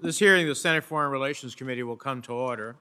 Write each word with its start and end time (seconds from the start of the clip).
This 0.00 0.20
hearing, 0.20 0.42
of 0.42 0.50
the 0.50 0.54
Senate 0.54 0.84
Foreign 0.84 1.10
Relations 1.10 1.56
Committee 1.56 1.82
will 1.82 1.96
come 1.96 2.22
to 2.22 2.32
order. 2.32 2.76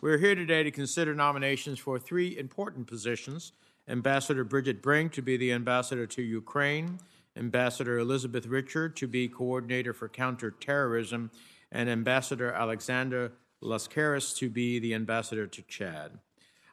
We're 0.00 0.18
here 0.18 0.36
today 0.36 0.62
to 0.62 0.70
consider 0.70 1.16
nominations 1.16 1.80
for 1.80 1.98
three 1.98 2.38
important 2.38 2.86
positions. 2.86 3.50
Ambassador 3.88 4.44
Bridget 4.44 4.80
Brink 4.80 5.12
to 5.14 5.20
be 5.20 5.36
the 5.36 5.52
ambassador 5.52 6.06
to 6.06 6.22
Ukraine, 6.22 7.00
Ambassador 7.36 7.98
Elizabeth 7.98 8.46
Richard 8.46 8.94
to 8.98 9.08
be 9.08 9.26
coordinator 9.26 9.92
for 9.92 10.08
counterterrorism, 10.08 11.32
and 11.72 11.90
Ambassador 11.90 12.52
Alexander 12.52 13.32
Laskaris 13.60 14.36
to 14.36 14.48
be 14.48 14.78
the 14.78 14.94
ambassador 14.94 15.48
to 15.48 15.62
Chad. 15.62 16.20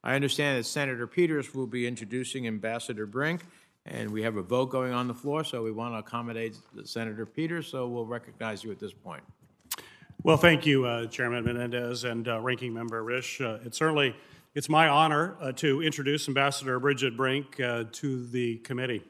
I 0.04 0.14
understand 0.14 0.59
that 0.59 0.66
Senator 0.66 1.07
Peters 1.07 1.55
will 1.55 1.66
be 1.66 1.88
introducing 1.88 2.45
Ambassador 2.45 3.07
Brink, 3.07 3.41
and 3.88 4.11
we 4.11 4.21
have 4.21 4.38
a 4.38 4.43
vote 4.43 4.70
going 4.70 4.93
on 4.93 5.07
the 5.07 5.16
floor, 5.16 5.43
so 5.43 5.64
we 5.64 5.71
want 5.71 5.95
to 5.95 5.98
accommodate 5.98 6.55
Senator 6.84 7.25
Peters, 7.25 7.66
so 7.66 7.88
we'll 7.88 8.05
recognize 8.05 8.64
you 8.64 8.71
at 8.71 8.77
this 8.77 8.93
point. 8.93 9.23
Well, 10.23 10.36
thank 10.36 10.65
you, 10.65 10.84
uh, 10.86 11.05
Chairman 11.05 11.45
Menendez 11.45 12.03
and 12.03 12.27
uh, 12.27 12.41
Ranking 12.41 12.73
Member 12.73 13.03
Risch. 13.03 13.39
Uh, 13.39 13.59
it's 13.63 13.77
certainly 13.77 14.16
it's 14.55 14.67
my 14.67 14.88
honor 14.88 15.38
uh, 15.39 15.52
to 15.53 15.84
introduce 15.84 16.27
Ambassador 16.27 16.80
Bridget 16.80 17.16
Brink 17.16 17.59
uh, 17.59 17.85
to 17.94 18.25
the 18.25 18.58
committee. 18.58 19.03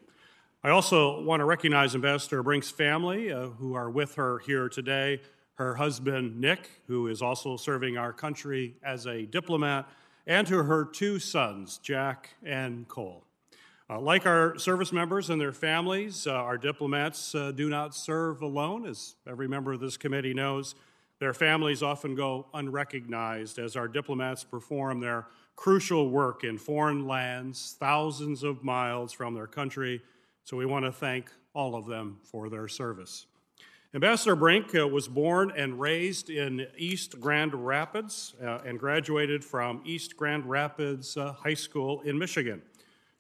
I 0.65 0.70
also 0.70 1.21
want 1.21 1.39
to 1.39 1.45
recognize 1.45 1.95
Ambassador 1.95 2.43
Brink's 2.43 2.70
family 2.70 3.31
uh, 3.31 3.48
who 3.48 3.73
are 3.73 3.89
with 3.89 4.15
her 4.15 4.39
here 4.39 4.67
today. 4.67 5.21
Her 5.55 5.75
husband, 5.75 6.41
Nick, 6.41 6.70
who 6.88 7.07
is 7.07 7.21
also 7.21 7.55
serving 7.55 7.98
our 7.98 8.12
country 8.12 8.76
as 8.84 9.07
a 9.07 9.26
diplomat, 9.26 9.87
and 10.27 10.45
to 10.48 10.62
her 10.63 10.84
two 10.84 11.20
sons, 11.20 11.79
Jack 11.81 12.31
and 12.43 12.85
Cole. 12.89 13.23
Uh, 13.89 14.01
like 14.01 14.26
our 14.26 14.59
service 14.59 14.91
members 14.91 15.29
and 15.29 15.39
their 15.39 15.53
families, 15.53 16.27
uh, 16.27 16.34
our 16.34 16.57
diplomats 16.57 17.34
uh, 17.34 17.53
do 17.53 17.70
not 17.70 17.95
serve 17.95 18.41
alone, 18.41 18.85
as 18.85 19.15
every 19.26 19.48
member 19.48 19.71
of 19.71 19.79
this 19.79 19.95
committee 19.95 20.34
knows. 20.34 20.76
Their 21.20 21.34
families 21.34 21.81
often 21.81 22.16
go 22.16 22.48
unrecognized 22.53 23.57
as 23.57 23.76
our 23.76 23.88
diplomats 23.88 24.44
perform 24.44 24.99
their 24.99 25.27
crucial 25.55 26.10
work 26.10 26.43
in 26.43 26.57
foreign 26.57 27.07
lands, 27.07 27.76
thousands 27.79 28.43
of 28.43 28.63
miles 28.63 29.12
from 29.12 29.34
their 29.34 29.48
country. 29.48 30.01
So 30.43 30.55
we 30.55 30.65
want 30.65 30.85
to 30.85 30.91
thank 30.91 31.32
all 31.54 31.76
of 31.76 31.88
them 31.88 32.20
for 32.23 32.49
their 32.49 32.68
service. 32.68 33.26
Ambassador 33.93 34.35
Brink 34.35 34.76
uh, 34.76 34.88
was 34.88 35.07
born 35.07 35.51
and 35.55 35.79
raised 35.79 36.29
in 36.29 36.68
East 36.77 37.20
Grand 37.20 37.55
Rapids 37.55 38.35
uh, 38.43 38.60
and 38.63 38.79
graduated 38.79 39.43
from 39.43 39.82
East 39.85 40.15
Grand 40.15 40.45
Rapids 40.45 41.18
uh, 41.18 41.32
High 41.32 41.55
School 41.55 42.01
in 42.01 42.20
Michigan. 42.20 42.62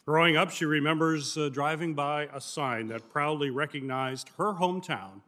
Growing 0.05 0.37
up, 0.37 0.51
she 0.51 0.65
remembers 0.65 1.35
uh, 1.35 1.49
driving 1.49 1.95
by 1.95 2.29
a 2.33 2.39
sign 2.39 2.89
that 2.89 3.09
proudly 3.09 3.49
recognized 3.49 4.29
her 4.37 4.53
hometown 4.53 5.21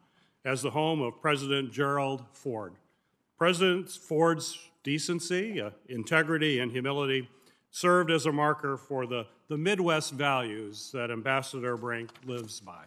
as 0.45 0.61
the 0.61 0.71
home 0.71 1.01
of 1.01 1.21
President 1.21 1.71
Gerald 1.71 2.23
Ford. 2.31 2.73
President 3.37 3.89
Ford's 3.89 4.57
decency, 4.83 5.61
uh, 5.61 5.71
integrity, 5.87 6.59
and 6.59 6.71
humility 6.71 7.29
served 7.71 8.11
as 8.11 8.25
a 8.25 8.31
marker 8.31 8.77
for 8.77 9.05
the, 9.05 9.25
the 9.47 9.57
Midwest 9.57 10.13
values 10.13 10.91
that 10.93 11.11
Ambassador 11.11 11.77
Brink 11.77 12.11
lives 12.25 12.59
by. 12.59 12.83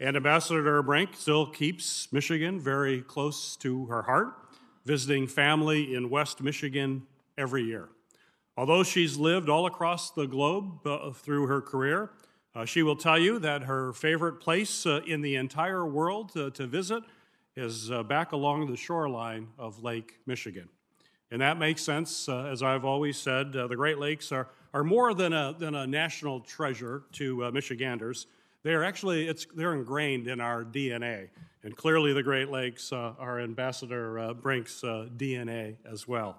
And 0.00 0.16
Ambassador 0.16 0.82
Brink 0.82 1.10
still 1.14 1.46
keeps 1.46 2.12
Michigan 2.12 2.60
very 2.60 3.02
close 3.02 3.56
to 3.56 3.86
her 3.86 4.02
heart, 4.02 4.34
visiting 4.84 5.26
family 5.26 5.94
in 5.94 6.10
West 6.10 6.42
Michigan 6.42 7.06
every 7.38 7.62
year. 7.62 7.88
Although 8.56 8.82
she's 8.82 9.16
lived 9.16 9.48
all 9.48 9.66
across 9.66 10.10
the 10.10 10.26
globe 10.26 10.86
uh, 10.86 11.10
through 11.10 11.46
her 11.46 11.60
career, 11.60 12.10
uh, 12.54 12.64
she 12.64 12.84
will 12.84 12.94
tell 12.94 13.18
you 13.18 13.40
that 13.40 13.64
her 13.64 13.92
favorite 13.92 14.34
place 14.34 14.86
uh, 14.86 15.00
in 15.06 15.20
the 15.22 15.34
entire 15.34 15.84
world 15.84 16.30
uh, 16.36 16.50
to 16.50 16.66
visit 16.66 17.02
is 17.56 17.90
uh, 17.90 18.02
back 18.04 18.30
along 18.30 18.70
the 18.70 18.76
shoreline 18.76 19.48
of 19.58 19.82
Lake 19.82 20.20
Michigan. 20.24 20.68
And 21.32 21.40
that 21.40 21.58
makes 21.58 21.82
sense. 21.82 22.28
Uh, 22.28 22.44
as 22.44 22.62
I've 22.62 22.84
always 22.84 23.16
said, 23.16 23.56
uh, 23.56 23.66
the 23.66 23.74
Great 23.74 23.98
Lakes 23.98 24.30
are, 24.30 24.48
are 24.72 24.84
more 24.84 25.14
than 25.14 25.32
a, 25.32 25.54
than 25.58 25.74
a 25.74 25.84
national 25.84 26.40
treasure 26.40 27.02
to 27.12 27.50
Michiganders. 27.50 28.28
They 28.62 28.72
are 28.72 28.84
actually, 28.84 29.26
it's, 29.26 29.46
they're 29.54 29.74
ingrained 29.74 30.28
in 30.28 30.40
our 30.40 30.64
DNA. 30.64 31.30
And 31.64 31.76
clearly, 31.76 32.12
the 32.12 32.22
Great 32.22 32.50
Lakes 32.50 32.92
are 32.92 33.40
Ambassador 33.40 34.34
Brink's 34.34 34.82
DNA 34.82 35.76
as 35.90 36.06
well. 36.06 36.36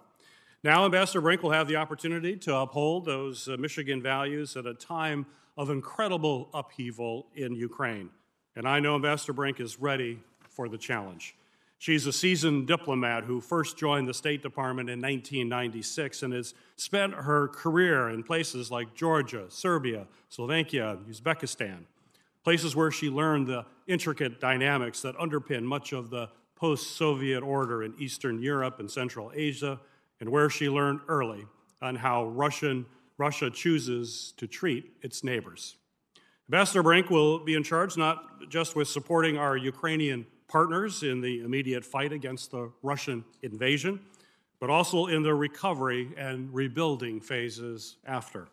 Now, 0.63 0.85
Ambassador 0.85 1.22
Brink 1.22 1.44
will 1.44 1.51
have 1.51 1.68
the 1.68 1.75
opportunity 1.75 2.38
to 2.38 2.56
uphold 2.56 3.06
those 3.06 3.47
Michigan 3.59 4.01
values 4.01 4.56
at 4.56 4.66
a 4.66 4.73
time 4.73 5.25
of 5.57 5.69
incredible 5.69 6.49
upheaval 6.53 7.27
in 7.35 7.55
Ukraine. 7.55 8.09
And 8.55 8.67
I 8.67 8.79
know 8.79 8.95
Ambassador 8.95 9.33
Brink 9.33 9.59
is 9.59 9.79
ready 9.79 10.19
for 10.49 10.69
the 10.69 10.77
challenge. 10.77 11.35
She's 11.77 12.07
a 12.07 12.13
seasoned 12.13 12.67
diplomat 12.67 13.25
who 13.25 13.41
first 13.41 13.77
joined 13.77 14.07
the 14.07 14.13
State 14.13 14.41
Department 14.41 14.89
in 14.89 15.01
1996 15.01 16.23
and 16.23 16.33
has 16.33 16.53
spent 16.77 17.13
her 17.13 17.49
career 17.49 18.09
in 18.09 18.23
places 18.23 18.71
like 18.71 18.95
Georgia, 18.95 19.45
Serbia, 19.49 20.07
Slovakia, 20.29 20.97
Uzbekistan, 21.09 21.85
places 22.44 22.75
where 22.75 22.91
she 22.91 23.09
learned 23.09 23.47
the 23.47 23.65
intricate 23.88 24.39
dynamics 24.39 25.01
that 25.01 25.15
underpin 25.17 25.63
much 25.63 25.91
of 25.91 26.09
the 26.09 26.29
post 26.55 26.95
Soviet 26.95 27.41
order 27.41 27.83
in 27.83 27.94
Eastern 27.99 28.41
Europe 28.41 28.79
and 28.79 28.89
Central 28.89 29.31
Asia, 29.35 29.79
and 30.21 30.29
where 30.29 30.49
she 30.49 30.69
learned 30.69 31.01
early 31.09 31.45
on 31.81 31.95
how 31.97 32.25
Russian 32.27 32.85
Russia 33.17 33.49
chooses 33.49 34.33
to 34.37 34.47
treat 34.47 34.93
its 35.01 35.23
neighbors. 35.23 35.77
Ambassador 36.49 36.83
Brink 36.83 37.09
will 37.09 37.39
be 37.39 37.55
in 37.55 37.63
charge 37.63 37.97
not 37.97 38.49
just 38.49 38.75
with 38.75 38.87
supporting 38.87 39.37
our 39.37 39.57
Ukrainian 39.57 40.27
partners 40.47 41.01
in 41.01 41.21
the 41.21 41.41
immediate 41.41 41.83
fight 41.83 42.11
against 42.11 42.51
the 42.51 42.71
Russian 42.83 43.25
invasion, 43.41 43.99
but 44.59 44.69
also 44.69 45.07
in 45.07 45.23
the 45.23 45.33
recovery 45.33 46.13
and 46.17 46.53
rebuilding 46.53 47.19
phases 47.19 47.97
after. 48.05 48.47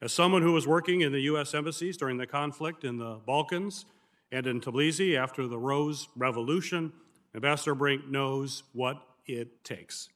As 0.00 0.12
someone 0.12 0.42
who 0.42 0.52
was 0.52 0.66
working 0.66 1.00
in 1.00 1.12
the 1.12 1.20
U.S. 1.22 1.54
embassies 1.54 1.96
during 1.96 2.18
the 2.18 2.26
conflict 2.26 2.84
in 2.84 2.98
the 2.98 3.20
Balkans 3.26 3.86
and 4.30 4.46
in 4.46 4.60
Tbilisi 4.60 5.16
after 5.16 5.46
the 5.46 5.58
Rose 5.58 6.08
Revolution, 6.16 6.92
Ambassador 7.34 7.74
Brink 7.74 8.06
knows 8.08 8.64
what 8.72 9.02
it 9.26 9.64
takes. 9.64 10.08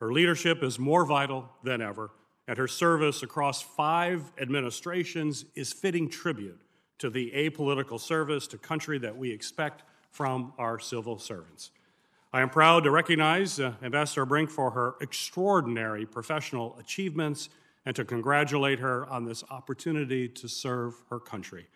Her 0.00 0.12
leadership 0.12 0.62
is 0.62 0.78
more 0.78 1.06
vital 1.06 1.48
than 1.62 1.80
ever, 1.80 2.10
and 2.48 2.58
her 2.58 2.68
service 2.68 3.22
across 3.22 3.62
five 3.62 4.32
administrations 4.40 5.44
is 5.54 5.72
fitting 5.72 6.08
tribute 6.08 6.60
to 6.98 7.10
the 7.10 7.30
apolitical 7.32 8.00
service 8.00 8.46
to 8.46 8.58
country 8.58 8.98
that 8.98 9.16
we 9.16 9.30
expect 9.30 9.82
from 10.10 10.52
our 10.58 10.78
civil 10.78 11.18
servants. 11.18 11.70
I 12.32 12.40
am 12.40 12.50
proud 12.50 12.84
to 12.84 12.90
recognize 12.90 13.60
uh, 13.60 13.74
Ambassador 13.82 14.26
Brink 14.26 14.50
for 14.50 14.70
her 14.70 14.94
extraordinary 15.00 16.06
professional 16.06 16.76
achievements 16.78 17.48
and 17.84 17.94
to 17.96 18.04
congratulate 18.04 18.78
her 18.80 19.06
on 19.06 19.24
this 19.24 19.44
opportunity 19.50 20.28
to 20.28 20.48
serve 20.48 20.94
her 21.10 21.20
country. 21.20 21.66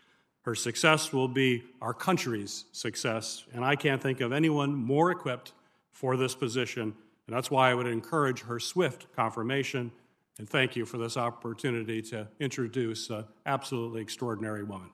Her 0.42 0.54
success 0.54 1.12
will 1.12 1.28
be 1.28 1.62
our 1.80 1.94
country's 1.94 2.64
success, 2.72 3.44
and 3.52 3.64
I 3.64 3.76
can't 3.76 4.02
think 4.02 4.20
of 4.20 4.32
anyone 4.32 4.74
more 4.74 5.10
equipped 5.10 5.52
for 5.92 6.16
this 6.16 6.34
position, 6.34 6.94
and 7.26 7.36
that's 7.36 7.50
why 7.50 7.70
I 7.70 7.74
would 7.74 7.86
encourage 7.86 8.40
her 8.40 8.58
swift 8.58 9.06
confirmation 9.14 9.92
and 10.40 10.48
thank 10.48 10.74
you 10.74 10.86
for 10.86 10.96
this 10.96 11.18
opportunity 11.18 12.00
to 12.00 12.26
introduce 12.40 13.10
an 13.10 13.26
absolutely 13.44 14.00
extraordinary 14.00 14.62
woman. 14.62 14.88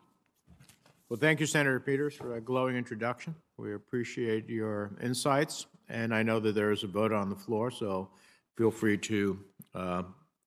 Well, 1.08 1.20
thank 1.20 1.38
you, 1.38 1.46
Senator 1.46 1.78
Peters, 1.78 2.16
for 2.16 2.30
that 2.30 2.44
glowing 2.44 2.74
introduction. 2.74 3.32
We 3.56 3.74
appreciate 3.74 4.48
your 4.48 4.90
insights, 5.00 5.66
and 5.88 6.12
I 6.12 6.24
know 6.24 6.40
that 6.40 6.56
there 6.56 6.72
is 6.72 6.82
a 6.82 6.88
vote 6.88 7.12
on 7.12 7.30
the 7.30 7.36
floor, 7.36 7.70
so 7.70 8.08
feel 8.56 8.72
free 8.72 8.98
to 8.98 9.38
uh, 9.72 10.02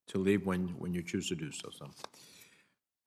to 0.07 0.17
leave 0.17 0.45
when 0.45 0.67
when 0.77 0.93
you 0.93 1.01
choose 1.01 1.29
to 1.29 1.35
do 1.35 1.49
so. 1.49 1.69
so. 1.71 1.89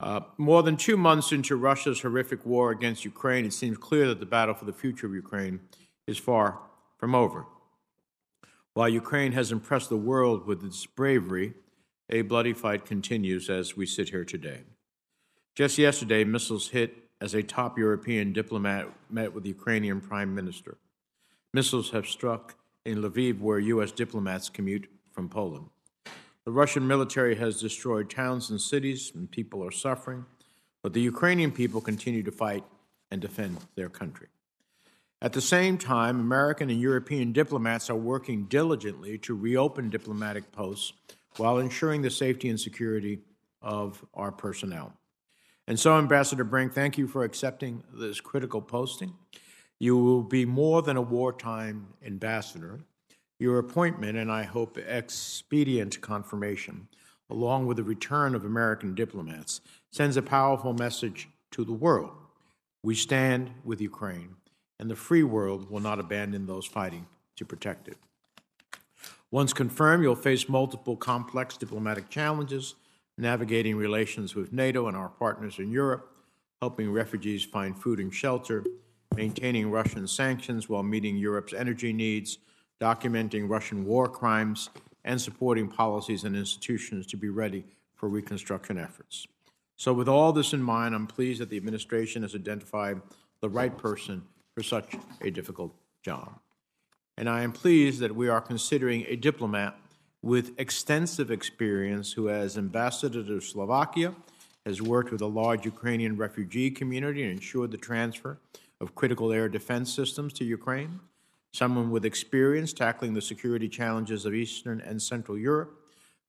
Uh, 0.01 0.21
more 0.39 0.63
than 0.63 0.79
two 0.79 0.97
months 0.97 1.31
into 1.31 1.57
Russia's 1.57 2.01
horrific 2.01 2.47
war 2.47 2.71
against 2.71 3.05
Ukraine, 3.05 3.45
it 3.45 3.53
seems 3.53 3.77
clear 3.77 4.09
that 4.09 4.19
the 4.19 4.25
battle 4.25 4.55
for 4.55 4.65
the 4.65 4.73
future 4.73 5.07
of 5.07 5.13
Ukraine 5.13 5.61
is 6.07 6.17
far 6.17 6.59
from 6.97 7.15
over. 7.15 7.45
While 8.73 8.89
Ukraine 8.89 9.33
has 9.33 9.53
impressed 9.53 9.91
the 9.91 9.99
world 9.99 10.47
with 10.47 10.65
its 10.65 10.87
bravery, 10.87 11.53
a 12.13 12.21
bloody 12.21 12.53
fight 12.53 12.85
continues 12.85 13.49
as 13.49 13.75
we 13.75 13.87
sit 13.87 14.11
here 14.11 14.25
today. 14.25 14.61
Just 15.55 15.79
yesterday, 15.79 16.25
missiles 16.25 16.69
hit 16.69 17.09
as 17.23 17.33
a 17.33 17.43
top 17.43 17.79
European 17.79 18.35
diplomat 18.35 18.87
met 19.09 19.33
with 19.33 19.45
the 19.45 19.49
Ukrainian 19.49 19.99
prime 19.99 20.35
minister. 20.35 20.77
Missiles 21.55 21.91
have 21.91 22.07
struck 22.07 22.55
in 22.85 22.99
Lviv, 22.99 23.41
where 23.41 23.59
U.S. 23.59 23.93
diplomats 23.93 24.51
commute 24.51 24.91
from 25.11 25.31
Poland. 25.31 25.71
The 26.45 26.53
Russian 26.53 26.87
military 26.87 27.37
has 27.37 27.61
destroyed 27.61 28.11
towns 28.11 28.51
and 28.51 28.61
cities, 28.61 29.13
and 29.15 29.31
people 29.31 29.65
are 29.65 29.71
suffering, 29.71 30.27
but 30.83 30.93
the 30.93 31.01
Ukrainian 31.01 31.51
people 31.51 31.81
continue 31.81 32.23
to 32.25 32.33
fight 32.33 32.65
and 33.11 33.23
defend 33.23 33.57
their 33.75 33.89
country. 33.89 34.29
At 35.23 35.33
the 35.33 35.41
same 35.41 35.79
time, 35.79 36.21
American 36.21 36.69
and 36.69 36.81
European 36.81 37.33
diplomats 37.33 37.89
are 37.89 37.97
working 37.97 38.45
diligently 38.47 39.17
to 39.19 39.35
reopen 39.35 39.89
diplomatic 39.89 40.53
posts 40.53 40.93
while 41.37 41.59
ensuring 41.59 42.03
the 42.03 42.11
safety 42.11 42.49
and 42.49 42.61
security 42.61 43.21
of 43.61 44.05
our 44.15 44.33
personnel. 44.33 44.93
And 45.67 45.79
so, 45.79 45.97
Ambassador 45.97 46.45
Brink, 46.45 46.73
thank 46.73 46.99
you 46.99 47.07
for 47.07 47.25
accepting 47.25 47.85
this 47.93 48.21
critical 48.21 48.61
posting. 48.61 49.15
You 49.79 49.97
will 49.97 50.23
be 50.23 50.45
more 50.45 50.83
than 50.83 50.97
a 50.97 51.03
wartime 51.03 51.89
ambassador. 52.05 52.81
Your 53.39 53.59
appointment, 53.59 54.19
and 54.19 54.31
I 54.31 54.45
hope 54.45 54.79
expedient 54.79 56.01
confirmation, 56.01 56.89
along 57.31 57.67
with 57.67 57.77
the 57.77 57.83
return 57.83 58.35
of 58.35 58.45
American 58.45 58.95
diplomats, 58.95 59.61
sends 59.91 60.17
a 60.17 60.23
powerful 60.23 60.73
message 60.75 61.29
to 61.53 61.65
the 61.65 61.73
world. 61.73 62.13
We 62.83 62.95
stand 62.95 63.53
with 63.65 63.81
Ukraine, 63.81 64.37
and 64.79 64.91
the 64.91 64.97
free 64.97 65.23
world 65.23 65.71
will 65.71 65.81
not 65.81 66.01
abandon 66.01 66.47
those 66.47 66.67
fighting 66.67 67.07
to 67.37 67.45
protect 67.45 67.89
it. 67.89 67.97
Once 69.33 69.55
confirmed, 69.55 70.05
you'll 70.05 70.15
face 70.15 70.47
multiple 70.47 70.95
complex 70.95 71.57
diplomatic 71.57 72.11
challenges, 72.11 72.75
navigating 73.17 73.75
relations 73.75 74.35
with 74.35 74.53
NATO 74.53 74.89
and 74.89 74.97
our 74.97 75.09
partners 75.09 75.59
in 75.59 75.73
Europe, 75.73 76.13
helping 76.61 76.93
refugees 76.93 77.43
find 77.43 77.75
food 77.75 77.99
and 77.99 78.13
shelter, 78.13 78.63
maintaining 79.17 79.71
Russian 79.71 80.07
sanctions 80.07 80.69
while 80.69 80.83
meeting 80.83 81.17
Europe's 81.17 81.55
energy 81.55 81.95
needs, 81.95 82.39
documenting 82.79 83.49
Russian 83.49 83.87
war 83.87 84.07
crimes, 84.07 84.69
and 85.07 85.19
supporting 85.19 85.67
policies 85.67 86.25
and 86.25 86.37
institutions 86.37 87.07
to 87.07 87.17
be 87.17 87.31
ready 87.31 87.65
for 87.95 88.11
reconstruction 88.11 88.77
efforts. 88.77 89.27
So, 89.77 89.95
with 89.95 90.09
all 90.09 90.35
this 90.35 90.53
in 90.53 90.63
mind, 90.63 90.95
I'm 90.95 91.07
pleased 91.07 91.41
that 91.41 91.49
the 91.49 91.57
administration 91.57 92.21
has 92.21 92.35
identified 92.35 93.01
the 93.41 93.49
right 93.49 93.77
person 93.77 94.25
for 94.55 94.63
such 94.63 94.95
a 95.23 95.31
difficult 95.31 95.75
job. 96.03 96.42
And 97.23 97.31
I 97.31 97.43
am 97.43 97.53
pleased 97.53 98.01
that 98.01 98.17
we 98.17 98.29
are 98.29 98.41
considering 98.41 99.05
a 99.07 99.15
diplomat 99.15 99.79
with 100.23 100.59
extensive 100.59 101.31
experience 101.31 102.11
who, 102.11 102.29
as 102.29 102.59
ambassador 102.59 103.23
to 103.23 103.41
Slovakia, 103.41 104.13
has 104.67 104.83
worked 104.83 105.13
with 105.13 105.21
a 105.21 105.29
large 105.29 105.65
Ukrainian 105.65 106.17
refugee 106.17 106.69
community 106.69 107.23
and 107.23 107.31
ensured 107.31 107.71
the 107.71 107.77
transfer 107.77 108.39
of 108.81 108.97
critical 108.97 109.33
air 109.33 109.49
defense 109.49 109.95
systems 109.95 110.33
to 110.33 110.45
Ukraine, 110.45 110.99
someone 111.53 111.93
with 111.93 112.05
experience 112.05 112.73
tackling 112.73 113.15
the 113.15 113.23
security 113.23 113.69
challenges 113.69 114.27
of 114.27 114.35
Eastern 114.35 114.81
and 114.81 115.01
Central 115.01 115.39
Europe, 115.39 115.79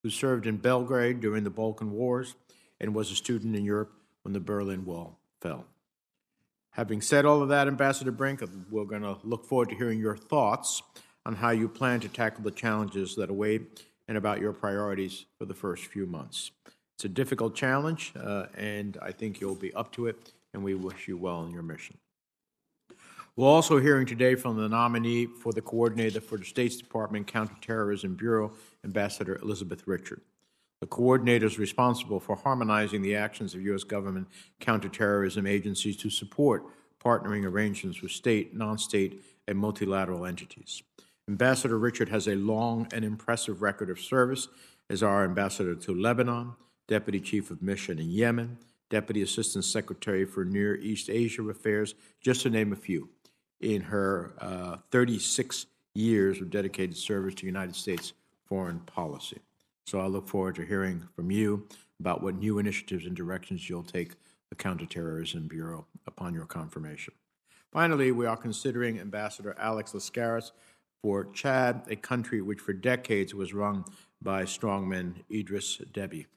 who 0.04 0.12
served 0.12 0.46
in 0.46 0.58
Belgrade 0.58 1.22
during 1.22 1.44
the 1.44 1.50
Balkan 1.50 1.92
Wars 1.92 2.36
and 2.80 2.94
was 2.94 3.10
a 3.10 3.16
student 3.16 3.56
in 3.56 3.66
Europe 3.66 3.94
when 4.22 4.34
the 4.34 4.40
Berlin 4.40 4.86
Wall 4.86 5.18
fell. 5.42 5.66
Having 6.74 7.02
said 7.02 7.26
all 7.26 7.44
of 7.44 7.50
that, 7.50 7.68
Ambassador 7.68 8.12
Brink, 8.12 8.42
we're 8.72 8.86
going 8.86 9.04
to 9.04 9.18
look 9.24 9.46
forward 9.46 9.70
to 9.70 9.76
hearing 9.76 10.00
your 10.00 10.18
thoughts 10.18 10.82
on 11.24 11.36
how 11.36 11.52
you 11.52 11.70
plan 11.70 12.00
to 12.00 12.10
tackle 12.10 12.44
the 12.44 12.50
challenges 12.50 13.16
that 13.16 13.30
await 13.30 13.84
and 14.08 14.18
about 14.18 14.42
your 14.42 14.54
priorities 14.54 15.26
for 15.38 15.46
the 15.46 15.54
first 15.54 15.86
few 15.86 16.08
months. 16.08 16.50
It's 16.96 17.06
a 17.06 17.10
difficult 17.10 17.56
challenge, 17.56 18.12
uh, 18.20 18.48
and 18.58 18.98
I 19.04 19.12
think 19.12 19.40
you'll 19.40 19.54
be 19.54 19.72
up 19.76 19.92
to 19.94 20.08
it, 20.08 20.34
and 20.56 20.64
we 20.64 20.74
wish 20.74 21.08
you 21.08 21.16
well 21.16 21.46
in 21.46 21.52
your 21.52 21.62
mission. 21.62 21.96
We're 23.36 23.48
also 23.48 23.80
hearing 23.80 24.08
today 24.08 24.34
from 24.34 24.58
the 24.58 24.68
nominee 24.68 25.28
for 25.28 25.54
the 25.54 25.62
coordinator 25.62 26.22
for 26.22 26.40
the 26.40 26.46
State's 26.46 26.78
Department 26.78 27.28
Counterterrorism 27.28 28.16
Bureau, 28.16 28.52
Ambassador 28.84 29.36
Elizabeth 29.44 29.84
Richard. 29.86 30.22
The 30.84 30.88
coordinator 30.88 31.46
is 31.46 31.58
responsible 31.58 32.20
for 32.20 32.36
harmonizing 32.36 33.04
the 33.04 33.16
actions 33.16 33.56
of 33.56 33.62
U.S. 33.62 33.86
government 33.86 34.28
counterterrorism 34.60 35.48
agencies 35.48 35.96
to 35.96 36.10
support 36.10 36.66
partnering 37.02 37.46
arrangements 37.46 38.02
with 38.02 38.12
state, 38.12 38.54
non 38.54 38.78
state, 38.78 39.24
and 39.48 39.58
multilateral 39.58 40.26
entities. 40.26 40.84
Ambassador 41.30 41.80
Richard 41.80 42.10
has 42.10 42.28
a 42.28 42.36
long 42.36 42.90
and 42.92 43.06
impressive 43.06 43.62
record 43.62 43.90
of 43.90 43.98
service 43.98 44.50
as 44.90 45.02
our 45.02 45.24
ambassador 45.24 45.74
to 45.74 45.96
Lebanon, 45.96 46.52
deputy 46.90 47.22
chief 47.22 47.50
of 47.50 47.62
mission 47.62 47.98
in 47.98 48.10
Yemen, 48.10 48.58
deputy 48.90 49.22
assistant 49.22 49.64
secretary 49.64 50.26
for 50.26 50.44
Near 50.44 50.76
East 50.76 51.10
Asia 51.10 51.44
affairs, 51.44 51.96
just 52.20 52.42
to 52.42 52.50
name 52.50 52.74
a 52.74 52.76
few, 52.76 53.08
in 53.62 53.84
her 53.84 54.34
uh, 54.42 54.78
36 54.92 55.66
years 55.96 56.42
of 56.42 56.50
dedicated 56.50 56.98
service 56.98 57.36
to 57.36 57.46
United 57.46 57.78
States 57.78 58.12
foreign 58.50 58.80
policy. 58.82 59.40
So 59.86 60.00
I 60.00 60.08
look 60.08 60.28
forward 60.28 60.56
to 60.56 60.66
hearing 60.66 61.08
from 61.16 61.32
you 61.32 61.68
about 62.00 62.24
what 62.24 62.36
new 62.36 62.58
initiatives 62.58 63.06
and 63.06 63.16
directions 63.16 63.70
you'll 63.70 63.84
take 63.84 64.14
the 64.50 64.56
Counterterrorism 64.56 65.48
Bureau 65.48 65.86
upon 66.08 66.34
your 66.34 66.46
confirmation. 66.46 67.14
Finally, 67.72 68.12
we 68.12 68.26
are 68.26 68.38
considering 68.38 69.00
Ambassador 69.00 69.56
Alex 69.58 69.94
Laskaris 69.94 70.52
for 71.02 71.26
Chad, 71.32 71.84
a 71.90 71.96
country 71.96 72.42
which 72.42 72.60
for 72.60 72.74
decades 72.74 73.34
was 73.34 73.54
run 73.54 73.84
by 74.22 74.44
strongman 74.44 75.16
Idris 75.32 75.82
Deby. 75.92 76.28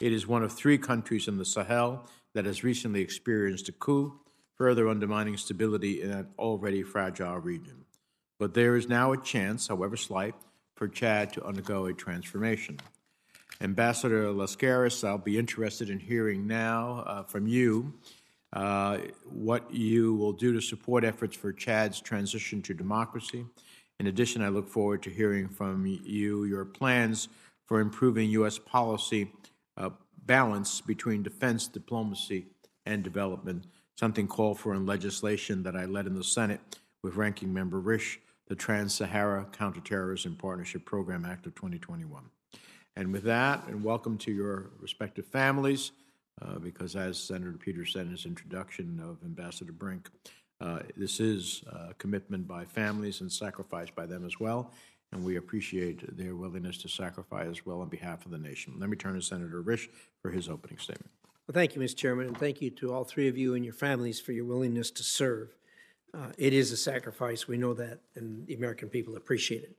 It 0.00 0.12
is 0.12 0.26
one 0.26 0.42
of 0.42 0.52
three 0.52 0.78
countries 0.78 1.26
in 1.26 1.36
the 1.36 1.44
Sahel 1.44 2.06
that 2.34 2.44
has 2.44 2.62
recently 2.62 3.00
experienced 3.00 3.68
a 3.68 3.72
coup, 3.72 4.20
further 4.54 4.88
undermining 4.88 5.36
stability 5.36 6.02
in 6.02 6.10
an 6.10 6.28
already 6.38 6.82
fragile 6.82 7.38
region. 7.38 7.84
But 8.38 8.54
there 8.54 8.76
is 8.76 8.88
now 8.88 9.12
a 9.12 9.20
chance, 9.20 9.66
however 9.66 9.96
slight, 9.96 10.34
for 10.78 10.86
Chad 10.86 11.32
to 11.32 11.44
undergo 11.44 11.86
a 11.86 11.92
transformation. 11.92 12.78
Ambassador 13.60 14.26
Laskaris, 14.26 15.06
I'll 15.06 15.18
be 15.18 15.36
interested 15.36 15.90
in 15.90 15.98
hearing 15.98 16.46
now 16.46 17.02
uh, 17.04 17.22
from 17.24 17.48
you 17.48 17.92
uh, 18.52 18.98
what 19.24 19.74
you 19.74 20.14
will 20.14 20.32
do 20.32 20.52
to 20.52 20.60
support 20.60 21.04
efforts 21.04 21.36
for 21.36 21.52
Chad's 21.52 22.00
transition 22.00 22.62
to 22.62 22.74
democracy. 22.74 23.44
In 23.98 24.06
addition, 24.06 24.40
I 24.40 24.48
look 24.50 24.68
forward 24.68 25.02
to 25.02 25.10
hearing 25.10 25.48
from 25.48 25.84
you 26.04 26.44
your 26.44 26.64
plans 26.64 27.28
for 27.66 27.80
improving 27.80 28.30
U.S. 28.30 28.58
policy 28.58 29.32
uh, 29.76 29.90
balance 30.24 30.80
between 30.80 31.24
defense, 31.24 31.66
diplomacy, 31.66 32.46
and 32.86 33.02
development, 33.02 33.66
something 33.96 34.28
called 34.28 34.60
for 34.60 34.74
in 34.74 34.86
legislation 34.86 35.64
that 35.64 35.74
I 35.74 35.86
led 35.86 36.06
in 36.06 36.14
the 36.14 36.24
Senate 36.24 36.60
with 37.02 37.16
Ranking 37.16 37.52
Member 37.52 37.82
Risch 37.82 38.18
the 38.48 38.56
Trans 38.56 38.94
Sahara 38.94 39.46
Counterterrorism 39.52 40.34
Partnership 40.34 40.86
Program 40.86 41.26
Act 41.26 41.46
of 41.46 41.54
2021. 41.54 42.22
And 42.96 43.12
with 43.12 43.24
that, 43.24 43.66
and 43.68 43.84
welcome 43.84 44.16
to 44.18 44.32
your 44.32 44.70
respective 44.80 45.26
families, 45.26 45.92
uh, 46.40 46.58
because 46.58 46.96
as 46.96 47.18
Senator 47.18 47.52
Peters 47.52 47.92
said 47.92 48.06
in 48.06 48.12
his 48.12 48.24
introduction 48.24 49.00
of 49.00 49.22
Ambassador 49.22 49.72
Brink, 49.72 50.08
uh, 50.62 50.80
this 50.96 51.20
is 51.20 51.62
a 51.70 51.94
commitment 51.94 52.48
by 52.48 52.64
families 52.64 53.20
and 53.20 53.30
sacrifice 53.30 53.90
by 53.90 54.06
them 54.06 54.24
as 54.24 54.40
well, 54.40 54.72
and 55.12 55.22
we 55.22 55.36
appreciate 55.36 56.16
their 56.16 56.34
willingness 56.34 56.78
to 56.78 56.88
sacrifice 56.88 57.48
as 57.48 57.66
well 57.66 57.82
on 57.82 57.88
behalf 57.88 58.24
of 58.24 58.32
the 58.32 58.38
nation. 58.38 58.74
Let 58.78 58.88
me 58.88 58.96
turn 58.96 59.14
to 59.14 59.20
Senator 59.20 59.62
Risch 59.62 59.88
for 60.22 60.30
his 60.30 60.48
opening 60.48 60.78
statement. 60.78 61.10
Well, 61.46 61.52
thank 61.52 61.74
you, 61.74 61.82
Mr. 61.82 61.96
Chairman, 61.96 62.28
and 62.28 62.38
thank 62.38 62.62
you 62.62 62.70
to 62.70 62.94
all 62.94 63.04
three 63.04 63.28
of 63.28 63.36
you 63.36 63.54
and 63.54 63.64
your 63.64 63.74
families 63.74 64.20
for 64.20 64.32
your 64.32 64.46
willingness 64.46 64.90
to 64.92 65.02
serve. 65.02 65.54
Uh, 66.14 66.32
it 66.38 66.52
is 66.52 66.72
a 66.72 66.76
sacrifice. 66.76 67.46
We 67.46 67.58
know 67.58 67.74
that, 67.74 68.00
and 68.14 68.46
the 68.46 68.54
American 68.54 68.88
people 68.88 69.16
appreciate 69.16 69.62
it. 69.62 69.76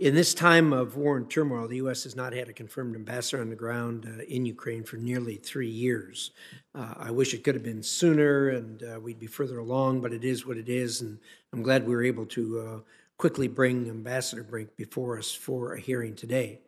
In 0.00 0.16
this 0.16 0.34
time 0.34 0.72
of 0.72 0.96
war 0.96 1.16
and 1.16 1.30
turmoil, 1.30 1.68
the 1.68 1.76
U.S. 1.76 2.02
has 2.02 2.16
not 2.16 2.32
had 2.32 2.48
a 2.48 2.52
confirmed 2.52 2.96
ambassador 2.96 3.40
on 3.40 3.48
the 3.48 3.54
ground 3.54 4.06
uh, 4.06 4.24
in 4.24 4.44
Ukraine 4.44 4.82
for 4.82 4.96
nearly 4.96 5.36
three 5.36 5.70
years. 5.70 6.32
Uh, 6.74 6.94
I 6.96 7.10
wish 7.12 7.32
it 7.32 7.44
could 7.44 7.54
have 7.54 7.62
been 7.62 7.82
sooner 7.82 8.48
and 8.48 8.82
uh, 8.82 8.98
we'd 8.98 9.20
be 9.20 9.28
further 9.28 9.58
along, 9.58 10.00
but 10.00 10.12
it 10.12 10.24
is 10.24 10.44
what 10.44 10.56
it 10.56 10.68
is, 10.68 11.00
and 11.00 11.18
I'm 11.52 11.62
glad 11.62 11.86
we 11.86 11.94
were 11.94 12.02
able 12.02 12.26
to 12.26 12.58
uh, 12.58 12.78
quickly 13.18 13.46
bring 13.46 13.88
Ambassador 13.88 14.42
Brink 14.42 14.74
before 14.74 15.16
us 15.16 15.30
for 15.30 15.74
a 15.74 15.80
hearing 15.80 16.16
today. 16.16 16.60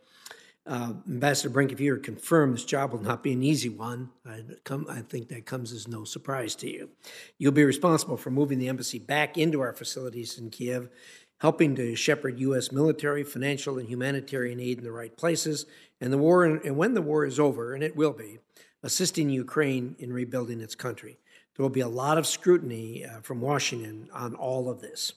Uh, 0.66 0.94
Ambassador 1.08 1.48
Brink, 1.48 1.70
if 1.70 1.78
you're 1.78 1.96
confirmed, 1.96 2.54
this 2.54 2.64
job 2.64 2.92
will 2.92 3.00
not 3.00 3.22
be 3.22 3.32
an 3.32 3.42
easy 3.42 3.68
one. 3.68 4.10
I, 4.28 4.42
come, 4.64 4.86
I, 4.88 5.00
think 5.00 5.28
that 5.28 5.46
comes 5.46 5.72
as 5.72 5.86
no 5.86 6.02
surprise 6.02 6.56
to 6.56 6.70
you. 6.70 6.90
You'll 7.38 7.52
be 7.52 7.64
responsible 7.64 8.16
for 8.16 8.30
moving 8.30 8.58
the 8.58 8.68
embassy 8.68 8.98
back 8.98 9.38
into 9.38 9.60
our 9.60 9.72
facilities 9.72 10.38
in 10.38 10.50
Kiev, 10.50 10.88
helping 11.38 11.76
to 11.76 11.94
shepherd 11.94 12.40
U.S. 12.40 12.72
military, 12.72 13.22
financial, 13.22 13.78
and 13.78 13.88
humanitarian 13.88 14.58
aid 14.58 14.78
in 14.78 14.84
the 14.84 14.90
right 14.90 15.16
places, 15.16 15.66
and 16.00 16.12
the 16.12 16.18
war, 16.18 16.44
and 16.44 16.76
when 16.76 16.94
the 16.94 17.02
war 17.02 17.24
is 17.24 17.38
over, 17.38 17.72
and 17.72 17.84
it 17.84 17.94
will 17.94 18.12
be, 18.12 18.38
assisting 18.82 19.30
Ukraine 19.30 19.94
in 20.00 20.12
rebuilding 20.12 20.60
its 20.60 20.74
country. 20.74 21.16
There 21.56 21.62
will 21.62 21.70
be 21.70 21.80
a 21.80 21.88
lot 21.88 22.18
of 22.18 22.26
scrutiny 22.26 23.04
uh, 23.04 23.20
from 23.20 23.40
Washington 23.40 24.08
on 24.12 24.34
all 24.34 24.68
of 24.68 24.80
this. 24.80 25.12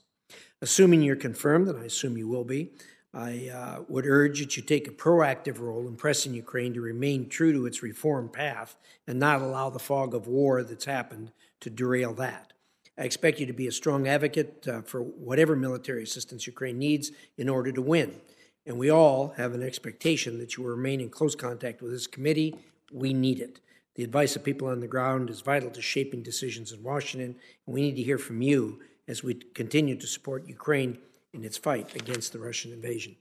Assuming 0.61 1.01
you're 1.01 1.15
confirmed, 1.15 1.67
and 1.67 1.79
I 1.79 1.85
assume 1.85 2.17
you 2.17 2.27
will 2.27 2.43
be, 2.43 2.71
I 3.13 3.49
uh, 3.49 3.83
would 3.87 4.05
urge 4.05 4.39
that 4.39 4.55
you 4.55 4.61
take 4.61 4.87
a 4.87 4.91
proactive 4.91 5.59
role 5.59 5.87
in 5.87 5.95
pressing 5.95 6.33
Ukraine 6.33 6.73
to 6.75 6.81
remain 6.81 7.27
true 7.27 7.51
to 7.53 7.65
its 7.65 7.81
reform 7.81 8.29
path 8.29 8.77
and 9.07 9.19
not 9.19 9.41
allow 9.41 9.69
the 9.69 9.79
fog 9.79 10.13
of 10.13 10.27
war 10.27 10.63
that's 10.63 10.85
happened 10.85 11.31
to 11.61 11.69
derail 11.69 12.13
that. 12.13 12.53
I 12.97 13.03
expect 13.03 13.39
you 13.39 13.45
to 13.45 13.53
be 13.53 13.67
a 13.67 13.71
strong 13.71 14.07
advocate 14.07 14.67
uh, 14.67 14.81
for 14.81 15.01
whatever 15.01 15.55
military 15.55 16.03
assistance 16.03 16.45
Ukraine 16.45 16.77
needs 16.77 17.11
in 17.37 17.49
order 17.49 17.71
to 17.71 17.81
win. 17.81 18.21
And 18.65 18.77
we 18.77 18.91
all 18.91 19.29
have 19.37 19.53
an 19.53 19.63
expectation 19.63 20.37
that 20.37 20.55
you 20.55 20.63
will 20.63 20.71
remain 20.71 21.01
in 21.01 21.09
close 21.09 21.33
contact 21.33 21.81
with 21.81 21.91
this 21.91 22.07
committee. 22.07 22.55
We 22.91 23.13
need 23.13 23.39
it. 23.39 23.61
The 23.95 24.03
advice 24.03 24.35
of 24.35 24.43
people 24.43 24.67
on 24.67 24.81
the 24.81 24.87
ground 24.87 25.29
is 25.29 25.41
vital 25.41 25.71
to 25.71 25.81
shaping 25.81 26.21
decisions 26.21 26.71
in 26.71 26.83
Washington, 26.83 27.35
and 27.65 27.73
we 27.73 27.81
need 27.81 27.95
to 27.95 28.03
hear 28.03 28.17
from 28.17 28.41
you 28.41 28.79
as 29.07 29.23
we 29.23 29.33
continue 29.33 29.95
to 29.95 30.07
support 30.07 30.47
Ukraine 30.47 30.99
in 31.33 31.43
its 31.43 31.57
fight 31.57 31.95
against 31.95 32.33
the 32.33 32.39
Russian 32.39 32.71
invasion. 32.71 33.15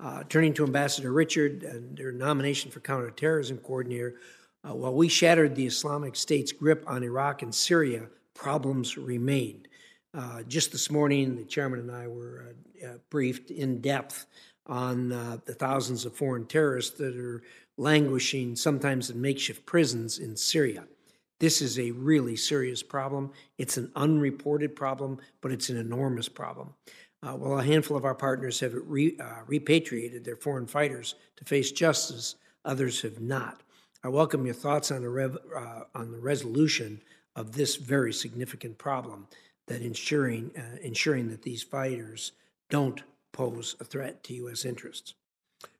Uh, 0.00 0.24
turning 0.28 0.52
to 0.54 0.64
Ambassador 0.64 1.12
Richard 1.12 1.62
and 1.62 1.96
their 1.96 2.12
nomination 2.12 2.70
for 2.70 2.80
counterterrorism 2.80 3.58
coordinator, 3.58 4.16
uh, 4.68 4.74
while 4.74 4.94
we 4.94 5.08
shattered 5.08 5.54
the 5.54 5.66
Islamic 5.66 6.16
State's 6.16 6.52
grip 6.52 6.84
on 6.86 7.02
Iraq 7.02 7.42
and 7.42 7.54
Syria, 7.54 8.08
problems 8.34 8.98
remained. 8.98 9.68
Uh, 10.12 10.42
Just 10.44 10.72
this 10.72 10.90
morning, 10.90 11.36
the 11.36 11.44
chairman 11.44 11.80
and 11.80 11.90
I 11.90 12.08
were 12.08 12.54
uh, 12.82 12.86
uh, 12.86 12.94
briefed 13.10 13.50
in 13.50 13.80
depth 13.80 14.26
on 14.66 15.12
uh, 15.12 15.38
the 15.44 15.54
thousands 15.54 16.04
of 16.04 16.16
foreign 16.16 16.46
terrorists 16.46 16.96
that 16.98 17.16
are 17.16 17.42
languishing, 17.76 18.56
sometimes 18.56 19.10
in 19.10 19.20
makeshift 19.20 19.66
prisons 19.66 20.18
in 20.18 20.36
Syria. 20.36 20.84
This 21.40 21.60
is 21.60 21.78
a 21.78 21.90
really 21.90 22.36
serious 22.36 22.82
problem. 22.82 23.32
It's 23.58 23.76
an 23.76 23.90
unreported 23.96 24.74
problem, 24.74 25.18
but 25.40 25.50
it's 25.50 25.68
an 25.68 25.76
enormous 25.76 26.28
problem. 26.28 26.74
Uh, 27.24 27.32
while 27.32 27.58
a 27.58 27.64
handful 27.64 27.96
of 27.96 28.04
our 28.04 28.14
partners 28.14 28.60
have 28.60 28.74
re, 28.74 29.16
uh, 29.18 29.40
repatriated 29.46 30.24
their 30.24 30.36
foreign 30.36 30.66
fighters 30.66 31.14
to 31.36 31.44
face 31.44 31.72
justice, 31.72 32.34
others 32.66 33.00
have 33.00 33.18
not. 33.18 33.62
I 34.02 34.08
welcome 34.08 34.44
your 34.44 34.54
thoughts 34.54 34.90
on 34.90 35.00
the, 35.00 35.08
rev, 35.08 35.38
uh, 35.56 35.84
on 35.94 36.12
the 36.12 36.18
resolution 36.18 37.00
of 37.34 37.52
this 37.52 37.76
very 37.76 38.12
significant 38.12 38.76
problem 38.76 39.26
that 39.68 39.80
ensuring, 39.80 40.50
uh, 40.58 40.76
ensuring 40.82 41.30
that 41.30 41.42
these 41.42 41.62
fighters 41.62 42.32
don't 42.68 43.02
pose 43.32 43.74
a 43.80 43.84
threat 43.84 44.22
to 44.24 44.34
U.S. 44.34 44.66
interests. 44.66 45.14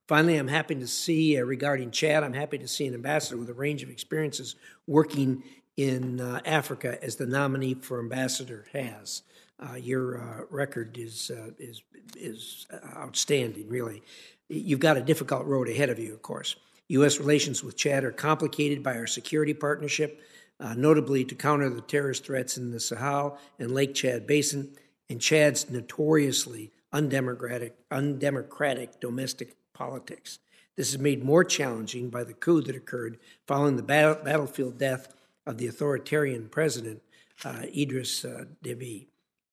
Finally, 0.08 0.36
I'm 0.36 0.48
happy 0.48 0.74
to 0.76 0.86
see, 0.86 1.38
uh, 1.38 1.42
regarding 1.42 1.90
Chad, 1.90 2.24
I'm 2.24 2.32
happy 2.32 2.56
to 2.56 2.68
see 2.68 2.86
an 2.86 2.94
ambassador 2.94 3.36
with 3.36 3.50
a 3.50 3.54
range 3.54 3.82
of 3.82 3.90
experiences 3.90 4.54
working 4.86 5.42
in 5.76 6.20
uh, 6.20 6.40
Africa 6.46 7.02
as 7.04 7.16
the 7.16 7.26
nominee 7.26 7.74
for 7.74 8.00
ambassador 8.00 8.64
has. 8.72 9.22
Uh, 9.60 9.76
your 9.76 10.20
uh, 10.20 10.44
record 10.50 10.98
is, 10.98 11.30
uh, 11.30 11.50
is, 11.58 11.82
is 12.16 12.66
outstanding, 12.96 13.68
really. 13.68 14.02
You've 14.48 14.80
got 14.80 14.96
a 14.96 15.02
difficult 15.02 15.46
road 15.46 15.68
ahead 15.68 15.90
of 15.90 15.98
you, 15.98 16.12
of 16.12 16.22
course. 16.22 16.56
U.S. 16.88 17.18
relations 17.18 17.64
with 17.64 17.76
Chad 17.76 18.04
are 18.04 18.12
complicated 18.12 18.82
by 18.82 18.96
our 18.96 19.06
security 19.06 19.54
partnership, 19.54 20.20
uh, 20.60 20.74
notably 20.74 21.24
to 21.24 21.34
counter 21.34 21.70
the 21.70 21.80
terrorist 21.80 22.26
threats 22.26 22.58
in 22.58 22.70
the 22.70 22.80
Sahel 22.80 23.38
and 23.58 23.70
Lake 23.70 23.94
Chad 23.94 24.26
Basin, 24.26 24.70
and 25.08 25.20
Chad's 25.20 25.70
notoriously 25.70 26.70
undemocratic, 26.92 27.76
undemocratic 27.90 29.00
domestic 29.00 29.56
politics. 29.72 30.38
This 30.76 30.90
is 30.90 30.98
made 30.98 31.24
more 31.24 31.44
challenging 31.44 32.10
by 32.10 32.24
the 32.24 32.32
coup 32.32 32.60
that 32.62 32.76
occurred 32.76 33.18
following 33.46 33.76
the 33.76 33.82
battle, 33.82 34.22
battlefield 34.22 34.78
death 34.78 35.14
of 35.46 35.58
the 35.58 35.66
authoritarian 35.66 36.48
president, 36.48 37.02
uh, 37.44 37.62
Idris 37.76 38.24
uh, 38.24 38.44
Deby, 38.62 39.06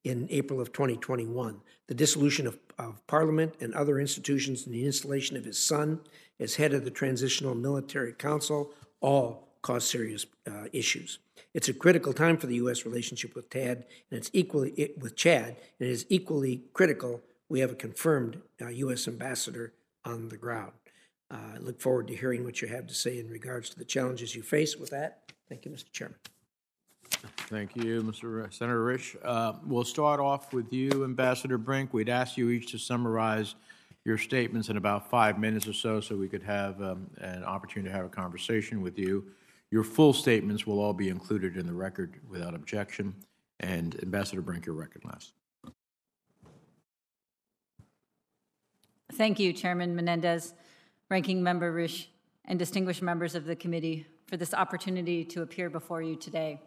in 0.03 0.27
April 0.29 0.60
of 0.60 0.74
2021. 0.74 1.62
The 1.88 1.93
dissolution 1.93 2.48
of, 2.48 2.60
of 2.77 3.05
parliament 3.08 3.55
and 3.60 3.74
other 3.74 4.00
institutions 4.00 4.65
and 4.65 4.74
the 4.74 4.86
installation 4.86 5.38
of 5.38 5.46
his 5.46 5.60
son 5.60 6.00
as 6.39 6.55
head 6.55 6.74
of 6.74 6.84
the 6.84 6.91
Transitional 6.91 7.55
Military 7.55 8.13
Council 8.13 8.72
all 9.00 9.48
cause 9.62 9.88
serious 9.88 10.25
uh, 10.50 10.65
issues. 10.74 11.20
It's 11.53 11.70
a 11.70 11.74
critical 11.74 12.13
time 12.13 12.38
for 12.38 12.48
the 12.48 12.55
U.S. 12.55 12.86
relationship 12.86 13.36
with 13.36 13.50
TAD, 13.50 13.86
and 14.10 14.17
it's 14.17 14.31
equally 14.34 14.72
it, 14.72 14.98
with 14.98 15.15
Chad, 15.15 15.58
and 15.79 15.89
it 15.89 15.91
is 15.91 16.05
equally 16.10 16.63
critical 16.74 17.22
we 17.50 17.60
have 17.60 17.72
a 17.72 17.75
confirmed 17.75 18.41
uh, 18.62 18.70
U.S. 18.70 19.10
ambassador 19.10 19.74
on 20.05 20.29
the 20.29 20.38
ground. 20.38 20.72
Uh, 21.29 21.55
I 21.55 21.58
look 21.60 21.81
forward 21.81 22.08
to 22.08 22.15
hearing 22.15 22.46
what 22.46 22.62
you 22.62 22.70
have 22.70 22.88
to 22.88 22.93
say 22.93 23.20
in 23.20 23.29
regards 23.29 23.70
to 23.72 23.77
the 23.77 23.84
challenges 23.84 24.34
you 24.34 24.41
face. 24.41 24.77
With 24.77 24.89
that, 24.91 25.34
thank 25.50 25.65
you, 25.65 25.72
Mr. 25.72 25.91
Chairman. 25.91 26.15
Thank 27.50 27.75
you, 27.75 28.01
Mr. 28.01 28.51
Senator 28.54 28.84
Risch. 28.84 29.16
Uh, 29.24 29.54
We'll 29.66 29.84
start 29.84 30.20
off 30.20 30.54
with 30.54 30.72
you, 30.74 31.04
Ambassador 31.04 31.58
Brink. 31.58 31.94
We'd 31.94 32.10
ask 32.10 32.38
you 32.38 32.50
each 32.50 32.72
to 32.72 32.78
summarize 32.78 33.56
your 34.06 34.18
statements 34.18 34.70
in 34.70 34.78
about 34.78 35.10
five 35.10 35.38
minutes 35.38 35.68
or 35.68 35.74
so, 35.74 36.01
so 36.01 36.16
we 36.16 36.28
could 36.28 36.42
have 36.42 36.82
um, 36.82 37.10
an 37.18 37.44
opportunity 37.44 37.92
to 37.92 37.96
have 37.96 38.06
a 38.06 38.10
conversation 38.10 38.82
with 38.82 38.98
you. 38.98 39.25
Your 39.70 39.84
full 39.84 40.13
statements 40.13 40.66
will 40.66 40.80
all 40.80 40.94
be 40.94 41.10
included 41.10 41.56
in 41.58 41.68
the 41.68 41.74
record 41.74 42.16
without 42.30 42.56
objection. 42.56 43.13
And 43.60 43.96
Ambassador 44.01 44.42
Brink, 44.42 44.66
you're 44.66 44.75
recognized. 44.75 45.34
Thank 49.13 49.40
you, 49.40 49.54
Chairman 49.54 49.96
Menendez, 49.96 50.54
Ranking 51.10 51.44
Member 51.44 51.72
Risch, 51.72 52.08
and 52.46 52.58
distinguished 52.58 53.01
members 53.01 53.36
of 53.36 53.46
the 53.46 53.56
committee 53.56 54.08
for 54.25 54.38
this 54.38 54.54
opportunity 54.54 55.24
to 55.25 55.42
appear 55.42 55.70
before 55.70 56.01
you 56.01 56.16
today. 56.16 56.60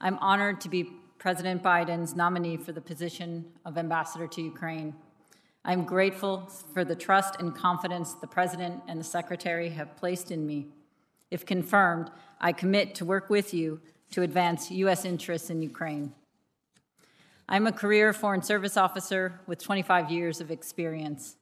I'm 0.00 0.18
honored 0.18 0.60
to 0.60 0.68
be 0.68 0.92
President 1.18 1.62
Biden's 1.62 2.14
nominee 2.14 2.58
for 2.58 2.72
the 2.72 2.80
position 2.80 3.46
of 3.64 3.78
ambassador 3.78 4.26
to 4.26 4.42
Ukraine. 4.42 4.94
I'm 5.64 5.84
grateful 5.84 6.48
for 6.74 6.84
the 6.84 6.94
trust 6.94 7.40
and 7.40 7.54
confidence 7.54 8.12
the 8.12 8.26
President 8.26 8.82
and 8.88 9.00
the 9.00 9.04
Secretary 9.04 9.70
have 9.70 9.96
placed 9.96 10.30
in 10.30 10.46
me. 10.46 10.68
If 11.30 11.46
confirmed, 11.46 12.10
I 12.40 12.52
commit 12.52 12.94
to 12.96 13.04
work 13.04 13.30
with 13.30 13.54
you 13.54 13.80
to 14.12 14.22
advance 14.22 14.70
U.S. 14.70 15.04
interests 15.04 15.50
in 15.50 15.62
Ukraine. 15.62 16.12
I'm 17.48 17.66
a 17.66 17.72
career 17.72 18.12
Foreign 18.12 18.42
Service 18.42 18.76
officer 18.76 19.40
with 19.46 19.58
25 19.58 20.10
years 20.10 20.40
of 20.40 20.50
experience. 20.50 21.36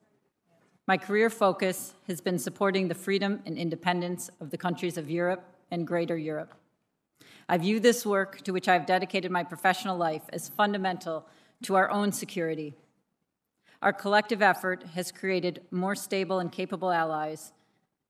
My 0.87 0.97
career 0.97 1.29
focus 1.29 1.95
has 2.07 2.21
been 2.21 2.39
supporting 2.39 2.89
the 2.89 2.95
freedom 2.95 3.43
and 3.47 3.59
independence 3.59 4.31
of 4.41 4.51
the 4.51 4.59
countries 4.59 4.97
of 4.97 5.11
Europe 5.11 5.45
and 5.71 5.87
Greater 5.87 6.17
Europe. 6.17 6.55
I 7.49 7.59
view 7.59 7.79
this 7.79 8.07
work, 8.07 8.41
to 8.43 8.53
which 8.53 8.69
I 8.69 8.73
have 8.73 8.87
dedicated 8.87 9.31
my 9.31 9.45
professional 9.45 9.97
life, 9.97 10.23
as 10.33 10.49
fundamental 10.49 11.27
to 11.65 11.75
our 11.75 11.91
own 11.91 12.13
security. 12.13 12.75
Our 13.83 13.93
collective 13.93 14.41
effort 14.41 14.83
has 14.95 15.13
created 15.13 15.63
more 15.71 15.95
stable 15.95 16.39
and 16.39 16.51
capable 16.51 16.91
allies 16.91 17.53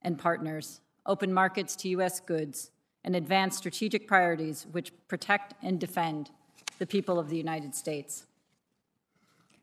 and 0.03 0.19
partners, 0.19 0.81
open 1.05 1.33
markets 1.33 1.75
to 1.77 1.89
U.S. 1.91 2.21
goods, 2.21 2.71
and 3.03 3.17
advanced 3.17 3.59
strategic 3.59 4.07
priorities 4.07 4.67
which 4.71 4.93
protect 5.09 5.55
and 5.63 5.81
defend 5.81 6.31
the 6.79 6.87
people 6.87 7.19
of 7.19 7.29
the 7.29 7.37
United 7.37 7.75
States. 7.75 8.27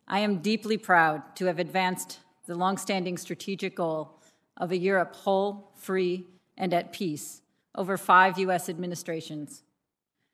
I 0.07 0.19
am 0.19 0.39
deeply 0.39 0.77
proud 0.77 1.35
to 1.37 1.45
have 1.45 1.59
advanced 1.59 2.19
the 2.45 2.55
longstanding 2.55 3.17
strategic 3.17 3.75
goal 3.75 4.19
of 4.57 4.71
a 4.71 4.77
Europe 4.77 5.15
whole, 5.15 5.71
free, 5.75 6.27
and 6.57 6.73
at 6.73 6.91
peace 6.91 7.40
over 7.75 7.97
five 7.97 8.37
U.S. 8.39 8.69
administrations. 8.69 9.63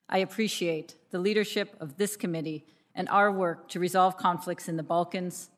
I 0.09 0.19
appreciate 0.19 0.95
the 1.11 1.19
leadership 1.19 1.75
of 1.79 1.97
this 1.97 2.15
committee 2.15 2.65
and 2.95 3.07
our 3.09 3.31
work 3.31 3.69
to 3.69 3.79
resolve 3.79 4.17
conflicts 4.17 4.67
in 4.67 4.77
the 4.77 4.83
Balkans, 4.83 5.49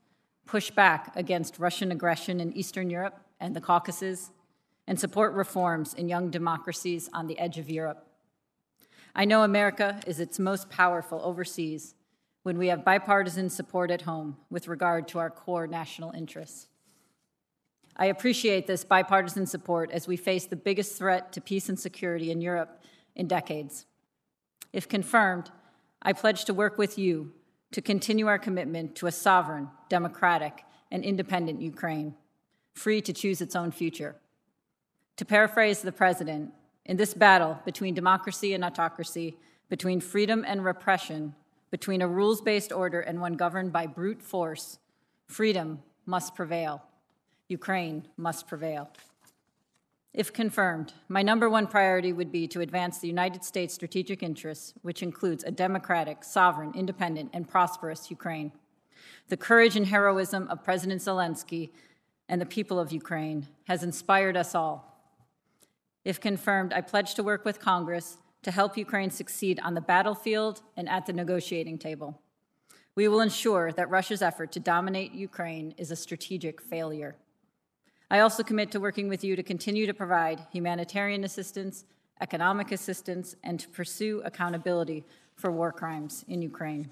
push 0.45 0.71
back 0.71 1.15
against 1.15 1.59
Russian 1.59 1.91
aggression 1.91 2.39
in 2.39 2.51
Eastern 2.53 2.89
Europe 2.89 3.19
and 3.39 3.55
the 3.55 3.61
Caucasus, 3.61 4.31
and 4.87 4.99
support 4.99 5.33
reforms 5.33 5.93
in 5.93 6.09
young 6.09 6.31
democracies 6.31 7.09
on 7.13 7.27
the 7.27 7.37
edge 7.39 7.57
of 7.57 7.69
Europe. 7.69 8.05
I 9.15 9.25
know 9.25 9.43
America 9.43 9.99
is 10.07 10.19
its 10.19 10.39
most 10.39 10.69
powerful 10.69 11.21
overseas 11.23 11.93
when 12.43 12.57
we 12.57 12.67
have 12.67 12.83
bipartisan 12.83 13.49
support 13.49 13.91
at 13.91 14.01
home 14.01 14.37
with 14.49 14.67
regard 14.67 15.07
to 15.09 15.19
our 15.19 15.29
core 15.29 15.67
national 15.67 16.11
interests. 16.11 16.67
I 17.99 18.05
appreciate 18.05 18.65
this 18.65 18.85
bipartisan 18.85 19.45
support 19.45 19.91
as 19.91 20.07
we 20.07 20.15
face 20.15 20.45
the 20.45 20.55
biggest 20.55 20.97
threat 20.97 21.33
to 21.33 21.41
peace 21.41 21.67
and 21.67 21.77
security 21.77 22.31
in 22.31 22.39
Europe 22.39 22.81
in 23.13 23.27
decades. 23.27 23.85
If 24.71 24.87
confirmed, 24.87 25.51
I 26.01 26.13
pledge 26.13 26.45
to 26.45 26.53
work 26.53 26.77
with 26.77 26.97
you 26.97 27.33
to 27.73 27.81
continue 27.81 28.27
our 28.27 28.39
commitment 28.39 28.95
to 28.95 29.07
a 29.07 29.11
sovereign, 29.11 29.67
democratic, 29.89 30.63
and 30.89 31.03
independent 31.03 31.61
Ukraine, 31.61 32.15
free 32.73 33.01
to 33.01 33.11
choose 33.11 33.41
its 33.41 33.53
own 33.53 33.69
future. 33.69 34.15
To 35.17 35.25
paraphrase 35.25 35.81
the 35.81 35.91
president, 35.91 36.53
in 36.85 36.95
this 36.95 37.13
battle 37.13 37.59
between 37.65 37.95
democracy 37.95 38.53
and 38.53 38.63
autocracy, 38.63 39.37
between 39.67 39.99
freedom 39.99 40.45
and 40.47 40.63
repression, 40.63 41.35
between 41.69 42.01
a 42.01 42.07
rules 42.07 42.39
based 42.39 42.71
order 42.71 43.01
and 43.01 43.19
one 43.19 43.33
governed 43.33 43.73
by 43.73 43.87
brute 43.87 44.21
force, 44.21 44.79
freedom 45.27 45.83
must 46.05 46.33
prevail. 46.33 46.81
Ukraine 47.49 48.07
must 48.15 48.47
prevail. 48.47 48.89
If 50.13 50.31
confirmed, 50.31 50.93
my 51.07 51.21
number 51.21 51.49
one 51.49 51.67
priority 51.67 52.13
would 52.13 52.31
be 52.31 52.47
to 52.47 52.61
advance 52.61 52.99
the 52.99 53.07
United 53.07 53.43
States' 53.43 53.73
strategic 53.73 54.23
interests, 54.23 54.73
which 54.81 55.03
includes 55.03 55.43
a 55.43 55.51
democratic, 55.51 56.23
sovereign, 56.23 56.71
independent, 56.75 57.31
and 57.33 57.49
prosperous 57.49 58.09
Ukraine. 58.09 58.51
The 59.29 59.37
courage 59.37 59.75
and 59.75 59.85
heroism 59.85 60.47
of 60.47 60.63
President 60.63 61.01
Zelensky 61.01 61.69
and 62.27 62.39
the 62.39 62.45
people 62.45 62.79
of 62.79 62.91
Ukraine 62.91 63.47
has 63.67 63.83
inspired 63.83 64.37
us 64.37 64.55
all. 64.55 64.77
If 66.05 66.19
confirmed, 66.19 66.73
I 66.73 66.81
pledge 66.81 67.15
to 67.15 67.23
work 67.23 67.45
with 67.45 67.59
Congress 67.59 68.17
to 68.43 68.51
help 68.51 68.77
Ukraine 68.77 69.11
succeed 69.11 69.59
on 69.63 69.73
the 69.73 69.81
battlefield 69.81 70.61
and 70.77 70.87
at 70.87 71.05
the 71.05 71.13
negotiating 71.13 71.77
table. 71.77 72.21
We 72.95 73.07
will 73.07 73.21
ensure 73.21 73.71
that 73.73 73.89
Russia's 73.89 74.21
effort 74.21 74.51
to 74.53 74.59
dominate 74.59 75.13
Ukraine 75.13 75.73
is 75.77 75.91
a 75.91 75.95
strategic 75.95 76.61
failure. 76.61 77.15
I 78.11 78.21
also 78.21 78.41
commit 78.41 78.71
to 78.71 78.79
working 78.79 79.07
with 79.07 79.23
you 79.23 79.35
to 79.35 79.43
continue 79.43 79.85
to 79.85 79.93
provide 79.93 80.47
humanitarian 80.51 81.23
assistance, 81.23 81.85
economic 82.21 82.71
assistance, 82.71 83.35
and 83.43 83.59
to 83.59 83.69
pursue 83.69 84.21
accountability 84.25 85.05
for 85.35 85.51
war 85.51 85.71
crimes 85.71 86.25
in 86.27 86.41
Ukraine. 86.41 86.89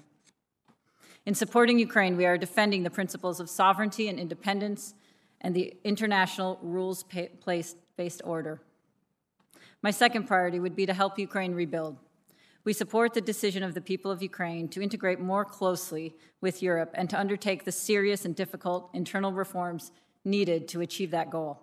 In 1.26 1.34
supporting 1.34 1.78
Ukraine, 1.78 2.16
we 2.16 2.24
are 2.24 2.38
defending 2.38 2.84
the 2.84 2.90
principles 2.90 3.40
of 3.40 3.50
sovereignty 3.50 4.08
and 4.08 4.18
independence 4.18 4.94
and 5.40 5.54
the 5.54 5.74
international 5.82 6.58
rules 6.62 7.04
based 7.96 8.22
order. 8.24 8.60
My 9.82 9.90
second 9.90 10.26
priority 10.26 10.60
would 10.60 10.76
be 10.76 10.86
to 10.86 10.94
help 10.94 11.18
Ukraine 11.18 11.54
rebuild. 11.54 11.96
We 12.64 12.72
support 12.72 13.14
the 13.14 13.20
decision 13.20 13.62
of 13.62 13.74
the 13.74 13.80
people 13.80 14.10
of 14.10 14.22
Ukraine 14.22 14.68
to 14.68 14.82
integrate 14.82 15.20
more 15.20 15.44
closely 15.44 16.14
with 16.40 16.62
Europe 16.62 16.90
and 16.94 17.10
to 17.10 17.18
undertake 17.18 17.64
the 17.64 17.72
serious 17.72 18.24
and 18.24 18.34
difficult 18.36 18.90
internal 18.94 19.32
reforms 19.32 19.90
needed 20.28 20.68
to 20.68 20.80
achieve 20.80 21.10
that 21.10 21.30
goal. 21.30 21.60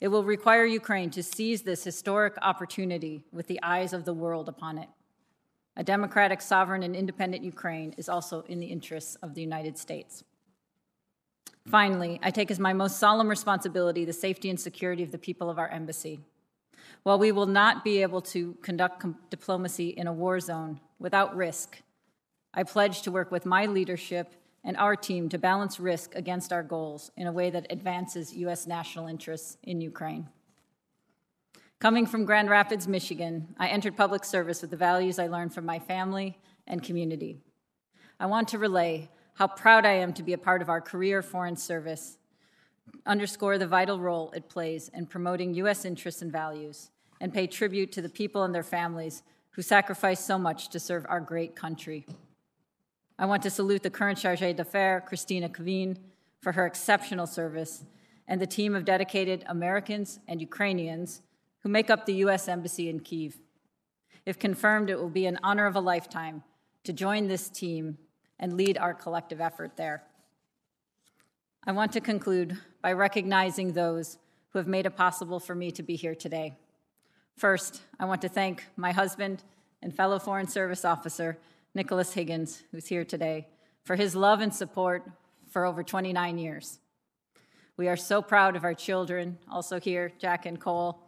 It 0.00 0.08
will 0.08 0.24
require 0.24 0.64
Ukraine 0.66 1.10
to 1.10 1.22
seize 1.22 1.62
this 1.62 1.84
historic 1.84 2.34
opportunity 2.42 3.24
with 3.32 3.46
the 3.46 3.60
eyes 3.62 3.92
of 3.92 4.04
the 4.04 4.12
world 4.12 4.48
upon 4.48 4.78
it. 4.78 4.88
A 5.76 5.84
democratic, 5.84 6.42
sovereign, 6.42 6.82
and 6.82 6.94
independent 6.94 7.44
Ukraine 7.44 7.94
is 7.96 8.08
also 8.08 8.42
in 8.42 8.60
the 8.60 8.66
interests 8.66 9.14
of 9.22 9.34
the 9.34 9.40
United 9.40 9.78
States. 9.78 10.24
Finally, 11.66 12.18
I 12.22 12.30
take 12.30 12.50
as 12.50 12.58
my 12.58 12.72
most 12.72 12.98
solemn 12.98 13.28
responsibility 13.28 14.04
the 14.04 14.12
safety 14.12 14.50
and 14.50 14.58
security 14.58 15.02
of 15.02 15.12
the 15.12 15.18
people 15.18 15.48
of 15.48 15.58
our 15.58 15.68
embassy. 15.68 16.20
While 17.04 17.18
we 17.18 17.32
will 17.32 17.46
not 17.46 17.84
be 17.84 18.02
able 18.02 18.20
to 18.22 18.54
conduct 18.62 19.06
diplomacy 19.30 19.90
in 19.90 20.06
a 20.08 20.12
war 20.12 20.40
zone 20.40 20.80
without 20.98 21.36
risk, 21.36 21.80
I 22.52 22.64
pledge 22.64 23.02
to 23.02 23.12
work 23.12 23.30
with 23.30 23.46
my 23.46 23.66
leadership 23.66 24.34
and 24.64 24.76
our 24.76 24.94
team 24.94 25.28
to 25.28 25.38
balance 25.38 25.80
risk 25.80 26.14
against 26.14 26.52
our 26.52 26.62
goals 26.62 27.10
in 27.16 27.26
a 27.26 27.32
way 27.32 27.50
that 27.50 27.66
advances 27.70 28.34
U.S. 28.34 28.66
national 28.66 29.08
interests 29.08 29.56
in 29.62 29.80
Ukraine. 29.80 30.28
Coming 31.80 32.06
from 32.06 32.24
Grand 32.24 32.48
Rapids, 32.48 32.86
Michigan, 32.86 33.56
I 33.58 33.68
entered 33.68 33.96
public 33.96 34.24
service 34.24 34.62
with 34.62 34.70
the 34.70 34.76
values 34.76 35.18
I 35.18 35.26
learned 35.26 35.52
from 35.52 35.66
my 35.66 35.80
family 35.80 36.38
and 36.66 36.80
community. 36.82 37.40
I 38.20 38.26
want 38.26 38.46
to 38.48 38.58
relay 38.58 39.10
how 39.34 39.48
proud 39.48 39.84
I 39.84 39.94
am 39.94 40.12
to 40.12 40.22
be 40.22 40.32
a 40.32 40.38
part 40.38 40.62
of 40.62 40.68
our 40.68 40.80
career 40.80 41.22
foreign 41.22 41.56
service, 41.56 42.18
underscore 43.04 43.58
the 43.58 43.66
vital 43.66 43.98
role 43.98 44.30
it 44.30 44.48
plays 44.48 44.90
in 44.94 45.06
promoting 45.06 45.54
U.S. 45.54 45.84
interests 45.84 46.22
and 46.22 46.30
values, 46.30 46.90
and 47.20 47.34
pay 47.34 47.48
tribute 47.48 47.90
to 47.92 48.02
the 48.02 48.08
people 48.08 48.44
and 48.44 48.54
their 48.54 48.62
families 48.62 49.24
who 49.50 49.62
sacrifice 49.62 50.24
so 50.24 50.38
much 50.38 50.68
to 50.68 50.78
serve 50.78 51.04
our 51.08 51.20
great 51.20 51.56
country. 51.56 52.06
I 53.22 53.24
want 53.24 53.44
to 53.44 53.50
salute 53.50 53.84
the 53.84 53.88
current 53.88 54.18
Chargé 54.18 54.56
d'Affaires, 54.56 55.04
Kristina 55.08 55.48
Kvien, 55.48 55.96
for 56.40 56.50
her 56.50 56.66
exceptional 56.66 57.28
service, 57.28 57.84
and 58.26 58.40
the 58.40 58.48
team 58.48 58.74
of 58.74 58.84
dedicated 58.84 59.44
Americans 59.46 60.18
and 60.26 60.40
Ukrainians 60.40 61.22
who 61.60 61.68
make 61.68 61.88
up 61.88 62.04
the 62.04 62.14
U.S. 62.14 62.48
Embassy 62.48 62.88
in 62.88 62.98
Kiev. 62.98 63.38
If 64.26 64.40
confirmed, 64.40 64.90
it 64.90 64.98
will 64.98 65.08
be 65.08 65.26
an 65.26 65.38
honor 65.44 65.66
of 65.66 65.76
a 65.76 65.80
lifetime 65.80 66.42
to 66.82 66.92
join 66.92 67.28
this 67.28 67.48
team 67.48 67.96
and 68.40 68.56
lead 68.56 68.76
our 68.76 68.92
collective 68.92 69.40
effort 69.40 69.76
there. 69.76 70.02
I 71.64 71.70
want 71.70 71.92
to 71.92 72.00
conclude 72.00 72.58
by 72.82 72.92
recognizing 72.92 73.72
those 73.72 74.18
who 74.48 74.58
have 74.58 74.66
made 74.66 74.84
it 74.84 74.96
possible 74.96 75.38
for 75.38 75.54
me 75.54 75.70
to 75.70 75.84
be 75.84 75.94
here 75.94 76.16
today. 76.16 76.56
First, 77.36 77.82
I 78.00 78.04
want 78.04 78.20
to 78.22 78.28
thank 78.28 78.64
my 78.74 78.90
husband 78.90 79.44
and 79.80 79.94
fellow 79.94 80.18
Foreign 80.18 80.48
Service 80.48 80.84
officer, 80.84 81.38
Nicholas 81.74 82.12
Higgins, 82.12 82.62
who's 82.70 82.86
here 82.86 83.04
today, 83.04 83.48
for 83.84 83.96
his 83.96 84.14
love 84.14 84.40
and 84.40 84.54
support 84.54 85.10
for 85.48 85.64
over 85.64 85.82
29 85.82 86.38
years. 86.38 86.78
We 87.76 87.88
are 87.88 87.96
so 87.96 88.20
proud 88.20 88.56
of 88.56 88.64
our 88.64 88.74
children, 88.74 89.38
also 89.50 89.80
here, 89.80 90.12
Jack 90.18 90.44
and 90.44 90.60
Cole. 90.60 90.98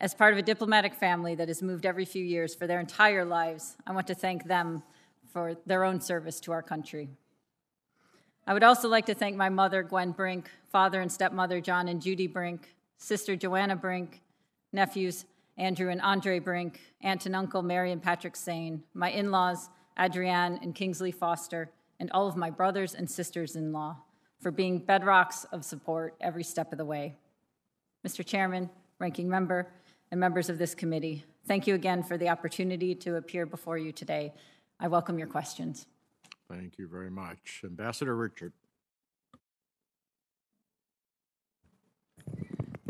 As 0.00 0.14
part 0.14 0.32
of 0.32 0.38
a 0.38 0.42
diplomatic 0.42 0.94
family 0.94 1.34
that 1.34 1.48
has 1.48 1.60
moved 1.60 1.84
every 1.84 2.04
few 2.04 2.24
years 2.24 2.54
for 2.54 2.68
their 2.68 2.78
entire 2.78 3.24
lives, 3.24 3.76
I 3.86 3.92
want 3.92 4.06
to 4.06 4.14
thank 4.14 4.44
them 4.44 4.84
for 5.32 5.56
their 5.66 5.82
own 5.82 6.00
service 6.00 6.38
to 6.40 6.52
our 6.52 6.62
country. 6.62 7.08
I 8.46 8.54
would 8.54 8.62
also 8.62 8.88
like 8.88 9.06
to 9.06 9.14
thank 9.14 9.36
my 9.36 9.48
mother, 9.48 9.82
Gwen 9.82 10.12
Brink, 10.12 10.48
father 10.70 11.00
and 11.00 11.10
stepmother, 11.10 11.60
John 11.60 11.88
and 11.88 12.00
Judy 12.00 12.28
Brink, 12.28 12.74
sister, 12.96 13.36
Joanna 13.36 13.76
Brink, 13.76 14.22
nephews, 14.72 15.24
Andrew 15.58 15.90
and 15.90 16.00
Andre 16.00 16.38
Brink, 16.38 16.80
aunt 17.02 17.26
and 17.26 17.34
uncle, 17.34 17.62
Mary 17.62 17.90
and 17.90 18.02
Patrick 18.02 18.36
Sane, 18.36 18.84
my 18.94 19.10
in 19.10 19.32
laws, 19.32 19.68
Adrienne 19.98 20.60
and 20.62 20.74
Kingsley 20.74 21.10
Foster, 21.10 21.72
and 21.98 22.10
all 22.12 22.28
of 22.28 22.36
my 22.36 22.48
brothers 22.48 22.94
and 22.94 23.10
sisters 23.10 23.56
in 23.56 23.72
law 23.72 23.96
for 24.40 24.52
being 24.52 24.80
bedrocks 24.80 25.44
of 25.52 25.64
support 25.64 26.14
every 26.20 26.44
step 26.44 26.70
of 26.70 26.78
the 26.78 26.84
way. 26.84 27.16
Mr. 28.06 28.24
Chairman, 28.24 28.70
Ranking 29.00 29.28
Member, 29.28 29.72
and 30.12 30.20
members 30.20 30.48
of 30.48 30.58
this 30.58 30.76
committee, 30.76 31.24
thank 31.48 31.66
you 31.66 31.74
again 31.74 32.04
for 32.04 32.16
the 32.16 32.28
opportunity 32.28 32.94
to 32.94 33.16
appear 33.16 33.44
before 33.44 33.76
you 33.76 33.90
today. 33.90 34.32
I 34.78 34.86
welcome 34.86 35.18
your 35.18 35.26
questions. 35.26 35.86
Thank 36.48 36.78
you 36.78 36.86
very 36.86 37.10
much. 37.10 37.62
Ambassador 37.64 38.16
Richard. 38.16 38.52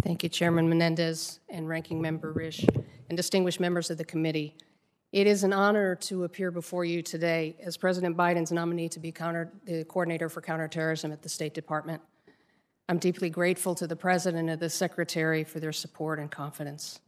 Thank 0.09 0.23
you, 0.23 0.31
Chairman 0.31 0.71
Menendez 0.71 1.38
and 1.51 1.68
Ranking 1.68 2.01
Member 2.01 2.33
Risch, 2.33 2.66
and 3.11 3.14
distinguished 3.14 3.61
members 3.61 3.90
of 3.90 3.99
the 3.99 4.07
committee. 4.07 4.57
It 5.12 5.27
is 5.27 5.44
an 5.44 5.53
honor 5.53 5.94
to 5.97 6.25
appear 6.25 6.51
before 6.51 6.87
you 6.87 7.03
today 7.03 7.57
as 7.62 7.77
President 7.77 8.16
Biden's 8.16 8.51
nominee 8.51 8.88
to 8.88 9.01
be 9.01 9.12
counter, 9.12 9.53
the 9.66 9.85
coordinator 9.85 10.31
for 10.31 10.40
counterterrorism 10.40 11.12
at 11.12 11.21
the 11.21 11.29
State 11.29 11.53
Department. 11.53 12.01
I'm 12.88 12.97
deeply 12.97 13.29
grateful 13.29 13.75
to 13.75 13.87
the 13.87 13.97
President 13.97 14.49
and 14.49 14.59
the 14.59 14.71
Secretary 14.71 15.44
for 15.44 15.61
their 15.61 15.73
support 15.73 16.18
and 16.18 16.31
confidence. 16.31 17.01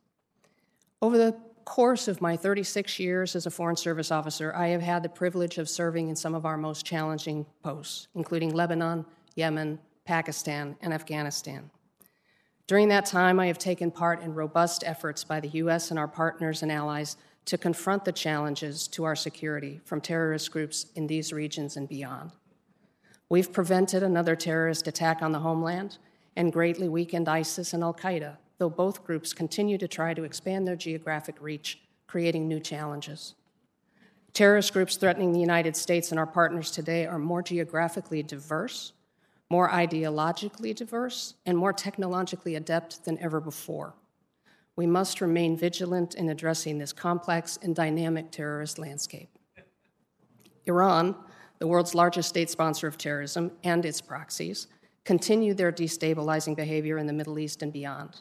Over 1.00 1.16
the 1.16 1.36
course 1.64 2.06
of 2.06 2.20
my 2.20 2.36
36 2.36 2.98
years 2.98 3.34
as 3.34 3.46
a 3.46 3.50
Foreign 3.50 3.76
Service 3.76 4.10
officer, 4.10 4.54
I 4.54 4.68
have 4.68 4.82
had 4.82 5.02
the 5.02 5.08
privilege 5.08 5.56
of 5.56 5.70
serving 5.70 6.08
in 6.08 6.16
some 6.16 6.34
of 6.34 6.44
our 6.44 6.58
most 6.58 6.84
challenging 6.84 7.46
posts, 7.62 8.08
including 8.14 8.52
Lebanon, 8.52 9.06
Yemen, 9.36 9.78
Pakistan, 10.04 10.76
and 10.82 10.92
Afghanistan. 10.92 11.70
During 12.70 12.86
that 12.90 13.04
time, 13.04 13.40
I 13.40 13.48
have 13.48 13.58
taken 13.58 13.90
part 13.90 14.22
in 14.22 14.32
robust 14.32 14.84
efforts 14.86 15.24
by 15.24 15.40
the 15.40 15.48
U.S. 15.48 15.90
and 15.90 15.98
our 15.98 16.06
partners 16.06 16.62
and 16.62 16.70
allies 16.70 17.16
to 17.46 17.58
confront 17.58 18.04
the 18.04 18.12
challenges 18.12 18.86
to 18.86 19.02
our 19.02 19.16
security 19.16 19.80
from 19.84 20.00
terrorist 20.00 20.52
groups 20.52 20.86
in 20.94 21.08
these 21.08 21.32
regions 21.32 21.76
and 21.76 21.88
beyond. 21.88 22.30
We've 23.28 23.52
prevented 23.52 24.04
another 24.04 24.36
terrorist 24.36 24.86
attack 24.86 25.20
on 25.20 25.32
the 25.32 25.40
homeland 25.40 25.98
and 26.36 26.52
greatly 26.52 26.88
weakened 26.88 27.28
ISIS 27.28 27.72
and 27.72 27.82
Al 27.82 27.92
Qaeda, 27.92 28.36
though 28.58 28.70
both 28.70 29.02
groups 29.02 29.32
continue 29.32 29.76
to 29.76 29.88
try 29.88 30.14
to 30.14 30.22
expand 30.22 30.68
their 30.68 30.76
geographic 30.76 31.38
reach, 31.40 31.80
creating 32.06 32.46
new 32.46 32.60
challenges. 32.60 33.34
Terrorist 34.32 34.72
groups 34.72 34.94
threatening 34.94 35.32
the 35.32 35.40
United 35.40 35.74
States 35.74 36.12
and 36.12 36.20
our 36.20 36.24
partners 36.24 36.70
today 36.70 37.04
are 37.04 37.18
more 37.18 37.42
geographically 37.42 38.22
diverse 38.22 38.92
more 39.50 39.68
ideologically 39.68 40.74
diverse, 40.74 41.34
and 41.44 41.58
more 41.58 41.72
technologically 41.72 42.54
adept 42.54 43.04
than 43.04 43.18
ever 43.18 43.40
before. 43.40 43.94
We 44.76 44.86
must 44.86 45.20
remain 45.20 45.56
vigilant 45.56 46.14
in 46.14 46.28
addressing 46.28 46.78
this 46.78 46.92
complex 46.92 47.58
and 47.60 47.74
dynamic 47.74 48.30
terrorist 48.30 48.78
landscape. 48.78 49.28
Iran, 50.66 51.16
the 51.58 51.66
world's 51.66 51.94
largest 51.94 52.28
state 52.28 52.48
sponsor 52.48 52.86
of 52.86 52.96
terrorism 52.96 53.50
and 53.64 53.84
its 53.84 54.00
proxies, 54.00 54.68
continue 55.04 55.52
their 55.52 55.72
destabilizing 55.72 56.54
behavior 56.54 56.96
in 56.98 57.06
the 57.06 57.12
Middle 57.12 57.38
East 57.38 57.62
and 57.62 57.72
beyond. 57.72 58.20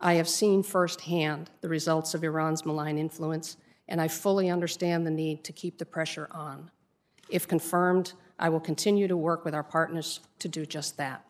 I 0.00 0.14
have 0.14 0.28
seen 0.28 0.62
firsthand 0.62 1.50
the 1.60 1.68
results 1.68 2.14
of 2.14 2.24
Iran's 2.24 2.64
malign 2.64 2.96
influence, 2.96 3.56
and 3.86 4.00
I 4.00 4.08
fully 4.08 4.48
understand 4.48 5.06
the 5.06 5.10
need 5.10 5.44
to 5.44 5.52
keep 5.52 5.78
the 5.78 5.86
pressure 5.86 6.28
on. 6.30 6.70
If 7.28 7.46
confirmed, 7.46 8.14
I 8.38 8.48
will 8.48 8.60
continue 8.60 9.08
to 9.08 9.16
work 9.16 9.44
with 9.44 9.54
our 9.54 9.62
partners 9.62 10.20
to 10.40 10.48
do 10.48 10.66
just 10.66 10.96
that. 10.96 11.24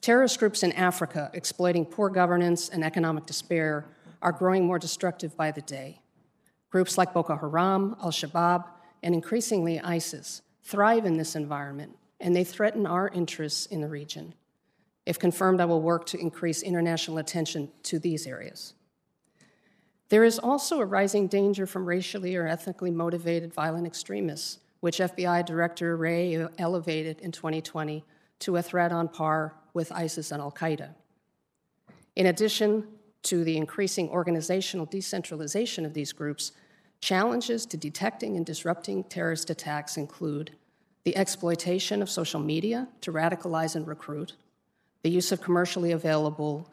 Terrorist 0.00 0.38
groups 0.38 0.62
in 0.62 0.72
Africa 0.72 1.30
exploiting 1.32 1.86
poor 1.86 2.10
governance 2.10 2.68
and 2.68 2.84
economic 2.84 3.24
despair 3.24 3.86
are 4.20 4.32
growing 4.32 4.66
more 4.66 4.78
destructive 4.78 5.36
by 5.36 5.50
the 5.50 5.62
day. 5.62 6.00
Groups 6.70 6.98
like 6.98 7.12
Boko 7.12 7.36
Haram, 7.36 7.96
Al 8.02 8.10
Shabaab, 8.10 8.64
and 9.02 9.14
increasingly 9.14 9.80
ISIS 9.80 10.42
thrive 10.62 11.04
in 11.04 11.16
this 11.16 11.34
environment, 11.36 11.96
and 12.20 12.34
they 12.34 12.44
threaten 12.44 12.86
our 12.86 13.08
interests 13.08 13.66
in 13.66 13.80
the 13.80 13.88
region. 13.88 14.34
If 15.06 15.18
confirmed, 15.18 15.60
I 15.60 15.64
will 15.64 15.82
work 15.82 16.06
to 16.06 16.18
increase 16.18 16.62
international 16.62 17.18
attention 17.18 17.70
to 17.84 17.98
these 17.98 18.26
areas. 18.26 18.74
There 20.08 20.24
is 20.24 20.38
also 20.38 20.80
a 20.80 20.84
rising 20.84 21.26
danger 21.26 21.66
from 21.66 21.86
racially 21.86 22.36
or 22.36 22.46
ethnically 22.46 22.90
motivated 22.90 23.52
violent 23.52 23.86
extremists 23.86 24.58
which 24.82 24.98
FBI 24.98 25.46
Director 25.46 25.96
Wray 25.96 26.44
elevated 26.58 27.20
in 27.20 27.30
2020 27.30 28.04
to 28.40 28.56
a 28.56 28.62
threat 28.62 28.90
on 28.90 29.06
par 29.06 29.54
with 29.74 29.92
ISIS 29.92 30.32
and 30.32 30.42
Al 30.42 30.50
Qaeda. 30.50 30.88
In 32.16 32.26
addition 32.26 32.88
to 33.22 33.44
the 33.44 33.56
increasing 33.56 34.08
organizational 34.08 34.86
decentralization 34.86 35.86
of 35.86 35.94
these 35.94 36.12
groups, 36.12 36.50
challenges 37.00 37.64
to 37.66 37.76
detecting 37.76 38.36
and 38.36 38.44
disrupting 38.44 39.04
terrorist 39.04 39.50
attacks 39.50 39.96
include 39.96 40.50
the 41.04 41.16
exploitation 41.16 42.02
of 42.02 42.10
social 42.10 42.40
media 42.40 42.88
to 43.02 43.12
radicalize 43.12 43.76
and 43.76 43.86
recruit, 43.86 44.32
the 45.02 45.10
use 45.10 45.30
of 45.30 45.40
commercially 45.40 45.92
available 45.92 46.68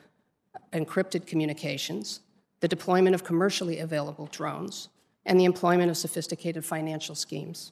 encrypted 0.74 1.28
communications, 1.28 2.22
the 2.60 2.67
deployment 2.67 3.13
of 3.13 3.24
commercially 3.24 3.78
available 3.78 4.26
drones, 4.32 4.89
and 5.28 5.39
the 5.39 5.45
employment 5.45 5.91
of 5.91 5.98
sophisticated 5.98 6.65
financial 6.65 7.13
schemes. 7.13 7.72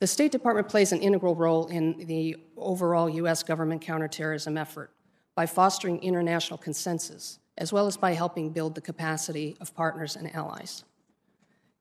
The 0.00 0.06
State 0.06 0.32
Department 0.32 0.68
plays 0.68 0.92
an 0.92 1.00
integral 1.00 1.34
role 1.34 1.66
in 1.66 2.06
the 2.06 2.36
overall 2.56 3.08
U.S. 3.08 3.42
government 3.42 3.80
counterterrorism 3.80 4.58
effort 4.58 4.90
by 5.34 5.46
fostering 5.46 6.02
international 6.02 6.58
consensus 6.58 7.38
as 7.56 7.72
well 7.72 7.86
as 7.86 7.96
by 7.96 8.12
helping 8.12 8.50
build 8.50 8.74
the 8.74 8.80
capacity 8.80 9.56
of 9.60 9.74
partners 9.74 10.16
and 10.16 10.34
allies. 10.34 10.84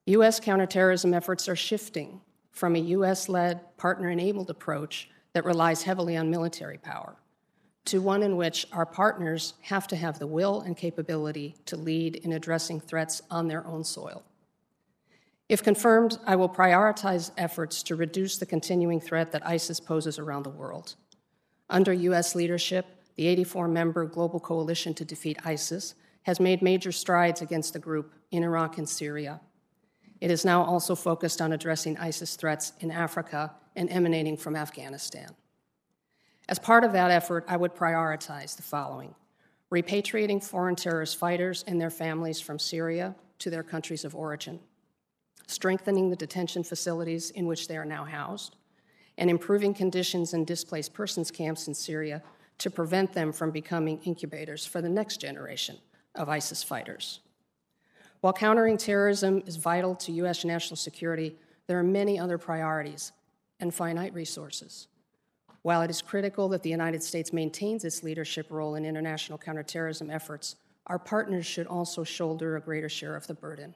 U.S. 0.05 0.39
counterterrorism 0.39 1.13
efforts 1.13 1.47
are 1.47 1.55
shifting 1.55 2.21
from 2.51 2.75
a 2.75 2.79
U.S. 2.79 3.27
led, 3.27 3.75
partner 3.77 4.09
enabled 4.09 4.49
approach 4.49 5.09
that 5.33 5.45
relies 5.45 5.83
heavily 5.83 6.15
on 6.15 6.29
military 6.29 6.77
power 6.77 7.15
to 7.85 8.01
one 8.01 8.23
in 8.23 8.37
which 8.37 8.65
our 8.71 8.85
partners 8.85 9.55
have 9.61 9.87
to 9.87 9.95
have 9.95 10.19
the 10.19 10.27
will 10.27 10.61
and 10.61 10.77
capability 10.77 11.55
to 11.65 11.75
lead 11.75 12.15
in 12.17 12.33
addressing 12.33 12.79
threats 12.79 13.21
on 13.29 13.47
their 13.47 13.65
own 13.67 13.83
soil. 13.83 14.23
If 15.53 15.61
confirmed, 15.61 16.17
I 16.25 16.35
will 16.35 16.49
prioritize 16.49 17.29
efforts 17.37 17.83
to 17.83 17.95
reduce 17.95 18.39
the 18.39 18.45
continuing 18.47 18.99
threat 18.99 19.31
that 19.33 19.45
ISIS 19.45 19.79
poses 19.79 20.17
around 20.17 20.41
the 20.41 20.49
world. 20.49 20.95
Under 21.69 21.93
U.S. 21.93 22.33
leadership, 22.33 22.87
the 23.17 23.27
84 23.27 23.67
member 23.67 24.03
Global 24.05 24.39
Coalition 24.39 24.95
to 24.95 25.05
Defeat 25.05 25.37
ISIS 25.45 25.93
has 26.23 26.39
made 26.39 26.63
major 26.63 26.91
strides 26.91 27.43
against 27.43 27.73
the 27.73 27.77
group 27.77 28.15
in 28.31 28.41
Iraq 28.41 28.79
and 28.79 28.89
Syria. 28.89 29.41
It 30.19 30.31
is 30.31 30.43
now 30.43 30.63
also 30.63 30.95
focused 30.95 31.39
on 31.39 31.53
addressing 31.53 31.99
ISIS 31.99 32.35
threats 32.35 32.73
in 32.79 32.89
Africa 32.89 33.51
and 33.75 33.91
emanating 33.91 34.37
from 34.37 34.55
Afghanistan. 34.55 35.35
As 36.49 36.57
part 36.57 36.83
of 36.83 36.93
that 36.93 37.11
effort, 37.11 37.45
I 37.47 37.57
would 37.57 37.75
prioritize 37.75 38.55
the 38.55 38.63
following 38.63 39.13
repatriating 39.71 40.43
foreign 40.43 40.75
terrorist 40.75 41.19
fighters 41.19 41.63
and 41.67 41.79
their 41.79 41.91
families 41.91 42.41
from 42.41 42.57
Syria 42.57 43.13
to 43.37 43.51
their 43.51 43.61
countries 43.61 44.03
of 44.03 44.15
origin, 44.15 44.59
strengthening 45.47 46.09
the 46.09 46.15
detention 46.15 46.63
facilities 46.63 47.29
in 47.31 47.45
which 47.47 47.67
they 47.67 47.77
are 47.77 47.85
now 47.85 48.05
housed, 48.05 48.55
and 49.17 49.29
improving 49.29 49.73
conditions 49.73 50.33
in 50.33 50.45
displaced 50.45 50.93
persons 50.93 51.31
camps 51.31 51.67
in 51.67 51.73
Syria 51.73 52.21
to 52.57 52.69
prevent 52.69 53.13
them 53.13 53.31
from 53.31 53.51
becoming 53.51 53.99
incubators 54.03 54.65
for 54.65 54.81
the 54.81 54.89
next 54.89 55.17
generation 55.17 55.77
of 56.15 56.29
ISIS 56.29 56.63
fighters. 56.63 57.19
While 58.21 58.33
countering 58.33 58.77
terrorism 58.77 59.43
is 59.45 59.57
vital 59.57 59.95
to 59.95 60.11
U.S. 60.13 60.45
national 60.45 60.77
security, 60.77 61.35
there 61.67 61.77
are 61.77 61.83
many 61.83 62.17
other 62.17 62.37
priorities 62.37 63.11
and 63.59 63.73
finite 63.73 64.13
resources. 64.13 64.87
While 65.61 65.81
it 65.81 65.89
is 65.89 66.01
critical 66.01 66.49
that 66.49 66.63
the 66.63 66.69
United 66.69 67.03
States 67.03 67.33
maintains 67.33 67.83
its 67.83 68.03
leadership 68.03 68.47
role 68.49 68.75
in 68.75 68.85
international 68.85 69.37
counterterrorism 69.37 70.09
efforts, 70.09 70.55
our 70.87 70.99
partners 70.99 71.45
should 71.45 71.67
also 71.67 72.03
shoulder 72.03 72.55
a 72.55 72.61
greater 72.61 72.89
share 72.89 73.15
of 73.15 73.27
the 73.27 73.33
burden. 73.33 73.73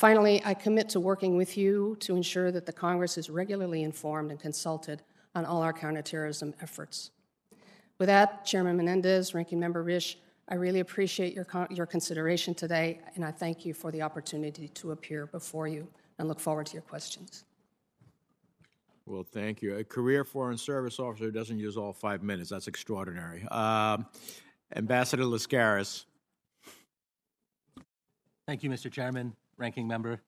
Finally, 0.00 0.40
I 0.46 0.54
commit 0.54 0.88
to 0.88 0.98
working 0.98 1.36
with 1.36 1.58
you 1.58 1.94
to 2.00 2.16
ensure 2.16 2.50
that 2.50 2.64
the 2.64 2.72
Congress 2.72 3.18
is 3.18 3.28
regularly 3.28 3.82
informed 3.82 4.30
and 4.30 4.40
consulted 4.40 5.02
on 5.34 5.44
all 5.44 5.60
our 5.60 5.74
counterterrorism 5.74 6.54
efforts. 6.62 7.10
With 7.98 8.06
that, 8.06 8.46
Chairman 8.46 8.78
Menendez, 8.78 9.34
Ranking 9.34 9.60
Member 9.60 9.84
Risch, 9.84 10.16
I 10.48 10.54
really 10.54 10.80
appreciate 10.80 11.34
your, 11.34 11.46
your 11.68 11.84
consideration 11.84 12.54
today, 12.54 13.02
and 13.14 13.22
I 13.22 13.30
thank 13.30 13.66
you 13.66 13.74
for 13.74 13.92
the 13.92 14.00
opportunity 14.00 14.68
to 14.68 14.92
appear 14.92 15.26
before 15.26 15.68
you 15.68 15.86
and 16.18 16.26
look 16.26 16.40
forward 16.40 16.64
to 16.68 16.72
your 16.72 16.82
questions. 16.82 17.44
Well, 19.04 19.22
thank 19.22 19.60
you. 19.60 19.76
A 19.76 19.84
career 19.84 20.24
Foreign 20.24 20.56
Service 20.56 20.98
officer 20.98 21.30
doesn't 21.30 21.58
use 21.58 21.76
all 21.76 21.92
five 21.92 22.22
minutes. 22.22 22.48
That's 22.48 22.68
extraordinary. 22.68 23.46
Um, 23.48 24.06
Ambassador 24.74 25.24
Laskaris. 25.24 26.06
Thank 28.46 28.62
you, 28.62 28.70
Mr. 28.70 28.90
Chairman, 28.90 29.36
Ranking 29.60 29.86
Member. 29.86 30.22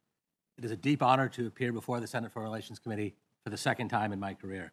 It 0.58 0.64
is 0.64 0.70
a 0.70 0.76
deep 0.76 1.02
honor 1.02 1.28
to 1.30 1.46
appear 1.46 1.72
before 1.72 1.98
the 1.98 2.06
Senate 2.06 2.30
Foreign 2.30 2.48
Relations 2.48 2.78
Committee 2.78 3.14
for 3.42 3.50
the 3.50 3.56
second 3.56 3.88
time 3.88 4.12
in 4.12 4.20
my 4.20 4.34
career. 4.34 4.72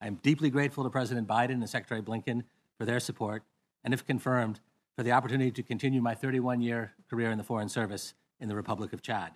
I 0.00 0.06
am 0.06 0.14
deeply 0.22 0.48
grateful 0.48 0.84
to 0.84 0.90
President 0.90 1.26
Biden 1.26 1.54
and 1.54 1.68
Secretary 1.68 2.00
Blinken 2.00 2.44
for 2.78 2.86
their 2.86 3.00
support, 3.00 3.42
and 3.84 3.92
if 3.92 4.06
confirmed, 4.06 4.60
for 4.96 5.02
the 5.02 5.12
opportunity 5.12 5.50
to 5.50 5.62
continue 5.62 6.00
my 6.00 6.14
31 6.14 6.62
year 6.62 6.92
career 7.10 7.30
in 7.30 7.38
the 7.38 7.44
Foreign 7.44 7.68
Service 7.68 8.14
in 8.38 8.48
the 8.48 8.54
Republic 8.54 8.92
of 8.92 9.02
Chad. 9.02 9.32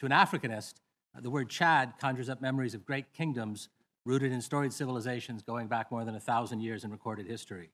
To 0.00 0.06
an 0.06 0.12
Africanist, 0.12 0.74
uh, 1.16 1.20
the 1.20 1.30
word 1.30 1.48
Chad 1.48 1.94
conjures 1.98 2.28
up 2.28 2.42
memories 2.42 2.74
of 2.74 2.84
great 2.84 3.12
kingdoms 3.12 3.68
rooted 4.04 4.30
in 4.30 4.42
storied 4.42 4.72
civilizations 4.72 5.42
going 5.42 5.66
back 5.66 5.90
more 5.90 6.04
than 6.04 6.14
a 6.14 6.20
thousand 6.20 6.60
years 6.60 6.84
in 6.84 6.90
recorded 6.90 7.26
history. 7.26 7.70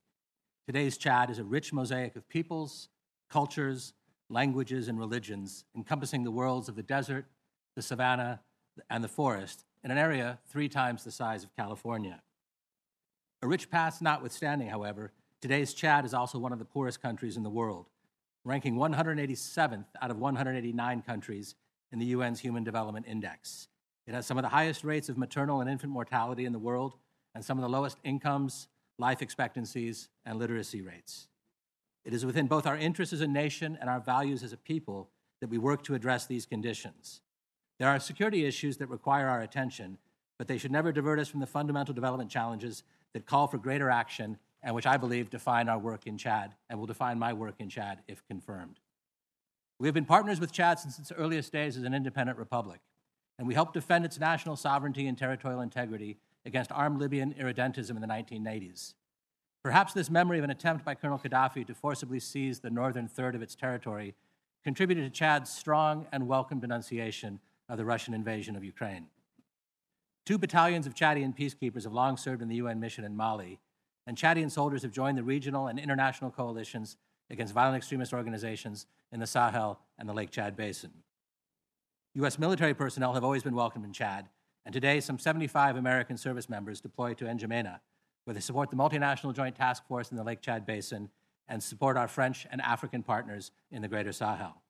Today's 0.66 0.96
Chad 0.96 1.30
is 1.30 1.38
a 1.38 1.44
rich 1.44 1.72
mosaic 1.72 2.14
of 2.14 2.28
peoples, 2.28 2.88
cultures, 3.28 3.92
languages, 4.30 4.88
and 4.88 4.98
religions, 4.98 5.64
encompassing 5.76 6.22
the 6.22 6.30
worlds 6.30 6.68
of 6.68 6.76
the 6.76 6.82
desert, 6.82 7.26
the 7.74 7.82
savanna, 7.82 8.40
and 8.88 9.02
the 9.02 9.08
forest, 9.08 9.64
in 9.84 9.90
an 9.90 9.98
area 9.98 10.38
three 10.48 10.68
times 10.68 11.04
the 11.04 11.10
size 11.10 11.44
of 11.44 11.54
California. 11.56 12.22
A 13.42 13.48
rich 13.48 13.70
past 13.70 14.00
notwithstanding, 14.00 14.68
however, 14.68 15.12
today's 15.40 15.74
Chad 15.74 16.04
is 16.04 16.14
also 16.14 16.38
one 16.38 16.52
of 16.52 16.58
the 16.58 16.64
poorest 16.64 17.02
countries 17.02 17.36
in 17.36 17.42
the 17.42 17.50
world, 17.50 17.86
ranking 18.44 18.76
187th 18.76 19.86
out 20.00 20.10
of 20.10 20.18
189 20.18 21.02
countries 21.02 21.54
in 21.90 21.98
the 21.98 22.12
UN's 22.12 22.40
Human 22.40 22.64
Development 22.64 23.06
Index. 23.08 23.68
It 24.06 24.14
has 24.14 24.26
some 24.26 24.38
of 24.38 24.42
the 24.42 24.48
highest 24.48 24.84
rates 24.84 25.08
of 25.08 25.18
maternal 25.18 25.60
and 25.60 25.70
infant 25.70 25.92
mortality 25.92 26.44
in 26.44 26.52
the 26.52 26.58
world 26.58 26.94
and 27.34 27.44
some 27.44 27.58
of 27.58 27.62
the 27.62 27.68
lowest 27.68 27.98
incomes, 28.04 28.68
life 28.98 29.22
expectancies, 29.22 30.08
and 30.24 30.38
literacy 30.38 30.82
rates. 30.82 31.28
It 32.10 32.14
is 32.14 32.26
within 32.26 32.48
both 32.48 32.66
our 32.66 32.76
interests 32.76 33.12
as 33.12 33.20
a 33.20 33.28
nation 33.28 33.78
and 33.80 33.88
our 33.88 34.00
values 34.00 34.42
as 34.42 34.52
a 34.52 34.56
people 34.56 35.10
that 35.40 35.48
we 35.48 35.58
work 35.58 35.84
to 35.84 35.94
address 35.94 36.26
these 36.26 36.44
conditions. 36.44 37.20
There 37.78 37.88
are 37.88 38.00
security 38.00 38.44
issues 38.44 38.78
that 38.78 38.88
require 38.88 39.28
our 39.28 39.42
attention, 39.42 39.96
but 40.36 40.48
they 40.48 40.58
should 40.58 40.72
never 40.72 40.90
divert 40.90 41.20
us 41.20 41.28
from 41.28 41.38
the 41.38 41.46
fundamental 41.46 41.94
development 41.94 42.28
challenges 42.28 42.82
that 43.12 43.26
call 43.26 43.46
for 43.46 43.58
greater 43.58 43.90
action 43.90 44.38
and 44.60 44.74
which 44.74 44.88
I 44.88 44.96
believe 44.96 45.30
define 45.30 45.68
our 45.68 45.78
work 45.78 46.04
in 46.04 46.18
Chad 46.18 46.56
and 46.68 46.80
will 46.80 46.86
define 46.88 47.16
my 47.16 47.32
work 47.32 47.54
in 47.60 47.68
Chad 47.68 48.00
if 48.08 48.26
confirmed. 48.26 48.80
We 49.78 49.86
have 49.86 49.94
been 49.94 50.04
partners 50.04 50.40
with 50.40 50.50
Chad 50.50 50.80
since 50.80 50.98
its 50.98 51.12
earliest 51.12 51.52
days 51.52 51.76
as 51.76 51.84
an 51.84 51.94
independent 51.94 52.38
republic, 52.38 52.80
and 53.38 53.46
we 53.46 53.54
helped 53.54 53.74
defend 53.74 54.04
its 54.04 54.18
national 54.18 54.56
sovereignty 54.56 55.06
and 55.06 55.16
territorial 55.16 55.60
integrity 55.60 56.18
against 56.44 56.72
armed 56.72 56.98
Libyan 57.00 57.34
irredentism 57.34 57.90
in 57.90 58.00
the 58.00 58.08
1980s. 58.08 58.94
Perhaps 59.62 59.92
this 59.92 60.08
memory 60.08 60.38
of 60.38 60.44
an 60.44 60.50
attempt 60.50 60.86
by 60.86 60.94
Colonel 60.94 61.18
Gaddafi 61.18 61.66
to 61.66 61.74
forcibly 61.74 62.18
seize 62.18 62.60
the 62.60 62.70
northern 62.70 63.06
third 63.06 63.34
of 63.34 63.42
its 63.42 63.54
territory 63.54 64.14
contributed 64.64 65.04
to 65.04 65.10
Chad's 65.10 65.50
strong 65.50 66.06
and 66.12 66.26
welcome 66.26 66.60
denunciation 66.60 67.40
of 67.68 67.76
the 67.76 67.84
Russian 67.84 68.14
invasion 68.14 68.56
of 68.56 68.64
Ukraine. 68.64 69.06
Two 70.24 70.38
battalions 70.38 70.86
of 70.86 70.94
Chadian 70.94 71.36
peacekeepers 71.36 71.84
have 71.84 71.92
long 71.92 72.16
served 72.16 72.40
in 72.40 72.48
the 72.48 72.56
UN 72.56 72.80
mission 72.80 73.04
in 73.04 73.16
Mali, 73.16 73.58
and 74.06 74.16
Chadian 74.16 74.50
soldiers 74.50 74.82
have 74.82 74.92
joined 74.92 75.18
the 75.18 75.22
regional 75.22 75.66
and 75.66 75.78
international 75.78 76.30
coalitions 76.30 76.96
against 77.28 77.52
violent 77.52 77.76
extremist 77.76 78.14
organizations 78.14 78.86
in 79.12 79.20
the 79.20 79.26
Sahel 79.26 79.78
and 79.98 80.08
the 80.08 80.14
Lake 80.14 80.30
Chad 80.30 80.56
Basin. 80.56 80.90
U.S. 82.14 82.38
military 82.38 82.74
personnel 82.74 83.12
have 83.12 83.24
always 83.24 83.42
been 83.42 83.54
welcomed 83.54 83.84
in 83.84 83.92
Chad, 83.92 84.28
and 84.64 84.72
today 84.72 85.00
some 85.00 85.18
75 85.18 85.76
American 85.76 86.16
service 86.16 86.48
members 86.48 86.80
deploy 86.80 87.14
to 87.14 87.24
N'Djamena, 87.26 87.80
where 88.24 88.34
they 88.34 88.40
support 88.40 88.70
the 88.70 88.76
multinational 88.76 89.34
joint 89.34 89.56
task 89.56 89.86
force 89.86 90.10
in 90.10 90.16
the 90.16 90.24
Lake 90.24 90.40
Chad 90.40 90.66
Basin 90.66 91.08
and 91.48 91.62
support 91.62 91.96
our 91.96 92.08
French 92.08 92.46
and 92.50 92.60
African 92.60 93.02
partners 93.02 93.50
in 93.70 93.82
the 93.82 93.88
Greater 93.88 94.12
Sahel. 94.12 94.62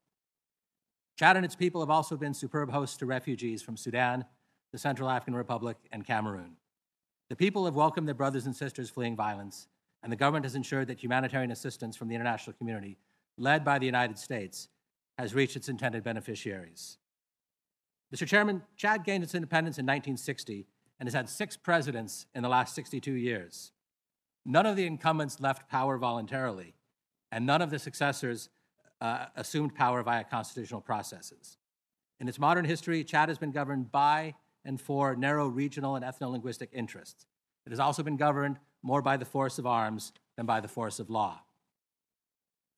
Chad 1.18 1.36
and 1.36 1.44
its 1.44 1.54
people 1.54 1.82
have 1.82 1.90
also 1.90 2.16
been 2.16 2.32
superb 2.32 2.70
hosts 2.70 2.96
to 2.96 3.06
refugees 3.06 3.60
from 3.60 3.76
Sudan, 3.76 4.24
the 4.72 4.78
Central 4.78 5.10
African 5.10 5.34
Republic, 5.34 5.76
and 5.92 6.06
Cameroon. 6.06 6.56
The 7.28 7.36
people 7.36 7.66
have 7.66 7.74
welcomed 7.74 8.08
their 8.08 8.14
brothers 8.14 8.46
and 8.46 8.56
sisters 8.56 8.88
fleeing 8.88 9.16
violence, 9.16 9.68
and 10.02 10.10
the 10.10 10.16
government 10.16 10.46
has 10.46 10.54
ensured 10.54 10.88
that 10.88 11.02
humanitarian 11.02 11.50
assistance 11.50 11.96
from 11.96 12.08
the 12.08 12.14
international 12.14 12.56
community, 12.56 12.96
led 13.36 13.64
by 13.64 13.78
the 13.78 13.86
United 13.86 14.18
States, 14.18 14.68
has 15.18 15.34
reached 15.34 15.56
its 15.56 15.68
intended 15.68 16.02
beneficiaries. 16.02 16.96
Mr. 18.14 18.26
Chairman, 18.26 18.62
Chad 18.76 19.04
gained 19.04 19.22
its 19.22 19.34
independence 19.34 19.76
in 19.76 19.84
1960 19.84 20.66
and 21.00 21.06
has 21.06 21.14
had 21.14 21.28
six 21.28 21.56
presidents 21.56 22.26
in 22.34 22.42
the 22.42 22.48
last 22.48 22.74
62 22.74 23.12
years. 23.12 23.72
None 24.44 24.66
of 24.66 24.76
the 24.76 24.86
incumbents 24.86 25.40
left 25.40 25.68
power 25.68 25.98
voluntarily, 25.98 26.74
and 27.32 27.46
none 27.46 27.62
of 27.62 27.70
the 27.70 27.78
successors 27.78 28.50
uh, 29.00 29.26
assumed 29.34 29.74
power 29.74 30.02
via 30.02 30.24
constitutional 30.24 30.82
processes. 30.82 31.56
In 32.20 32.28
its 32.28 32.38
modern 32.38 32.66
history, 32.66 33.02
Chad 33.02 33.30
has 33.30 33.38
been 33.38 33.50
governed 33.50 33.90
by 33.90 34.34
and 34.64 34.78
for 34.78 35.16
narrow 35.16 35.48
regional 35.48 35.96
and 35.96 36.04
ethno 36.04 36.30
linguistic 36.30 36.68
interests. 36.72 37.26
It 37.64 37.70
has 37.70 37.80
also 37.80 38.02
been 38.02 38.18
governed 38.18 38.58
more 38.82 39.00
by 39.00 39.16
the 39.16 39.24
force 39.24 39.58
of 39.58 39.66
arms 39.66 40.12
than 40.36 40.44
by 40.44 40.60
the 40.60 40.68
force 40.68 41.00
of 41.00 41.08
law. 41.08 41.40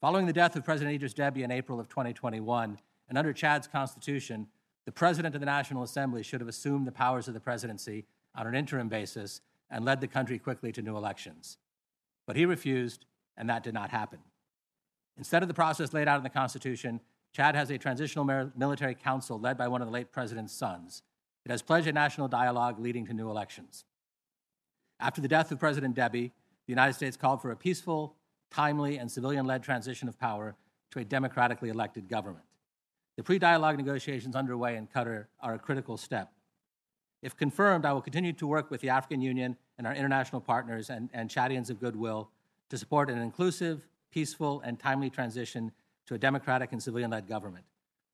Following 0.01 0.27
the 0.27 0.33
death 0.33 0.55
of 0.55 0.65
President 0.65 0.95
Idris 0.95 1.15
Deby 1.15 1.43
in 1.43 1.51
April 1.51 1.81
of 1.81 1.89
2021, 1.89 2.79
and 3.09 3.19
under 3.19 3.33
Chad's 3.33 3.67
constitution, 3.67 4.47
the 4.85 4.93
President 4.93 5.35
of 5.35 5.41
the 5.41 5.47
National 5.47 5.83
Assembly 5.83 6.23
should 6.23 6.41
have 6.41 6.49
assumed 6.49 6.87
the 6.87 6.93
powers 6.93 7.29
of 7.29 7.35
the 7.35 7.41
presidency 7.41 8.05
on 8.35 8.47
an 8.47 8.55
interim 8.55 8.89
basis 8.89 9.41
and 9.71 9.85
led 9.85 10.01
the 10.01 10.09
country 10.09 10.39
quickly 10.39 10.73
to 10.73 10.83
new 10.83 10.97
elections. 10.97 11.59
But 12.27 12.37
he 12.37 12.47
refused, 12.47 13.07
and 13.37 13.49
that 13.49 13.63
did 13.63 13.75
not 13.75 13.91
happen. 13.91 14.19
Instead 15.17 15.43
of 15.43 15.49
the 15.49 15.55
process 15.55 15.93
laid 15.93 16.09
out 16.09 16.19
in 16.19 16.23
the 16.23 16.31
Constitution, 16.31 17.01
Chad 17.33 17.55
has 17.55 17.71
a 17.71 17.79
transitional 17.79 18.25
military 18.57 18.95
council 18.95 19.39
led 19.39 19.57
by 19.57 19.69
one 19.69 19.83
of 19.83 19.89
the 19.89 19.93
late 19.93 20.13
president's 20.13 20.53
sons. 20.53 21.03
It 21.45 21.51
has 21.51 21.63
pledged 21.63 21.87
a 21.87 21.93
national 21.93 22.29
dialogue 22.29 22.79
leading 22.79 23.07
to 23.07 23.15
new 23.15 23.31
elections. 23.31 23.85
After 25.01 25.21
the 25.21 25.29
death 25.29 25.51
of 25.51 25.59
President 25.59 25.97
Deby, 25.97 26.31
the 26.67 26.73
United 26.73 26.93
States 26.95 27.17
called 27.17 27.43
for 27.43 27.51
a 27.51 27.57
peaceful 27.57 28.17
timely, 28.53 28.99
and 28.99 29.11
civilian 29.11 29.47
led 29.47 29.63
transition 29.63 30.09
of 30.09 30.19
power 30.19 30.55
to 30.91 30.99
a 30.99 31.05
democratically 31.05 31.71
elected 31.71 32.09
government. 32.09 32.45
The 33.17 33.23
pre 33.23 33.39
dialogue 33.39 33.77
negotiations 33.77 34.35
underway 34.35 34.77
in 34.77 34.87
Qatar 34.87 35.27
are 35.41 35.55
a 35.55 35.59
critical 35.59 35.97
step. 35.97 36.33
If 37.23 37.37
confirmed, 37.37 37.85
I 37.85 37.93
will 37.93 38.03
continue 38.03 38.33
to 38.35 38.47
work 38.47 38.71
with 38.71 38.81
the 38.81 38.89
African 38.89 39.21
Union 39.21 39.57
and 39.79 39.87
our 39.87 39.95
international 39.95 40.41
partners 40.41 40.91
and, 40.91 41.09
and 41.13 41.31
Chadians 41.31 41.71
of 41.71 41.79
goodwill 41.79 42.31
to 42.71 42.79
support 42.79 43.11
an 43.11 43.19
inclusive, 43.19 43.87
peaceful, 44.11 44.61
and 44.65 44.79
timely 44.79 45.11
transition 45.11 45.73
to 46.07 46.15
a 46.15 46.19
democratic 46.19 46.73
and 46.73 46.83
civilian 46.83 47.11
led 47.11 47.29
government. 47.29 47.65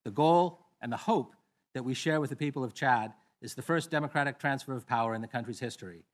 The 0.05 0.11
goal 0.11 0.61
and 0.81 0.93
the 0.93 0.97
hope 0.97 1.35
that 1.75 1.85
we 1.85 1.95
share 1.95 2.21
with 2.21 2.31
the 2.31 2.37
people 2.37 2.65
of 2.65 2.75
Chad 2.75 3.13
is 3.41 3.55
the 3.55 3.63
first 3.63 3.91
democratic 3.91 4.39
transfer 4.39 4.75
of 4.75 4.87
power 4.87 5.15
in 5.15 5.23
the 5.23 5.29
country's 5.29 5.61
history, 5.61 6.05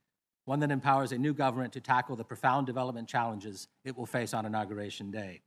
one 0.44 0.60
that 0.60 0.70
empowers 0.70 1.10
a 1.10 1.18
new 1.18 1.32
government 1.32 1.72
to 1.72 1.80
tackle 1.80 2.16
the 2.16 2.24
profound 2.24 2.66
development 2.66 3.08
challenges 3.08 3.66
it 3.84 3.96
will 3.96 4.06
face 4.06 4.34
on 4.34 4.46
Inauguration 4.46 5.10
Day. 5.10 5.42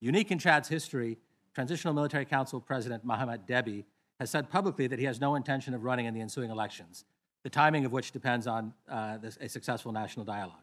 Unique 0.00 0.32
in 0.32 0.38
Chad's 0.38 0.68
history, 0.68 1.18
Transitional 1.54 1.94
Military 1.94 2.24
Council 2.24 2.60
President 2.60 3.04
Mohamed 3.04 3.46
Deby 3.46 3.84
has 4.18 4.30
said 4.30 4.50
publicly 4.50 4.86
that 4.86 4.98
he 4.98 5.04
has 5.04 5.20
no 5.20 5.34
intention 5.34 5.74
of 5.74 5.84
running 5.84 6.06
in 6.06 6.14
the 6.14 6.20
ensuing 6.20 6.50
elections, 6.50 7.04
the 7.42 7.50
timing 7.50 7.84
of 7.84 7.92
which 7.92 8.12
depends 8.12 8.46
on 8.46 8.72
uh, 8.88 9.18
this, 9.18 9.36
a 9.40 9.48
successful 9.48 9.92
national 9.92 10.24
dialogue. 10.24 10.62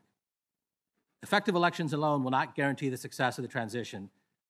Effective 1.21 1.55
elections 1.55 1.93
alone 1.93 2.23
will 2.23 2.31
not 2.31 2.55
guarantee 2.55 2.89
the 2.89 2.97
success 2.97 3.37
of 3.37 3.41
the 3.41 3.47
transition, 3.47 4.09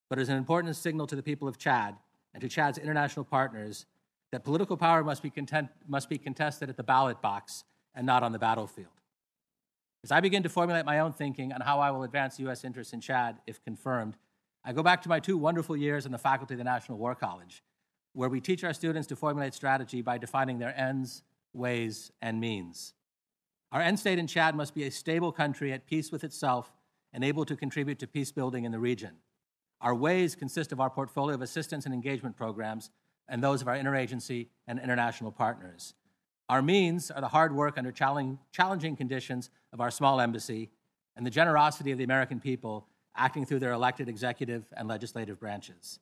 but 0.10 0.20
is 0.20 0.30
an 0.30 0.38
important 0.38 0.76
signal 0.76 1.08
to 1.08 1.16
the 1.16 1.24
people 1.24 1.48
of 1.48 1.58
Chad 1.58 1.96
and 2.34 2.42
to 2.42 2.48
Chad's 2.48 2.78
international 2.78 3.26
partners 3.26 3.86
that 4.32 4.44
political 4.44 4.78
power 4.78 5.04
must 5.04 5.24
be, 5.24 5.30
content, 5.30 5.70
must 5.88 6.10
be 6.10 6.18
contested 6.18 6.70
at 6.70 6.78
the 6.78 6.84
ballot 6.84 7.22
box 7.22 7.64
and 7.96 8.06
not 8.06 8.22
on 8.22 8.32
the 8.32 8.40
battlefield. 8.40 8.88
As 10.04 10.12
I 10.12 10.22
begin 10.22 10.44
to 10.44 10.50
formulate 10.50 10.86
my 10.86 11.00
own 11.00 11.12
thinking 11.12 11.52
on 11.52 11.62
how 11.62 11.80
I 11.80 11.92
will 11.92 12.04
advance 12.04 12.40
U.S. 12.40 12.64
interests 12.64 12.94
in 12.94 13.02
Chad, 13.02 13.38
if 13.48 13.62
confirmed, 13.64 14.16
I 14.70 14.72
go 14.72 14.84
back 14.84 15.02
to 15.02 15.10
my 15.10 15.20
two 15.20 15.36
wonderful 15.36 15.76
years 15.76 16.06
in 16.06 16.12
the 16.12 16.20
faculty 16.20 16.54
of 16.54 16.60
the 16.60 16.64
National 16.64 17.00
War 17.00 17.16
College, 17.16 17.64
where 18.14 18.30
we 18.30 18.40
teach 18.40 18.64
our 18.64 18.72
students 18.72 19.08
to 19.08 19.16
formulate 19.16 19.56
strategy 19.56 20.04
by 20.04 20.20
defining 20.20 20.60
their 20.60 20.80
ends, 20.80 21.24
ways, 21.54 22.12
and 22.22 22.40
means. 22.40 22.94
Our 23.72 23.82
end 23.82 24.00
state 24.00 24.20
in 24.20 24.28
Chad 24.28 24.54
must 24.54 24.76
be 24.76 24.84
a 24.84 24.92
stable 24.92 25.32
country 25.32 25.74
at 25.74 25.88
peace 25.88 26.12
with 26.12 26.24
itself 26.24 26.72
and 27.14 27.24
able 27.24 27.46
to 27.46 27.56
contribute 27.56 27.98
to 27.98 28.06
peace 28.06 28.32
building 28.32 28.64
in 28.64 28.72
the 28.72 28.78
region. 28.78 29.16
Our 29.82 29.96
ways 29.96 30.36
consist 30.36 30.72
of 30.72 30.80
our 30.80 30.92
portfolio 30.92 31.34
of 31.34 31.42
assistance 31.42 31.86
and 31.86 31.94
engagement 31.96 32.38
programs 32.38 32.92
and 33.28 33.44
those 33.44 33.64
of 33.64 33.68
our 33.68 33.76
interagency 33.76 34.50
and 34.68 34.78
international 34.78 35.32
partners. 35.32 35.96
Our 36.48 36.62
means 36.62 37.10
are 37.10 37.22
the 37.22 37.30
hard 37.30 37.56
work 37.56 37.80
under 37.80 37.92
challenging 37.92 38.96
conditions 38.96 39.50
of 39.74 39.82
our 39.82 39.90
small 39.90 40.22
embassy 40.22 40.70
and 41.16 41.26
the 41.26 41.32
generosity 41.32 41.92
of 41.92 41.98
the 41.98 42.04
American 42.04 42.40
people 42.40 42.86
acting 43.20 43.46
through 43.46 43.60
their 43.60 43.74
elected 43.74 44.08
executive 44.10 44.66
and 44.76 44.88
legislative 44.88 45.40
branches. 45.40 46.00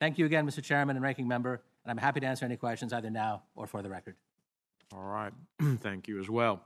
Thank 0.00 0.18
you 0.18 0.26
again, 0.26 0.46
Mr. 0.46 0.62
Chairman 0.62 0.96
and 0.96 1.02
Ranking 1.02 1.26
Member, 1.26 1.62
and 1.84 1.90
I'm 1.90 1.96
happy 1.96 2.20
to 2.20 2.26
answer 2.26 2.44
any 2.44 2.56
questions 2.56 2.92
either 2.92 3.10
now 3.10 3.42
or 3.54 3.66
for 3.66 3.80
the 3.80 3.88
record. 3.88 4.16
All 4.92 5.02
right. 5.02 5.32
Thank 5.80 6.08
you 6.08 6.20
as 6.20 6.28
well. 6.28 6.62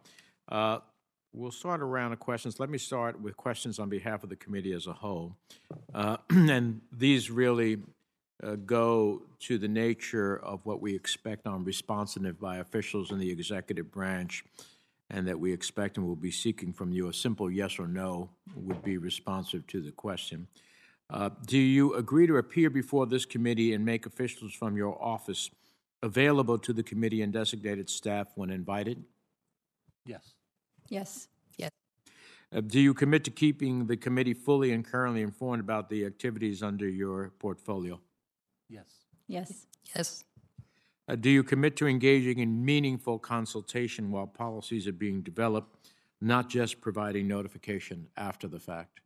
Uh, 0.49 0.79
we'll 1.33 1.51
start 1.51 1.81
a 1.81 1.85
round 1.85 2.13
of 2.13 2.21
questions. 2.21 2.59
Let 2.59 2.71
me 2.71 2.79
start 2.79 3.21
with 3.21 3.37
questions 3.37 3.79
on 3.79 3.89
behalf 3.89 4.23
of 4.23 4.31
the 4.31 4.37
committee 4.37 4.73
as 4.73 4.87
a 4.87 4.93
whole. 4.93 5.37
Uh, 5.95 6.17
and 6.31 6.81
these 6.93 7.31
really 7.31 7.79
uh, 8.43 8.57
go 8.57 9.23
to 9.41 9.59
the 9.59 9.69
nature 9.69 10.37
of 10.37 10.65
what 10.65 10.81
we 10.81 10.95
expect 10.95 11.47
on 11.47 11.65
responsiveness 11.65 12.37
by 12.41 12.59
officials 12.59 13.11
in 13.11 13.19
the 13.19 13.31
executive 13.31 13.91
branch 13.91 14.45
and 15.11 15.27
that 15.29 15.39
we 15.39 15.53
expect 15.53 15.97
and 15.97 16.07
will 16.07 16.17
be 16.17 16.31
seeking 16.31 16.73
from 16.73 16.93
you 16.93 17.09
a 17.09 17.13
simple 17.13 17.51
yes 17.51 17.79
or 17.79 17.87
no 17.87 18.31
would 18.57 18.83
be 18.83 18.99
responsive 18.99 19.67
to 19.67 19.81
the 19.81 19.93
question. 19.93 20.47
Uh, 21.11 21.29
do 21.47 21.59
you 21.59 21.95
agree 21.95 22.27
to 22.27 22.37
appear 22.39 22.71
before 22.71 23.07
this 23.07 23.27
committee 23.27 23.75
and 23.75 23.85
make 23.85 24.07
officials 24.07 24.55
from 24.55 24.77
your 24.77 25.03
office 25.03 25.51
available 26.03 26.59
to 26.59 26.73
the 26.73 26.83
committee 26.83 27.23
and 27.23 27.33
designated 27.33 27.91
staff 27.91 28.29
when 28.35 28.51
invited? 28.51 29.05
Yes. 30.07 30.35
Yes. 30.89 31.29
Yes. 31.59 31.71
Uh, 32.55 32.61
do 32.61 32.81
you 32.81 32.95
commit 32.95 33.25
to 33.25 33.31
keeping 33.31 33.87
the 33.87 33.97
committee 33.97 34.35
fully 34.35 34.73
and 34.73 34.85
currently 34.85 35.23
informed 35.23 35.61
about 35.61 35.91
the 35.91 36.05
activities 36.07 36.63
under 36.63 36.89
your 36.89 37.33
portfolio? 37.39 38.01
Yes. 38.69 38.87
Yes. 39.29 39.67
Yes. 39.95 40.25
Uh, 41.09 41.17
do 41.17 41.31
you 41.31 41.43
commit 41.43 41.77
to 41.77 41.87
engaging 41.87 42.39
in 42.39 42.65
meaningful 42.65 43.19
consultation 43.19 44.11
while 44.11 44.27
policies 44.27 44.87
are 44.87 44.93
being 44.93 45.21
developed, 45.21 45.91
not 46.21 46.49
just 46.49 46.81
providing 46.81 47.27
notification 47.27 48.07
after 48.17 48.47
the 48.47 48.61
fact? 48.61 49.01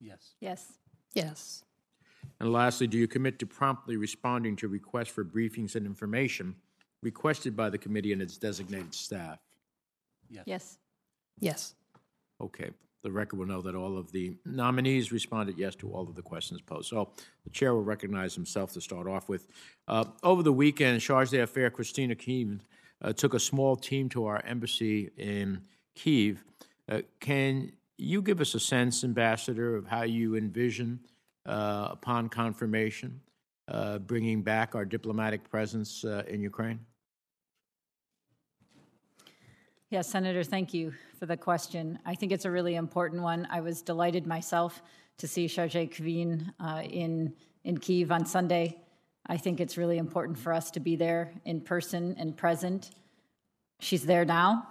Yes. 0.00 0.34
Yes. 0.40 0.72
Yes. 1.14 1.64
And 2.38 2.52
lastly, 2.52 2.86
do 2.86 2.96
you 2.96 3.06
commit 3.06 3.38
to 3.40 3.46
promptly 3.46 3.96
responding 3.96 4.56
to 4.56 4.68
requests 4.68 5.08
for 5.08 5.24
briefings 5.24 5.76
and 5.76 5.84
information 5.84 6.54
requested 7.02 7.54
by 7.54 7.68
the 7.68 7.78
committee 7.78 8.12
and 8.12 8.22
its 8.22 8.38
designated 8.38 8.94
staff? 8.94 9.38
Yes. 10.30 10.78
Yes. 11.38 11.74
Okay. 12.40 12.70
The 13.02 13.10
record 13.10 13.38
will 13.38 13.46
know 13.46 13.62
that 13.62 13.74
all 13.74 13.96
of 13.96 14.12
the 14.12 14.36
nominees 14.44 15.10
responded 15.10 15.56
yes 15.58 15.74
to 15.76 15.90
all 15.90 16.08
of 16.08 16.14
the 16.14 16.22
questions 16.22 16.60
posed. 16.60 16.88
So 16.88 17.12
the 17.44 17.50
chair 17.50 17.74
will 17.74 17.82
recognize 17.82 18.34
himself 18.34 18.72
to 18.74 18.80
start 18.80 19.06
off 19.08 19.28
with. 19.28 19.46
Uh, 19.88 20.04
over 20.22 20.42
the 20.42 20.52
weekend, 20.52 21.00
Charge 21.00 21.30
d'Affaires 21.30 21.72
Kristina 21.72 22.14
Kvien 22.14 22.60
uh, 23.02 23.12
took 23.12 23.34
a 23.34 23.40
small 23.40 23.76
team 23.76 24.08
to 24.10 24.26
our 24.26 24.42
embassy 24.44 25.10
in 25.16 25.62
Kiev. 25.94 26.44
Uh, 26.88 27.00
can 27.20 27.72
you 27.96 28.20
give 28.22 28.40
us 28.40 28.54
a 28.54 28.60
sense, 28.60 29.04
Ambassador, 29.04 29.76
of 29.76 29.86
how 29.86 30.02
you 30.02 30.36
envision, 30.36 31.00
uh, 31.46 31.88
upon 31.90 32.28
confirmation, 32.28 33.20
uh, 33.68 33.98
bringing 33.98 34.42
back 34.42 34.74
our 34.74 34.84
diplomatic 34.84 35.48
presence 35.50 36.04
uh, 36.04 36.22
in 36.28 36.42
Ukraine? 36.42 36.80
Yes, 39.90 40.08
Senator, 40.08 40.44
thank 40.44 40.72
you 40.72 40.94
for 41.18 41.26
the 41.26 41.36
question. 41.36 41.98
I 42.06 42.14
think 42.14 42.30
it's 42.30 42.44
a 42.44 42.50
really 42.50 42.76
important 42.76 43.22
one. 43.22 43.48
I 43.50 43.60
was 43.60 43.82
delighted 43.82 44.24
myself 44.24 44.82
to 45.18 45.26
see 45.26 45.48
Charge 45.48 45.72
Kvien 45.72 46.52
uh, 46.60 46.82
in, 46.88 47.34
in 47.64 47.76
Kiev 47.76 48.12
on 48.12 48.24
Sunday. 48.24 48.78
I 49.26 49.36
think 49.36 49.58
it's 49.58 49.76
really 49.76 49.98
important 49.98 50.38
for 50.38 50.52
us 50.52 50.70
to 50.70 50.80
be 50.80 50.94
there 50.94 51.32
in 51.44 51.60
person 51.60 52.14
and 52.20 52.36
present. 52.36 52.92
She's 53.80 54.06
there 54.06 54.24
now, 54.24 54.68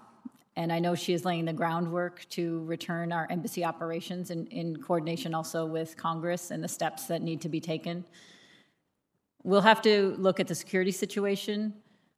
and 0.56 0.72
I 0.72 0.80
know 0.80 0.96
she 0.96 1.12
is 1.12 1.26
laying 1.26 1.44
the 1.44 1.52
groundwork 1.52 2.26
to 2.30 2.64
return 2.64 3.12
our 3.12 3.28
embassy 3.30 3.66
operations 3.66 4.32
in, 4.32 4.48
in 4.48 4.78
coordination 4.78 5.34
also 5.34 5.66
with 5.66 5.98
Congress 5.98 6.50
and 6.50 6.64
the 6.64 6.70
steps 6.70 7.08
that 7.08 7.22
need 7.22 7.42
to 7.42 7.50
be 7.50 7.60
taken. 7.60 8.06
We'll 9.44 9.60
have 9.60 9.82
to 9.82 10.16
look 10.18 10.40
at 10.40 10.48
the 10.48 10.56
security 10.56 10.92
situation 10.92 11.74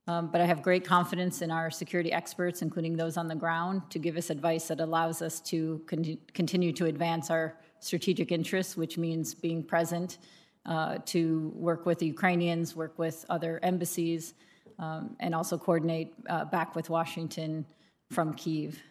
um, 0.08 0.30
but 0.32 0.42
I 0.42 0.46
have 0.46 0.62
great 0.62 0.84
confidence 0.84 1.42
in 1.42 1.52
our 1.52 1.70
security 1.70 2.12
experts, 2.12 2.62
including 2.62 2.98
those 2.98 3.18
on 3.18 3.28
the 3.28 3.36
ground, 3.36 3.84
to 3.92 4.00
give 4.00 4.18
us 4.18 4.30
advice 4.30 4.68
that 4.68 4.80
allows 4.80 5.22
us 5.22 5.40
to 5.42 5.82
con- 5.88 6.18
continue 6.34 6.74
to 6.74 6.86
advance 6.88 7.30
our 7.30 7.58
strategic 7.80 8.32
interests, 8.32 8.76
which 8.76 8.98
means 8.98 9.34
being 9.34 9.64
present, 9.64 10.18
uh, 10.66 10.98
to 11.06 11.52
work 11.56 11.86
with 11.86 12.00
the 12.00 12.06
Ukrainians, 12.06 12.76
work 12.76 12.98
with 12.98 13.26
other 13.30 13.60
embassies, 13.64 14.34
um, 14.80 15.16
and 15.20 15.36
also 15.36 15.58
coordinate 15.58 16.14
uh, 16.30 16.46
back 16.46 16.76
with 16.76 16.90
Washington 16.90 17.66
from 18.10 18.34
Kiev. 18.34 18.82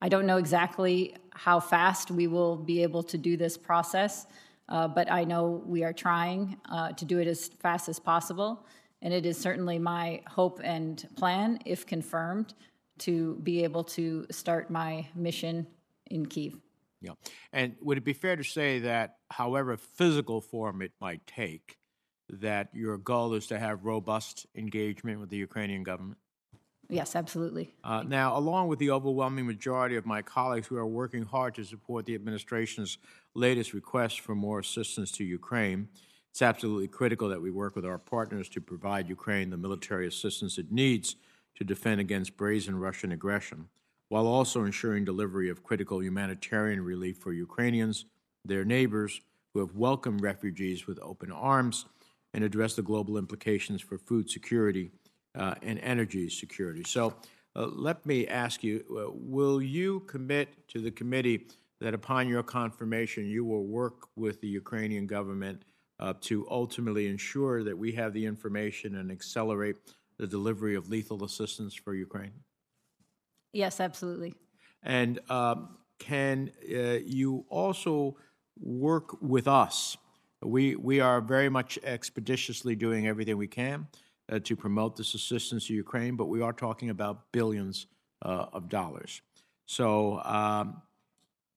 I 0.00 0.08
don't 0.08 0.26
know 0.26 0.36
exactly 0.36 1.16
how 1.32 1.60
fast 1.60 2.10
we 2.10 2.26
will 2.26 2.56
be 2.56 2.82
able 2.82 3.02
to 3.04 3.18
do 3.18 3.36
this 3.36 3.56
process, 3.56 4.26
uh, 4.68 4.88
but 4.88 5.10
I 5.10 5.24
know 5.24 5.62
we 5.64 5.84
are 5.84 5.92
trying 5.92 6.56
uh, 6.70 6.92
to 6.92 7.04
do 7.04 7.18
it 7.18 7.26
as 7.26 7.48
fast 7.48 7.88
as 7.88 7.98
possible. 7.98 8.66
And 9.02 9.12
it 9.12 9.26
is 9.26 9.36
certainly 9.36 9.78
my 9.78 10.22
hope 10.26 10.60
and 10.62 11.06
plan, 11.16 11.58
if 11.66 11.84
confirmed, 11.84 12.54
to 13.00 13.34
be 13.42 13.64
able 13.64 13.84
to 13.84 14.26
start 14.30 14.70
my 14.70 15.06
mission 15.14 15.66
in 16.06 16.26
Kiev. 16.26 16.60
Yeah. 17.00 17.12
And 17.52 17.74
would 17.82 17.98
it 17.98 18.04
be 18.04 18.12
fair 18.12 18.36
to 18.36 18.44
say 18.44 18.78
that, 18.80 19.16
however 19.30 19.76
physical 19.76 20.40
form 20.40 20.82
it 20.82 20.92
might 21.00 21.26
take, 21.26 21.78
that 22.28 22.68
your 22.72 22.96
goal 22.96 23.34
is 23.34 23.48
to 23.48 23.58
have 23.58 23.84
robust 23.84 24.46
engagement 24.54 25.18
with 25.18 25.28
the 25.28 25.36
Ukrainian 25.36 25.82
government? 25.82 26.18
Yes, 26.88 27.16
absolutely. 27.16 27.74
Uh, 27.82 28.04
now, 28.06 28.36
along 28.36 28.68
with 28.68 28.78
the 28.78 28.90
overwhelming 28.90 29.46
majority 29.46 29.96
of 29.96 30.04
my 30.04 30.22
colleagues 30.22 30.66
who 30.66 30.76
are 30.76 30.86
working 30.86 31.24
hard 31.24 31.54
to 31.54 31.64
support 31.64 32.06
the 32.06 32.14
administration's 32.14 32.98
latest 33.34 33.72
request 33.72 34.20
for 34.20 34.34
more 34.34 34.60
assistance 34.60 35.10
to 35.12 35.24
Ukraine, 35.24 35.88
it's 36.32 36.40
absolutely 36.40 36.88
critical 36.88 37.28
that 37.28 37.42
we 37.42 37.50
work 37.50 37.76
with 37.76 37.84
our 37.84 37.98
partners 37.98 38.48
to 38.48 38.60
provide 38.62 39.06
Ukraine 39.06 39.50
the 39.50 39.56
military 39.58 40.06
assistance 40.06 40.56
it 40.56 40.72
needs 40.72 41.16
to 41.56 41.62
defend 41.62 42.00
against 42.00 42.38
brazen 42.38 42.78
Russian 42.78 43.12
aggression, 43.12 43.68
while 44.08 44.26
also 44.26 44.64
ensuring 44.64 45.04
delivery 45.04 45.50
of 45.50 45.62
critical 45.62 46.02
humanitarian 46.02 46.80
relief 46.82 47.18
for 47.18 47.34
Ukrainians, 47.34 48.06
their 48.46 48.64
neighbors, 48.64 49.20
who 49.52 49.60
have 49.60 49.76
welcomed 49.76 50.22
refugees 50.22 50.86
with 50.86 50.98
open 51.02 51.30
arms, 51.30 51.84
and 52.32 52.42
address 52.42 52.72
the 52.76 52.80
global 52.80 53.18
implications 53.18 53.82
for 53.82 53.98
food 53.98 54.30
security 54.30 54.90
uh, 55.34 55.54
and 55.60 55.78
energy 55.80 56.30
security. 56.30 56.82
So, 56.84 57.12
uh, 57.54 57.66
let 57.66 58.06
me 58.06 58.26
ask 58.26 58.64
you 58.64 58.82
uh, 58.90 59.12
will 59.12 59.60
you 59.60 60.00
commit 60.00 60.66
to 60.68 60.80
the 60.80 60.90
committee 60.90 61.48
that 61.82 61.92
upon 61.92 62.26
your 62.26 62.42
confirmation, 62.42 63.26
you 63.26 63.44
will 63.44 63.66
work 63.66 64.08
with 64.16 64.40
the 64.40 64.48
Ukrainian 64.48 65.06
government 65.06 65.64
uh, 66.02 66.12
to 66.20 66.46
ultimately 66.50 67.06
ensure 67.06 67.62
that 67.62 67.78
we 67.78 67.92
have 67.92 68.12
the 68.12 68.26
information 68.26 68.96
and 68.96 69.10
accelerate 69.12 69.76
the 70.18 70.26
delivery 70.26 70.74
of 70.74 70.88
lethal 70.88 71.22
assistance 71.22 71.74
for 71.74 71.94
Ukraine? 71.94 72.32
Yes, 73.52 73.78
absolutely. 73.78 74.34
And 74.82 75.20
um, 75.30 75.76
can 76.00 76.50
uh, 76.68 76.98
you 77.04 77.44
also 77.48 78.16
work 78.58 79.22
with 79.22 79.46
us? 79.46 79.96
We, 80.42 80.74
we 80.74 80.98
are 80.98 81.20
very 81.20 81.48
much 81.48 81.78
expeditiously 81.84 82.74
doing 82.74 83.06
everything 83.06 83.36
we 83.36 83.46
can 83.46 83.86
uh, 84.30 84.40
to 84.40 84.56
promote 84.56 84.96
this 84.96 85.14
assistance 85.14 85.68
to 85.68 85.74
Ukraine, 85.74 86.16
but 86.16 86.26
we 86.26 86.42
are 86.42 86.52
talking 86.52 86.90
about 86.90 87.30
billions 87.30 87.86
uh, 88.22 88.46
of 88.52 88.68
dollars. 88.68 89.22
So, 89.66 90.20
um, 90.24 90.82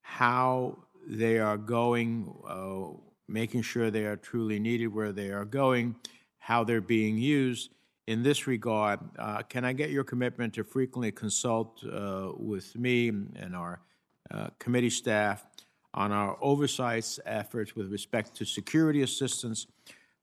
how 0.01 0.77
they 1.07 1.39
are 1.39 1.57
going, 1.57 2.31
uh, 2.47 2.99
making 3.27 3.61
sure 3.61 3.89
they 3.89 4.05
are 4.05 4.15
truly 4.15 4.59
needed 4.59 4.87
where 4.87 5.11
they 5.11 5.29
are 5.29 5.45
going, 5.45 5.95
how 6.37 6.63
they're 6.63 6.81
being 6.81 7.17
used. 7.17 7.71
In 8.07 8.21
this 8.21 8.45
regard, 8.45 8.99
uh, 9.17 9.41
can 9.43 9.65
I 9.65 9.73
get 9.73 9.89
your 9.89 10.03
commitment 10.03 10.53
to 10.55 10.63
frequently 10.63 11.11
consult 11.11 11.83
uh, 11.83 12.31
with 12.37 12.75
me 12.77 13.09
and 13.09 13.55
our 13.55 13.81
uh, 14.29 14.49
committee 14.59 14.91
staff 14.91 15.45
on 15.93 16.11
our 16.11 16.37
oversight 16.41 17.17
efforts 17.25 17.75
with 17.75 17.91
respect 17.91 18.35
to 18.35 18.45
security 18.45 19.01
assistance, 19.01 19.65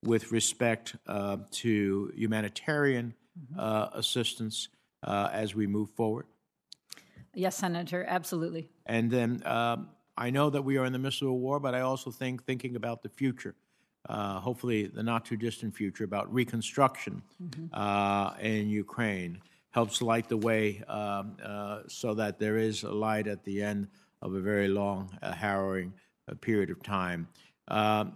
with 0.04 0.30
respect 0.30 0.94
uh, 1.06 1.38
to 1.50 2.12
humanitarian 2.14 3.14
uh, 3.58 3.88
assistance 3.94 4.68
uh, 5.02 5.28
as 5.32 5.54
we 5.54 5.66
move 5.66 5.90
forward? 5.90 6.26
Yes, 7.34 7.56
Senator, 7.56 8.04
absolutely. 8.06 8.68
And 8.86 9.10
then 9.10 9.42
um, 9.46 9.88
I 10.16 10.30
know 10.30 10.50
that 10.50 10.62
we 10.62 10.76
are 10.76 10.84
in 10.84 10.92
the 10.92 10.98
midst 10.98 11.22
of 11.22 11.28
a 11.28 11.32
war, 11.32 11.58
but 11.58 11.74
I 11.74 11.80
also 11.80 12.10
think 12.10 12.44
thinking 12.44 12.76
about 12.76 13.02
the 13.02 13.08
future, 13.08 13.54
uh, 14.08 14.40
hopefully 14.40 14.86
the 14.86 15.02
not 15.02 15.24
too 15.24 15.36
distant 15.36 15.74
future, 15.74 16.04
about 16.04 16.32
reconstruction 16.32 17.22
uh, 17.72 18.34
in 18.40 18.68
Ukraine 18.68 19.40
helps 19.70 20.02
light 20.02 20.28
the 20.28 20.36
way 20.36 20.82
um, 20.86 21.36
uh, 21.42 21.80
so 21.88 22.12
that 22.14 22.38
there 22.38 22.58
is 22.58 22.82
a 22.82 22.90
light 22.90 23.26
at 23.26 23.42
the 23.44 23.62
end 23.62 23.88
of 24.20 24.34
a 24.34 24.40
very 24.40 24.68
long, 24.68 25.10
uh, 25.22 25.32
harrowing 25.32 25.92
uh, 26.28 26.34
period 26.34 26.70
of 26.70 26.82
time. 26.82 27.26
Um, 27.68 28.12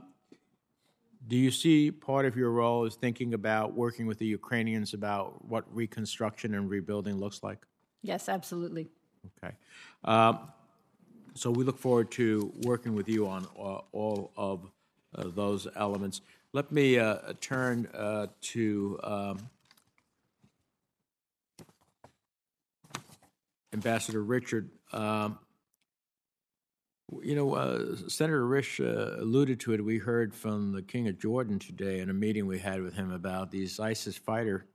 do 1.29 1.37
you 1.37 1.51
see 1.51 1.91
part 1.91 2.25
of 2.27 2.37
your 2.37 2.51
role 2.51 2.85
as 2.85 2.95
thinking 2.95 3.35
about 3.35 3.75
working 3.75 4.07
with 4.07 4.19
the 4.19 4.27
Ukrainians 4.27 4.95
about 4.95 5.45
what 5.45 5.65
reconstruction 5.75 6.55
and 6.55 6.71
rebuilding 6.71 7.19
looks 7.19 7.43
like? 7.43 7.67
Yes, 8.03 8.29
absolutely. 8.29 8.87
Okay. 9.43 9.55
Um, 10.05 10.53
So 11.37 11.51
we 11.51 11.65
look 11.65 11.79
forward 11.79 12.11
to 12.13 12.51
working 12.63 12.95
with 12.95 13.11
you 13.11 13.29
on 13.29 13.47
uh, 13.59 13.81
all 13.93 14.33
of 14.39 14.71
uh, 15.15 15.25
those 15.35 15.69
elements. 15.77 16.23
Let 16.55 16.73
me 16.73 16.99
uh, 16.99 17.35
turn 17.43 17.89
uh, 17.95 18.29
to 18.41 18.99
um, 19.05 19.51
Ambassador 23.75 24.23
Richard. 24.25 24.71
Um, 24.95 25.39
You 27.23 27.35
know, 27.37 27.55
uh, 27.55 27.97
Senator 28.09 28.47
Risch 28.49 28.81
uh, 28.81 29.21
alluded 29.23 29.61
to 29.61 29.75
it. 29.75 29.85
We 29.85 29.99
heard 29.99 30.35
from 30.35 30.73
the 30.73 30.83
King 30.83 31.07
of 31.07 31.19
Jordan 31.19 31.59
today 31.59 32.01
in 32.01 32.09
a 32.09 32.15
meeting 32.15 32.47
we 32.47 32.59
had 32.59 32.81
with 32.81 32.95
him 32.95 33.13
about 33.13 33.51
these 33.51 33.79
ISIS 33.79 34.17
fighter 34.17 34.67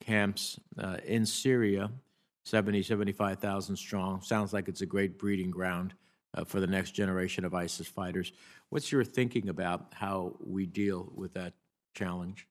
camps 0.00 0.60
in 1.04 1.26
Syria, 1.26 1.90
70, 2.44 2.82
75,000 2.82 3.76
strong. 3.76 4.22
Sounds 4.22 4.52
like 4.52 4.68
it's 4.68 4.80
a 4.80 4.86
great 4.86 5.18
breeding 5.18 5.50
ground 5.50 5.92
uh, 6.34 6.44
for 6.44 6.60
the 6.60 6.66
next 6.66 6.92
generation 6.92 7.44
of 7.44 7.54
ISIS 7.54 7.86
fighters. 7.86 8.32
What's 8.70 8.90
your 8.90 9.04
thinking 9.04 9.48
about 9.48 9.92
how 9.92 10.36
we 10.44 10.66
deal 10.66 11.12
with 11.14 11.34
that 11.34 11.54
challenge? 11.94 12.46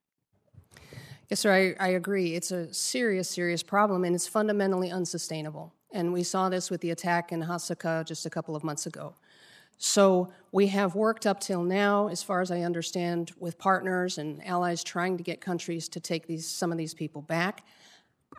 Yes, 1.30 1.40
sir, 1.42 1.76
I, 1.80 1.86
I 1.86 1.90
agree. 1.90 2.36
It's 2.36 2.52
a 2.52 2.74
serious, 2.74 3.30
serious 3.30 3.64
problem, 3.64 4.04
and 4.04 4.16
it's 4.16 4.28
fundamentally 4.28 4.92
unsustainable. 4.92 5.74
And 5.92 6.12
we 6.12 6.24
saw 6.24 6.50
this 6.50 6.70
with 6.70 6.82
the 6.82 6.92
attack 6.92 7.32
in 7.32 7.42
Hasaka 7.42 8.06
just 8.06 8.26
a 8.26 8.30
couple 8.30 8.56
of 8.56 8.64
months 8.64 8.86
ago. 8.86 9.16
So 9.78 10.32
we 10.52 10.68
have 10.68 10.96
worked 10.96 11.26
up 11.26 11.40
till 11.40 11.64
now, 11.64 12.08
as 12.08 12.24
far 12.24 12.42
as 12.42 12.52
I 12.52 12.62
understand, 12.62 13.32
with 13.40 13.58
partners 13.58 14.18
and 14.18 14.46
allies 14.46 14.84
trying 14.84 15.18
to 15.18 15.24
get 15.24 15.42
countries 15.42 15.90
to 15.90 16.00
take 16.00 16.28
these 16.28 16.48
some 16.48 16.72
of 16.72 16.78
these 16.78 16.94
people 16.94 17.22
back. 17.22 17.66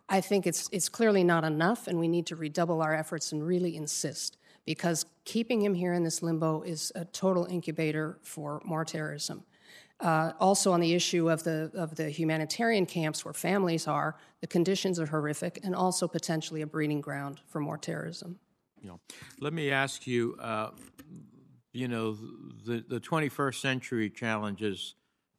I 0.09 0.21
think 0.21 0.47
it's 0.47 0.69
it's 0.73 0.89
clearly 0.89 1.25
not 1.25 1.45
enough, 1.45 1.87
and 1.87 1.99
we 1.99 2.09
need 2.09 2.27
to 2.27 2.37
redouble 2.37 2.81
our 2.81 2.95
efforts 2.95 3.33
and 3.33 3.47
really 3.47 3.77
insist 3.77 4.39
because 4.65 5.07
keeping 5.25 5.63
him 5.63 5.75
here 5.75 5.93
in 5.93 6.05
this 6.05 6.23
limbo 6.23 6.63
is 6.63 6.93
a 6.95 7.05
total 7.05 7.47
incubator 7.47 8.19
for 8.23 8.61
more 8.65 8.85
terrorism. 8.85 9.45
Uh, 10.01 10.33
also, 10.41 10.73
on 10.73 10.81
the 10.81 10.93
issue 10.93 11.31
of 11.31 11.45
the 11.45 11.71
of 11.75 11.95
the 11.95 12.11
humanitarian 12.11 12.85
camps 12.85 13.25
where 13.25 13.33
families 13.33 13.87
are, 13.87 14.17
the 14.41 14.47
conditions 14.47 14.99
are 14.99 15.07
horrific, 15.07 15.61
and 15.63 15.75
also 15.75 16.09
potentially 16.09 16.63
a 16.63 16.67
breeding 16.67 17.01
ground 17.01 17.41
for 17.47 17.61
more 17.61 17.79
terrorism. 17.79 18.39
Let 19.41 19.53
me 19.53 19.71
ask 19.71 20.07
you. 20.07 20.37
Uh, 20.41 20.71
you 21.75 21.89
know, 21.89 22.17
the 22.65 22.85
the 22.89 23.01
21st 23.01 23.57
century 23.57 24.09
challenges 24.09 24.95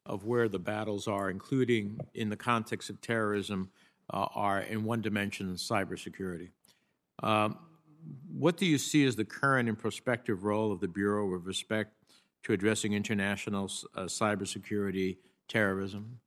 of 0.05 0.25
where 0.25 0.47
the 0.47 0.59
battles 0.59 1.07
are, 1.07 1.29
including 1.29 1.99
in 2.13 2.29
the 2.29 2.35
context 2.35 2.89
of 2.89 3.01
terrorism, 3.01 3.71
uh, 4.11 4.27
are 4.35 4.59
in 4.61 4.83
one 4.83 5.01
dimension 5.01 5.55
cybersecurity. 5.55 6.49
Um, 7.23 7.57
what 8.31 8.57
do 8.57 8.65
you 8.65 8.77
see 8.77 9.05
as 9.05 9.15
the 9.15 9.25
current 9.25 9.69
and 9.69 9.77
prospective 9.77 10.43
role 10.43 10.71
of 10.71 10.79
the 10.79 10.87
Bureau 10.87 11.25
with 11.25 11.45
respect 11.45 11.93
to 12.43 12.53
addressing 12.53 12.93
international 12.93 13.71
uh, 13.95 14.01
cybersecurity 14.01 15.17
terrorism? 15.47 16.19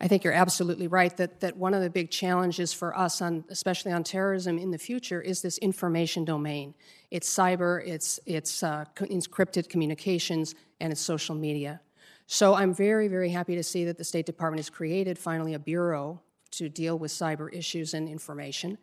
I 0.00 0.08
think 0.08 0.24
you're 0.24 0.32
absolutely 0.32 0.88
right 0.88 1.16
that, 1.16 1.38
that 1.40 1.56
one 1.56 1.74
of 1.74 1.82
the 1.82 1.88
big 1.88 2.10
challenges 2.10 2.72
for 2.72 2.96
us, 2.98 3.22
on, 3.22 3.44
especially 3.50 3.92
on 3.92 4.02
terrorism 4.02 4.58
in 4.58 4.72
the 4.72 4.78
future, 4.78 5.22
is 5.22 5.42
this 5.42 5.58
information 5.58 6.24
domain. 6.24 6.74
It's 7.12 7.32
cyber, 7.32 7.86
it's, 7.86 8.18
it's 8.26 8.64
uh, 8.64 8.84
encrypted 8.96 9.68
communications, 9.68 10.56
and 10.80 10.92
it's 10.92 11.00
social 11.00 11.36
media. 11.36 11.80
So 12.26 12.54
I'm 12.54 12.74
very, 12.74 13.06
very 13.06 13.30
happy 13.30 13.54
to 13.54 13.62
see 13.62 13.84
that 13.84 13.96
the 13.96 14.04
State 14.04 14.26
Department 14.26 14.58
has 14.58 14.70
created 14.70 15.18
finally 15.18 15.54
a 15.54 15.58
bureau 15.60 16.20
to 16.52 16.68
deal 16.68 16.98
with 16.98 17.12
cyber 17.12 17.52
issues 17.54 17.94
and 17.94 18.08
information. 18.08 18.78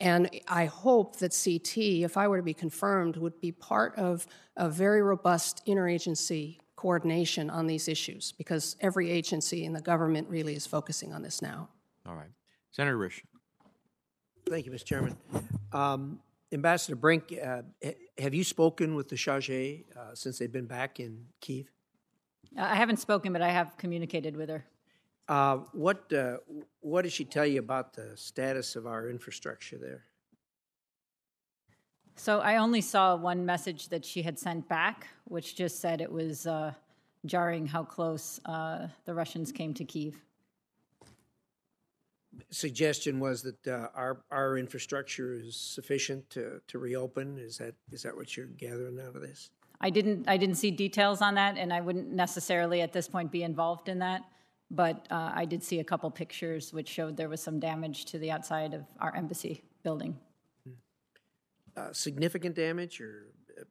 And 0.00 0.30
I 0.46 0.66
hope 0.66 1.16
that 1.16 1.36
CT, 1.44 1.76
if 1.76 2.16
I 2.16 2.28
were 2.28 2.36
to 2.36 2.42
be 2.42 2.54
confirmed, 2.54 3.16
would 3.16 3.40
be 3.40 3.52
part 3.52 3.96
of 3.96 4.26
a 4.56 4.68
very 4.68 5.02
robust 5.02 5.62
interagency 5.66 6.58
coordination 6.76 7.50
on 7.50 7.66
these 7.66 7.88
issues 7.88 8.32
because 8.32 8.76
every 8.80 9.10
agency 9.10 9.64
in 9.64 9.72
the 9.72 9.80
government 9.80 10.28
really 10.28 10.54
is 10.54 10.66
focusing 10.66 11.12
on 11.12 11.22
this 11.22 11.42
now. 11.42 11.68
All 12.06 12.14
right. 12.14 12.30
Senator 12.70 12.96
Risch. 12.96 13.22
Thank 14.48 14.66
you, 14.66 14.72
Mr. 14.72 14.84
Chairman. 14.84 15.16
Um, 15.72 16.20
Ambassador 16.52 16.96
Brink, 16.96 17.34
uh, 17.44 17.62
have 18.16 18.32
you 18.32 18.44
spoken 18.44 18.94
with 18.94 19.08
the 19.08 19.16
Charge 19.16 19.50
uh, 19.50 20.14
since 20.14 20.38
they've 20.38 20.50
been 20.50 20.66
back 20.66 21.00
in 21.00 21.26
Kiev? 21.40 21.70
Uh, 22.56 22.62
I 22.62 22.76
haven't 22.76 22.98
spoken, 22.98 23.32
but 23.32 23.42
I 23.42 23.50
have 23.50 23.76
communicated 23.76 24.36
with 24.36 24.48
her. 24.48 24.64
Uh, 25.28 25.58
what 25.72 26.10
uh, 26.12 26.38
what 26.80 27.02
did 27.02 27.12
she 27.12 27.24
tell 27.24 27.44
you 27.44 27.58
about 27.58 27.92
the 27.92 28.16
status 28.16 28.76
of 28.76 28.86
our 28.86 29.08
infrastructure 29.10 29.76
there? 29.76 30.04
So 32.16 32.40
I 32.40 32.56
only 32.56 32.80
saw 32.80 33.14
one 33.14 33.44
message 33.44 33.90
that 33.90 34.04
she 34.04 34.22
had 34.22 34.38
sent 34.38 34.68
back, 34.68 35.06
which 35.24 35.54
just 35.54 35.80
said 35.80 36.00
it 36.00 36.10
was 36.10 36.46
uh, 36.46 36.72
jarring 37.26 37.66
how 37.66 37.84
close 37.84 38.40
uh, 38.46 38.88
the 39.04 39.14
Russians 39.14 39.52
came 39.52 39.72
to 39.74 39.84
Kiev. 39.84 40.16
Suggestion 42.50 43.20
was 43.20 43.42
that 43.42 43.66
uh, 43.66 43.88
our 43.94 44.22
our 44.30 44.56
infrastructure 44.56 45.34
is 45.34 45.56
sufficient 45.56 46.28
to, 46.30 46.60
to 46.68 46.78
reopen. 46.78 47.38
Is 47.38 47.58
that 47.58 47.74
is 47.92 48.02
that 48.02 48.16
what 48.16 48.34
you're 48.36 48.46
gathering 48.46 48.98
out 48.98 49.14
of 49.14 49.20
this? 49.20 49.50
I 49.80 49.90
didn't 49.90 50.26
I 50.26 50.38
didn't 50.38 50.56
see 50.56 50.70
details 50.70 51.20
on 51.20 51.34
that, 51.34 51.58
and 51.58 51.70
I 51.70 51.82
wouldn't 51.82 52.10
necessarily 52.10 52.80
at 52.80 52.94
this 52.94 53.08
point 53.08 53.30
be 53.30 53.42
involved 53.42 53.90
in 53.90 53.98
that. 53.98 54.22
But 54.70 55.06
uh, 55.10 55.32
I 55.34 55.44
did 55.46 55.62
see 55.62 55.80
a 55.80 55.84
couple 55.84 56.10
pictures 56.10 56.72
which 56.72 56.88
showed 56.88 57.16
there 57.16 57.28
was 57.28 57.40
some 57.40 57.58
damage 57.58 58.04
to 58.06 58.18
the 58.18 58.30
outside 58.30 58.74
of 58.74 58.84
our 59.00 59.14
embassy 59.14 59.64
building. 59.82 60.18
Uh, 61.76 61.92
significant 61.92 62.54
damage 62.54 63.00
or 63.00 63.28
uh, 63.58 63.62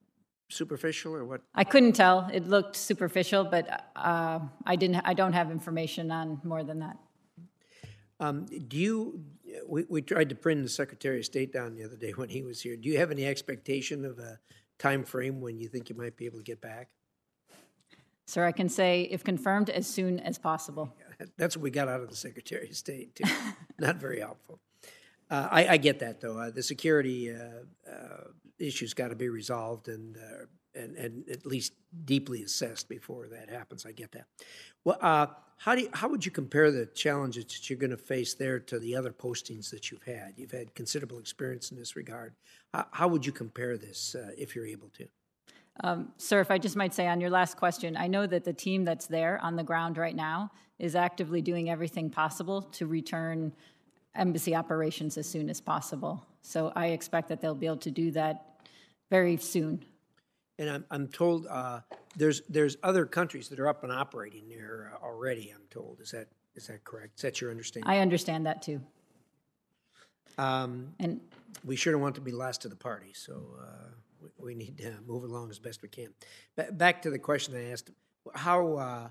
superficial 0.49 1.13
or 1.13 1.25
what? 1.25 1.41
I 1.53 1.63
couldn't 1.63 1.93
tell; 1.93 2.29
it 2.33 2.47
looked 2.47 2.75
superficial, 2.75 3.43
but 3.43 3.91
uh, 3.95 4.39
I 4.65 4.75
didn't. 4.75 5.01
I 5.03 5.13
don't 5.13 5.33
have 5.33 5.51
information 5.51 6.09
on 6.09 6.39
more 6.43 6.63
than 6.63 6.79
that. 6.79 6.97
Um, 8.19 8.45
do 8.45 8.77
you? 8.77 9.23
We, 9.67 9.85
we 9.89 10.01
tried 10.01 10.29
to 10.29 10.35
bring 10.35 10.63
the 10.63 10.69
Secretary 10.69 11.19
of 11.19 11.25
State 11.25 11.51
down 11.51 11.75
the 11.75 11.83
other 11.83 11.95
day 11.95 12.11
when 12.11 12.29
he 12.29 12.43
was 12.43 12.61
here. 12.61 12.75
Do 12.75 12.89
you 12.89 12.97
have 12.97 13.11
any 13.11 13.25
expectation 13.25 14.05
of 14.05 14.19
a 14.19 14.39
time 14.79 15.03
frame 15.03 15.41
when 15.41 15.59
you 15.59 15.67
think 15.67 15.89
you 15.89 15.95
might 15.95 16.15
be 16.15 16.25
able 16.25 16.37
to 16.37 16.43
get 16.43 16.61
back? 16.61 16.89
Sir, 18.28 18.45
I 18.45 18.51
can 18.51 18.67
say, 18.67 19.03
if 19.03 19.23
confirmed, 19.23 19.69
as 19.69 19.88
soon 19.88 20.19
as 20.19 20.38
possible. 20.38 20.93
That's 21.38 21.55
what 21.55 21.63
we 21.63 21.71
got 21.71 21.88
out 21.88 22.01
of 22.01 22.09
the 22.09 22.15
Secretary 22.15 22.69
of 22.69 22.75
State, 22.75 23.15
too. 23.15 23.23
Not 23.80 23.95
very 23.95 24.19
helpful. 24.19 24.59
Uh, 25.32 25.47
I, 25.49 25.67
I 25.67 25.78
get 25.78 25.99
that, 25.99 26.19
though. 26.19 26.38
Uh, 26.38 26.51
the 26.51 26.61
security 26.61 27.34
uh, 27.34 27.89
uh, 27.89 28.23
issues 28.59 28.93
got 28.93 29.09
to 29.09 29.15
be 29.15 29.30
resolved 29.30 29.88
and, 29.88 30.17
uh, 30.17 30.45
and 30.75 30.95
and 30.97 31.30
at 31.30 31.45
least 31.45 31.73
deeply 32.05 32.43
assessed 32.43 32.89
before 32.89 33.28
that 33.30 33.49
happens. 33.49 33.86
I 33.86 33.93
get 33.93 34.11
that. 34.11 34.25
Well, 34.84 34.97
uh, 35.01 35.28
how 35.57 35.75
do 35.75 35.84
you, 35.84 35.89
how 35.93 36.09
would 36.09 36.25
you 36.25 36.32
compare 36.32 36.69
the 36.69 36.86
challenges 36.86 37.45
that 37.45 37.69
you're 37.69 37.80
going 37.80 37.91
to 37.91 37.97
face 37.97 38.34
there 38.34 38.59
to 38.59 38.78
the 38.78 38.95
other 38.95 39.11
postings 39.11 39.71
that 39.71 39.89
you've 39.89 40.03
had? 40.03 40.34
You've 40.36 40.51
had 40.51 40.75
considerable 40.75 41.17
experience 41.17 41.71
in 41.71 41.78
this 41.78 41.95
regard. 41.95 42.34
How, 42.73 42.86
how 42.91 43.07
would 43.07 43.25
you 43.25 43.32
compare 43.32 43.78
this, 43.78 44.15
uh, 44.15 44.32
if 44.38 44.55
you're 44.55 44.67
able 44.67 44.89
to? 44.97 45.07
Um, 45.84 46.11
Sir, 46.17 46.39
if 46.41 46.51
I 46.51 46.57
just 46.57 46.75
might 46.75 46.93
say 46.93 47.07
on 47.07 47.21
your 47.21 47.30
last 47.30 47.57
question, 47.57 47.95
I 47.95 48.07
know 48.07 48.25
that 48.25 48.43
the 48.43 48.53
team 48.53 48.84
that's 48.84 49.07
there 49.07 49.39
on 49.43 49.55
the 49.55 49.63
ground 49.63 49.97
right 49.97 50.15
now 50.15 50.51
is 50.80 50.95
actively 50.95 51.41
doing 51.41 51.69
everything 51.69 52.09
possible 52.09 52.61
to 52.61 52.86
return 52.86 53.53
embassy 54.15 54.55
operations 54.55 55.17
as 55.17 55.28
soon 55.28 55.49
as 55.49 55.61
possible. 55.61 56.25
So 56.41 56.71
I 56.75 56.88
expect 56.88 57.30
that 57.30 57.41
they'll 57.41 57.55
be 57.55 57.65
able 57.65 57.78
to 57.78 57.91
do 57.91 58.11
that 58.11 58.61
very 59.09 59.38
soon. 59.38 59.86
And 60.59 60.69
I'm, 60.69 60.86
I'm 60.89 61.07
told 61.07 61.45
uh, 61.47 61.82
there's 62.15 62.41
there's 62.49 62.78
other 62.82 63.05
countries 63.05 63.47
that 63.49 63.59
are 63.59 63.67
up 63.67 63.84
and 63.84 63.93
operating 63.93 64.49
there 64.49 64.91
uh, 64.93 65.05
already. 65.05 65.53
I'm 65.53 65.67
told. 65.69 65.99
Is 66.01 66.11
that 66.11 66.28
is 66.55 66.67
that 66.67 66.84
correct? 66.84 67.17
Is 67.17 67.21
that 67.21 67.39
your 67.39 67.51
understanding? 67.51 67.89
I 67.89 67.99
understand 67.99 68.47
that 68.47 68.63
too. 68.63 68.82
Um, 70.39 70.93
And 70.99 71.21
we 71.63 71.75
sure 71.75 71.93
don't 71.93 72.01
want 72.01 72.15
to 72.15 72.21
be 72.21 72.32
last 72.32 72.61
to 72.61 72.69
the 72.69 72.75
party, 72.75 73.11
so 73.13 73.34
uh, 73.59 73.89
we, 74.38 74.55
need 74.55 74.78
to 74.80 74.93
move 75.05 75.24
along 75.24 75.49
as 75.49 75.59
best 75.59 75.82
we 75.82 75.89
can. 75.89 76.13
Ba- 76.55 76.72
back 76.72 77.01
to 77.03 77.09
the 77.09 77.20
question 77.20 77.55
I 77.55 77.72
asked: 77.72 77.91
How 78.34 78.74
uh, 78.74 79.09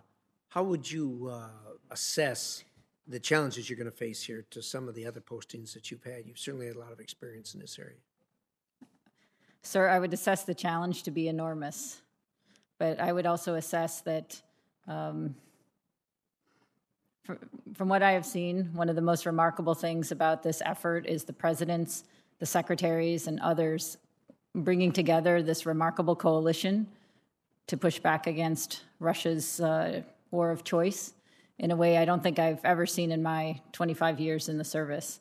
how 0.48 0.62
would 0.62 0.90
you 0.90 1.30
uh, 1.32 1.48
assess 1.90 2.64
the 3.06 3.20
challenges 3.20 3.68
you're 3.68 3.76
going 3.76 3.90
to 3.90 3.96
face 3.96 4.22
here 4.22 4.44
to 4.50 4.62
some 4.62 4.88
of 4.88 4.94
the 4.94 5.06
other 5.06 5.20
postings 5.20 5.74
that 5.74 5.90
you've 5.90 6.02
had? 6.02 6.26
You've 6.26 6.38
certainly 6.38 6.66
had 6.66 6.76
a 6.76 6.78
lot 6.78 6.92
of 6.92 7.00
experience 7.00 7.54
in 7.54 7.60
this 7.60 7.78
area. 7.78 7.96
Sir, 9.62 9.88
I 9.88 9.98
would 9.98 10.12
assess 10.12 10.44
the 10.44 10.54
challenge 10.54 11.02
to 11.04 11.10
be 11.10 11.28
enormous, 11.28 12.00
but 12.78 13.00
I 13.00 13.12
would 13.12 13.26
also 13.26 13.56
assess 13.56 14.00
that, 14.02 14.40
um, 14.86 15.34
fr- 17.24 17.34
from 17.74 17.88
what 17.88 18.02
I 18.02 18.12
have 18.12 18.24
seen, 18.24 18.70
one 18.74 18.88
of 18.88 18.94
the 18.94 19.02
most 19.02 19.26
remarkable 19.26 19.74
things 19.74 20.12
about 20.12 20.42
this 20.42 20.62
effort 20.64 21.04
is 21.06 21.24
the 21.24 21.32
presidents, 21.32 22.04
the 22.38 22.46
secretaries, 22.46 23.26
and 23.26 23.40
others 23.40 23.98
bringing 24.56 24.90
together 24.90 25.42
this 25.42 25.66
remarkable 25.66 26.16
coalition 26.16 26.86
to 27.66 27.76
push 27.76 27.98
back 27.98 28.26
against 28.26 28.82
Russia's 29.00 29.60
uh, 29.60 30.02
war 30.30 30.50
of 30.50 30.64
choice 30.64 31.12
in 31.58 31.70
a 31.70 31.76
way 31.76 31.96
I 31.98 32.04
don't 32.04 32.22
think 32.22 32.38
I've 32.38 32.64
ever 32.64 32.86
seen 32.86 33.12
in 33.12 33.22
my 33.22 33.60
25 33.72 34.20
years 34.20 34.48
in 34.48 34.58
the 34.58 34.64
service. 34.64 35.20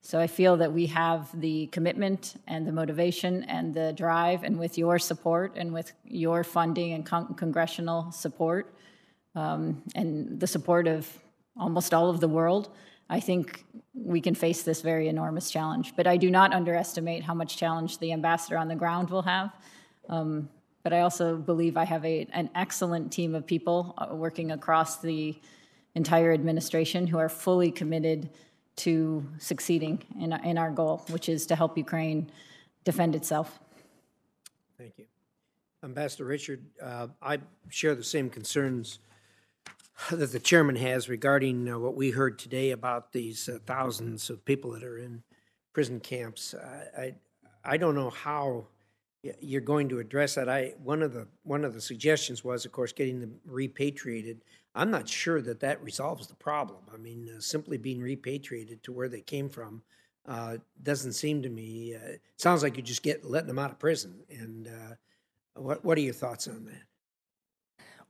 So 0.00 0.20
I 0.20 0.26
feel 0.26 0.56
that 0.58 0.72
we 0.72 0.86
have 0.86 1.28
the 1.40 1.66
commitment 1.66 2.40
and 2.46 2.66
the 2.66 2.72
motivation 2.72 3.44
and 3.44 3.74
the 3.74 3.92
drive, 3.92 4.44
and 4.44 4.58
with 4.58 4.78
your 4.78 4.98
support 4.98 5.54
and 5.56 5.72
with 5.72 5.92
your 6.04 6.44
funding 6.44 6.92
and 6.92 7.04
con- 7.04 7.34
congressional 7.34 8.12
support, 8.12 8.72
um, 9.34 9.82
and 9.94 10.38
the 10.38 10.46
support 10.46 10.86
of 10.86 11.08
almost 11.56 11.92
all 11.92 12.10
of 12.10 12.20
the 12.20 12.28
world, 12.28 12.70
I 13.10 13.20
think 13.20 13.64
we 13.94 14.20
can 14.20 14.34
face 14.34 14.62
this 14.62 14.82
very 14.82 15.08
enormous 15.08 15.50
challenge. 15.50 15.94
But 15.96 16.06
I 16.06 16.16
do 16.16 16.30
not 16.30 16.52
underestimate 16.52 17.22
how 17.22 17.34
much 17.34 17.56
challenge 17.56 17.98
the 17.98 18.12
ambassador 18.12 18.58
on 18.58 18.68
the 18.68 18.76
ground 18.76 19.10
will 19.10 19.22
have. 19.22 19.50
Um, 20.08 20.48
but 20.82 20.92
I 20.92 21.00
also 21.00 21.36
believe 21.36 21.76
I 21.76 21.84
have 21.84 22.04
a, 22.04 22.26
an 22.32 22.50
excellent 22.54 23.12
team 23.12 23.34
of 23.34 23.46
people 23.46 23.94
uh, 23.98 24.14
working 24.14 24.52
across 24.52 25.00
the 25.00 25.36
entire 25.94 26.32
administration 26.32 27.06
who 27.06 27.18
are 27.18 27.28
fully 27.28 27.70
committed 27.70 28.30
to 28.76 29.26
succeeding 29.38 30.02
in, 30.20 30.32
in 30.44 30.56
our 30.56 30.70
goal, 30.70 31.04
which 31.08 31.28
is 31.28 31.46
to 31.46 31.56
help 31.56 31.76
Ukraine 31.76 32.30
defend 32.84 33.16
itself. 33.16 33.58
Thank 34.78 34.98
you. 34.98 35.06
Ambassador 35.82 36.24
Richard, 36.24 36.64
uh, 36.82 37.08
I 37.20 37.38
share 37.68 37.94
the 37.94 38.04
same 38.04 38.30
concerns 38.30 39.00
that 40.10 40.32
the 40.32 40.40
chairman 40.40 40.76
has 40.76 41.08
regarding 41.08 41.68
uh, 41.68 41.78
what 41.78 41.96
we 41.96 42.10
heard 42.10 42.38
today 42.38 42.70
about 42.70 43.12
these 43.12 43.48
uh, 43.48 43.58
thousands 43.66 44.30
of 44.30 44.44
people 44.44 44.70
that 44.72 44.84
are 44.84 44.98
in 44.98 45.22
prison 45.72 46.00
camps. 46.00 46.54
I, 46.54 47.02
I, 47.02 47.14
I 47.64 47.76
don't 47.76 47.94
know 47.94 48.10
how 48.10 48.66
you're 49.40 49.60
going 49.60 49.88
to 49.88 49.98
address 49.98 50.36
that. 50.36 50.48
I 50.48 50.74
one 50.82 51.02
of 51.02 51.12
the 51.12 51.26
one 51.42 51.64
of 51.64 51.74
the 51.74 51.80
suggestions 51.80 52.44
was, 52.44 52.64
of 52.64 52.72
course, 52.72 52.92
getting 52.92 53.20
them 53.20 53.40
repatriated. 53.44 54.42
I'm 54.74 54.90
not 54.90 55.08
sure 55.08 55.42
that 55.42 55.60
that 55.60 55.82
resolves 55.82 56.28
the 56.28 56.36
problem. 56.36 56.82
I 56.92 56.96
mean, 56.96 57.28
uh, 57.36 57.40
simply 57.40 57.78
being 57.78 58.00
repatriated 58.00 58.82
to 58.84 58.92
where 58.92 59.08
they 59.08 59.20
came 59.20 59.48
from 59.48 59.82
uh, 60.26 60.58
doesn't 60.82 61.14
seem 61.14 61.42
to 61.42 61.48
me. 61.48 61.96
Uh, 61.96 62.16
sounds 62.36 62.62
like 62.62 62.76
you 62.76 62.82
just 62.82 63.02
get 63.02 63.24
letting 63.24 63.48
them 63.48 63.58
out 63.58 63.72
of 63.72 63.78
prison. 63.78 64.20
And 64.30 64.68
uh, 64.68 64.94
what 65.60 65.84
what 65.84 65.98
are 65.98 66.02
your 66.02 66.14
thoughts 66.14 66.46
on 66.46 66.64
that? 66.66 66.82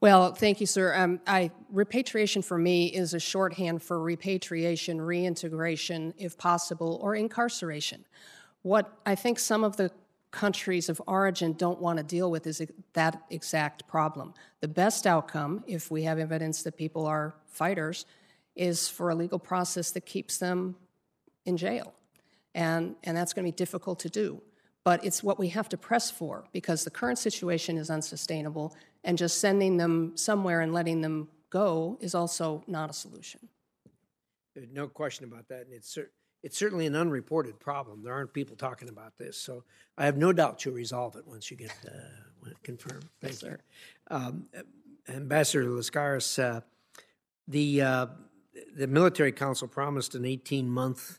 Well, 0.01 0.33
thank 0.33 0.61
you, 0.61 0.67
sir. 0.67 0.95
Um, 0.95 1.21
I, 1.27 1.51
repatriation 1.71 2.41
for 2.43 2.57
me 2.57 2.87
is 2.87 3.15
a 3.15 3.19
shorthand 3.19 3.83
for 3.83 4.01
repatriation, 4.01 5.01
reintegration, 5.01 6.15
if 6.17 6.39
possible, 6.39 7.01
or 7.03 7.17
incarceration. 7.17 8.05
What 8.63 8.93
I 9.05 9.17
think 9.17 9.41
some 9.41 9.65
of 9.65 9.77
the 9.77 9.91
countries 10.31 10.89
of 10.89 11.03
origin 11.09 11.55
don't 11.55 11.81
want 11.81 11.97
to 11.97 12.05
deal 12.05 12.31
with 12.31 12.47
is 12.47 12.63
that 12.93 13.23
exact 13.31 13.89
problem. 13.89 14.35
The 14.61 14.69
best 14.69 15.05
outcome, 15.05 15.65
if 15.67 15.91
we 15.91 16.05
have 16.05 16.21
evidence 16.21 16.63
that 16.63 16.77
people 16.77 17.05
are 17.05 17.35
fighters, 17.49 18.07
is 18.55 18.89
for 18.89 19.11
a 19.11 19.17
legal 19.17 19.39
process 19.41 19.91
that 19.93 20.07
keeps 20.07 20.39
them 20.39 20.77
in 21.45 21.57
jail. 21.57 21.93
And, 22.55 22.95
and 23.03 23.17
that's 23.17 23.33
going 23.33 23.47
to 23.47 23.53
be 23.53 23.57
difficult 23.57 23.99
to 24.01 24.11
do. 24.11 24.43
But 24.85 25.05
it's 25.05 25.23
what 25.23 25.39
we 25.39 25.49
have 25.49 25.69
to 25.71 25.77
press 25.77 26.11
for 26.11 26.45
because 26.53 26.85
the 26.85 26.91
current 26.91 27.19
situation 27.19 27.77
is 27.77 27.91
unsustainable, 27.91 28.75
and 29.05 29.19
just 29.19 29.41
sending 29.41 29.77
them 29.77 30.17
somewhere 30.17 30.61
and 30.61 30.73
letting 30.73 31.01
them 31.01 31.29
go 31.51 31.99
is 32.01 32.15
also 32.15 32.63
not 32.67 32.91
a 32.91 32.93
solution. 32.93 33.49
There's 34.55 34.71
no 34.73 34.89
question 34.89 35.25
about 35.25 35.49
that, 35.49 35.63
and 35.63 35.73
it's 35.73 35.89
cer- 35.89 36.11
it's 36.43 36.57
certainly 36.57 36.87
an 36.87 36.95
unreported 36.95 37.59
problem. 37.59 38.03
There 38.03 38.15
aren't 38.15 38.33
people 38.33 38.57
talking 38.57 38.89
about 38.89 39.19
this, 39.19 39.37
so 39.37 39.65
I 39.97 40.05
have 40.05 40.17
no 40.17 40.33
doubt 40.33 40.65
you'll 40.65 40.75
resolve 40.75 41.17
it 41.17 41.27
once 41.27 41.51
you 41.51 41.57
get 41.57 41.73
uh, 41.87 41.91
when 42.41 42.53
it 42.53 42.63
confirmed. 42.63 43.07
Thank 43.21 43.43
you, 43.43 43.57
um, 44.11 44.47
Ambassador 45.09 45.65
Laskaris. 45.65 46.43
Uh, 46.43 46.61
the 47.47 47.83
uh, 47.83 48.07
the 48.77 48.87
military 48.87 49.33
council 49.33 49.69
promised 49.69 50.15
an 50.15 50.25
18 50.25 50.69
month 50.69 51.19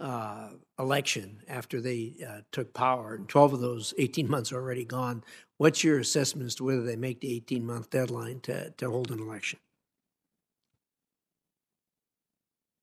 uh, 0.00 0.48
election 0.78 1.38
after 1.48 1.80
they 1.80 2.14
uh, 2.26 2.40
took 2.52 2.74
power, 2.74 3.14
and 3.14 3.28
12 3.28 3.54
of 3.54 3.60
those 3.60 3.94
18 3.98 4.28
months 4.28 4.52
are 4.52 4.56
already 4.56 4.84
gone. 4.84 5.22
What's 5.56 5.84
your 5.84 5.98
assessment 5.98 6.46
as 6.46 6.54
to 6.56 6.64
whether 6.64 6.82
they 6.82 6.96
make 6.96 7.20
the 7.20 7.32
18 7.36 7.64
month 7.64 7.90
deadline 7.90 8.40
to, 8.40 8.70
to 8.70 8.90
hold 8.90 9.10
an 9.10 9.20
election? 9.20 9.60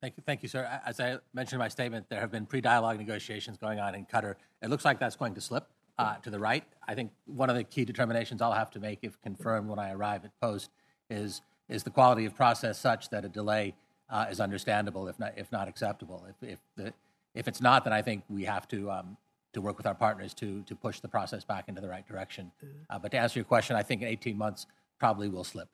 Thank 0.01 0.17
you, 0.17 0.23
thank 0.25 0.41
you, 0.41 0.49
sir. 0.49 0.81
As 0.83 0.99
I 0.99 1.17
mentioned 1.33 1.53
in 1.53 1.59
my 1.59 1.67
statement, 1.67 2.07
there 2.09 2.19
have 2.19 2.31
been 2.31 2.47
pre-dialogue 2.47 2.97
negotiations 2.97 3.57
going 3.57 3.79
on 3.79 3.93
in 3.93 4.05
Qatar. 4.05 4.35
It 4.61 4.69
looks 4.69 4.83
like 4.83 4.99
that's 4.99 5.15
going 5.15 5.35
to 5.35 5.41
slip 5.41 5.67
uh, 5.99 6.15
to 6.23 6.31
the 6.31 6.39
right. 6.39 6.63
I 6.87 6.95
think 6.95 7.11
one 7.25 7.51
of 7.51 7.55
the 7.55 7.63
key 7.63 7.85
determinations 7.85 8.41
I'll 8.41 8.51
have 8.51 8.71
to 8.71 8.79
make, 8.79 8.99
if 9.03 9.21
confirmed 9.21 9.69
when 9.69 9.77
I 9.77 9.91
arrive 9.91 10.25
at 10.25 10.31
post, 10.41 10.71
is 11.09 11.41
is 11.69 11.83
the 11.83 11.89
quality 11.89 12.25
of 12.25 12.35
process 12.35 12.77
such 12.77 13.09
that 13.09 13.23
a 13.23 13.29
delay 13.29 13.73
uh, 14.11 14.27
is 14.29 14.39
understandable, 14.39 15.07
if 15.07 15.17
not 15.19 15.33
if 15.37 15.51
not 15.51 15.67
acceptable. 15.67 16.25
If 16.29 16.49
if 16.49 16.59
the 16.75 16.93
if 17.33 17.47
it's 17.47 17.61
not, 17.61 17.83
then 17.83 17.93
I 17.93 18.01
think 18.01 18.23
we 18.29 18.43
have 18.43 18.67
to 18.67 18.91
um, 18.91 19.17
to 19.53 19.61
work 19.61 19.77
with 19.77 19.87
our 19.87 19.95
partners 19.95 20.33
to 20.35 20.61
to 20.63 20.75
push 20.75 20.99
the 20.99 21.07
process 21.07 21.43
back 21.43 21.67
into 21.67 21.81
the 21.81 21.89
right 21.89 22.07
direction. 22.07 22.51
Uh, 22.89 22.99
but 22.99 23.11
to 23.11 23.17
answer 23.17 23.39
your 23.39 23.45
question, 23.45 23.75
I 23.75 23.83
think 23.83 24.01
in 24.01 24.07
18 24.07 24.37
months 24.37 24.67
probably 24.99 25.29
will 25.29 25.43
slip. 25.43 25.69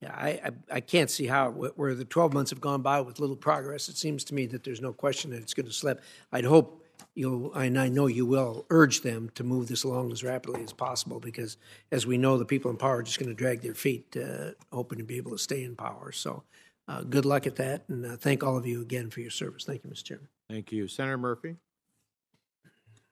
Yeah, 0.00 0.14
I, 0.16 0.28
I, 0.28 0.50
I 0.72 0.80
can't 0.80 1.08
see 1.08 1.26
how, 1.26 1.50
where 1.50 1.94
the 1.94 2.04
12 2.04 2.32
months 2.32 2.50
have 2.50 2.60
gone 2.60 2.82
by 2.82 3.00
with 3.00 3.20
little 3.20 3.36
progress, 3.36 3.88
it 3.88 3.96
seems 3.96 4.24
to 4.24 4.34
me 4.34 4.46
that 4.46 4.64
there's 4.64 4.80
no 4.80 4.92
question 4.92 5.30
that 5.30 5.40
it's 5.40 5.54
going 5.54 5.66
to 5.66 5.72
slip. 5.72 6.02
I'd 6.32 6.44
hope 6.44 6.84
you'll, 7.14 7.54
and 7.54 7.78
I 7.78 7.88
know 7.88 8.08
you 8.08 8.26
will, 8.26 8.66
urge 8.70 9.02
them 9.02 9.30
to 9.36 9.44
move 9.44 9.68
this 9.68 9.84
along 9.84 10.10
as 10.10 10.24
rapidly 10.24 10.64
as 10.64 10.72
possible 10.72 11.20
because, 11.20 11.56
as 11.92 12.04
we 12.04 12.18
know, 12.18 12.36
the 12.36 12.44
people 12.44 12.68
in 12.70 12.78
power 12.78 12.96
are 12.96 13.02
just 13.04 13.20
going 13.20 13.28
to 13.28 13.34
drag 13.34 13.60
their 13.60 13.74
feet, 13.74 14.16
uh, 14.16 14.52
hoping 14.72 14.98
to 14.98 15.04
be 15.04 15.18
able 15.18 15.30
to 15.30 15.38
stay 15.38 15.62
in 15.62 15.76
power. 15.76 16.10
So, 16.10 16.42
uh, 16.88 17.02
good 17.02 17.24
luck 17.24 17.46
at 17.46 17.56
that, 17.56 17.84
and 17.88 18.04
uh, 18.04 18.16
thank 18.16 18.42
all 18.42 18.56
of 18.56 18.66
you 18.66 18.82
again 18.82 19.10
for 19.10 19.20
your 19.20 19.30
service. 19.30 19.64
Thank 19.64 19.84
you, 19.84 19.90
Mr. 19.90 20.04
Chairman. 20.04 20.28
Thank 20.48 20.72
you. 20.72 20.88
Senator 20.88 21.18
Murphy? 21.18 21.56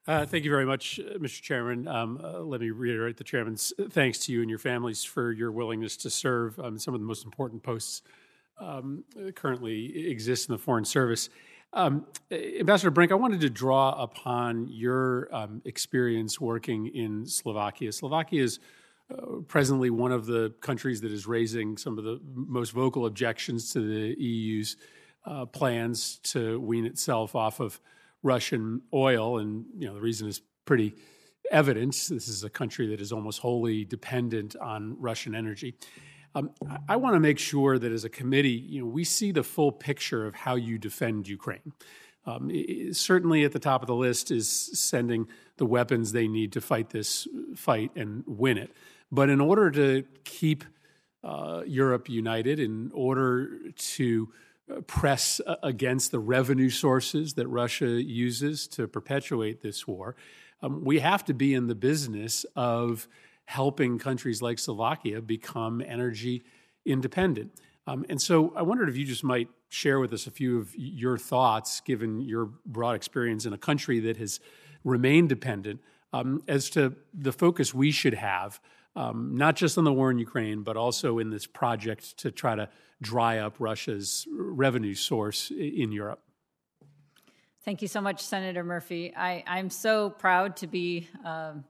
Uh, 0.06 0.26
Thank 0.26 0.44
you 0.44 0.50
very 0.50 0.64
much, 0.64 0.98
uh, 0.98 1.18
Mr. 1.18 1.40
Chairman. 1.40 1.86
Um, 1.86 2.20
uh, 2.22 2.40
Let 2.40 2.60
me 2.60 2.70
reiterate 2.70 3.16
the 3.16 3.24
chairman's 3.24 3.72
thanks 3.90 4.18
to 4.26 4.32
you 4.32 4.40
and 4.40 4.50
your 4.50 4.58
families 4.58 5.04
for 5.04 5.30
your 5.30 5.52
willingness 5.52 5.96
to 5.98 6.10
serve 6.10 6.58
um, 6.58 6.78
some 6.78 6.94
of 6.94 7.00
the 7.00 7.06
most 7.06 7.24
important 7.24 7.62
posts 7.62 8.02
um, 8.58 9.04
currently 9.34 10.08
exist 10.10 10.48
in 10.48 10.54
the 10.54 10.58
Foreign 10.58 10.84
Service. 10.84 11.28
Um, 11.72 12.06
Ambassador 12.32 12.90
Brink, 12.90 13.12
I 13.12 13.14
wanted 13.14 13.40
to 13.42 13.50
draw 13.50 13.90
upon 14.02 14.66
your 14.68 15.28
um, 15.32 15.62
experience 15.64 16.40
working 16.40 16.88
in 16.88 17.24
Slovakia. 17.26 17.92
Slovakia 17.92 18.42
is 18.42 18.58
presently 19.48 19.90
one 19.90 20.12
of 20.12 20.26
the 20.26 20.54
countries 20.60 21.00
that 21.00 21.12
is 21.12 21.26
raising 21.26 21.76
some 21.76 21.98
of 21.98 22.04
the 22.04 22.20
most 22.34 22.72
vocal 22.72 23.06
objections 23.06 23.72
to 23.72 23.80
the 23.80 24.20
EU's 24.20 24.76
uh, 25.24 25.46
plans 25.46 26.18
to 26.22 26.60
wean 26.60 26.86
itself 26.86 27.34
off 27.34 27.60
of 27.60 27.80
Russian 28.22 28.82
oil. 28.92 29.38
And, 29.38 29.64
you 29.78 29.86
know, 29.86 29.94
the 29.94 30.00
reason 30.00 30.28
is 30.28 30.40
pretty 30.64 30.94
evident. 31.50 31.92
This 31.92 32.28
is 32.28 32.44
a 32.44 32.50
country 32.50 32.86
that 32.88 33.00
is 33.00 33.12
almost 33.12 33.40
wholly 33.40 33.84
dependent 33.84 34.56
on 34.56 34.96
Russian 34.98 35.34
energy. 35.34 35.74
Um, 36.34 36.50
I, 36.68 36.78
I 36.90 36.96
want 36.96 37.14
to 37.14 37.20
make 37.20 37.38
sure 37.38 37.78
that 37.78 37.90
as 37.90 38.04
a 38.04 38.08
committee, 38.08 38.50
you 38.50 38.80
know, 38.80 38.86
we 38.86 39.04
see 39.04 39.32
the 39.32 39.42
full 39.42 39.72
picture 39.72 40.26
of 40.26 40.34
how 40.34 40.54
you 40.54 40.78
defend 40.78 41.28
Ukraine. 41.28 41.72
Um, 42.26 42.50
it, 42.50 42.96
certainly 42.96 43.44
at 43.44 43.52
the 43.52 43.58
top 43.58 43.82
of 43.82 43.86
the 43.86 43.94
list 43.94 44.30
is 44.30 44.48
sending 44.48 45.26
the 45.56 45.66
weapons 45.66 46.12
they 46.12 46.28
need 46.28 46.52
to 46.52 46.60
fight 46.60 46.90
this 46.90 47.26
fight 47.56 47.90
and 47.96 48.22
win 48.26 48.58
it. 48.58 48.70
But 49.12 49.28
in 49.28 49.40
order 49.40 49.70
to 49.70 50.04
keep 50.24 50.64
uh, 51.22 51.62
Europe 51.66 52.08
united, 52.08 52.58
in 52.58 52.90
order 52.94 53.70
to 53.76 54.32
uh, 54.70 54.80
press 54.82 55.40
against 55.62 56.12
the 56.12 56.18
revenue 56.18 56.70
sources 56.70 57.34
that 57.34 57.48
Russia 57.48 58.02
uses 58.02 58.66
to 58.68 58.86
perpetuate 58.86 59.60
this 59.60 59.86
war, 59.86 60.16
um, 60.62 60.84
we 60.84 61.00
have 61.00 61.24
to 61.24 61.34
be 61.34 61.54
in 61.54 61.66
the 61.66 61.74
business 61.74 62.44
of 62.56 63.08
helping 63.46 63.98
countries 63.98 64.40
like 64.40 64.58
Slovakia 64.58 65.20
become 65.20 65.80
energy 65.80 66.44
independent. 66.84 67.52
Um, 67.86 68.04
and 68.08 68.20
so 68.20 68.52
I 68.54 68.62
wondered 68.62 68.88
if 68.88 68.96
you 68.96 69.04
just 69.04 69.24
might 69.24 69.48
share 69.68 69.98
with 69.98 70.12
us 70.12 70.26
a 70.26 70.30
few 70.30 70.58
of 70.58 70.74
your 70.76 71.18
thoughts, 71.18 71.80
given 71.80 72.20
your 72.20 72.50
broad 72.66 72.94
experience 72.94 73.46
in 73.46 73.52
a 73.52 73.58
country 73.58 74.00
that 74.00 74.16
has 74.18 74.40
remained 74.84 75.28
dependent, 75.28 75.80
um, 76.12 76.42
as 76.48 76.70
to 76.70 76.94
the 77.12 77.32
focus 77.32 77.74
we 77.74 77.90
should 77.90 78.14
have, 78.14 78.60
um, 78.96 79.36
not 79.36 79.56
just 79.56 79.78
on 79.78 79.84
the 79.84 79.92
war 79.92 80.10
in 80.10 80.18
Ukraine, 80.18 80.62
but 80.62 80.76
also 80.76 81.18
in 81.18 81.30
this 81.30 81.46
project 81.46 82.18
to 82.18 82.30
try 82.30 82.54
to 82.54 82.68
dry 83.00 83.38
up 83.38 83.56
Russia's 83.58 84.26
revenue 84.32 84.94
source 84.94 85.50
in 85.50 85.92
Europe. 85.92 86.20
Thank 87.64 87.82
you 87.82 87.88
so 87.88 88.00
much, 88.00 88.22
Senator 88.22 88.64
Murphy. 88.64 89.14
I, 89.14 89.44
am 89.46 89.70
so 89.70 90.10
proud 90.10 90.56
to 90.56 90.66
be 90.66 91.08
um, 91.24 91.64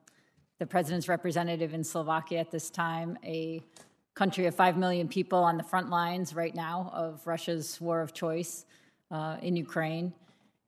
the 0.58 0.66
president's 0.66 1.08
representative 1.08 1.74
in 1.74 1.82
Slovakia 1.82 2.38
at 2.40 2.50
this 2.50 2.70
time, 2.70 3.18
a 3.24 3.60
country 4.14 4.46
of 4.46 4.54
5 4.54 4.76
million 4.76 5.08
people 5.08 5.38
on 5.38 5.56
the 5.56 5.62
front 5.62 5.90
lines 5.90 6.34
right 6.34 6.54
now 6.54 6.90
of 6.94 7.26
Russia's 7.26 7.80
war 7.80 8.02
of 8.02 8.12
choice 8.12 8.66
uh, 9.10 9.38
in 9.42 9.56
Ukraine. 9.56 10.12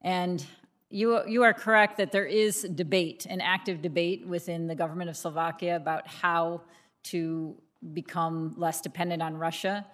And 0.03 0.45
you, 0.93 1.27
you 1.27 1.43
are 1.43 1.55
correct 1.55 1.97
that 1.97 2.13
there 2.13 2.27
is 2.27 2.63
debate, 2.63 3.27
an 3.27 3.41
active 3.41 3.81
debate 3.81 4.27
within 4.27 4.67
the 4.67 4.75
government 4.75 5.09
of 5.09 5.17
Slovakia 5.17 5.77
about 5.77 6.07
how 6.07 6.61
to 7.05 7.57
become 7.95 8.55
less 8.57 8.81
dependent 8.81 9.23
on 9.23 9.37
Russia. 9.37 9.87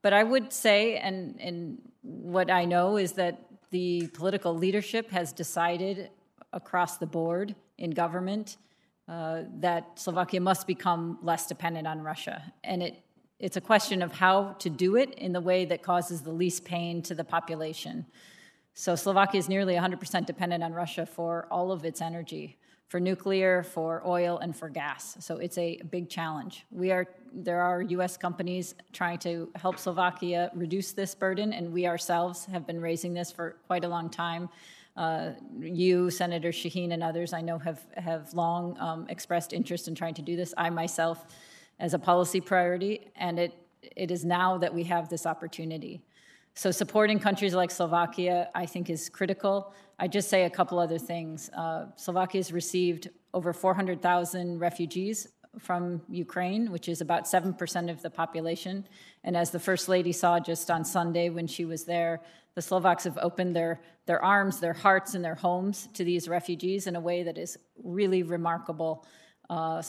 But 0.00 0.14
I 0.14 0.24
would 0.24 0.52
say, 0.52 0.96
and, 0.96 1.38
and 1.38 1.78
what 2.02 2.50
I 2.50 2.64
know 2.64 2.96
is 2.96 3.12
that 3.12 3.44
the 3.70 4.08
political 4.14 4.56
leadership 4.56 5.10
has 5.10 5.32
decided 5.32 6.10
across 6.52 6.96
the 6.96 7.06
board 7.06 7.54
in 7.76 7.90
government 7.90 8.56
uh, 9.06 9.42
that 9.60 9.98
Slovakia 9.98 10.40
must 10.40 10.66
become 10.66 11.18
less 11.22 11.46
dependent 11.46 11.86
on 11.86 12.00
Russia. 12.00 12.52
And 12.64 12.82
it, 12.82 13.02
it's 13.38 13.58
a 13.58 13.60
question 13.60 14.00
of 14.00 14.12
how 14.12 14.56
to 14.60 14.70
do 14.70 14.96
it 14.96 15.12
in 15.14 15.32
the 15.32 15.40
way 15.40 15.66
that 15.66 15.82
causes 15.82 16.22
the 16.22 16.32
least 16.32 16.64
pain 16.64 17.02
to 17.02 17.14
the 17.14 17.24
population. 17.24 18.06
So 18.78 18.94
Slovakia 18.94 19.40
is 19.40 19.48
nearly 19.48 19.74
100% 19.74 20.24
dependent 20.24 20.62
on 20.62 20.72
Russia 20.72 21.04
for 21.04 21.48
all 21.50 21.72
of 21.72 21.84
its 21.84 22.00
energy, 22.00 22.58
for 22.86 23.00
nuclear, 23.00 23.64
for 23.64 24.06
oil, 24.06 24.38
and 24.38 24.54
for 24.54 24.68
gas. 24.68 25.16
So 25.18 25.38
it's 25.38 25.58
a 25.58 25.82
big 25.90 26.08
challenge. 26.08 26.64
We 26.70 26.92
are 26.92 27.08
there 27.32 27.60
are 27.60 27.82
U.S. 27.82 28.16
companies 28.16 28.76
trying 28.92 29.18
to 29.18 29.50
help 29.56 29.80
Slovakia 29.80 30.52
reduce 30.54 30.92
this 30.92 31.12
burden, 31.12 31.52
and 31.52 31.72
we 31.72 31.88
ourselves 31.88 32.46
have 32.46 32.68
been 32.68 32.80
raising 32.80 33.14
this 33.14 33.32
for 33.32 33.56
quite 33.66 33.82
a 33.82 33.88
long 33.88 34.08
time. 34.08 34.48
Uh, 34.96 35.30
you, 35.58 36.08
Senator 36.08 36.52
Shaheen, 36.52 36.92
and 36.92 37.02
others 37.02 37.32
I 37.32 37.40
know 37.40 37.58
have, 37.58 37.84
have 37.96 38.32
long 38.32 38.78
um, 38.78 39.06
expressed 39.08 39.52
interest 39.52 39.88
in 39.88 39.96
trying 39.96 40.14
to 40.14 40.22
do 40.22 40.36
this. 40.36 40.54
I 40.56 40.70
myself, 40.70 41.26
as 41.80 41.94
a 41.94 41.98
policy 41.98 42.40
priority, 42.40 43.10
and 43.16 43.40
it, 43.40 43.54
it 43.96 44.12
is 44.12 44.24
now 44.24 44.56
that 44.58 44.72
we 44.72 44.84
have 44.84 45.08
this 45.08 45.26
opportunity. 45.26 46.00
So, 46.54 46.70
supporting 46.70 47.18
countries 47.18 47.54
like 47.54 47.70
Slovakia, 47.70 48.50
I 48.54 48.66
think, 48.66 48.90
is 48.90 49.08
critical. 49.08 49.72
I 49.98 50.08
just 50.08 50.28
say 50.28 50.44
a 50.44 50.50
couple 50.50 50.78
other 50.78 50.98
things. 50.98 51.50
Uh, 51.56 51.86
Slovakia 51.96 52.40
has 52.40 52.52
received 52.52 53.10
over 53.34 53.52
400,000 53.52 54.58
refugees 54.58 55.28
from 55.58 56.02
Ukraine, 56.08 56.70
which 56.70 56.88
is 56.88 57.00
about 57.00 57.24
7% 57.24 57.90
of 57.90 58.02
the 58.02 58.10
population. 58.10 58.86
And 59.24 59.36
as 59.36 59.50
the 59.50 59.58
First 59.58 59.88
Lady 59.88 60.12
saw 60.12 60.38
just 60.38 60.70
on 60.70 60.84
Sunday 60.84 61.30
when 61.30 61.46
she 61.46 61.64
was 61.64 61.84
there, 61.84 62.20
the 62.54 62.62
Slovaks 62.62 63.04
have 63.04 63.18
opened 63.22 63.54
their, 63.54 63.80
their 64.06 64.22
arms, 64.24 64.60
their 64.60 64.72
hearts, 64.72 65.14
and 65.14 65.24
their 65.24 65.34
homes 65.34 65.88
to 65.94 66.04
these 66.04 66.28
refugees 66.28 66.86
in 66.86 66.96
a 66.96 67.00
way 67.00 67.22
that 67.22 67.38
is 67.38 67.56
really 67.82 68.22
remarkable. 68.22 69.06
Uh, 69.48 69.82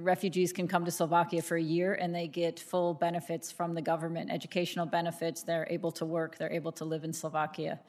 refugees 0.00 0.52
can 0.52 0.68
come 0.68 0.84
to 0.84 0.90
Slovakia 0.90 1.42
for 1.42 1.56
a 1.56 1.62
year 1.62 1.94
and 1.94 2.14
they 2.14 2.26
get 2.26 2.58
full 2.58 2.94
benefits 2.94 3.50
from 3.50 3.74
the 3.74 3.82
government, 3.82 4.30
educational 4.30 4.86
benefits. 4.86 5.42
They're 5.42 5.66
able 5.70 5.92
to 5.92 6.04
work, 6.06 6.36
they're 6.38 6.52
able 6.52 6.72
to 6.72 6.84
live 6.84 7.04
in 7.04 7.12
Slovakia. 7.12 7.80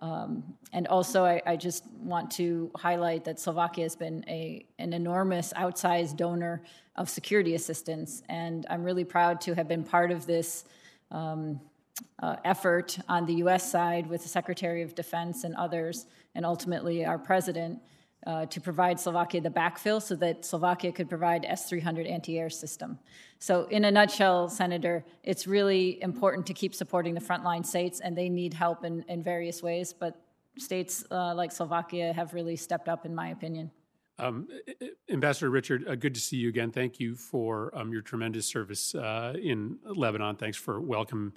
Um, 0.00 0.44
and 0.72 0.86
also, 0.86 1.24
I, 1.24 1.42
I, 1.44 1.56
just 1.56 1.84
want 2.00 2.30
to 2.32 2.70
highlight 2.76 3.24
that 3.24 3.40
Slovakia 3.40 3.82
has 3.84 3.96
been 3.96 4.24
a, 4.28 4.64
an 4.78 4.92
enormous 4.92 5.52
outsized 5.54 6.16
donor 6.16 6.62
of 6.94 7.10
security 7.10 7.56
assistance. 7.56 8.22
And 8.28 8.64
I'm 8.70 8.84
really 8.84 9.02
proud 9.02 9.40
to 9.40 9.56
have 9.56 9.66
been 9.66 9.82
part 9.82 10.12
of 10.12 10.24
this 10.24 10.66
um, 11.10 11.60
uh, 12.22 12.36
effort 12.44 12.96
on 13.08 13.26
the 13.26 13.34
US 13.44 13.68
side 13.68 14.06
with 14.06 14.22
the 14.22 14.28
Secretary 14.28 14.82
of 14.82 14.94
Defense 14.94 15.42
and 15.42 15.54
others, 15.56 16.06
and 16.36 16.46
ultimately 16.46 17.04
our 17.04 17.18
president, 17.18 17.80
uh, 18.26 18.46
to 18.46 18.60
provide 18.60 18.98
Slovakia 18.98 19.40
the 19.40 19.50
backfill 19.50 20.02
so 20.02 20.14
that 20.16 20.44
Slovakia 20.44 20.92
could 20.92 21.08
provide 21.08 21.44
S 21.44 21.68
300 21.68 22.06
anti 22.06 22.38
air 22.38 22.50
system. 22.50 22.98
So, 23.38 23.64
in 23.66 23.84
a 23.84 23.90
nutshell, 23.90 24.48
Senator, 24.48 25.04
it's 25.22 25.46
really 25.46 26.02
important 26.02 26.46
to 26.46 26.54
keep 26.54 26.74
supporting 26.74 27.14
the 27.14 27.20
frontline 27.20 27.64
states, 27.64 28.00
and 28.00 28.16
they 28.16 28.28
need 28.28 28.52
help 28.52 28.84
in, 28.84 29.04
in 29.08 29.22
various 29.22 29.62
ways, 29.62 29.92
but 29.92 30.20
states 30.56 31.04
uh, 31.10 31.34
like 31.34 31.52
Slovakia 31.52 32.12
have 32.12 32.34
really 32.34 32.56
stepped 32.56 32.88
up, 32.88 33.06
in 33.06 33.14
my 33.14 33.28
opinion. 33.28 33.70
Um, 34.18 34.48
Ambassador 35.08 35.50
Richard, 35.50 35.86
uh, 35.86 35.94
good 35.94 36.14
to 36.14 36.20
see 36.20 36.36
you 36.36 36.48
again. 36.48 36.72
Thank 36.72 36.98
you 36.98 37.14
for 37.14 37.70
um, 37.72 37.92
your 37.92 38.02
tremendous 38.02 38.46
service 38.46 38.96
uh, 38.96 39.34
in 39.40 39.78
Lebanon. 39.84 40.34
Thanks 40.34 40.56
for 40.56 40.80
welcome 40.80 41.34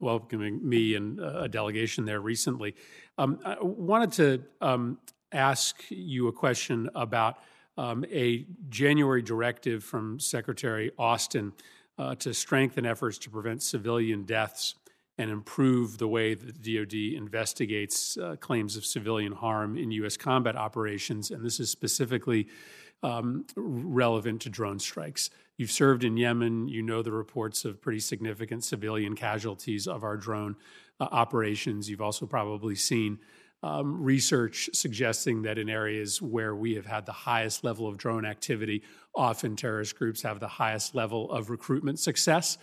welcoming 0.00 0.66
me 0.68 0.96
and 0.96 1.20
a 1.20 1.48
delegation 1.48 2.04
there 2.04 2.20
recently. 2.20 2.74
Um, 3.16 3.38
I 3.44 3.56
wanted 3.60 4.12
to 4.12 4.42
um, 4.60 4.98
ask 5.34 5.82
you 5.88 6.28
a 6.28 6.32
question 6.32 6.88
about 6.94 7.38
um, 7.76 8.04
a 8.10 8.46
January 8.68 9.22
directive 9.22 9.82
from 9.82 10.20
Secretary 10.20 10.92
Austin 10.98 11.52
uh, 11.98 12.14
to 12.16 12.32
strengthen 12.32 12.86
efforts 12.86 13.18
to 13.18 13.30
prevent 13.30 13.62
civilian 13.62 14.24
deaths 14.24 14.74
and 15.18 15.30
improve 15.30 15.98
the 15.98 16.08
way 16.08 16.34
that 16.34 16.62
the 16.62 16.76
DoD 16.76 17.16
investigates 17.16 18.16
uh, 18.16 18.36
claims 18.36 18.76
of 18.76 18.84
civilian 18.84 19.32
harm 19.32 19.76
in 19.76 19.90
U.S. 19.92 20.16
combat 20.16 20.56
operations. 20.56 21.30
And 21.30 21.44
this 21.44 21.60
is 21.60 21.70
specifically 21.70 22.48
um, 23.02 23.44
relevant 23.54 24.40
to 24.42 24.50
drone 24.50 24.78
strikes. 24.78 25.30
You've 25.56 25.70
served 25.70 26.02
in 26.02 26.16
Yemen. 26.16 26.68
You 26.68 26.82
know 26.82 27.02
the 27.02 27.12
reports 27.12 27.64
of 27.64 27.80
pretty 27.80 28.00
significant 28.00 28.64
civilian 28.64 29.14
casualties 29.14 29.86
of 29.86 30.02
our 30.02 30.16
drone 30.16 30.56
uh, 30.98 31.08
operations. 31.12 31.88
You've 31.88 32.00
also 32.00 32.26
probably 32.26 32.74
seen 32.74 33.18
um, 33.64 34.02
research 34.02 34.68
suggesting 34.74 35.40
that 35.42 35.56
in 35.56 35.70
areas 35.70 36.20
where 36.20 36.54
we 36.54 36.74
have 36.74 36.84
had 36.84 37.06
the 37.06 37.12
highest 37.12 37.64
level 37.64 37.86
of 37.88 37.96
drone 37.96 38.26
activity, 38.26 38.82
often 39.14 39.56
terrorist 39.56 39.96
groups 39.96 40.20
have 40.20 40.38
the 40.38 40.46
highest 40.46 40.94
level 40.94 41.32
of 41.32 41.48
recruitment 41.48 41.98
success. 41.98 42.58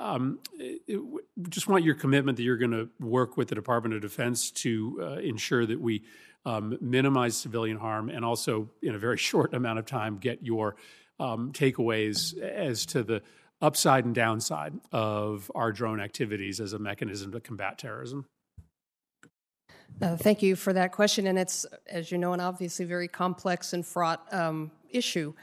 Um, 0.00 0.40
it, 0.58 1.00
just 1.48 1.68
want 1.68 1.84
your 1.84 1.94
commitment 1.94 2.36
that 2.36 2.42
you're 2.42 2.56
going 2.56 2.72
to 2.72 2.88
work 2.98 3.36
with 3.36 3.46
the 3.46 3.54
Department 3.54 3.94
of 3.94 4.00
Defense 4.00 4.50
to 4.50 4.98
uh, 5.00 5.06
ensure 5.20 5.64
that 5.66 5.80
we 5.80 6.02
um, 6.44 6.76
minimize 6.80 7.36
civilian 7.36 7.76
harm 7.76 8.08
and 8.08 8.24
also, 8.24 8.68
in 8.82 8.96
a 8.96 8.98
very 8.98 9.16
short 9.30 9.54
amount 9.54 9.78
of 9.78 9.86
time, 9.86 10.18
get 10.18 10.42
your 10.42 10.74
um, 11.20 11.52
takeaways 11.52 12.36
as 12.36 12.86
to 12.86 13.04
the 13.04 13.22
upside 13.62 14.04
and 14.04 14.16
downside 14.16 14.72
of 14.90 15.48
our 15.54 15.70
drone 15.70 16.00
activities 16.00 16.58
as 16.58 16.72
a 16.72 16.78
mechanism 16.80 17.30
to 17.30 17.38
combat 17.38 17.78
terrorism? 17.78 18.26
Uh, 20.00 20.16
thank 20.16 20.42
you 20.42 20.56
for 20.56 20.72
that 20.72 20.92
question. 20.92 21.26
And 21.26 21.38
it's, 21.38 21.66
as 21.86 22.10
you 22.10 22.18
know, 22.18 22.32
an 22.32 22.40
obviously 22.40 22.84
very 22.84 23.08
complex 23.08 23.72
and 23.72 23.84
fraught 23.84 24.26
um, 24.32 24.70
issue. 24.90 25.34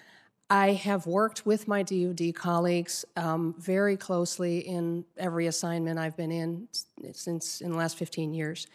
I 0.50 0.74
have 0.74 1.06
worked 1.06 1.46
with 1.46 1.68
my 1.68 1.84
DoD 1.84 2.34
colleagues 2.34 3.04
um, 3.18 3.54
very 3.60 3.98
closely 3.98 4.60
in 4.60 5.04
every 5.18 5.48
assignment 5.48 6.00
I've 6.00 6.16
been 6.16 6.32
in 6.32 6.70
since 7.12 7.60
in 7.60 7.72
the 7.72 7.78
last 7.78 7.98
15 7.98 8.34
years. 8.34 8.68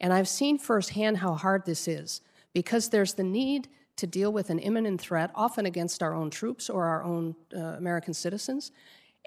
And 0.00 0.12
I've 0.12 0.28
seen 0.28 0.58
firsthand 0.58 1.18
how 1.18 1.34
hard 1.34 1.66
this 1.66 1.86
is 1.86 2.22
because 2.54 2.88
there's 2.88 3.14
the 3.14 3.24
need 3.24 3.68
to 3.96 4.06
deal 4.06 4.32
with 4.32 4.48
an 4.48 4.58
imminent 4.58 5.00
threat, 5.00 5.30
often 5.34 5.66
against 5.66 6.02
our 6.02 6.14
own 6.14 6.30
troops 6.30 6.70
or 6.70 6.86
our 6.86 7.02
own 7.04 7.34
uh, 7.54 7.58
American 7.58 8.14
citizens. 8.14 8.72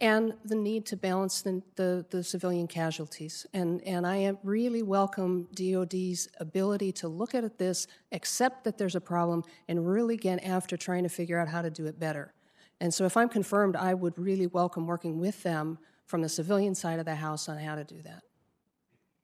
And 0.02 0.34
the 0.43 0.56
need 0.56 0.84
to 0.88 0.97
balance 0.97 1.43
the, 1.43 1.62
the, 1.76 2.04
the 2.10 2.24
civilian 2.24 2.68
casualties. 2.68 3.45
And, 3.54 3.82
and 3.84 4.06
I 4.06 4.34
really 4.43 4.82
welcome 4.82 5.47
DOD's 5.54 6.28
ability 6.39 6.91
to 6.93 7.08
look 7.08 7.36
at 7.36 7.60
this, 7.60 7.86
accept 8.12 8.64
that 8.64 8.80
there's 8.80 8.95
a 8.95 9.02
problem, 9.02 9.43
and 9.68 9.88
really 9.88 10.18
get 10.18 10.43
after 10.43 10.76
trying 10.76 11.04
to 11.04 11.10
figure 11.10 11.38
out 11.38 11.47
how 11.47 11.62
to 11.62 11.70
do 11.70 11.86
it 11.86 11.99
better. 11.99 12.34
And 12.82 12.91
so 12.91 13.06
if 13.06 13.16
I'm 13.16 13.30
confirmed, 13.30 13.76
I 13.76 13.93
would 13.93 14.18
really 14.18 14.47
welcome 14.47 14.88
working 14.88 15.20
with 15.20 15.43
them 15.43 15.78
from 16.08 16.24
the 16.24 16.30
civilian 16.30 16.74
side 16.74 16.97
of 16.97 17.06
the 17.06 17.16
House 17.16 17.47
on 17.47 17.60
how 17.60 17.76
to 17.76 17.84
do 17.84 18.02
that. 18.02 18.24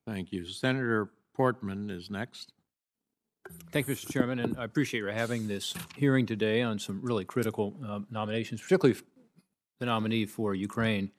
Thank 0.06 0.32
you. 0.32 0.46
Senator 0.46 1.10
Portman 1.34 1.90
is 1.90 2.12
next. 2.12 2.54
Thank 3.72 3.88
you, 3.88 3.96
Mr. 3.96 4.12
Chairman, 4.12 4.40
and 4.40 4.58
I 4.60 4.66
appreciate 4.66 5.00
your 5.00 5.12
having 5.12 5.48
this 5.48 5.74
hearing 5.96 6.28
today 6.28 6.62
on 6.62 6.78
some 6.78 7.02
really 7.02 7.26
critical 7.26 7.74
uh, 7.86 8.00
nominations, 8.12 8.62
particularly 8.62 9.00
the 9.80 9.86
nominee 9.86 10.26
for 10.26 10.56
Ukraine. 10.56 11.12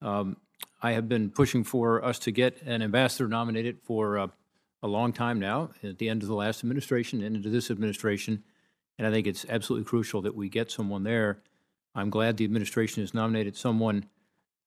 Um, 0.00 0.36
I 0.82 0.92
have 0.92 1.08
been 1.08 1.30
pushing 1.30 1.64
for 1.64 2.04
us 2.04 2.18
to 2.20 2.32
get 2.32 2.62
an 2.62 2.82
ambassador 2.82 3.28
nominated 3.28 3.80
for 3.80 4.18
uh, 4.18 4.28
a 4.82 4.88
long 4.88 5.12
time 5.12 5.38
now, 5.38 5.70
at 5.82 5.98
the 5.98 6.08
end 6.08 6.22
of 6.22 6.28
the 6.28 6.34
last 6.34 6.64
administration 6.64 7.22
and 7.22 7.36
into 7.36 7.48
this 7.48 7.70
administration, 7.70 8.42
and 8.98 9.06
I 9.06 9.10
think 9.10 9.26
it's 9.26 9.46
absolutely 9.48 9.86
crucial 9.86 10.22
that 10.22 10.34
we 10.34 10.48
get 10.48 10.70
someone 10.70 11.04
there. 11.04 11.42
I'm 11.94 12.10
glad 12.10 12.36
the 12.36 12.44
administration 12.44 13.02
has 13.02 13.14
nominated 13.14 13.56
someone, 13.56 14.06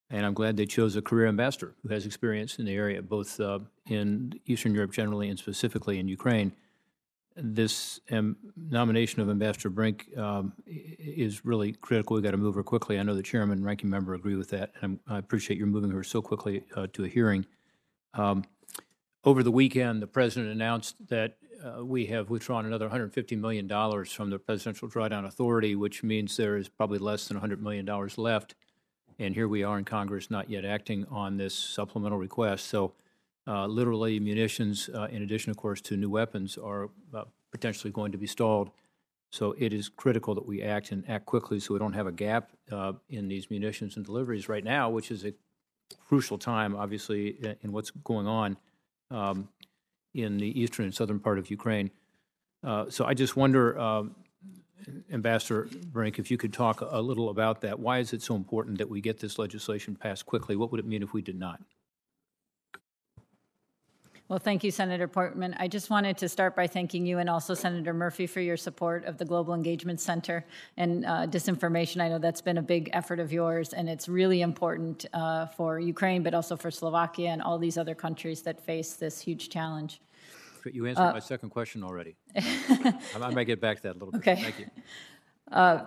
and 0.10 0.26
I'm 0.26 0.34
glad 0.34 0.56
they 0.56 0.66
chose 0.66 0.96
a 0.96 1.02
career 1.02 1.28
ambassador 1.28 1.76
who 1.84 1.90
has 1.90 2.06
experience 2.06 2.60
in 2.60 2.66
the 2.66 2.76
area, 2.76 3.02
both 3.02 3.40
uh, 3.40 3.60
in 3.90 4.40
Eastern 4.46 4.74
Europe 4.74 4.94
generally 4.94 5.30
and 5.30 5.38
specifically 5.38 6.00
in 6.00 6.08
Ukraine 6.08 6.54
this 7.36 8.00
um, 8.12 8.38
nomination 8.56 9.22
of 9.22 9.30
Ambassador 9.30 9.70
Brink 9.70 10.08
um, 10.18 10.54
is 10.66 11.44
really 11.44 11.74
critical. 11.74 12.16
We've 12.16 12.24
got 12.24 12.32
to 12.32 12.38
move 12.38 12.56
her 12.56 12.64
quickly. 12.64 12.98
I 12.98 13.04
know 13.04 13.14
the 13.14 13.24
chairman 13.24 13.58
and 13.58 13.66
ranking 13.66 13.90
member 13.90 14.14
agree 14.14 14.36
with 14.36 14.50
that, 14.52 14.72
and 14.82 15.00
I'm- 15.08 15.16
I 15.16 15.18
appreciate 15.18 15.58
your 15.58 15.68
moving 15.68 15.92
her 15.92 16.04
so 16.04 16.22
quickly 16.22 16.64
uh, 16.76 16.88
to 16.94 17.04
a 17.04 17.08
hearing. 17.08 17.46
Um, 18.14 18.46
Over 19.24 19.42
the 19.44 19.52
weekend, 19.52 20.02
the 20.02 20.08
president 20.08 20.52
announced 20.52 20.96
that 21.08 21.38
uh, 21.64 21.84
we 21.84 22.06
have 22.06 22.30
withdrawn 22.30 22.66
another 22.66 22.88
$150 22.88 23.38
million 23.40 23.68
from 24.06 24.30
the 24.30 24.38
Presidential 24.38 24.88
Drawdown 24.88 25.26
Authority, 25.26 25.76
which 25.76 26.04
means 26.04 26.38
there 26.38 26.58
is 26.58 26.70
probably 26.70 27.00
less 27.00 27.28
than 27.28 27.40
$100 27.40 27.60
million 27.60 27.88
left. 28.18 28.56
And 29.18 29.34
here 29.34 29.48
we 29.48 29.64
are 29.64 29.80
in 29.80 29.86
Congress 29.86 30.30
not 30.30 30.50
yet 30.50 30.64
acting 30.64 31.06
on 31.10 31.38
this 31.38 31.56
supplemental 31.56 32.18
request. 32.20 32.66
So 32.66 32.94
uh, 33.48 33.68
literally 33.68 34.20
munitions, 34.20 34.90
uh, 34.94 35.08
in 35.12 35.22
addition, 35.22 35.52
of 35.52 35.58
course, 35.58 35.82
to 35.82 35.98
new 35.98 36.10
weapons, 36.10 36.58
are 36.58 36.90
uh, 37.14 37.24
potentially 37.52 37.92
going 37.92 38.12
to 38.12 38.18
be 38.18 38.28
stalled. 38.28 38.72
So 39.32 39.56
it 39.58 39.74
is 39.74 39.90
critical 39.90 40.34
that 40.36 40.46
we 40.46 40.62
act 40.62 40.92
and 40.92 41.04
act 41.10 41.26
quickly 41.26 41.60
so 41.60 41.74
we 41.74 41.80
don't 41.80 41.94
have 41.94 42.08
a 42.08 42.12
gap 42.12 42.52
uh, 42.72 42.94
in 43.10 43.28
these 43.28 43.50
munitions 43.50 43.98
and 43.98 44.06
deliveries 44.06 44.48
right 44.48 44.64
now, 44.64 44.90
which 44.90 45.12
is 45.12 45.26
a 45.26 45.34
crucial 46.08 46.38
time, 46.38 46.76
obviously, 46.76 47.38
in 47.62 47.72
what's 47.72 47.92
going 47.92 48.28
on 48.28 48.58
um, 49.12 49.50
in 50.14 50.38
the 50.38 50.60
eastern 50.60 50.86
and 50.86 50.96
southern 50.96 51.20
part 51.20 51.38
of 51.38 51.50
Ukraine. 51.50 51.92
Uh, 52.64 52.90
So 52.90 53.06
I 53.06 53.14
just 53.14 53.36
wonder, 53.36 53.78
um, 53.78 54.16
Ambassador 55.12 55.68
Brink, 55.88 56.20
if 56.20 56.30
you 56.32 56.38
could 56.38 56.54
talk 56.54 56.82
a 56.82 57.02
little 57.02 57.30
about 57.30 57.62
that. 57.62 57.80
Why 57.80 58.00
is 58.00 58.14
it 58.14 58.22
so 58.22 58.36
important 58.36 58.78
that 58.78 58.90
we 58.90 59.02
get 59.02 59.20
this 59.20 59.38
legislation 59.38 59.96
passed 59.96 60.26
quickly? 60.26 60.56
What 60.56 60.72
would 60.72 60.80
it 60.80 60.86
mean 60.86 61.04
if 61.04 61.14
we 61.14 61.22
did 61.22 61.38
not? 61.38 61.62
Well, 64.28 64.40
thank 64.40 64.64
you, 64.64 64.72
Senator 64.72 65.08
Portman. 65.08 65.56
I 65.60 65.68
just 65.68 65.92
wanted 65.92 66.18
to 66.18 66.28
start 66.28 66.56
by 66.56 66.66
thanking 66.66 67.06
you 67.06 67.20
and 67.20 67.30
also 67.30 67.54
Senator 67.54 67.94
Murphy 67.94 68.26
for 68.26 68.42
your 68.42 68.58
support 68.58 69.06
of 69.06 69.20
the 69.20 69.26
Global 69.26 69.54
Engagement 69.54 70.02
Center 70.02 70.44
and 70.78 71.06
uh, 71.06 71.28
disinformation. 71.28 72.02
I 72.02 72.10
know 72.10 72.18
that's 72.18 72.42
been 72.42 72.58
a 72.58 72.64
big 72.64 72.90
effort 72.94 73.20
of 73.20 73.32
yours, 73.32 73.74
and 73.74 73.88
it's 73.88 74.10
really 74.10 74.42
important 74.42 75.06
uh, 75.14 75.46
for 75.46 75.80
Ukraine, 75.80 76.24
but 76.24 76.34
also 76.34 76.56
for 76.58 76.72
Slovakia 76.72 77.30
and 77.30 77.42
all 77.44 77.60
these 77.60 77.78
other 77.78 77.94
countries 77.94 78.42
that 78.42 78.60
face 78.60 78.94
this 78.94 79.22
huge 79.22 79.50
challenge. 79.50 80.02
You 80.74 80.88
answered 80.88 81.12
my 81.12 81.20
second 81.20 81.52
question 81.52 81.84
already. 81.84 82.16
I 82.36 83.00
I 83.22 83.30
might 83.30 83.44
get 83.44 83.62
back 83.62 83.78
to 83.78 83.84
that 83.84 83.92
a 83.92 84.00
little 84.00 84.12
bit. 84.12 84.28
Okay. 84.28 84.42
Thank 84.42 84.58
you. 84.58 85.82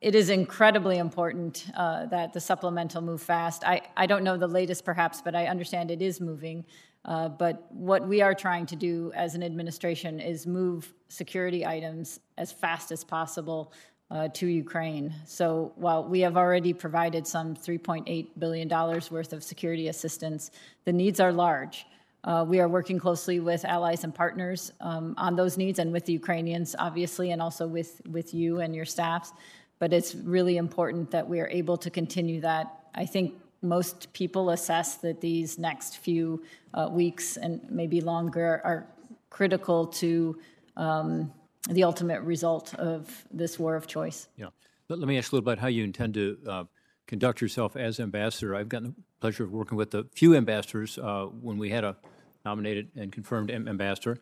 it 0.00 0.14
is 0.14 0.30
incredibly 0.30 0.98
important 0.98 1.66
uh, 1.76 2.06
that 2.06 2.32
the 2.32 2.40
supplemental 2.40 3.02
move 3.02 3.20
fast. 3.20 3.64
I, 3.64 3.82
I 3.96 4.06
don't 4.06 4.22
know 4.22 4.36
the 4.36 4.46
latest 4.46 4.84
perhaps, 4.84 5.20
but 5.20 5.34
I 5.34 5.46
understand 5.46 5.90
it 5.90 6.00
is 6.00 6.20
moving. 6.20 6.64
Uh, 7.04 7.28
but 7.28 7.66
what 7.72 8.06
we 8.06 8.20
are 8.20 8.34
trying 8.34 8.66
to 8.66 8.76
do 8.76 9.10
as 9.14 9.34
an 9.34 9.42
administration 9.42 10.20
is 10.20 10.46
move 10.46 10.92
security 11.08 11.64
items 11.66 12.20
as 12.36 12.52
fast 12.52 12.92
as 12.92 13.02
possible 13.02 13.72
uh, 14.10 14.28
to 14.28 14.46
Ukraine. 14.46 15.14
So 15.24 15.72
while 15.76 16.04
we 16.04 16.20
have 16.20 16.36
already 16.36 16.72
provided 16.72 17.26
some 17.26 17.54
$3.8 17.54 18.28
billion 18.38 18.68
worth 18.68 19.32
of 19.32 19.42
security 19.42 19.88
assistance, 19.88 20.50
the 20.84 20.92
needs 20.92 21.20
are 21.20 21.32
large. 21.32 21.86
Uh, 22.22 22.44
we 22.46 22.60
are 22.60 22.68
working 22.68 22.98
closely 22.98 23.40
with 23.40 23.64
allies 23.64 24.04
and 24.04 24.14
partners 24.14 24.72
um, 24.80 25.14
on 25.16 25.36
those 25.36 25.56
needs 25.56 25.78
and 25.78 25.90
with 25.90 26.04
the 26.04 26.12
Ukrainians, 26.12 26.76
obviously, 26.78 27.30
and 27.30 27.40
also 27.40 27.66
with, 27.66 28.02
with 28.10 28.34
you 28.34 28.60
and 28.60 28.74
your 28.74 28.84
staffs. 28.84 29.32
But 29.78 29.94
it's 29.94 30.14
really 30.14 30.58
important 30.58 31.10
that 31.12 31.26
we 31.26 31.40
are 31.40 31.48
able 31.48 31.78
to 31.78 31.88
continue 31.88 32.42
that. 32.42 32.90
I 32.94 33.06
think 33.06 33.40
most 33.62 34.12
people 34.12 34.50
assess 34.50 34.96
that 34.96 35.20
these 35.20 35.58
next 35.58 35.98
few 35.98 36.42
uh, 36.74 36.88
weeks 36.90 37.36
and 37.36 37.60
maybe 37.70 38.00
longer 38.00 38.60
are 38.64 38.86
critical 39.28 39.86
to 39.86 40.38
um, 40.76 41.32
the 41.68 41.84
ultimate 41.84 42.22
result 42.22 42.74
of 42.74 43.24
this 43.30 43.58
war 43.58 43.76
of 43.76 43.86
choice. 43.86 44.28
Yeah. 44.36 44.46
Let, 44.88 44.98
let 44.98 45.08
me 45.08 45.18
ask 45.18 45.32
a 45.32 45.36
little 45.36 45.48
about 45.48 45.60
how 45.60 45.68
you 45.68 45.84
intend 45.84 46.14
to 46.14 46.38
uh, 46.48 46.64
conduct 47.06 47.40
yourself 47.40 47.76
as 47.76 48.00
ambassador. 48.00 48.54
I've 48.54 48.68
gotten 48.68 48.94
the 48.96 49.02
pleasure 49.20 49.44
of 49.44 49.52
working 49.52 49.76
with 49.76 49.94
a 49.94 50.06
few 50.14 50.34
ambassadors 50.34 50.98
uh, 50.98 51.26
when 51.40 51.58
we 51.58 51.70
had 51.70 51.84
a 51.84 51.96
nominated 52.44 52.88
and 52.96 53.12
confirmed 53.12 53.50
am- 53.50 53.68
ambassador, 53.68 54.18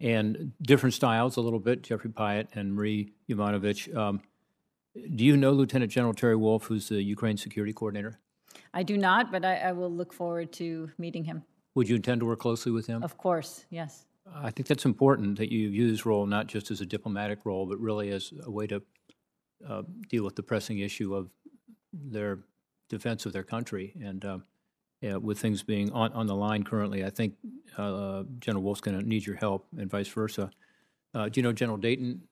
and 0.00 0.52
different 0.62 0.94
styles 0.94 1.36
a 1.36 1.40
little 1.40 1.58
bit. 1.58 1.82
Jeffrey 1.82 2.10
Pyatt 2.10 2.48
and 2.54 2.74
Marie 2.74 3.12
Yovanovitch. 3.28 3.94
Um, 3.94 4.22
do 4.94 5.24
you 5.24 5.36
know 5.36 5.52
Lieutenant 5.52 5.92
General 5.92 6.14
Terry 6.14 6.36
Wolf, 6.36 6.64
who's 6.64 6.88
the 6.88 7.02
Ukraine 7.02 7.36
security 7.36 7.72
coordinator? 7.72 8.18
I 8.72 8.82
do 8.82 8.96
not, 8.96 9.32
but 9.32 9.44
I, 9.44 9.56
I 9.56 9.72
will 9.72 9.90
look 9.90 10.12
forward 10.12 10.52
to 10.54 10.90
meeting 10.98 11.24
him. 11.24 11.42
Would 11.74 11.88
you 11.88 11.96
intend 11.96 12.20
to 12.20 12.26
work 12.26 12.40
closely 12.40 12.72
with 12.72 12.86
him? 12.86 13.02
Of 13.02 13.16
course, 13.16 13.64
yes. 13.70 14.06
I 14.32 14.50
think 14.50 14.68
that's 14.68 14.84
important 14.84 15.38
that 15.38 15.50
you 15.50 15.70
view 15.70 15.90
this 15.90 16.06
role 16.06 16.26
not 16.26 16.46
just 16.46 16.70
as 16.70 16.80
a 16.80 16.86
diplomatic 16.86 17.40
role, 17.44 17.66
but 17.66 17.78
really 17.78 18.10
as 18.10 18.32
a 18.44 18.50
way 18.50 18.66
to 18.68 18.82
uh, 19.68 19.82
deal 20.08 20.24
with 20.24 20.36
the 20.36 20.42
pressing 20.42 20.78
issue 20.78 21.14
of 21.14 21.30
their 21.92 22.40
defense 22.88 23.26
of 23.26 23.32
their 23.32 23.42
country. 23.42 23.94
And 24.02 24.24
uh, 24.24 24.38
yeah, 25.00 25.16
with 25.16 25.38
things 25.38 25.62
being 25.62 25.90
on, 25.92 26.12
on 26.12 26.26
the 26.26 26.34
line 26.34 26.62
currently, 26.62 27.04
I 27.04 27.10
think 27.10 27.34
uh, 27.76 28.24
General 28.38 28.62
Wolf's 28.62 28.80
going 28.80 28.98
to 28.98 29.06
need 29.06 29.26
your 29.26 29.36
help 29.36 29.66
and 29.76 29.90
vice 29.90 30.08
versa. 30.08 30.50
Uh, 31.14 31.28
do 31.28 31.40
you 31.40 31.42
know 31.42 31.52
General 31.52 31.78
Dayton? 31.78 32.22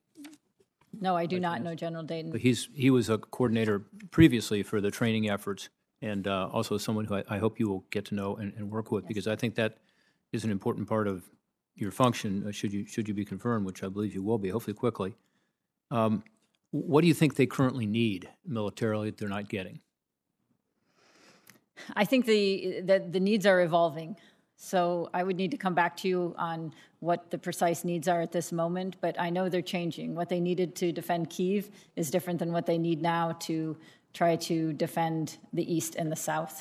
No, 1.01 1.16
I 1.16 1.26
do 1.26 1.41
not 1.41 1.62
know 1.62 1.74
General 1.74 2.03
Dayton. 2.03 2.30
But 2.30 2.41
he's 2.41 2.68
he 2.74 2.91
was 2.91 3.09
a 3.09 3.18
coordinator 3.18 3.84
previously 4.11 4.62
for 4.62 4.80
the 4.80 4.91
training 4.91 5.28
efforts, 5.28 5.68
and 6.03 6.26
uh, 6.26 6.49
also 6.53 6.78
someone 6.78 7.05
who 7.05 7.16
I, 7.16 7.24
I 7.28 7.38
hope 7.38 7.59
you 7.59 7.68
will 7.68 7.84
get 7.90 8.05
to 8.07 8.14
know 8.14 8.36
and, 8.36 8.53
and 8.55 8.70
work 8.70 8.92
with 8.92 9.07
because 9.07 9.26
I 9.26 9.36
think 9.36 9.55
that 9.57 9.78
is 10.32 10.44
an 10.44 10.51
important 10.51 10.88
part 10.88 11.09
of 11.09 11.24
your 11.74 11.90
function. 11.90 12.44
Uh, 12.46 12.53
should 12.53 12.72
you 12.72 12.86
should 12.86 13.09
you 13.09 13.14
be 13.14 13.24
confirmed, 13.24 13.66
which 13.66 13.82
I 13.82 13.88
believe 13.88 14.14
you 14.14 14.22
will 14.22 14.38
be, 14.38 14.49
hopefully 14.51 14.74
quickly. 14.74 15.14
Um, 15.90 16.22
what 16.70 17.01
do 17.01 17.07
you 17.07 17.14
think 17.14 17.36
they 17.36 17.46
currently 17.46 17.86
need 17.86 18.28
militarily 18.46 19.11
that 19.11 19.18
they're 19.18 19.28
not 19.28 19.49
getting? 19.49 19.80
I 21.94 22.05
think 22.05 22.26
the, 22.26 22.80
the, 22.84 23.05
the 23.11 23.20
needs 23.20 23.46
are 23.46 23.61
evolving. 23.62 24.16
So 24.57 25.09
I 25.14 25.22
would 25.22 25.36
need 25.36 25.53
to 25.53 25.57
come 25.57 25.74
back 25.74 25.96
to 25.99 26.09
you 26.09 26.34
on 26.36 26.74
what 26.99 27.30
the 27.30 27.38
precise 27.38 27.84
needs 27.84 28.09
are 28.09 28.20
at 28.20 28.32
this 28.32 28.51
moment, 28.51 28.96
but 29.01 29.18
I 29.18 29.30
know 29.30 29.49
they're 29.49 29.62
changing. 29.62 30.16
What 30.16 30.28
they 30.28 30.40
needed 30.40 30.74
to 30.76 30.90
defend 30.90 31.30
Kiev 31.30 31.70
is 31.94 32.11
different 32.11 32.40
than 32.40 32.53
what 32.53 32.66
they 32.66 32.76
need 32.76 33.01
now 33.01 33.36
to 33.42 33.76
try 34.19 34.35
to 34.35 34.57
defend 34.73 35.39
the 35.53 35.66
East 35.77 35.93
and 36.01 36.11
the 36.11 36.21
South. 36.31 36.57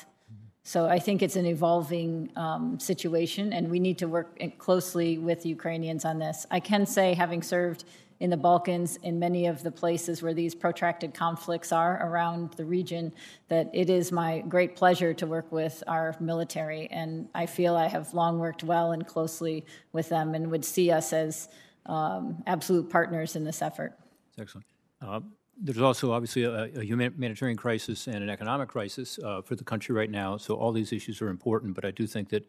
So 0.62 0.86
I 0.86 0.98
think 0.98 1.22
it's 1.22 1.38
an 1.42 1.46
evolving 1.46 2.30
um, 2.36 2.78
situation, 2.78 3.44
and 3.54 3.64
we 3.74 3.80
need 3.86 3.98
to 3.98 4.06
work 4.06 4.28
closely 4.58 5.10
with 5.28 5.46
Ukrainians 5.46 6.04
on 6.04 6.16
this. 6.18 6.46
I 6.58 6.60
can 6.60 6.82
say, 6.86 7.06
having 7.14 7.42
served 7.42 7.80
in 8.20 8.28
the 8.30 8.36
Balkans, 8.36 8.90
in 9.08 9.18
many 9.18 9.42
of 9.52 9.56
the 9.66 9.70
places 9.82 10.22
where 10.22 10.34
these 10.34 10.54
protracted 10.54 11.10
conflicts 11.14 11.70
are 11.72 11.94
around 12.08 12.42
the 12.60 12.66
region, 12.78 13.04
that 13.48 13.66
it 13.72 13.88
is 13.98 14.12
my 14.12 14.32
great 14.54 14.72
pleasure 14.76 15.12
to 15.20 15.26
work 15.26 15.50
with 15.60 15.82
our 15.94 16.14
military, 16.20 16.84
and 17.00 17.28
I 17.42 17.46
feel 17.46 17.72
I 17.76 17.88
have 17.96 18.06
long 18.12 18.38
worked 18.38 18.62
well 18.62 18.88
and 18.92 19.04
closely 19.14 19.56
with 19.96 20.08
them, 20.14 20.34
and 20.36 20.50
would 20.52 20.66
see 20.76 20.88
us 20.98 21.12
as 21.24 21.48
um, 21.86 22.22
absolute 22.46 22.86
partners 22.98 23.30
in 23.36 23.42
this 23.42 23.62
effort. 23.62 23.92
That's 24.36 24.42
excellent. 24.44 24.66
Uh, 25.00 25.20
there's 25.60 25.80
also 25.80 26.12
obviously 26.12 26.44
a, 26.44 26.70
a 26.76 26.84
humanitarian 26.84 27.56
crisis 27.56 28.06
and 28.06 28.16
an 28.16 28.30
economic 28.30 28.68
crisis 28.68 29.18
uh, 29.24 29.42
for 29.42 29.56
the 29.56 29.64
country 29.64 29.94
right 29.94 30.10
now. 30.10 30.36
So 30.36 30.54
all 30.54 30.72
these 30.72 30.92
issues 30.92 31.20
are 31.20 31.28
important, 31.28 31.74
but 31.74 31.84
I 31.84 31.90
do 31.90 32.06
think 32.06 32.28
that 32.30 32.44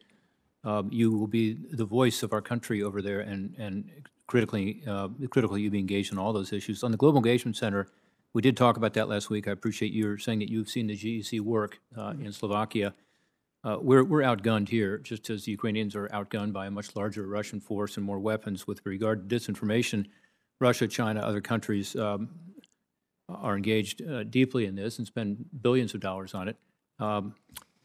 um, 0.64 0.90
you 0.92 1.12
will 1.12 1.28
be 1.28 1.54
the 1.54 1.86
voice 1.86 2.22
of 2.22 2.34
our 2.34 2.42
country 2.42 2.84
over 2.84 3.02
there, 3.02 3.22
and 3.22 3.56
and 3.58 3.90
critically 4.28 4.84
uh, 4.88 5.08
critical 5.30 5.58
you 5.58 5.72
be 5.72 5.80
engaged 5.80 6.12
in 6.12 6.20
all 6.20 6.34
those 6.34 6.54
issues. 6.54 6.84
On 6.84 6.92
the 6.92 6.98
Global 6.98 7.18
Engagement 7.18 7.56
Center, 7.58 7.88
We 8.34 8.44
did 8.44 8.56
talk 8.56 8.78
about 8.78 8.94
that 8.94 9.10
last 9.10 9.32
week. 9.32 9.48
I 9.48 9.52
appreciate 9.52 9.92
you 9.92 10.18
saying 10.18 10.40
that 10.40 10.50
you've 10.50 10.70
seen 10.70 10.86
the 10.86 10.96
GEC 10.96 11.42
work 11.42 11.80
uh, 11.98 12.14
in 12.22 12.32
Slovakia. 12.32 12.94
Uh, 13.64 13.78
We're 13.82 14.04
we're 14.04 14.22
outgunned 14.22 14.70
here, 14.70 15.00
just 15.00 15.30
as 15.30 15.46
the 15.46 15.52
Ukrainians 15.52 15.96
are 15.96 16.08
outgunned 16.10 16.54
by 16.54 16.68
a 16.68 16.72
much 16.72 16.96
larger 16.96 17.26
Russian 17.26 17.60
force 17.60 17.98
and 17.98 18.06
more 18.06 18.20
weapons. 18.20 18.68
With 18.68 18.86
regard 18.86 19.28
to 19.28 19.36
disinformation, 19.36 20.06
Russia, 20.60 20.88
China, 20.88 21.22
other 21.22 21.42
countries 21.42 21.96
um, 21.96 22.30
are 23.30 23.56
engaged 23.56 24.02
uh, 24.02 24.24
deeply 24.24 24.66
in 24.66 24.76
this 24.76 24.98
and 24.98 25.08
spend 25.08 25.46
billions 25.62 25.94
of 25.94 26.02
dollars 26.02 26.34
on 26.34 26.48
it. 26.48 26.58
Um, 27.00 27.36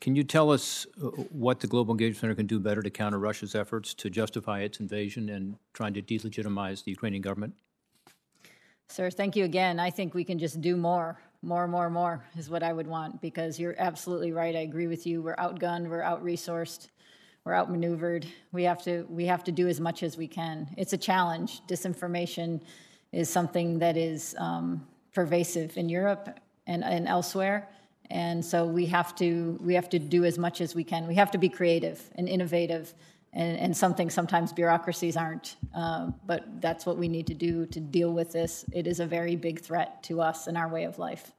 Can 0.01 0.17
you 0.17 0.25
tell 0.25 0.51
us 0.51 0.87
uh, 1.03 1.09
what 1.31 1.61
the 1.61 1.67
Global 1.67 1.95
Engagement 1.95 2.21
Center 2.21 2.35
can 2.35 2.47
do 2.47 2.59
better 2.59 2.83
to 2.83 2.91
counter 2.91 3.19
Russia's 3.19 3.55
efforts 3.55 3.95
to 3.95 4.11
justify 4.11 4.61
its 4.61 4.81
invasion 4.81 5.29
and 5.29 5.57
trying 5.73 5.95
to 5.95 6.03
delegitimize 6.03 6.85
the 6.85 6.91
Ukrainian 6.91 7.23
government? 7.23 7.55
Sir, 8.89 9.11
thank 9.11 9.35
you 9.35 9.45
again. 9.45 9.81
I 9.81 9.91
think 9.91 10.15
we 10.15 10.25
can 10.25 10.39
just 10.39 10.61
do 10.61 10.77
more. 10.77 11.19
More, 11.43 11.69
more, 11.69 11.91
more 11.91 12.25
is 12.37 12.49
what 12.49 12.63
I 12.63 12.73
would 12.73 12.87
want 12.87 13.21
because 13.21 13.59
you're 13.61 13.75
absolutely 13.79 14.33
right. 14.33 14.55
I 14.57 14.61
agree 14.61 14.87
with 14.87 15.07
you. 15.07 15.21
We're 15.21 15.37
outgunned, 15.37 15.89
we're 15.89 16.03
out 16.03 16.25
resourced, 16.25 16.89
we're 17.45 17.55
outmaneuvered. 17.55 18.27
We 18.53 18.63
have 18.65 18.83
to 18.85 19.05
we 19.11 19.27
have 19.27 19.45
to 19.45 19.53
do 19.53 19.69
as 19.69 19.79
much 19.79 20.03
as 20.03 20.17
we 20.17 20.27
can. 20.27 20.69
It's 20.79 20.95
a 20.95 20.97
challenge. 20.97 21.61
Disinformation 21.67 22.63
is 23.13 23.29
something 23.29 23.79
that 23.81 23.97
is 23.99 24.35
um, 24.39 24.87
pervasive 25.15 25.77
in 25.77 25.89
Europe 25.89 26.41
and, 26.67 26.85
and 26.85 27.09
elsewhere. 27.09 27.69
And 28.11 28.45
so 28.45 28.67
we 28.67 28.87
have 28.87 29.15
to 29.17 29.59
we 29.63 29.75
have 29.75 29.89
to 29.91 29.99
do 29.99 30.25
as 30.25 30.39
much 30.39 30.61
as 30.61 30.75
we 30.75 30.85
can. 30.85 31.07
We 31.07 31.15
have 31.15 31.31
to 31.31 31.39
be 31.39 31.49
creative 31.49 32.03
and 32.17 32.29
innovative 32.29 32.93
and, 33.33 33.59
and 33.59 33.77
something 33.77 34.11
sometimes 34.11 34.53
bureaucracies 34.53 35.17
aren't. 35.17 35.57
Uh, 35.75 36.11
but 36.27 36.61
that's 36.61 36.85
what 36.87 36.99
we 36.99 37.09
need 37.09 37.27
to 37.29 37.35
do 37.35 37.67
to 37.67 37.81
deal 37.81 38.13
with 38.13 38.33
this. 38.33 38.65
It 38.73 38.87
is 38.87 39.01
a 39.01 39.07
very 39.07 39.37
big 39.37 39.61
threat 39.61 40.03
to 40.05 40.21
us 40.21 40.47
and 40.47 40.57
our 40.57 40.69
way 40.69 40.85
of 40.85 40.99
life. 40.99 41.33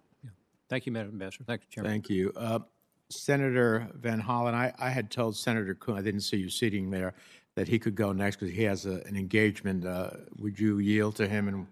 Thank 0.69 0.85
you, 0.85 0.91
Madam 0.91 1.11
Ambassador. 1.11 1.43
Thank 1.45 1.61
you, 1.61 1.67
Chairman. 1.69 1.91
Thank 1.91 2.09
you. 2.09 2.33
Uh, 2.35 2.59
Senator 3.09 3.87
Van 3.93 4.19
Hollen, 4.19 4.55
I, 4.55 4.73
I 4.79 4.89
had 4.89 5.11
told 5.11 5.37
Senator 5.37 5.75
Coons, 5.75 5.99
I 5.99 6.01
didn't 6.01 6.21
see 6.21 6.37
you 6.37 6.49
sitting 6.49 6.89
there, 6.89 7.13
that 7.53 7.67
he 7.67 7.77
could 7.77 7.95
go 7.95 8.11
next 8.11 8.37
because 8.37 8.53
he 8.53 8.63
has 8.63 8.87
a, 8.87 9.01
an 9.05 9.15
engagement. 9.15 9.85
Uh, 9.85 10.09
would 10.37 10.59
you 10.59 10.79
yield 10.79 11.15
to 11.17 11.27
him? 11.27 11.47
And 11.47 11.67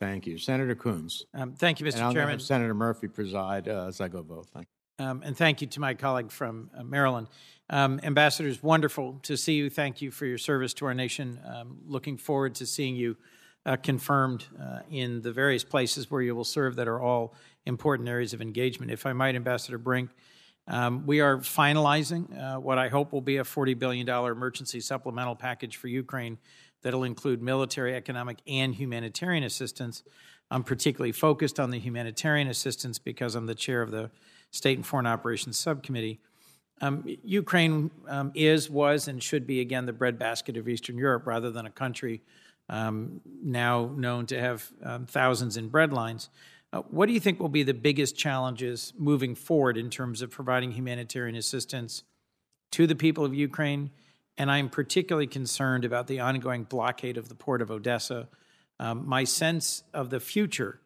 thank 0.00 0.26
you, 0.26 0.38
Senator 0.38 0.74
Coons. 0.74 1.24
Um, 1.34 1.54
Thank 1.54 1.80
you, 1.80 1.86
And 1.86 1.94
Mr. 1.94 2.00
I'll 2.00 2.12
Chairman. 2.12 2.32
have 2.32 2.42
Senator 2.42 2.74
Murphy 2.74 3.08
preside 3.08 3.68
uh, 3.68 3.86
as 3.86 4.00
I 4.00 4.08
go 4.08 4.22
vote. 4.22 4.46
Thank 4.52 4.66
you. 4.98 5.04
Um, 5.04 5.22
And 5.24 5.36
thank 5.36 5.60
you 5.60 5.66
to 5.68 5.80
my 5.80 5.94
colleague 5.94 6.30
from 6.30 6.70
uh, 6.76 6.82
Maryland. 6.82 7.28
Um, 7.68 8.00
Ambassador, 8.02 8.48
it's 8.48 8.62
wonderful 8.62 9.18
to 9.24 9.36
see 9.36 9.54
you. 9.54 9.68
Thank 9.70 10.00
you 10.00 10.10
for 10.10 10.26
your 10.26 10.38
service 10.38 10.72
to 10.74 10.86
our 10.86 10.94
nation. 10.94 11.40
Um, 11.44 11.78
Looking 11.86 12.16
forward 12.16 12.54
to 12.56 12.66
seeing 12.66 12.96
you 12.96 13.16
uh, 13.64 13.76
confirmed 13.76 14.46
uh, 14.60 14.80
in 14.90 15.22
the 15.22 15.32
various 15.32 15.64
places 15.64 16.10
where 16.10 16.22
you 16.22 16.34
will 16.36 16.44
serve 16.44 16.76
that 16.76 16.86
are 16.88 17.00
all 17.00 17.34
important 17.66 18.08
areas 18.08 18.32
of 18.32 18.40
engagement. 18.40 18.92
If 18.92 19.04
I 19.06 19.12
might, 19.12 19.34
Ambassador 19.34 19.76
Brink, 19.78 20.10
um, 20.68 21.06
we 21.06 21.20
are 21.20 21.38
finalizing 21.38 22.36
uh, 22.36 22.58
what 22.58 22.78
I 22.78 22.88
hope 22.88 23.12
will 23.12 23.20
be 23.20 23.36
a 23.36 23.44
$40 23.44 23.78
billion 23.78 24.08
emergency 24.08 24.80
supplemental 24.80 25.36
package 25.36 25.76
for 25.76 25.88
Ukraine 25.88 26.38
that'll 26.82 27.04
include 27.04 27.42
military, 27.42 27.94
economic, 27.94 28.38
and 28.46 28.74
humanitarian 28.74 29.44
assistance. 29.44 30.02
I'm 30.50 30.64
particularly 30.64 31.12
focused 31.12 31.58
on 31.58 31.70
the 31.70 31.78
humanitarian 31.78 32.48
assistance 32.48 32.98
because 32.98 33.34
I'm 33.34 33.46
the 33.46 33.54
chair 33.54 33.82
of 33.82 33.90
the 33.90 34.10
State 34.50 34.78
and 34.78 34.86
Foreign 34.86 35.06
Operations 35.06 35.56
Subcommittee. 35.56 36.20
Um, 36.80 37.04
Ukraine 37.24 37.90
um, 38.08 38.32
is, 38.34 38.68
was, 38.68 39.08
and 39.08 39.22
should 39.22 39.46
be 39.46 39.60
again 39.60 39.86
the 39.86 39.92
breadbasket 39.92 40.56
of 40.56 40.68
Eastern 40.68 40.98
Europe 40.98 41.26
rather 41.26 41.50
than 41.50 41.66
a 41.66 41.70
country 41.70 42.22
um, 42.68 43.20
now 43.42 43.90
known 43.96 44.26
to 44.26 44.40
have 44.40 44.70
um, 44.82 45.06
thousands 45.06 45.56
in 45.56 45.70
breadlines. 45.70 46.28
Uh, 46.72 46.82
what 46.90 47.06
do 47.06 47.12
you 47.12 47.20
think 47.20 47.40
will 47.40 47.48
be 47.48 47.62
the 47.62 47.74
biggest 47.74 48.16
challenges 48.16 48.92
moving 48.98 49.34
forward 49.34 49.76
in 49.76 49.90
terms 49.90 50.22
of 50.22 50.30
providing 50.30 50.72
humanitarian 50.72 51.36
assistance 51.36 52.02
to 52.72 52.86
the 52.86 52.94
people 52.94 53.24
of 53.24 53.34
Ukraine? 53.34 53.90
And 54.38 54.50
I'm 54.50 54.68
particularly 54.68 55.26
concerned 55.26 55.84
about 55.84 56.06
the 56.06 56.20
ongoing 56.20 56.64
blockade 56.64 57.16
of 57.16 57.28
the 57.28 57.34
port 57.34 57.62
of 57.62 57.70
Odessa. 57.70 58.28
Um, 58.78 59.08
my 59.08 59.24
sense 59.24 59.82
of 59.94 60.10
the 60.10 60.20
future 60.20 60.80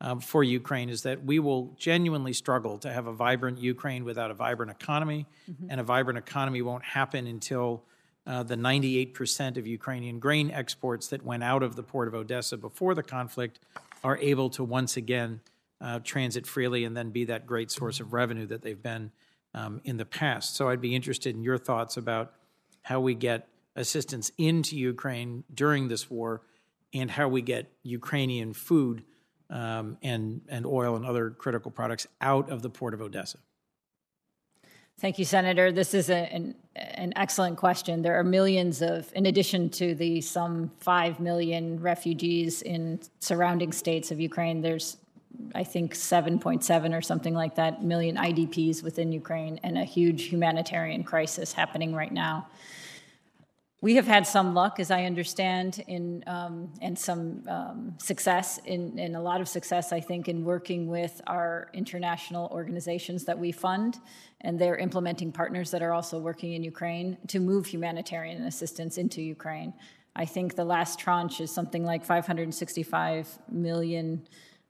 um, 0.00 0.20
for 0.20 0.42
Ukraine 0.42 0.88
is 0.88 1.02
that 1.02 1.24
we 1.24 1.38
will 1.38 1.74
genuinely 1.78 2.32
struggle 2.32 2.78
to 2.78 2.92
have 2.92 3.06
a 3.06 3.12
vibrant 3.12 3.58
Ukraine 3.58 4.04
without 4.04 4.30
a 4.30 4.34
vibrant 4.34 4.70
economy, 4.70 5.26
and 5.68 5.80
a 5.80 5.84
vibrant 5.84 6.18
economy 6.18 6.62
won't 6.62 6.84
happen 6.84 7.26
until 7.26 7.84
uh, 8.26 8.42
the 8.42 8.56
98% 8.56 9.56
of 9.56 9.66
Ukrainian 9.66 10.18
grain 10.18 10.50
exports 10.50 11.08
that 11.08 11.22
went 11.24 11.42
out 11.42 11.62
of 11.62 11.76
the 11.76 11.82
port 11.82 12.08
of 12.08 12.14
Odessa 12.14 12.56
before 12.56 12.94
the 12.94 13.02
conflict 13.02 13.60
are 14.04 14.18
able 14.18 14.50
to 14.50 14.62
once 14.62 14.96
again 14.96 15.40
uh, 15.80 15.98
transit 16.04 16.46
freely 16.46 16.84
and 16.84 16.96
then 16.96 17.10
be 17.10 17.24
that 17.24 17.46
great 17.46 17.70
source 17.70 17.98
of 17.98 18.12
revenue 18.12 18.46
that 18.46 18.62
they've 18.62 18.82
been 18.82 19.10
um, 19.54 19.80
in 19.84 19.96
the 19.96 20.04
past. 20.04 20.54
So 20.54 20.68
I'd 20.68 20.80
be 20.80 20.94
interested 20.94 21.34
in 21.34 21.42
your 21.42 21.58
thoughts 21.58 21.96
about 21.96 22.34
how 22.82 23.00
we 23.00 23.14
get 23.14 23.48
assistance 23.74 24.30
into 24.38 24.76
Ukraine 24.76 25.42
during 25.52 25.88
this 25.88 26.10
war 26.10 26.42
and 26.92 27.10
how 27.10 27.28
we 27.28 27.42
get 27.42 27.72
Ukrainian 27.82 28.52
food 28.52 29.02
um, 29.50 29.98
and, 30.02 30.42
and 30.48 30.64
oil 30.64 30.96
and 30.96 31.04
other 31.04 31.30
critical 31.30 31.70
products 31.70 32.06
out 32.20 32.50
of 32.50 32.62
the 32.62 32.70
port 32.70 32.94
of 32.94 33.00
Odessa. 33.00 33.38
Thank 35.00 35.18
you, 35.18 35.24
Senator. 35.24 35.72
This 35.72 35.92
is 35.92 36.08
a, 36.08 36.32
an, 36.32 36.54
an 36.76 37.12
excellent 37.16 37.56
question. 37.56 38.02
There 38.02 38.18
are 38.18 38.24
millions 38.24 38.82
of, 38.82 39.10
in 39.14 39.26
addition 39.26 39.70
to 39.70 39.94
the 39.94 40.20
some 40.20 40.70
5 40.80 41.20
million 41.20 41.80
refugees 41.80 42.62
in 42.62 43.00
surrounding 43.20 43.72
states 43.72 44.10
of 44.10 44.20
Ukraine, 44.20 44.60
there's, 44.60 44.96
I 45.54 45.64
think, 45.64 45.94
7.7 45.94 46.96
or 46.96 47.02
something 47.02 47.34
like 47.34 47.54
that 47.56 47.84
million 47.84 48.16
IDPs 48.16 48.82
within 48.82 49.12
Ukraine 49.12 49.60
and 49.62 49.78
a 49.78 49.84
huge 49.84 50.24
humanitarian 50.24 51.04
crisis 51.04 51.52
happening 51.52 51.94
right 51.94 52.12
now. 52.12 52.46
We 53.84 53.96
have 53.96 54.06
had 54.06 54.26
some 54.26 54.54
luck, 54.54 54.80
as 54.80 54.90
I 54.90 55.04
understand, 55.04 55.84
in 55.86 56.24
um, 56.26 56.72
and 56.80 56.98
some 56.98 57.42
um, 57.46 57.94
success 57.98 58.58
in, 58.64 58.98
in 58.98 59.14
a 59.14 59.20
lot 59.20 59.42
of 59.42 59.46
success, 59.46 59.92
I 59.92 60.00
think, 60.00 60.26
in 60.26 60.42
working 60.42 60.86
with 60.86 61.20
our 61.26 61.68
international 61.74 62.48
organizations 62.50 63.26
that 63.26 63.38
we 63.38 63.52
fund 63.52 63.98
and 64.40 64.58
their 64.58 64.76
implementing 64.76 65.32
partners 65.32 65.70
that 65.70 65.82
are 65.82 65.92
also 65.92 66.18
working 66.18 66.54
in 66.54 66.62
Ukraine 66.64 67.18
to 67.28 67.40
move 67.40 67.66
humanitarian 67.66 68.44
assistance 68.44 68.96
into 68.96 69.20
Ukraine. 69.20 69.74
I 70.16 70.24
think 70.24 70.56
the 70.56 70.64
last 70.64 70.98
tranche 70.98 71.42
is 71.42 71.50
something 71.52 71.84
like 71.84 72.06
565 72.06 73.38
million 73.50 74.26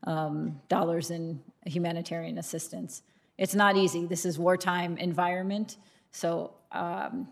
um, 0.09 0.61
dollars 0.69 1.13
in 1.13 1.41
humanitarian 1.67 2.37
assistance. 2.39 3.03
It's 3.39 3.55
not 3.55 3.77
easy. 3.77 4.07
This 4.07 4.25
is 4.27 4.41
wartime 4.41 4.99
environment, 4.99 5.77
so. 6.11 6.55
Um, 6.73 7.29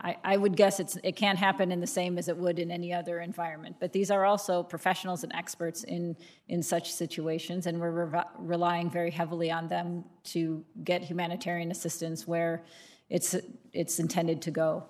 I, 0.00 0.16
I 0.22 0.36
would 0.36 0.56
guess 0.56 0.78
it 0.78 1.16
can't 1.16 1.38
happen 1.38 1.72
in 1.72 1.80
the 1.80 1.86
same 1.86 2.18
as 2.18 2.28
it 2.28 2.36
would 2.36 2.58
in 2.58 2.70
any 2.70 2.92
other 2.92 3.20
environment. 3.20 3.76
But 3.80 3.92
these 3.92 4.10
are 4.10 4.26
also 4.26 4.62
professionals 4.62 5.24
and 5.24 5.32
experts 5.34 5.84
in, 5.84 6.16
in 6.48 6.62
such 6.62 6.92
situations, 6.92 7.66
and 7.66 7.80
we're 7.80 8.06
re- 8.06 8.22
relying 8.38 8.90
very 8.90 9.10
heavily 9.10 9.50
on 9.50 9.68
them 9.68 10.04
to 10.24 10.64
get 10.84 11.02
humanitarian 11.02 11.70
assistance 11.70 12.26
where 12.26 12.62
it's, 13.08 13.34
it's 13.72 13.98
intended 13.98 14.42
to 14.42 14.50
go. 14.50 14.84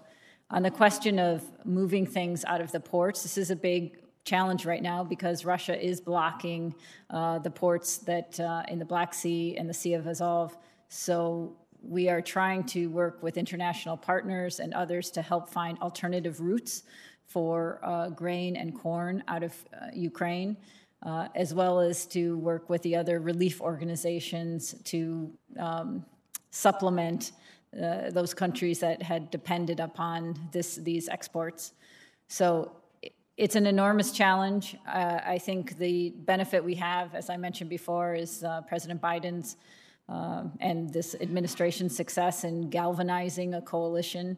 On 0.51 0.63
the 0.63 0.71
question 0.71 1.19
of 1.19 1.45
moving 1.65 2.07
things 2.07 2.45
out 2.45 2.61
of 2.61 2.73
the 2.73 2.81
ports, 2.81 3.23
this 3.23 3.39
is 3.39 3.51
a 3.51 3.57
big 3.57 3.99
challenge 4.25 4.67
right 4.67 4.83
now 4.83 5.05
because 5.05 5.45
Russia 5.45 5.81
is 5.81 6.01
blocking 6.01 6.75
uh, 7.11 7.39
the 7.39 7.51
ports 7.51 7.99
that 7.99 8.39
uh, 8.41 8.65
in 8.69 8.79
the 8.81 8.85
Black 8.85 9.15
Sea 9.15 9.57
and 9.57 9.69
the 9.69 9.75
Sea 9.75 9.95
of 9.95 10.07
Azov. 10.07 10.57
So 10.89 11.57
we 11.83 12.09
are 12.09 12.20
trying 12.20 12.64
to 12.64 12.87
work 12.87 13.22
with 13.22 13.37
international 13.37 13.97
partners 13.97 14.61
and 14.61 14.74
others 14.74 15.11
to 15.12 15.22
help 15.22 15.49
find 15.49 15.79
alternative 15.79 16.41
routes 16.41 16.83
for 17.27 17.81
uh, 17.83 18.09
grain 18.11 18.57
and 18.57 18.74
corn 18.74 19.22
out 19.29 19.43
of 19.43 19.53
uh, 19.72 19.87
Ukraine, 19.93 20.57
uh, 21.03 21.29
as 21.35 21.55
well 21.55 21.81
as 21.81 22.07
to 22.07 22.39
work 22.39 22.70
with 22.70 22.83
the 22.83 22.97
other 22.97 23.20
relief 23.20 23.61
organizations 23.61 24.74
to 24.85 25.31
um, 25.59 26.05
supplement 26.51 27.33
uh, 27.83 28.11
those 28.11 28.33
countries 28.33 28.81
that 28.81 29.03
had 29.03 29.31
depended 29.31 29.81
upon 29.81 30.49
this, 30.53 30.77
these 30.77 31.09
exports. 31.09 31.72
So 32.29 32.72
it's 33.37 33.55
an 33.55 33.66
enormous 33.66 34.12
challenge. 34.12 34.77
Uh, 34.89 35.20
I 35.27 35.39
think 35.39 35.77
the 35.77 36.11
benefit 36.11 36.64
we 36.64 36.74
have, 36.77 37.14
as 37.14 37.29
I 37.29 37.37
mentioned 37.37 37.68
before, 37.68 38.14
is 38.14 38.43
uh, 38.43 38.62
President 38.62 39.03
Biden's 39.03 39.57
uh, 40.09 40.45
and 40.61 40.93
this 40.93 41.15
administration's 41.21 41.97
success 41.97 42.45
in 42.45 42.71
galvanizing 42.71 43.55
a 43.55 43.63
coalition 43.63 44.37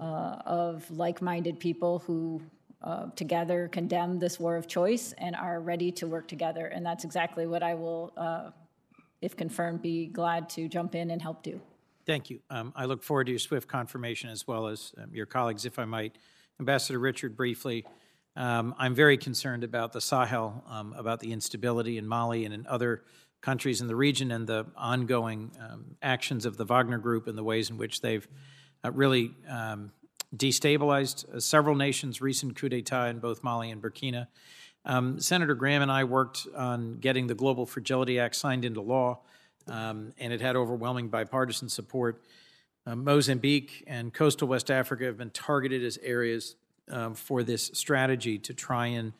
uh, 0.00 0.36
of 0.46 0.88
like 0.90 1.20
minded 1.20 1.58
people 1.58 1.98
who 2.00 2.40
uh, 2.82 3.06
together 3.16 3.68
condemn 3.68 4.18
this 4.18 4.38
war 4.38 4.56
of 4.56 4.66
choice 4.66 5.12
and 5.18 5.34
are 5.34 5.60
ready 5.60 5.90
to 5.90 6.06
work 6.06 6.28
together. 6.28 6.66
And 6.66 6.86
that's 6.86 7.04
exactly 7.04 7.46
what 7.46 7.62
I 7.62 7.74
will, 7.74 8.12
uh, 8.16 8.50
if 9.20 9.36
confirmed, 9.36 9.82
be 9.82 10.06
glad 10.06 10.48
to 10.50 10.68
jump 10.68 10.94
in 10.94 11.10
and 11.10 11.20
help 11.20 11.42
do. 11.42 11.60
Thank 12.06 12.30
you. 12.30 12.40
Um, 12.48 12.72
I 12.76 12.84
look 12.84 13.02
forward 13.02 13.24
to 13.24 13.32
your 13.32 13.40
swift 13.40 13.68
confirmation 13.68 14.30
as 14.30 14.46
well 14.46 14.68
as 14.68 14.92
um, 14.96 15.10
your 15.12 15.26
colleagues, 15.26 15.64
if 15.64 15.78
I 15.78 15.84
might. 15.84 16.16
Ambassador 16.60 16.98
Richard, 16.98 17.36
briefly, 17.36 17.84
Um, 18.36 18.74
I'm 18.78 18.94
very 18.94 19.18
concerned 19.18 19.64
about 19.64 19.92
the 19.92 20.00
Sahel, 20.00 20.62
um, 20.68 20.94
about 20.96 21.18
the 21.18 21.32
instability 21.32 21.98
in 21.98 22.06
Mali 22.06 22.44
and 22.44 22.54
in 22.54 22.66
other 22.68 23.02
countries 23.40 23.80
in 23.80 23.86
the 23.86 23.96
region, 23.96 24.30
and 24.30 24.46
the 24.46 24.66
ongoing 24.76 25.50
um, 25.60 25.96
actions 26.02 26.44
of 26.44 26.56
the 26.56 26.64
Wagner 26.64 26.98
Group 26.98 27.26
and 27.26 27.38
the 27.38 27.44
ways 27.44 27.70
in 27.70 27.78
which 27.78 28.00
they've 28.00 28.26
uh, 28.84 28.90
really 28.92 29.32
um, 29.48 29.92
destabilized 30.36 31.34
uh, 31.34 31.40
several 31.40 31.76
nations. 31.76 32.20
Recent 32.20 32.56
coup 32.56 32.68
d'état 32.68 33.10
in 33.10 33.18
both 33.18 33.42
Mali 33.42 33.70
and 33.70 33.82
Burkina. 33.82 34.26
Um, 34.84 35.20
Senator 35.20 35.54
Graham 35.54 35.82
and 35.82 35.90
I 35.90 36.04
worked 36.04 36.46
on 36.56 36.94
getting 36.94 37.26
the 37.26 37.34
Global 37.34 37.66
Fragility 37.66 38.18
Act 38.18 38.36
signed 38.36 38.64
into 38.64 38.80
law, 38.80 39.20
um, 39.66 40.12
and 40.18 40.32
it 40.32 40.40
had 40.40 40.56
overwhelming 40.56 41.08
bipartisan 41.08 41.68
support. 41.68 42.22
Uh, 42.86 42.96
Mozambique 42.96 43.84
and 43.86 44.14
coastal 44.14 44.48
West 44.48 44.70
Africa 44.70 45.04
have 45.04 45.18
been 45.18 45.30
targeted 45.30 45.84
as 45.84 45.98
areas 46.02 46.56
um, 46.90 47.14
for 47.14 47.42
this 47.42 47.70
strategy 47.74 48.38
to 48.38 48.54
try 48.54 48.86
and 48.86 49.12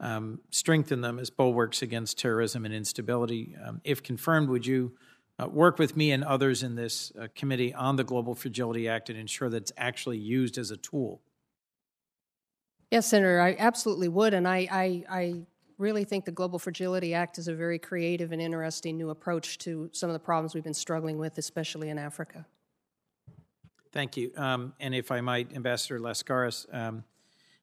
um, 0.00 0.40
strengthen 0.50 1.02
them 1.02 1.18
as 1.18 1.30
bulwarks 1.30 1.82
against 1.82 2.18
terrorism 2.18 2.64
and 2.64 2.74
instability. 2.74 3.54
Um, 3.64 3.80
if 3.84 4.02
confirmed, 4.02 4.48
would 4.48 4.66
you 4.66 4.92
uh, 5.38 5.46
work 5.46 5.78
with 5.78 5.96
me 5.96 6.10
and 6.10 6.24
others 6.24 6.62
in 6.62 6.74
this 6.74 7.12
uh, 7.20 7.28
committee 7.34 7.72
on 7.74 7.96
the 7.96 8.04
Global 8.04 8.34
Fragility 8.34 8.88
Act 8.88 9.10
and 9.10 9.18
ensure 9.18 9.48
that 9.50 9.58
it's 9.58 9.72
actually 9.76 10.18
used 10.18 10.58
as 10.58 10.70
a 10.70 10.76
tool? 10.76 11.20
Yes, 12.90 13.06
Senator, 13.06 13.40
I 13.40 13.54
absolutely 13.58 14.08
would. 14.08 14.34
And 14.34 14.48
I, 14.48 14.68
I, 14.70 15.04
I 15.08 15.42
really 15.78 16.04
think 16.04 16.24
the 16.24 16.32
Global 16.32 16.58
Fragility 16.58 17.14
Act 17.14 17.38
is 17.38 17.46
a 17.46 17.54
very 17.54 17.78
creative 17.78 18.32
and 18.32 18.42
interesting 18.42 18.96
new 18.96 19.10
approach 19.10 19.58
to 19.58 19.88
some 19.92 20.10
of 20.10 20.14
the 20.14 20.20
problems 20.20 20.54
we've 20.54 20.64
been 20.64 20.74
struggling 20.74 21.18
with, 21.18 21.38
especially 21.38 21.90
in 21.90 21.98
Africa. 21.98 22.46
Thank 23.92 24.16
you. 24.16 24.32
Um, 24.36 24.72
and 24.80 24.94
if 24.94 25.10
I 25.10 25.20
might, 25.20 25.54
Ambassador 25.54 25.98
Laskaris, 25.98 26.66
um, 26.74 27.04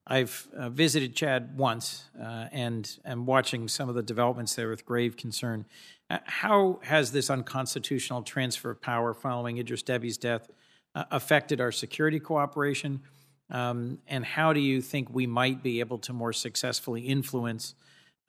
I've 0.10 0.48
uh, 0.56 0.70
visited 0.70 1.16
Chad 1.16 1.58
once 1.58 2.06
uh, 2.20 2.46
and 2.54 2.98
am 3.04 3.26
watching 3.26 3.68
some 3.68 3.90
of 3.90 3.96
the 3.96 4.02
developments 4.02 4.56
there 4.56 4.70
with 4.70 4.86
grave 4.86 5.18
concern. 5.18 5.66
Uh, 6.10 6.20
how 6.24 6.80
has 6.84 7.12
this 7.12 7.30
unconstitutional 7.30 8.22
transfer 8.22 8.72
of 8.72 8.82
power 8.82 9.14
following 9.14 9.58
Idris 9.58 9.84
Deby's 9.84 10.18
death 10.18 10.50
uh, 10.96 11.04
affected 11.12 11.60
our 11.60 11.74
security 11.74 12.22
cooperation? 12.22 13.02
Um, 13.50 14.00
and 14.08 14.24
how 14.24 14.54
do 14.54 14.62
you 14.62 14.82
think 14.82 15.10
we 15.12 15.28
might 15.28 15.62
be 15.62 15.82
able 15.82 15.98
to 16.00 16.14
more 16.14 16.32
successfully 16.32 17.02
influence 17.02 17.76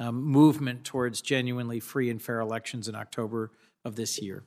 um, 0.01 0.20
movement 0.22 0.85
towards 0.85 1.20
genuinely 1.22 1.79
free 1.79 2.11
and 2.11 2.20
fair 2.20 2.41
elections 2.41 2.89
in 2.89 2.97
October 2.97 3.53
of 3.85 3.95
this 3.95 4.20
year? 4.20 4.43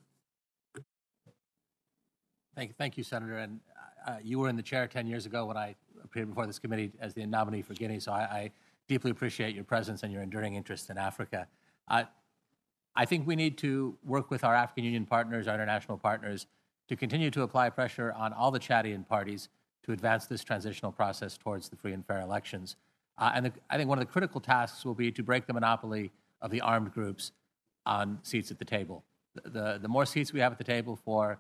Thank, 2.55 2.75
thank 2.75 2.97
you, 2.97 3.03
Senator. 3.03 3.38
And 3.38 3.61
uh, 4.05 4.17
you 4.21 4.39
were 4.39 4.49
in 4.49 4.57
the 4.57 4.63
chair 4.63 4.88
10 4.88 5.07
years 5.07 5.25
ago 5.25 5.45
when 5.45 5.55
I 5.55 5.75
appeared 6.04 6.30
before 6.30 6.47
this 6.47 6.60
committee 6.60 6.91
as 6.99 7.14
the 7.14 7.26
nominee 7.26 7.62
for 7.62 7.74
Guinea, 7.74 7.99
so 7.99 8.12
I, 8.12 8.22
I 8.22 8.52
deeply 8.88 9.12
appreciate 9.12 9.56
your 9.56 9.64
presence 9.64 10.04
and 10.04 10.12
your 10.12 10.22
enduring 10.22 10.56
interest 10.56 10.89
in 10.89 10.97
Africa. 10.97 11.47
Uh, 11.88 12.04
I 12.95 13.06
think 13.06 13.26
we 13.26 13.36
need 13.36 13.58
to 13.60 13.97
work 14.04 14.30
with 14.30 14.43
our 14.43 14.54
African 14.54 14.84
Union 14.84 15.06
partners, 15.06 15.47
our 15.47 15.56
international 15.56 15.97
partners, 15.97 16.45
to 16.89 16.95
continue 16.95 17.32
to 17.32 17.43
apply 17.43 17.70
pressure 17.70 18.12
on 18.14 18.34
all 18.34 18.52
the 18.52 18.60
Chadian 18.60 19.08
parties 19.08 19.47
to 19.84 19.93
advance 19.93 20.26
this 20.26 20.43
transitional 20.43 20.91
process 20.91 21.38
towards 21.38 21.70
the 21.70 21.76
free 21.76 21.93
and 21.93 22.06
fair 22.06 22.20
elections. 22.20 22.76
Uh, 23.18 23.32
and 23.34 23.45
the, 23.45 23.54
I 23.70 23.78
think 23.78 23.88
one 23.88 23.97
of 23.97 24.06
the 24.06 24.12
critical 24.12 24.41
tasks 24.41 24.84
will 24.84 24.93
be 24.93 25.12
to 25.12 25.24
break 25.24 25.47
the 25.47 25.54
monopoly 25.54 26.12
of 26.41 26.52
the 26.52 26.62
armed 26.62 26.93
groups 26.93 27.32
on 27.86 28.20
seats 28.24 28.52
at 28.52 28.60
the 28.60 28.66
table. 28.66 29.04
The, 29.36 29.49
the, 29.49 29.80
the 29.84 29.88
more 29.88 30.06
seats 30.06 30.34
we 30.34 30.39
have 30.41 30.52
at 30.52 30.58
the 30.58 30.64
table 30.64 30.99
for 31.04 31.39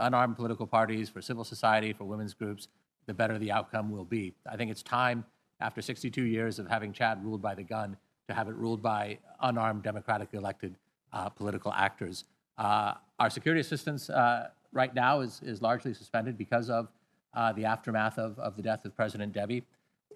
unarmed 0.00 0.36
political 0.36 0.66
parties, 0.66 1.08
for 1.08 1.20
civil 1.20 1.44
society, 1.44 1.92
for 1.92 2.04
women's 2.04 2.34
groups, 2.34 2.68
the 3.06 3.14
better 3.14 3.38
the 3.38 3.52
outcome 3.52 3.90
will 3.90 4.04
be. 4.04 4.34
I 4.46 4.56
think 4.56 4.70
it's 4.70 4.82
time, 4.82 5.24
after 5.60 5.82
62 5.82 6.22
years 6.22 6.58
of 6.58 6.68
having 6.68 6.92
Chad 6.92 7.24
ruled 7.24 7.42
by 7.42 7.54
the 7.54 7.62
gun, 7.62 7.96
to 8.28 8.34
have 8.34 8.48
it 8.48 8.54
ruled 8.54 8.82
by 8.82 9.18
unarmed, 9.40 9.82
democratically 9.82 10.38
elected 10.38 10.76
uh, 11.12 11.28
political 11.28 11.72
actors. 11.72 12.24
Uh, 12.58 12.94
our 13.18 13.30
security 13.30 13.60
assistance 13.60 14.08
uh, 14.10 14.48
right 14.72 14.94
now 14.94 15.20
is, 15.20 15.40
is 15.44 15.60
largely 15.60 15.92
suspended 15.92 16.38
because 16.38 16.70
of 16.70 16.88
uh, 17.34 17.52
the 17.52 17.64
aftermath 17.64 18.18
of, 18.18 18.38
of 18.38 18.56
the 18.56 18.62
death 18.62 18.84
of 18.84 18.94
President 18.96 19.32
Deby. 19.34 19.62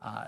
Uh, 0.02 0.26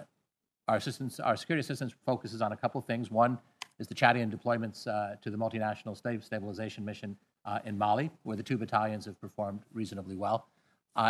our, 0.66 0.76
assistance, 0.76 1.20
our 1.20 1.36
security 1.36 1.61
assistance 1.61 1.94
focuses 2.04 2.42
on 2.42 2.52
a 2.52 2.56
couple 2.56 2.80
things. 2.80 3.11
One 3.11 3.38
is 3.78 3.86
the 3.86 3.94
Chadian 3.94 4.34
deployments 4.34 4.86
uh, 4.86 5.16
to 5.22 5.30
the 5.30 5.36
multinational 5.36 5.96
stabilization 6.24 6.84
mission 6.84 7.16
in 7.64 7.78
Mali, 7.78 8.11
where 8.24 8.36
the 8.36 8.42
two 8.42 8.59
battalions 8.59 9.06
have 9.06 9.18
performed 9.22 9.62
reasonably 9.72 10.16
well. 10.16 10.48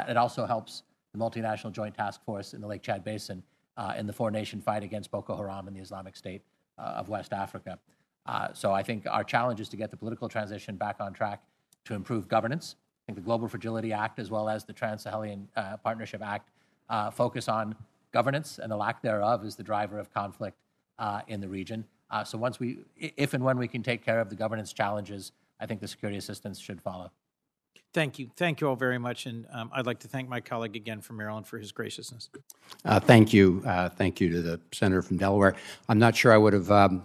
It 0.09 0.17
also 0.17 0.47
helps 0.47 0.85
the 1.13 1.19
multinational 1.19 1.73
joint 1.73 1.95
task 1.95 2.25
force 2.25 2.55
in 2.55 2.61
the 2.61 2.67
Lake 2.67 2.83
Chad 2.83 3.05
Basin 3.05 3.43
uh, 3.77 3.95
in 3.97 4.07
the 4.07 4.13
four 4.13 4.31
nation 4.31 4.61
fight 4.61 4.83
against 4.83 5.11
Boko 5.11 5.37
Haram 5.37 5.67
and 5.67 5.77
the 5.77 5.81
Islamic 5.81 6.17
State 6.17 6.43
uh, 6.79 6.83
of 6.83 7.09
West 7.09 7.33
Africa. 7.33 7.79
Uh, 8.27 8.49
so 8.53 8.73
I 8.73 8.83
think 8.83 9.07
our 9.09 9.25
challenge 9.25 9.61
is 9.61 9.69
to 9.71 9.77
get 9.77 9.91
the 9.91 9.97
political 9.97 10.29
transition 10.29 10.77
back 10.77 10.97
on 11.01 11.13
track 11.13 11.43
to 11.85 11.95
improve 11.95 12.29
governance. 12.29 12.77
I 12.79 13.07
think 13.07 13.17
the 13.17 13.25
Global 13.25 13.49
Fragility 13.49 13.93
Act, 13.93 14.19
as 14.19 14.31
well 14.31 14.49
as 14.49 14.65
the 14.65 14.73
Trans 14.73 15.03
Saharan 15.03 15.49
Partnership 15.83 16.23
Act, 16.23 16.51
focus 17.15 17.49
on 17.49 17.75
governance, 18.13 18.59
and 18.63 18.71
the 18.71 18.77
lack 18.77 19.01
thereof 19.01 19.47
is 19.47 19.57
the 19.57 19.63
driver 19.63 19.99
of 19.99 20.13
conflict 20.13 20.59
in 21.27 21.41
the 21.41 21.49
region. 21.49 21.87
Uh, 22.11 22.25
so 22.25 22.39
once 22.39 22.59
we, 22.59 22.79
if 22.97 23.35
and 23.35 23.45
when 23.45 23.59
we 23.59 23.69
can 23.69 23.83
take 23.83 24.05
care 24.05 24.21
of 24.21 24.31
the 24.31 24.37
governance 24.37 24.73
challenges, 24.73 25.33
I 25.61 25.67
think 25.67 25.81
the 25.81 25.89
security 25.89 26.17
assistance 26.17 26.59
should 26.59 26.81
follow. 26.81 27.11
Thank 27.95 28.19
you. 28.19 28.31
Thank 28.37 28.61
you 28.61 28.69
all 28.69 28.77
very 28.77 28.99
much. 28.99 29.27
And 29.27 29.47
um, 29.53 29.71
I'd 29.73 29.87
like 29.87 30.01
to 30.01 30.09
thank 30.09 30.29
my 30.29 30.41
colleague 30.41 30.77
again 30.77 31.01
from 31.01 31.17
Maryland 31.17 31.47
for 31.47 31.59
his 31.59 31.73
graciousness. 31.73 32.29
Uh, 32.85 33.01
thank 33.01 33.33
you. 33.33 33.63
Uh, 33.67 33.89
thank 33.89 34.21
you 34.21 34.31
to 34.31 34.43
the 34.43 34.61
senator 34.73 35.03
from 35.03 35.17
Delaware. 35.17 35.57
I'm 35.89 35.99
not 35.99 36.15
sure 36.15 36.33
I 36.33 36.37
would 36.37 36.53
have 36.53 36.71
um, 36.71 37.03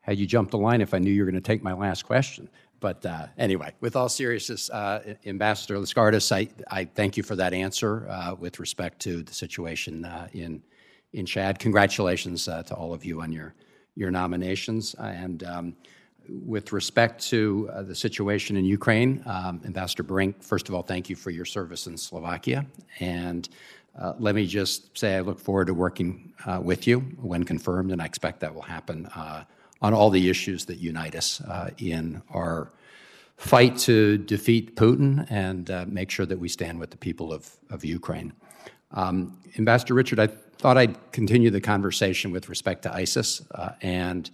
had 0.00 0.18
you 0.18 0.26
jump 0.26 0.50
the 0.50 0.58
line 0.58 0.80
if 0.80 0.94
I 0.94 0.98
knew 0.98 1.10
you 1.10 1.22
were 1.24 1.30
going 1.30 1.42
to 1.42 1.46
take 1.46 1.62
my 1.62 1.74
last 1.74 2.04
question. 2.04 2.48
But 2.80 3.04
uh, 3.06 3.26
anyway, 3.38 3.74
with 3.80 3.94
all 3.94 4.08
seriousness, 4.08 4.68
uh, 4.70 5.14
Ambassador 5.26 5.76
Laskaris, 5.76 6.32
I, 6.32 6.48
I 6.68 6.86
thank 6.86 7.16
you 7.16 7.22
for 7.22 7.36
that 7.36 7.54
answer 7.54 8.08
uh, 8.08 8.34
with 8.34 8.58
respect 8.58 9.00
to 9.02 9.22
the 9.22 9.34
situation 9.34 10.04
uh, 10.04 10.28
in 10.32 10.62
in 11.12 11.26
Chad. 11.26 11.58
Congratulations 11.58 12.46
to 12.46 12.74
all 12.74 12.94
of 12.94 13.04
you 13.04 13.20
on 13.20 13.30
your 13.30 13.54
your 13.94 14.10
nominations. 14.10 14.94
And 14.94 15.44
um, 15.44 15.76
with 16.28 16.72
respect 16.72 17.24
to 17.28 17.70
uh, 17.72 17.82
the 17.82 17.94
situation 17.94 18.56
in 18.56 18.64
Ukraine, 18.64 19.22
um, 19.26 19.60
Ambassador 19.64 20.02
Brink, 20.02 20.42
first 20.42 20.68
of 20.68 20.74
all, 20.74 20.82
thank 20.82 21.10
you 21.10 21.16
for 21.16 21.30
your 21.30 21.44
service 21.44 21.86
in 21.86 21.96
Slovakia. 21.96 22.66
And 23.00 23.48
uh, 24.00 24.14
let 24.18 24.34
me 24.34 24.46
just 24.46 24.96
say 24.96 25.16
I 25.16 25.20
look 25.20 25.38
forward 25.38 25.66
to 25.66 25.74
working 25.74 26.32
uh, 26.46 26.60
with 26.62 26.86
you 26.86 27.00
when 27.20 27.44
confirmed, 27.44 27.92
and 27.92 28.00
I 28.00 28.06
expect 28.06 28.40
that 28.40 28.54
will 28.54 28.62
happen 28.62 29.06
uh, 29.06 29.44
on 29.82 29.92
all 29.92 30.10
the 30.10 30.30
issues 30.30 30.64
that 30.66 30.78
unite 30.78 31.14
us 31.14 31.40
uh, 31.42 31.70
in 31.78 32.22
our 32.30 32.72
fight 33.36 33.76
to 33.76 34.18
defeat 34.18 34.76
Putin 34.76 35.26
and 35.30 35.70
uh, 35.70 35.84
make 35.88 36.10
sure 36.10 36.24
that 36.26 36.38
we 36.38 36.48
stand 36.48 36.78
with 36.78 36.90
the 36.90 36.96
people 36.96 37.32
of, 37.32 37.50
of 37.70 37.84
Ukraine. 37.84 38.32
Um, 38.92 39.38
Ambassador 39.58 39.94
Richard, 39.94 40.20
I 40.20 40.28
thought 40.28 40.78
I'd 40.78 41.12
continue 41.12 41.50
the 41.50 41.60
conversation 41.60 42.30
with 42.30 42.48
respect 42.48 42.82
to 42.82 42.94
ISIS, 42.94 43.42
and 43.82 44.30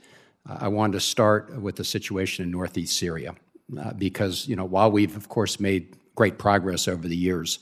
I 0.46 0.68
wanted 0.68 0.94
to 0.94 1.00
start 1.00 1.60
with 1.60 1.76
the 1.76 1.84
situation 1.84 2.44
in 2.44 2.50
northeast 2.50 2.96
Syria, 2.96 3.34
uh, 3.78 3.92
because 3.92 4.48
you 4.48 4.56
know 4.56 4.64
while 4.64 4.90
we've 4.90 5.16
of 5.16 5.28
course 5.28 5.60
made 5.60 5.96
great 6.14 6.38
progress 6.38 6.88
over 6.88 7.06
the 7.06 7.16
years 7.16 7.58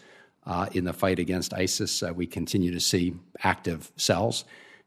uh, 0.47 0.67
in 0.73 0.85
the 0.85 0.93
fight 0.93 1.19
against 1.19 1.53
ISIS, 1.53 2.03
uh, 2.03 2.13
we 2.15 2.27
continue 2.27 2.73
to 2.73 2.81
see 2.81 3.15
active 3.43 3.91
cells. 3.97 4.45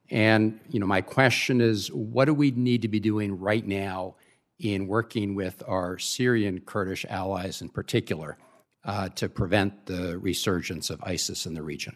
And 0.10 0.60
you 0.70 0.80
know, 0.80 0.88
my 0.88 1.02
question 1.02 1.62
is, 1.62 1.92
what 1.92 2.26
do 2.26 2.34
we 2.34 2.52
need 2.52 2.82
to 2.82 2.88
be 2.88 3.00
doing 3.00 3.38
right 3.38 3.66
now 3.66 4.16
in 4.60 4.88
working 4.88 5.36
with 5.36 5.62
our 5.68 6.00
Syrian 6.00 6.62
Kurdish 6.62 7.06
allies 7.10 7.62
in 7.62 7.70
particular 7.70 8.38
uh, 8.86 9.10
to 9.10 9.30
prevent 9.30 9.86
the 9.86 10.18
resurgence 10.18 10.90
of 10.90 11.02
ISIS 11.04 11.46
in 11.46 11.54
the 11.54 11.62
region? 11.62 11.96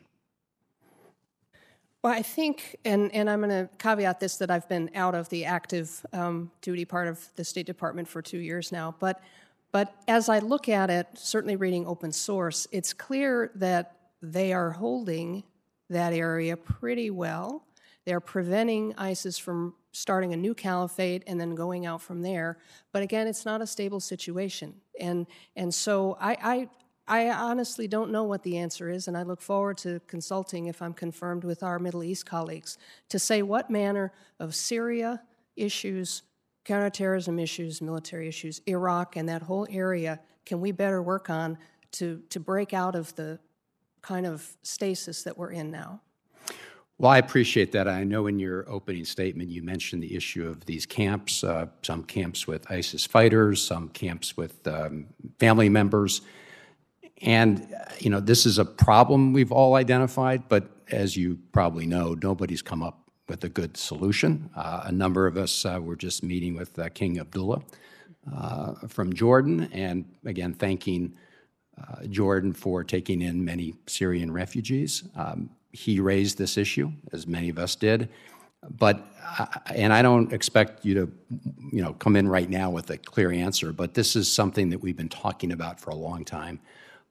Well, 2.04 2.12
I 2.12 2.22
think, 2.22 2.76
and, 2.84 3.14
and 3.14 3.30
I'm 3.30 3.40
going 3.40 3.50
to 3.50 3.70
caveat 3.78 4.20
this 4.20 4.36
that 4.38 4.52
I've 4.52 4.68
been 4.68 4.92
out 4.94 5.16
of 5.16 5.30
the 5.30 5.46
active 5.46 6.06
um, 6.12 6.52
duty 6.62 6.84
part 6.84 7.08
of 7.08 7.26
the 7.38 7.46
State 7.46 7.66
Department 7.66 8.10
for 8.10 8.22
two 8.22 8.40
years 8.40 8.74
now. 8.74 8.94
But, 9.00 9.22
but 9.72 9.96
as 10.06 10.28
I 10.28 10.40
look 10.40 10.68
at 10.68 10.90
it, 10.90 11.08
certainly 11.14 11.56
reading 11.56 11.88
open 11.88 12.12
source, 12.12 12.68
it's 12.74 12.92
clear 12.92 13.52
that 13.56 13.96
they 14.22 14.52
are 14.52 14.72
holding 14.72 15.44
that 15.90 16.12
area 16.12 16.58
pretty 16.58 17.10
well. 17.10 17.66
They're 18.04 18.20
preventing 18.20 18.94
ISIS 18.98 19.38
from 19.38 19.74
starting 19.94 20.34
a 20.34 20.38
new 20.38 20.54
caliphate 20.54 21.24
and 21.26 21.40
then 21.40 21.56
going 21.56 21.86
out 21.86 22.02
from 22.02 22.22
there. 22.22 22.58
But 22.92 23.04
again, 23.04 23.28
it's 23.28 23.46
not 23.46 23.62
a 23.62 23.68
stable 23.68 24.02
situation. 24.02 24.74
And, 25.00 25.26
and 25.56 25.74
so 25.74 26.18
I, 26.20 26.68
I, 27.08 27.30
honestly 27.30 27.88
don't 27.88 28.12
know 28.12 28.24
what 28.24 28.44
the 28.44 28.58
answer 28.58 28.90
is, 28.90 29.08
and 29.08 29.18
I 29.18 29.24
look 29.24 29.42
forward 29.42 29.78
to 29.80 30.00
consulting, 30.08 30.68
if 30.68 30.82
I'm 30.82 30.94
confirmed, 30.94 31.44
with 31.44 31.62
our 31.64 31.80
Middle 31.80 32.04
East 32.04 32.26
colleagues 32.26 32.78
to 33.10 33.20
say 33.20 33.42
what 33.42 33.70
manner 33.70 34.14
of 34.40 34.56
Syria 34.56 35.22
issues, 35.56 36.24
counterterrorism 36.64 37.40
issues, 37.40 37.82
military 37.82 38.28
issues, 38.28 38.62
Iraq, 38.68 39.16
and 39.16 39.28
that 39.28 39.42
whole 39.42 39.68
area 39.70 40.20
can 40.46 40.62
we 40.62 40.72
better 40.72 41.02
work 41.02 41.30
on 41.30 41.58
to, 41.92 42.22
to 42.30 42.40
break 42.40 42.74
out 42.74 42.96
of 42.96 43.14
the 43.16 43.40
kind 44.02 44.26
of 44.26 44.56
stasis 44.64 45.24
that 45.24 45.38
we're 45.38 45.52
in 45.52 45.72
now. 45.72 46.02
Well, 47.00 47.12
I 47.12 47.18
appreciate 47.18 47.72
that. 47.72 47.88
I 47.88 48.04
know 48.04 48.28
in 48.28 48.40
your 48.40 48.70
opening 48.70 49.04
statement 49.04 49.50
you 49.50 49.64
mentioned 49.64 50.04
the 50.04 50.16
issue 50.16 50.48
of 50.48 50.66
these 50.66 50.86
camps, 50.86 51.44
uh, 51.44 51.66
some 51.82 52.04
camps 52.04 52.48
with 52.48 52.70
ISIS 52.72 53.06
fighters, 53.06 53.62
some 53.62 53.90
camps 53.90 54.38
with 54.38 54.66
um, 54.68 55.08
family 55.40 55.70
members. 55.70 56.22
And, 57.24 57.62
uh, 57.74 57.94
you 58.00 58.10
know, 58.10 58.20
this 58.20 58.46
is 58.46 58.60
a 58.60 58.66
problem 58.66 59.34
we've 59.34 59.52
all 59.52 59.76
identified, 59.76 60.48
but 60.50 60.70
as 60.92 61.18
you 61.18 61.40
probably 61.54 61.86
know, 61.86 62.16
nobody's 62.22 62.62
come 62.62 62.84
up 62.84 63.00
with 63.30 63.44
a 63.46 63.50
good 63.50 63.78
solution. 63.78 64.50
Uh, 64.56 64.82
a 64.84 64.92
number 64.92 65.26
of 65.26 65.38
us 65.38 65.66
uh, 65.66 65.80
were 65.82 65.96
just 65.96 66.22
meeting 66.22 66.56
with 66.56 66.78
uh, 66.78 66.90
King 66.90 67.20
Abdullah 67.20 67.62
uh, 68.36 68.74
from 68.90 69.14
Jordan, 69.14 69.70
and 69.72 70.06
again, 70.26 70.54
thanking 70.54 71.16
uh, 71.82 72.06
Jordan 72.08 72.54
for 72.54 72.84
taking 72.84 73.22
in 73.22 73.44
many 73.44 73.74
Syrian 73.88 74.32
refugees. 74.32 75.04
Um, 75.16 75.50
he 75.72 76.00
raised 76.00 76.38
this 76.38 76.58
issue, 76.58 76.92
as 77.14 77.26
many 77.26 77.50
of 77.50 77.58
us 77.58 77.76
did. 77.76 78.10
But, 78.70 79.06
and 79.74 79.92
I 79.92 80.02
don't 80.02 80.32
expect 80.32 80.86
you 80.86 80.94
to, 80.94 81.12
you 81.72 81.82
know, 81.82 81.94
come 81.94 82.16
in 82.16 82.28
right 82.28 82.50
now 82.50 82.70
with 82.70 82.90
a 82.92 82.98
clear 82.98 83.32
answer, 83.32 83.74
but 83.74 83.94
this 83.94 84.16
is 84.16 84.32
something 84.32 84.70
that 84.70 84.80
we've 84.82 84.96
been 84.96 85.10
talking 85.10 85.52
about 85.52 85.80
for 85.80 85.90
a 85.90 85.96
long 85.96 86.24
time. 86.24 86.60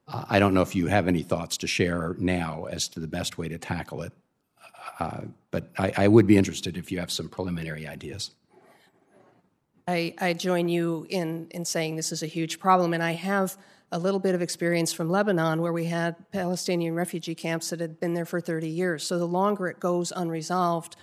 I 0.09 0.39
don't 0.39 0.53
know 0.55 0.63
if 0.63 0.75
you 0.75 0.89
have 0.89 1.09
any 1.09 1.23
thoughts 1.23 1.57
to 1.59 1.67
share 1.67 2.17
now 2.19 2.65
as 2.65 2.89
to 2.89 3.01
the 3.01 3.07
best 3.07 3.39
way 3.39 3.49
to 3.49 3.59
tackle 3.59 4.03
it, 4.03 4.13
uh, 4.99 5.23
but 5.51 5.71
I, 5.79 5.93
I 5.97 6.09
would 6.09 6.27
be 6.27 6.37
interested 6.37 6.77
if 6.77 6.91
you 6.91 6.99
have 6.99 7.11
some 7.11 7.29
preliminary 7.29 7.87
ideas. 7.87 8.33
I, 9.87 10.15
I 10.21 10.33
join 10.33 10.69
you 10.69 11.07
in, 11.09 11.49
in 11.51 11.65
saying 11.65 11.97
this 11.97 12.13
is 12.13 12.23
a 12.23 12.27
huge 12.27 12.59
problem, 12.59 12.95
and 12.95 13.03
I 13.03 13.13
have 13.13 13.57
a 13.91 13.99
little 13.99 14.21
bit 14.21 14.35
of 14.35 14.43
experience 14.43 14.93
from 14.93 15.11
Lebanon 15.11 15.61
where 15.61 15.73
we 15.73 15.85
had 15.85 16.17
Palestinian 16.33 16.95
refugee 16.95 17.35
camps 17.35 17.71
that 17.71 17.81
had 17.81 18.01
been 18.01 18.15
there 18.15 18.25
for 18.25 18.41
30 18.41 18.69
years. 18.69 19.05
So 19.05 19.19
the 19.19 19.27
longer 19.27 19.69
it 19.69 19.81
goes 19.81 20.13
unresolved, 20.15 20.97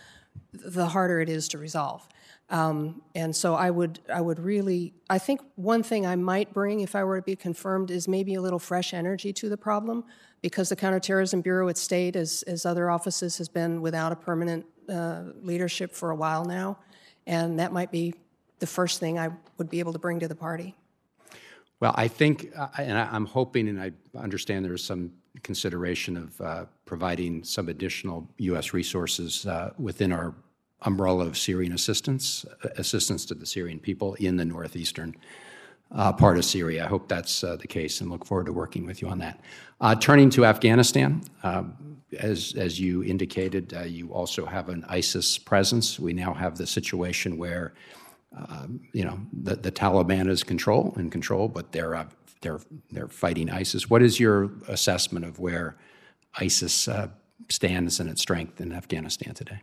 the 0.53 0.87
harder 0.87 1.21
it 1.21 1.29
is 1.29 1.47
to 1.49 1.57
resolve. 1.57 2.07
Um, 2.49 3.01
and 3.13 3.35
so 3.35 3.53
I 3.53 3.69
would, 3.69 3.99
I 4.11 4.21
would 4.21 4.39
really, 4.39 4.93
I 5.09 5.19
think 5.19 5.41
one 5.55 5.83
thing 5.83 6.07
I 6.07 6.15
might 6.15 6.51
bring 6.51 6.79
if 6.79 6.95
I 6.95 7.03
were 7.03 7.17
to 7.17 7.25
be 7.25 7.35
confirmed 7.35 7.91
is 7.91 8.07
maybe 8.07 8.33
a 8.35 8.41
little 8.41 8.57
fresh 8.59 8.93
energy 8.93 9.31
to 9.33 9.49
the 9.49 9.57
problem, 9.57 10.03
because 10.41 10.69
the 10.69 10.75
Counterterrorism 10.75 11.41
Bureau 11.41 11.69
at 11.69 11.77
State, 11.77 12.15
as, 12.15 12.43
as 12.43 12.65
other 12.65 12.89
offices, 12.89 13.37
has 13.37 13.49
been 13.49 13.81
without 13.81 14.11
a 14.11 14.15
permanent 14.15 14.65
uh, 14.89 15.23
leadership 15.43 15.93
for 15.93 16.09
a 16.09 16.15
while 16.15 16.43
now, 16.43 16.79
and 17.27 17.59
that 17.59 17.71
might 17.71 17.91
be 17.91 18.15
the 18.57 18.67
first 18.67 18.99
thing 18.99 19.19
I 19.19 19.29
would 19.57 19.69
be 19.69 19.79
able 19.79 19.93
to 19.93 19.99
bring 19.99 20.19
to 20.19 20.27
the 20.27 20.35
party. 20.35 20.75
Well, 21.79 21.93
I 21.95 22.07
think, 22.07 22.51
uh, 22.57 22.67
and 22.77 22.97
I- 22.97 23.09
I'm 23.11 23.25
hoping, 23.25 23.69
and 23.69 23.79
I 23.79 23.91
understand 24.17 24.65
there's 24.65 24.83
some 24.83 25.11
consideration 25.43 26.17
of 26.17 26.41
uh, 26.41 26.65
providing 26.85 27.43
some 27.43 27.69
additional 27.69 28.27
U.S. 28.39 28.73
resources 28.73 29.45
uh, 29.45 29.71
within 29.77 30.11
our 30.11 30.33
umbrella 30.83 31.25
of 31.25 31.37
Syrian 31.37 31.73
assistance, 31.73 32.45
assistance 32.77 33.25
to 33.25 33.35
the 33.35 33.45
Syrian 33.45 33.79
people 33.79 34.15
in 34.15 34.37
the 34.37 34.45
northeastern 34.45 35.15
uh, 35.91 36.13
part 36.13 36.37
of 36.37 36.45
Syria. 36.45 36.85
I 36.85 36.87
hope 36.87 37.07
that's 37.07 37.43
uh, 37.43 37.55
the 37.55 37.67
case 37.67 38.01
and 38.01 38.09
look 38.09 38.25
forward 38.25 38.45
to 38.45 38.53
working 38.53 38.85
with 38.85 39.01
you 39.01 39.07
on 39.07 39.17
that. 39.19 39.41
Uh, 39.81 39.95
turning 39.95 40.29
to 40.31 40.45
Afghanistan, 40.45 41.23
um, 41.43 41.97
as, 42.17 42.53
as 42.57 42.79
you 42.79 43.03
indicated, 43.03 43.73
uh, 43.73 43.81
you 43.81 44.11
also 44.13 44.45
have 44.45 44.69
an 44.69 44.85
ISIS 44.87 45.37
presence. 45.37 45.99
We 45.99 46.13
now 46.13 46.33
have 46.33 46.57
the 46.57 46.67
situation 46.67 47.37
where 47.37 47.73
um, 48.35 48.81
you 48.93 49.03
know, 49.03 49.19
the, 49.33 49.55
the 49.55 49.71
Taliban 49.71 50.29
is 50.29 50.43
control 50.43 50.93
in 50.97 51.09
control, 51.09 51.47
but 51.47 51.71
they're 51.71 51.95
uh, 51.95 52.05
they're 52.41 52.59
they're 52.91 53.07
fighting 53.07 53.49
ISIS. 53.49 53.89
What 53.89 54.01
is 54.01 54.19
your 54.19 54.51
assessment 54.67 55.25
of 55.25 55.39
where 55.39 55.77
ISIS 56.39 56.87
uh, 56.87 57.07
stands 57.49 57.99
and 57.99 58.09
its 58.09 58.21
strength 58.21 58.61
in 58.61 58.71
Afghanistan 58.71 59.33
today? 59.33 59.61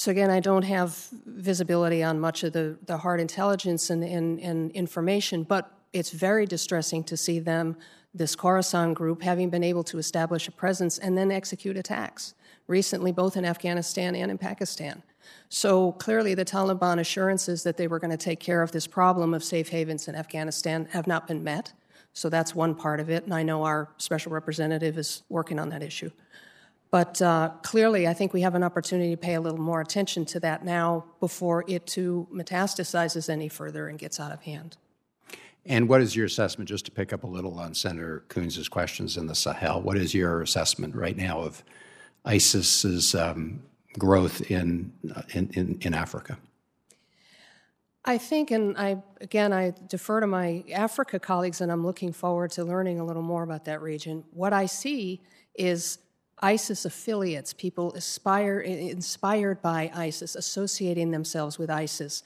So 0.00 0.10
again, 0.10 0.30
I 0.30 0.40
don't 0.40 0.62
have 0.62 1.08
visibility 1.26 2.02
on 2.02 2.18
much 2.18 2.42
of 2.42 2.54
the, 2.54 2.78
the 2.86 2.96
hard 2.96 3.20
intelligence 3.20 3.90
and, 3.90 4.02
and, 4.02 4.40
and 4.40 4.70
information, 4.70 5.42
but 5.42 5.70
it's 5.92 6.10
very 6.10 6.46
distressing 6.46 7.04
to 7.04 7.18
see 7.18 7.38
them, 7.38 7.76
this 8.14 8.34
Khorasan 8.34 8.94
group, 8.94 9.20
having 9.20 9.50
been 9.50 9.62
able 9.62 9.84
to 9.84 9.98
establish 9.98 10.48
a 10.48 10.52
presence 10.52 10.96
and 10.96 11.18
then 11.18 11.30
execute 11.30 11.76
attacks, 11.76 12.32
recently 12.66 13.12
both 13.12 13.36
in 13.36 13.44
Afghanistan 13.44 14.16
and 14.16 14.30
in 14.30 14.38
Pakistan. 14.38 15.02
So 15.50 15.92
clearly, 15.92 16.32
the 16.32 16.46
Taliban 16.46 16.98
assurances 16.98 17.62
that 17.64 17.76
they 17.76 17.86
were 17.86 17.98
going 17.98 18.10
to 18.10 18.16
take 18.16 18.40
care 18.40 18.62
of 18.62 18.72
this 18.72 18.86
problem 18.86 19.34
of 19.34 19.44
safe 19.44 19.68
havens 19.68 20.08
in 20.08 20.14
Afghanistan 20.14 20.88
have 20.92 21.06
not 21.06 21.26
been 21.28 21.44
met. 21.44 21.74
So 22.14 22.30
that's 22.30 22.54
one 22.54 22.74
part 22.74 23.00
of 23.00 23.10
it, 23.10 23.24
and 23.24 23.34
I 23.34 23.42
know 23.42 23.64
our 23.64 23.90
special 23.98 24.32
representative 24.32 24.96
is 24.96 25.24
working 25.28 25.58
on 25.58 25.68
that 25.68 25.82
issue. 25.82 26.10
But 26.90 27.22
uh, 27.22 27.50
clearly, 27.62 28.08
I 28.08 28.14
think 28.14 28.32
we 28.32 28.40
have 28.40 28.56
an 28.56 28.64
opportunity 28.64 29.10
to 29.10 29.16
pay 29.16 29.34
a 29.34 29.40
little 29.40 29.60
more 29.60 29.80
attention 29.80 30.24
to 30.26 30.40
that 30.40 30.64
now 30.64 31.04
before 31.20 31.64
it 31.68 31.86
too 31.86 32.26
metastasizes 32.32 33.28
any 33.28 33.48
further 33.48 33.86
and 33.88 33.98
gets 33.98 34.18
out 34.18 34.32
of 34.32 34.42
hand. 34.42 34.76
And 35.66 35.88
what 35.88 36.00
is 36.00 36.16
your 36.16 36.26
assessment, 36.26 36.68
just 36.68 36.86
to 36.86 36.90
pick 36.90 37.12
up 37.12 37.22
a 37.22 37.26
little 37.26 37.58
on 37.58 37.74
Senator 37.74 38.24
Coons' 38.28 38.68
questions 38.68 39.16
in 39.16 39.26
the 39.26 39.34
Sahel, 39.34 39.80
what 39.82 39.96
is 39.96 40.14
your 40.14 40.42
assessment 40.42 40.96
right 40.96 41.16
now 41.16 41.40
of 41.40 41.62
ISIS's 42.24 43.14
um, 43.14 43.62
growth 43.98 44.50
in, 44.50 44.92
in, 45.32 45.50
in, 45.52 45.78
in 45.82 45.94
Africa? 45.94 46.38
I 48.04 48.16
think, 48.16 48.50
and 48.50 48.76
I 48.78 49.02
again, 49.20 49.52
I 49.52 49.74
defer 49.86 50.20
to 50.20 50.26
my 50.26 50.64
Africa 50.72 51.20
colleagues, 51.20 51.60
and 51.60 51.70
I'm 51.70 51.84
looking 51.84 52.12
forward 52.12 52.50
to 52.52 52.64
learning 52.64 52.98
a 52.98 53.04
little 53.04 53.22
more 53.22 53.42
about 53.42 53.66
that 53.66 53.82
region. 53.82 54.24
What 54.32 54.54
I 54.54 54.64
see 54.64 55.20
is 55.54 55.98
ISIS 56.42 56.84
affiliates, 56.84 57.52
people 57.52 57.92
aspire, 57.92 58.60
inspired 58.60 59.60
by 59.62 59.90
ISIS, 59.94 60.34
associating 60.34 61.10
themselves 61.10 61.58
with 61.58 61.70
ISIS, 61.70 62.22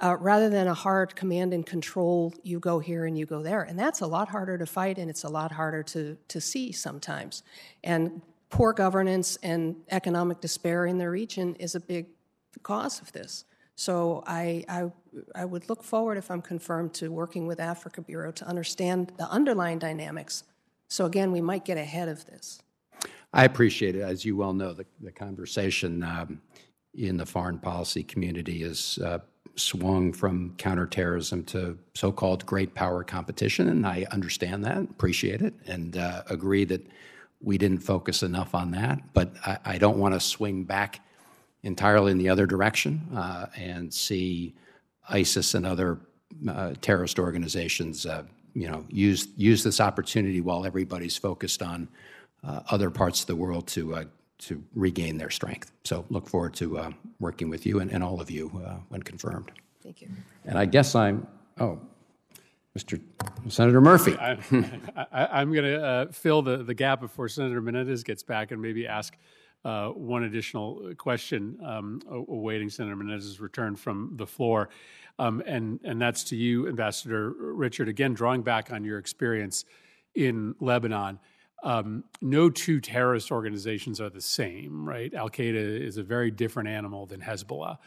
uh, 0.00 0.16
rather 0.18 0.50
than 0.50 0.66
a 0.66 0.74
hard 0.74 1.14
command 1.14 1.54
and 1.54 1.64
control, 1.64 2.34
you 2.42 2.58
go 2.58 2.80
here 2.80 3.06
and 3.06 3.16
you 3.16 3.26
go 3.26 3.42
there. 3.42 3.62
And 3.62 3.78
that's 3.78 4.00
a 4.00 4.06
lot 4.06 4.28
harder 4.28 4.58
to 4.58 4.66
fight, 4.66 4.98
and 4.98 5.08
it's 5.08 5.24
a 5.24 5.28
lot 5.28 5.52
harder 5.52 5.82
to, 5.84 6.16
to 6.28 6.40
see 6.40 6.72
sometimes. 6.72 7.42
And 7.84 8.20
poor 8.50 8.72
governance 8.72 9.38
and 9.42 9.76
economic 9.90 10.40
despair 10.40 10.86
in 10.86 10.98
the 10.98 11.08
region 11.08 11.54
is 11.56 11.74
a 11.74 11.80
big 11.80 12.06
cause 12.62 13.00
of 13.00 13.12
this. 13.12 13.44
So 13.76 14.22
I, 14.26 14.64
I, 14.68 14.90
I, 15.34 15.44
would 15.44 15.68
look 15.68 15.82
forward, 15.82 16.16
if 16.16 16.30
I'm 16.30 16.42
confirmed, 16.42 16.94
to 16.94 17.08
working 17.08 17.48
with 17.48 17.58
Africa 17.58 18.00
Bureau 18.00 18.30
to 18.30 18.46
understand 18.46 19.12
the 19.18 19.28
underlying 19.28 19.80
dynamics. 19.80 20.44
So 20.86 21.06
again, 21.06 21.32
we 21.32 21.40
might 21.40 21.64
get 21.64 21.76
ahead 21.76 22.08
of 22.08 22.24
this. 22.26 22.62
I 23.34 23.44
appreciate 23.44 23.96
it. 23.96 24.02
As 24.02 24.24
you 24.24 24.36
well 24.36 24.52
know, 24.52 24.72
the, 24.72 24.86
the 25.00 25.10
conversation 25.10 26.04
um, 26.04 26.40
in 26.94 27.16
the 27.16 27.26
foreign 27.26 27.58
policy 27.58 28.04
community 28.04 28.62
is 28.62 29.00
uh, 29.04 29.18
swung 29.56 30.12
from 30.12 30.54
counterterrorism 30.56 31.42
to 31.46 31.76
so-called 31.94 32.46
great 32.46 32.74
power 32.74 33.02
competition, 33.02 33.68
and 33.68 33.84
I 33.84 34.06
understand 34.12 34.64
that, 34.64 34.78
appreciate 34.78 35.42
it, 35.42 35.52
and 35.66 35.96
uh, 35.96 36.22
agree 36.30 36.64
that 36.66 36.86
we 37.40 37.58
didn't 37.58 37.80
focus 37.80 38.22
enough 38.22 38.54
on 38.54 38.70
that. 38.70 39.00
But 39.12 39.32
I, 39.44 39.58
I 39.64 39.78
don't 39.78 39.98
want 39.98 40.14
to 40.14 40.20
swing 40.20 40.62
back 40.62 41.00
entirely 41.64 42.12
in 42.12 42.18
the 42.18 42.28
other 42.28 42.46
direction 42.46 43.02
uh, 43.16 43.46
and 43.56 43.92
see 43.92 44.54
ISIS 45.08 45.54
and 45.54 45.66
other 45.66 45.98
uh, 46.48 46.74
terrorist 46.80 47.18
organizations, 47.18 48.06
uh, 48.06 48.22
you 48.54 48.68
know, 48.68 48.84
use 48.88 49.26
use 49.36 49.64
this 49.64 49.80
opportunity 49.80 50.40
while 50.40 50.64
everybody's 50.64 51.16
focused 51.16 51.62
on 51.62 51.88
other 52.46 52.90
parts 52.90 53.20
of 53.20 53.26
the 53.26 53.36
world 53.36 53.66
to 53.68 53.94
uh, 53.94 54.04
to 54.38 54.62
regain 54.74 55.16
their 55.16 55.30
strength. 55.30 55.70
So 55.84 56.04
look 56.10 56.28
forward 56.28 56.54
to 56.54 56.78
uh, 56.78 56.90
working 57.20 57.48
with 57.48 57.64
you 57.64 57.80
and, 57.80 57.90
and 57.90 58.02
all 58.02 58.20
of 58.20 58.30
you 58.30 58.48
when 58.88 59.02
confirmed. 59.02 59.50
Thank 59.82 60.02
you. 60.02 60.08
And 60.44 60.58
I 60.58 60.64
guess 60.64 60.94
I'm. 60.94 61.26
Oh, 61.60 61.80
Mr. 62.76 63.00
Senator 63.48 63.80
Murphy. 63.80 64.16
I, 64.18 65.40
am 65.40 65.52
going 65.52 65.64
to 65.64 65.84
uh, 65.84 66.06
fill 66.10 66.42
the, 66.42 66.58
the 66.58 66.74
gap 66.74 67.00
before 67.00 67.28
Senator 67.28 67.60
Menendez 67.60 68.02
gets 68.02 68.24
back 68.24 68.50
and 68.50 68.60
maybe 68.60 68.86
ask 68.86 69.16
uh, 69.64 69.88
one 69.90 70.24
additional 70.24 70.92
question 70.98 71.56
um, 71.64 72.00
awaiting 72.10 72.68
Senator 72.68 72.96
Menendez's 72.96 73.40
return 73.40 73.76
from 73.76 74.12
the 74.16 74.26
floor. 74.26 74.70
Um, 75.20 75.42
and, 75.46 75.78
and 75.84 76.02
that's 76.02 76.24
to 76.24 76.36
you, 76.36 76.68
Ambassador 76.68 77.30
Richard. 77.30 77.88
Again, 77.88 78.12
drawing 78.12 78.42
back 78.42 78.72
on 78.72 78.82
your 78.84 78.98
experience 78.98 79.64
in 80.16 80.56
Lebanon. 80.58 81.20
Um, 81.64 82.04
no 82.20 82.50
two 82.50 82.78
terrorist 82.80 83.32
organizations 83.32 83.98
are 84.00 84.10
the 84.10 84.20
same, 84.20 84.86
right? 84.86 85.12
Al 85.14 85.30
Qaeda 85.30 85.80
is 85.80 85.96
a 85.96 86.02
very 86.02 86.30
different 86.30 86.68
animal 86.68 87.06
than 87.06 87.22
Hezbollah. 87.22 87.78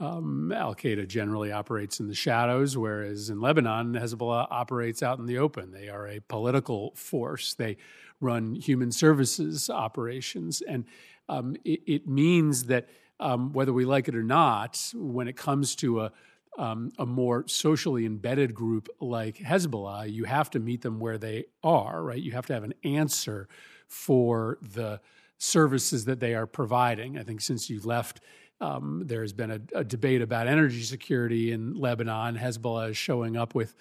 Um, 0.00 0.50
Al 0.50 0.74
Qaeda 0.74 1.06
generally 1.06 1.52
operates 1.52 2.00
in 2.00 2.08
the 2.08 2.14
shadows, 2.14 2.76
whereas 2.76 3.30
in 3.30 3.40
Lebanon, 3.40 3.92
Hezbollah 3.92 4.48
operates 4.50 5.02
out 5.02 5.20
in 5.20 5.26
the 5.26 5.38
open. 5.38 5.70
They 5.70 5.88
are 5.88 6.08
a 6.08 6.20
political 6.20 6.92
force. 6.96 7.54
They 7.54 7.76
run 8.20 8.56
human 8.56 8.90
services 8.90 9.70
operations. 9.70 10.60
And 10.62 10.84
um, 11.28 11.54
it, 11.64 11.80
it, 11.86 12.08
means 12.08 12.64
that 12.64 12.88
um, 13.20 13.52
whether 13.52 13.72
we 13.72 13.84
like 13.84 14.08
it 14.08 14.16
or 14.16 14.22
not, 14.22 14.82
when 14.94 15.28
it 15.28 15.36
comes 15.36 15.76
to 15.76 16.00
a, 16.00 16.12
um, 16.58 16.90
a 16.98 17.06
more 17.06 17.46
socially 17.46 18.04
embedded 18.04 18.54
group 18.54 18.88
like 19.00 19.36
Hezbollah, 19.36 20.12
you 20.12 20.24
have 20.24 20.50
to 20.50 20.60
meet 20.60 20.82
them 20.82 20.98
where 20.98 21.18
they 21.18 21.46
are, 21.62 22.02
right? 22.02 22.20
You 22.20 22.32
have 22.32 22.46
to 22.46 22.54
have 22.54 22.64
an 22.64 22.74
answer 22.84 23.48
for 23.86 24.58
the 24.60 25.00
services 25.38 26.04
that 26.04 26.20
they 26.20 26.34
are 26.34 26.46
providing. 26.46 27.18
I 27.18 27.22
think 27.22 27.40
since 27.40 27.70
you 27.70 27.80
left, 27.80 28.20
um, 28.60 29.02
there's 29.06 29.32
been 29.32 29.50
a, 29.50 29.60
a, 29.74 29.84
debate 29.84 30.20
about 30.20 30.46
energy 30.46 30.82
security 30.82 31.50
in 31.50 31.74
Lebanon. 31.74 32.36
Hezbollah 32.36 32.90
is 32.90 32.96
showing 32.96 33.36
up 33.36 33.54
with 33.54 33.74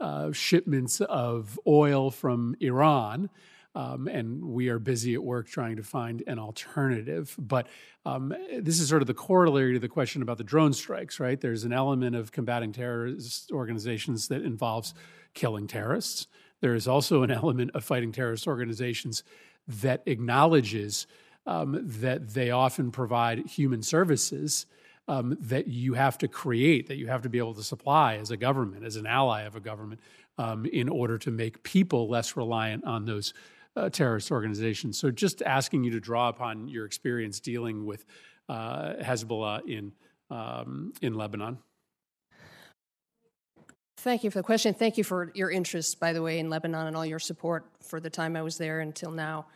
uh, 0.00 0.32
shipments 0.32 1.00
of 1.00 1.58
oil 1.66 2.10
from 2.10 2.56
Iran. 2.60 3.30
Um, 3.76 4.06
and 4.06 4.44
we 4.44 4.68
are 4.68 4.78
busy 4.78 5.14
at 5.14 5.22
work 5.22 5.48
trying 5.48 5.76
to 5.76 5.82
find 5.82 6.22
an 6.26 6.38
alternative. 6.38 7.34
But 7.38 7.66
um, 8.06 8.34
this 8.56 8.78
is 8.78 8.88
sort 8.88 9.02
of 9.02 9.08
the 9.08 9.14
corollary 9.14 9.72
to 9.72 9.80
the 9.80 9.88
question 9.88 10.22
about 10.22 10.38
the 10.38 10.44
drone 10.44 10.72
strikes, 10.72 11.18
right? 11.18 11.40
There's 11.40 11.64
an 11.64 11.72
element 11.72 12.14
of 12.14 12.30
combating 12.30 12.72
terrorist 12.72 13.50
organizations 13.50 14.28
that 14.28 14.42
involves 14.42 14.94
killing 15.34 15.66
terrorists. 15.66 16.28
There 16.60 16.74
is 16.74 16.86
also 16.86 17.22
an 17.22 17.30
element 17.32 17.72
of 17.74 17.84
fighting 17.84 18.12
terrorist 18.12 18.46
organizations 18.46 19.24
that 19.66 20.02
acknowledges 20.06 21.06
um, 21.46 21.80
that 21.82 22.30
they 22.30 22.50
often 22.50 22.90
provide 22.90 23.46
human 23.46 23.82
services 23.82 24.66
um, 25.08 25.36
that 25.40 25.68
you 25.68 25.94
have 25.94 26.16
to 26.18 26.28
create, 26.28 26.86
that 26.88 26.96
you 26.96 27.08
have 27.08 27.22
to 27.22 27.28
be 27.28 27.38
able 27.38 27.54
to 27.54 27.62
supply 27.62 28.16
as 28.16 28.30
a 28.30 28.36
government, 28.36 28.84
as 28.84 28.96
an 28.96 29.06
ally 29.06 29.42
of 29.42 29.56
a 29.56 29.60
government, 29.60 30.00
um, 30.38 30.64
in 30.66 30.88
order 30.88 31.18
to 31.18 31.30
make 31.30 31.62
people 31.62 32.08
less 32.08 32.36
reliant 32.36 32.84
on 32.84 33.04
those 33.04 33.34
uh, 33.76 33.88
terrorist 33.90 34.30
organizations. 34.30 34.98
So, 34.98 35.10
just 35.10 35.42
asking 35.42 35.84
you 35.84 35.90
to 35.92 36.00
draw 36.00 36.28
upon 36.28 36.68
your 36.68 36.84
experience 36.84 37.40
dealing 37.40 37.84
with 37.84 38.04
uh, 38.48 38.94
Hezbollah 39.00 39.68
in 39.68 39.92
um, 40.30 40.92
in 41.02 41.14
Lebanon. 41.14 41.58
Thank 43.98 44.22
you 44.22 44.30
for 44.30 44.38
the 44.40 44.44
question. 44.44 44.74
Thank 44.74 44.98
you 44.98 45.04
for 45.04 45.32
your 45.34 45.50
interest, 45.50 45.98
by 45.98 46.12
the 46.12 46.20
way, 46.20 46.38
in 46.38 46.50
Lebanon 46.50 46.88
and 46.88 46.96
all 46.96 47.06
your 47.06 47.18
support 47.18 47.64
for 47.80 48.00
the 48.00 48.10
time 48.10 48.36
I 48.36 48.42
was 48.42 48.58
there 48.58 48.80
until 48.80 49.10
now. 49.10 49.46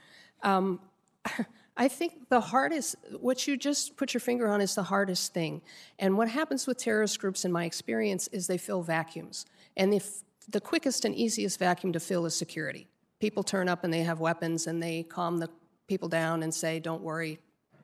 Um, 0.43 0.81
I 1.77 1.87
think 1.87 2.29
the 2.29 2.41
hardest, 2.41 2.97
what 3.21 3.47
you 3.47 3.57
just 3.57 3.97
put 3.97 4.15
your 4.15 4.21
finger 4.21 4.49
on, 4.49 4.61
is 4.61 4.75
the 4.75 4.83
hardest 4.83 5.35
thing. 5.35 5.61
And 5.99 6.17
what 6.17 6.29
happens 6.29 6.67
with 6.67 6.79
terrorist 6.79 7.21
groups, 7.21 7.45
in 7.45 7.53
my 7.53 7.67
experience, 7.67 8.27
is 8.29 8.47
they 8.47 8.59
fill 8.59 8.83
vacuums. 8.83 9.45
And 9.77 9.93
if 9.93 10.23
the 10.49 10.61
quickest 10.61 11.05
and 11.05 11.15
easiest 11.15 11.59
vacuum 11.59 11.93
to 11.93 12.01
fill 12.01 12.25
is 12.25 12.35
security 12.35 12.89
people 13.21 13.43
turn 13.43 13.69
up 13.69 13.85
and 13.85 13.93
they 13.93 14.03
have 14.03 14.21
weapons 14.21 14.67
and 14.67 14.83
they 14.83 15.03
calm 15.03 15.39
the 15.39 15.49
people 15.87 16.09
down 16.09 16.43
and 16.43 16.55
say, 16.55 16.79
don't 16.79 17.03
worry, 17.03 17.39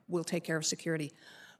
we'll 0.07 0.23
take 0.23 0.43
care 0.43 0.57
of 0.57 0.65
security. 0.65 1.11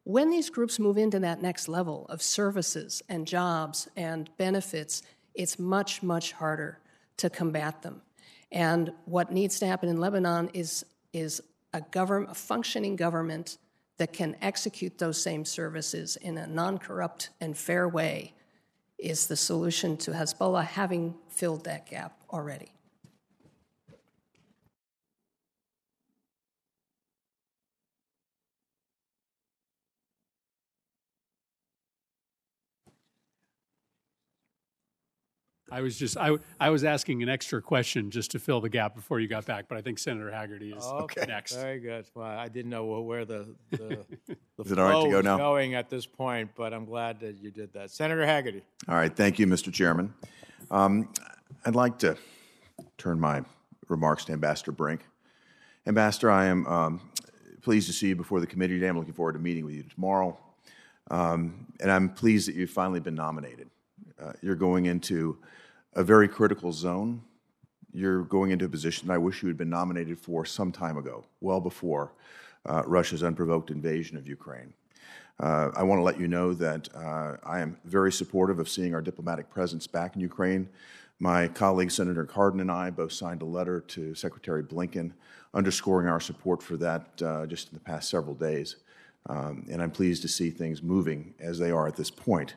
When 0.04 0.30
these 0.30 0.50
groups 0.50 0.78
move 0.78 0.98
into 0.98 1.20
that 1.20 1.42
next 1.42 1.68
level 1.68 2.06
of 2.10 2.22
services 2.22 3.02
and 3.10 3.26
jobs 3.26 3.90
and 3.96 4.30
benefits, 4.38 5.02
it's 5.34 5.58
much, 5.58 6.04
much 6.04 6.32
harder 6.34 6.80
to 7.18 7.30
combat 7.30 7.82
them. 7.82 8.02
And 8.52 8.92
what 9.06 9.32
needs 9.32 9.60
to 9.60 9.68
happen 9.68 9.90
in 9.90 10.00
Lebanon 10.00 10.52
is, 10.54 10.86
is 11.12 11.42
a, 11.74 11.82
government, 11.82 12.32
a 12.32 12.36
functioning 12.36 12.96
government 12.96 13.58
that 13.98 14.14
can 14.14 14.36
execute 14.42 14.98
those 14.98 15.22
same 15.22 15.44
services 15.44 16.18
in 16.18 16.38
a 16.38 16.46
non 16.46 16.78
corrupt 16.78 17.32
and 17.42 17.58
fair 17.58 17.88
way 17.88 18.34
is 18.98 19.28
the 19.28 19.36
solution 19.36 19.98
to 19.98 20.12
Hezbollah 20.12 20.66
having 20.66 21.16
filled 21.30 21.64
that 21.66 21.88
gap 21.90 22.22
already. 22.32 22.75
I 35.72 35.82
was 35.82 35.98
just 35.98 36.16
I, 36.18 36.38
I 36.60 36.70
was 36.70 36.84
asking 36.84 37.24
an 37.24 37.30
extra 37.30 37.62
question 37.62 38.12
just 38.12 38.32
to 38.32 38.40
fill 38.40 38.62
the 38.62 38.70
gap 38.70 38.94
before 38.96 39.20
you 39.20 39.28
got 39.28 39.46
back, 39.46 39.66
but 39.68 39.78
I 39.78 39.82
think 39.82 39.98
Senator 39.98 40.30
Hagerty 40.30 40.78
is 40.78 40.84
Okay. 40.84 41.26
next. 41.28 41.56
Very 41.56 41.80
good. 41.80 42.06
Well, 42.14 42.26
I 42.28 42.48
didn't 42.48 42.70
know 42.70 42.86
where 43.02 43.26
the, 43.26 43.56
the, 43.72 43.78
the 44.28 44.38
Is 44.64 44.72
it 44.72 44.80
all 44.80 44.86
right 44.86 44.94
to 44.94 45.02
flow 45.02 45.10
go 45.10 45.18
was 45.18 45.26
now? 45.26 45.38
going 45.38 45.74
at 45.74 45.90
this 45.90 46.06
point, 46.06 46.52
but 46.56 46.72
I'm 46.74 46.86
glad 46.86 47.20
that 47.22 47.38
you 47.42 47.50
did 47.50 47.74
that. 47.74 47.90
Senator 47.90 48.22
Hagerty. 48.22 48.62
All 48.88 48.96
right, 48.96 49.14
thank 49.16 49.40
you, 49.40 49.48
Mr. 49.48 49.74
Chairman. 49.74 50.14
Um, 50.70 51.10
I'd 51.66 51.76
like 51.76 51.98
to 52.00 52.16
turn 53.00 53.20
my 53.20 53.42
remarks 53.88 54.26
to 54.26 54.34
Ambassador 54.34 54.72
Brink. 54.72 55.02
Ambassador, 55.88 56.30
I 56.30 56.46
am 56.46 56.66
um, 56.68 57.02
pleased 57.62 57.88
to 57.88 57.94
see 57.94 58.10
you 58.10 58.16
before 58.16 58.40
the 58.40 58.48
committee 58.48 58.76
today. 58.76 58.88
I'm 58.88 58.98
looking 58.98 59.14
forward 59.14 59.34
to 59.34 59.40
meeting 59.40 59.66
with 59.66 59.74
you 59.74 59.84
tomorrow. 59.84 60.38
Um, 61.10 61.68
and 61.80 61.92
I'm 61.92 62.10
pleased 62.10 62.48
that 62.48 62.56
you've 62.56 62.72
finally 62.72 63.00
been 63.00 63.14
nominated. 63.16 63.70
Uh, 64.22 64.34
you're 64.42 64.56
going 64.56 64.86
into 64.86 65.38
a 65.94 66.04
very 66.04 66.28
critical 66.28 66.72
zone. 66.72 67.22
You're 67.94 68.24
going 68.24 68.52
into 68.52 68.66
a 68.66 68.70
position 68.70 69.10
I 69.10 69.18
wish 69.18 69.42
you 69.42 69.48
had 69.48 69.58
been 69.58 69.70
nominated 69.70 70.20
for 70.20 70.46
some 70.46 70.72
time 70.72 70.98
ago, 70.98 71.26
well 71.42 71.62
before 71.62 72.14
uh, 72.66 72.84
Russia's 72.86 73.24
unprovoked 73.24 73.72
invasion 73.72 74.18
of 74.18 74.28
Ukraine. 74.28 74.74
Uh, 75.40 75.70
I 75.76 75.84
want 75.84 76.00
to 76.00 76.04
let 76.04 76.20
you 76.20 76.28
know 76.28 76.54
that 76.54 76.88
uh, 76.96 77.38
I 77.44 77.60
am 77.60 77.78
very 77.84 78.12
supportive 78.12 78.60
of 78.60 78.70
seeing 78.70 78.94
our 78.94 79.02
diplomatic 79.02 79.50
presence 79.50 79.86
back 79.86 80.16
in 80.16 80.22
Ukraine. 80.22 80.70
My 81.20 81.48
colleague, 81.48 81.92
Senator 81.92 82.26
Cardin, 82.26 82.62
and 82.62 82.72
I 82.72 82.90
both 82.90 83.12
signed 83.12 83.42
a 83.42 83.46
letter 83.46 83.82
to 83.82 84.16
Secretary 84.16 84.64
Blinken 84.64 85.12
underscoring 85.54 86.08
our 86.08 86.20
support 86.20 86.62
for 86.62 86.78
that 86.78 87.22
uh, 87.22 87.46
just 87.46 87.70
in 87.70 87.74
the 87.74 87.80
past 87.80 88.10
several 88.10 88.36
days. 88.36 88.78
Um, 89.28 89.66
and 89.72 89.82
I'm 89.82 89.92
pleased 89.92 90.22
to 90.22 90.28
see 90.28 90.52
things 90.52 90.84
moving 90.84 91.34
as 91.40 91.58
they 91.58 91.72
are 91.72 91.88
at 91.88 91.96
this 91.96 92.12
point. 92.12 92.56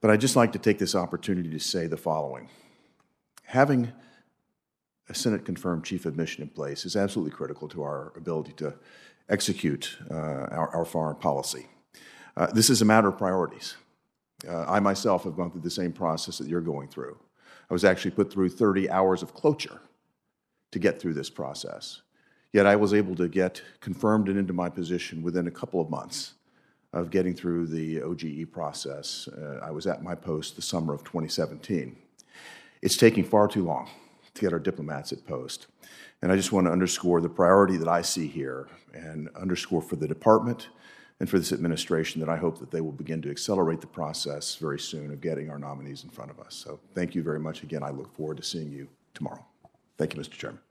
But 0.00 0.10
I'd 0.10 0.20
just 0.20 0.36
like 0.36 0.52
to 0.52 0.58
take 0.58 0.78
this 0.78 0.94
opportunity 0.94 1.50
to 1.50 1.58
say 1.58 1.86
the 1.86 1.96
following. 1.96 2.48
Having 3.44 3.92
a 5.08 5.14
Senate 5.14 5.44
confirmed 5.44 5.84
chief 5.84 6.06
of 6.06 6.16
mission 6.16 6.42
in 6.42 6.48
place 6.48 6.84
is 6.84 6.96
absolutely 6.96 7.32
critical 7.32 7.68
to 7.68 7.82
our 7.82 8.12
ability 8.16 8.52
to 8.52 8.74
execute 9.28 9.96
uh, 10.10 10.14
our, 10.14 10.74
our, 10.74 10.84
foreign 10.84 11.16
policy. 11.16 11.66
Uh, 12.36 12.46
this 12.46 12.70
is 12.70 12.80
a 12.80 12.84
matter 12.84 13.08
of 13.08 13.18
priorities. 13.18 13.76
Uh, 14.48 14.64
I 14.66 14.80
myself 14.80 15.24
have 15.24 15.36
gone 15.36 15.50
through 15.50 15.60
the 15.60 15.70
same 15.70 15.92
process 15.92 16.38
that 16.38 16.48
you're 16.48 16.60
going 16.60 16.88
through. 16.88 17.18
I 17.68 17.72
was 17.72 17.84
actually 17.84 18.12
put 18.12 18.32
through 18.32 18.50
30 18.50 18.88
hours 18.90 19.22
of 19.22 19.34
cloture 19.34 19.80
to 20.70 20.78
get 20.78 21.00
through 21.00 21.14
this 21.14 21.30
process. 21.30 22.02
Yet 22.52 22.66
I 22.66 22.76
was 22.76 22.94
able 22.94 23.14
to 23.16 23.28
get 23.28 23.62
confirmed 23.80 24.28
and 24.28 24.38
into 24.38 24.52
my 24.52 24.68
position 24.68 25.22
within 25.22 25.46
a 25.46 25.52
couple 25.52 25.80
of 25.80 25.90
months 25.90 26.34
of 26.92 27.10
getting 27.10 27.34
through 27.34 27.66
the 27.66 28.02
OGE 28.02 28.50
process. 28.50 29.28
Uh, 29.28 29.60
I 29.62 29.70
was 29.70 29.86
at 29.86 30.02
my 30.02 30.14
post 30.14 30.56
the 30.56 30.62
summer 30.62 30.92
of 30.92 31.04
2017. 31.04 31.96
It's 32.82 32.96
taking 32.96 33.24
far 33.24 33.46
too 33.46 33.64
long 33.64 33.88
to 34.34 34.40
get 34.40 34.52
our 34.52 34.58
diplomats 34.58 35.12
at 35.12 35.26
post. 35.26 35.66
And 36.22 36.30
I 36.30 36.36
just 36.36 36.52
want 36.52 36.66
to 36.66 36.72
underscore 36.72 37.20
the 37.20 37.28
priority 37.28 37.76
that 37.76 37.88
I 37.88 38.02
see 38.02 38.26
here 38.26 38.68
and 38.92 39.28
underscore 39.40 39.82
for 39.82 39.96
the 39.96 40.08
department 40.08 40.68
and 41.20 41.28
for 41.28 41.38
this 41.38 41.52
administration 41.52 42.20
that 42.20 42.30
I 42.30 42.36
hope 42.36 42.58
that 42.58 42.70
they 42.70 42.80
will 42.80 42.92
begin 42.92 43.22
to 43.22 43.30
accelerate 43.30 43.80
the 43.80 43.86
process 43.86 44.56
very 44.56 44.78
soon 44.78 45.12
of 45.12 45.20
getting 45.20 45.50
our 45.50 45.58
nominees 45.58 46.04
in 46.04 46.10
front 46.10 46.30
of 46.30 46.40
us. 46.40 46.54
So 46.54 46.80
thank 46.94 47.14
you 47.14 47.22
very 47.22 47.40
much 47.40 47.62
again. 47.62 47.82
I 47.82 47.90
look 47.90 48.14
forward 48.14 48.38
to 48.38 48.42
seeing 48.42 48.70
you 48.70 48.88
tomorrow. 49.14 49.44
Thank 49.98 50.14
you, 50.14 50.20
Mr. 50.20 50.32
Chairman. 50.32 50.69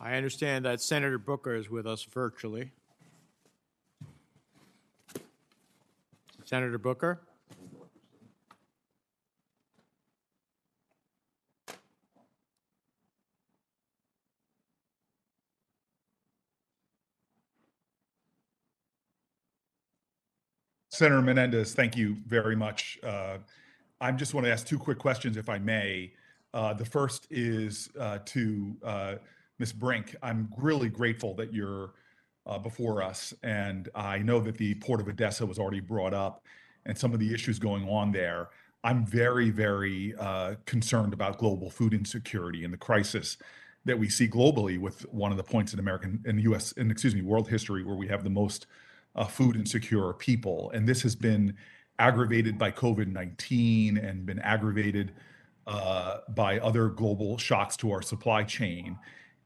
I 0.00 0.14
understand 0.14 0.64
that 0.64 0.80
Senator 0.80 1.18
Booker 1.18 1.54
is 1.56 1.68
with 1.68 1.86
us 1.86 2.04
virtually. 2.04 2.70
Senator 6.44 6.78
Booker? 6.78 7.20
Senator 20.90 21.22
Menendez, 21.22 21.74
thank 21.74 21.96
you 21.96 22.16
very 22.26 22.56
much. 22.56 22.98
Uh, 23.02 23.38
I 24.00 24.10
just 24.12 24.32
want 24.32 24.46
to 24.46 24.52
ask 24.52 24.66
two 24.66 24.78
quick 24.78 24.98
questions, 24.98 25.36
if 25.36 25.48
I 25.48 25.58
may. 25.58 26.12
Uh, 26.54 26.72
the 26.72 26.84
first 26.84 27.26
is 27.30 27.90
uh, 28.00 28.18
to 28.24 28.76
uh, 28.82 29.14
Ms. 29.58 29.72
Brink. 29.72 30.14
I'm 30.22 30.48
really 30.56 30.88
grateful 30.88 31.34
that 31.36 31.52
you're 31.52 31.94
uh, 32.46 32.58
before 32.58 33.02
us, 33.02 33.34
and 33.42 33.88
I 33.94 34.18
know 34.18 34.40
that 34.40 34.56
the 34.56 34.74
Port 34.76 35.00
of 35.00 35.08
Odessa 35.08 35.44
was 35.44 35.58
already 35.58 35.80
brought 35.80 36.14
up 36.14 36.44
and 36.86 36.96
some 36.96 37.12
of 37.12 37.20
the 37.20 37.34
issues 37.34 37.58
going 37.58 37.88
on 37.88 38.12
there. 38.12 38.48
I'm 38.84 39.04
very, 39.04 39.50
very 39.50 40.14
uh, 40.18 40.54
concerned 40.64 41.12
about 41.12 41.38
global 41.38 41.68
food 41.68 41.92
insecurity 41.92 42.64
and 42.64 42.72
the 42.72 42.78
crisis 42.78 43.36
that 43.84 43.98
we 43.98 44.08
see 44.08 44.28
globally 44.28 44.78
with 44.78 45.02
one 45.12 45.30
of 45.30 45.36
the 45.36 45.42
points 45.42 45.72
in 45.72 45.78
American 45.78 46.22
in 46.26 46.38
U.S. 46.40 46.72
and 46.76 46.90
excuse 46.90 47.14
me, 47.14 47.22
world 47.22 47.48
history 47.48 47.84
where 47.84 47.96
we 47.96 48.08
have 48.08 48.24
the 48.24 48.30
most 48.30 48.66
uh, 49.16 49.24
food 49.24 49.56
insecure 49.56 50.12
people. 50.14 50.70
And 50.72 50.88
this 50.88 51.02
has 51.02 51.16
been 51.16 51.54
aggravated 51.98 52.58
by 52.58 52.70
COVID 52.70 53.08
19 53.08 53.98
and 53.98 54.24
been 54.24 54.38
aggravated 54.38 55.12
uh, 55.66 56.18
by 56.30 56.58
other 56.60 56.88
global 56.88 57.36
shocks 57.36 57.76
to 57.78 57.92
our 57.92 58.02
supply 58.02 58.44
chain. 58.44 58.98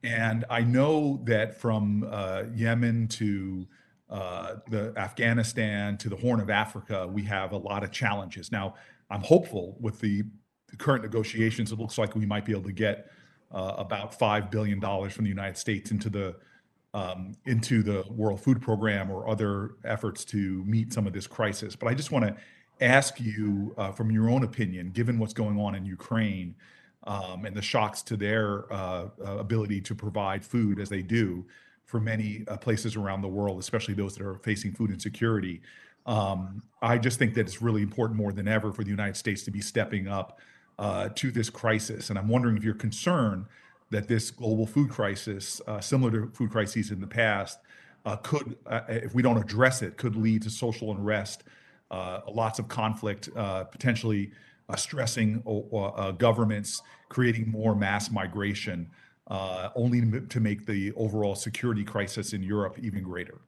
And 0.05 0.45
I 0.51 0.63
know 0.63 1.21
that 1.25 1.61
from 1.61 2.09
uh, 2.11 2.45
Yemen 2.55 3.09
to 3.09 3.67
uh, 4.11 4.57
the 4.69 4.93
Afghanistan 4.97 5.97
to 5.99 6.09
the 6.09 6.17
Horn 6.17 6.41
of 6.41 6.51
Africa, 6.51 7.07
we 7.07 7.23
have 7.25 7.53
a 7.53 7.57
lot 7.57 7.85
of 7.85 7.93
challenges. 7.93 8.51
Now, 8.51 8.75
I'm 9.11 9.23
hopeful 9.23 9.77
with 9.81 10.01
the 10.01 10.25
the 10.73 10.77
current 10.77 11.03
negotiations, 11.03 11.71
it 11.71 11.79
looks 11.79 11.99
like 11.99 12.17
we 12.17 12.27
might 12.27 12.45
be 12.45 12.53
able 12.53 12.65
to 12.65 12.73
get 12.73 13.11
uh, 13.53 13.75
about 13.77 14.19
$5 14.19 14.51
billion 14.51 14.81
from 14.81 15.25
the 15.25 15.29
United 15.29 15.57
States 15.57 15.93
into 15.93 16.09
the 16.11 16.35
um, 16.95 17.33
into 17.47 17.83
the 17.83 18.05
World 18.11 18.43
Food 18.43 18.61
Program 18.61 19.11
or 19.11 19.27
other 19.27 19.77
efforts 19.83 20.27
to 20.27 20.63
meet 20.65 20.93
some 20.93 21.07
of 21.07 21.15
this 21.15 21.27
crisis. 21.27 21.75
But 21.75 21.89
I 21.89 21.95
just 21.95 22.11
want 22.11 22.27
to 22.27 22.37
ask 22.83 23.19
you, 23.19 23.75
uh, 23.79 23.93
from 23.93 24.11
your 24.11 24.29
own 24.29 24.45
opinion, 24.45 24.91
given 24.91 25.19
what's 25.19 25.33
going 25.33 25.59
on 25.59 25.75
in 25.75 25.87
Ukraine 25.87 26.55
um, 27.05 27.45
and 27.45 27.57
the 27.57 27.63
shocks 27.63 28.03
to 28.03 28.17
their 28.17 28.73
uh, 28.73 29.09
uh, 29.25 29.39
ability 29.39 29.81
to 29.81 29.95
provide 29.95 30.45
food 30.45 30.79
as 30.79 30.89
they 30.89 31.03
do 31.03 31.45
for 31.85 32.01
many 32.01 32.45
uh, 32.49 32.57
places 32.57 32.97
around 32.97 33.23
the 33.23 33.29
world, 33.29 33.59
especially 33.59 33.95
those 33.95 34.15
that 34.17 34.27
are 34.27 34.39
facing 34.39 34.73
food 34.73 34.91
insecurity. 34.91 35.61
Um, 36.07 36.63
I 36.81 36.99
just 36.99 37.19
think 37.19 37.35
that 37.35 37.43
it's 37.43 37.61
really 37.61 37.83
important 37.83 38.17
more 38.17 38.33
than 38.33 38.49
ever 38.49 38.73
for 38.73 38.83
the 38.83 38.91
United 38.91 39.17
States 39.17 39.43
to 39.45 39.51
be 39.51 39.61
stepping 39.61 40.09
up 40.09 40.39
uh, 40.79 41.11
to 41.17 41.31
this 41.31 41.51
crisis. 41.51 42.11
And 42.11 42.19
I'm 42.19 42.29
wondering 42.29 42.57
if 42.57 42.65
you're 42.65 42.75
concerned 42.75 43.47
that 43.91 44.09
this 44.09 44.31
global 44.31 44.67
food 44.67 44.91
crisis, 44.91 45.61
uh, 45.67 45.81
similar 45.81 46.11
to 46.13 46.27
food 46.33 46.51
crises 46.51 46.91
in 46.91 47.01
the 47.01 47.07
past, 47.07 47.59
uh, 48.05 48.17
could, 48.17 48.57
uh, 48.67 48.81
if 48.89 49.15
we 49.15 49.23
don't 49.23 49.37
address 49.37 49.83
it, 49.83 49.97
could 49.97 50.17
lead 50.17 50.43
to 50.43 50.51
social 50.51 50.91
unrest, 50.93 51.45
uh, 51.91 52.21
lots 52.27 52.59
of 52.59 52.69
conflict, 52.69 53.29
potentially 53.35 54.33
stressing 54.77 55.43
uh, 55.47 56.11
governments, 56.13 56.83
creating 57.09 57.51
more 57.51 57.75
mass 57.75 58.11
migration, 58.11 58.91
uh, 59.29 59.71
only 59.75 60.21
to 60.29 60.41
make 60.41 60.67
the 60.67 60.93
overall 60.93 61.35
security 61.35 61.85
crisis 61.85 62.33
in 62.33 62.43
Europe 62.43 62.79
even 62.81 63.03
greater. 63.03 63.41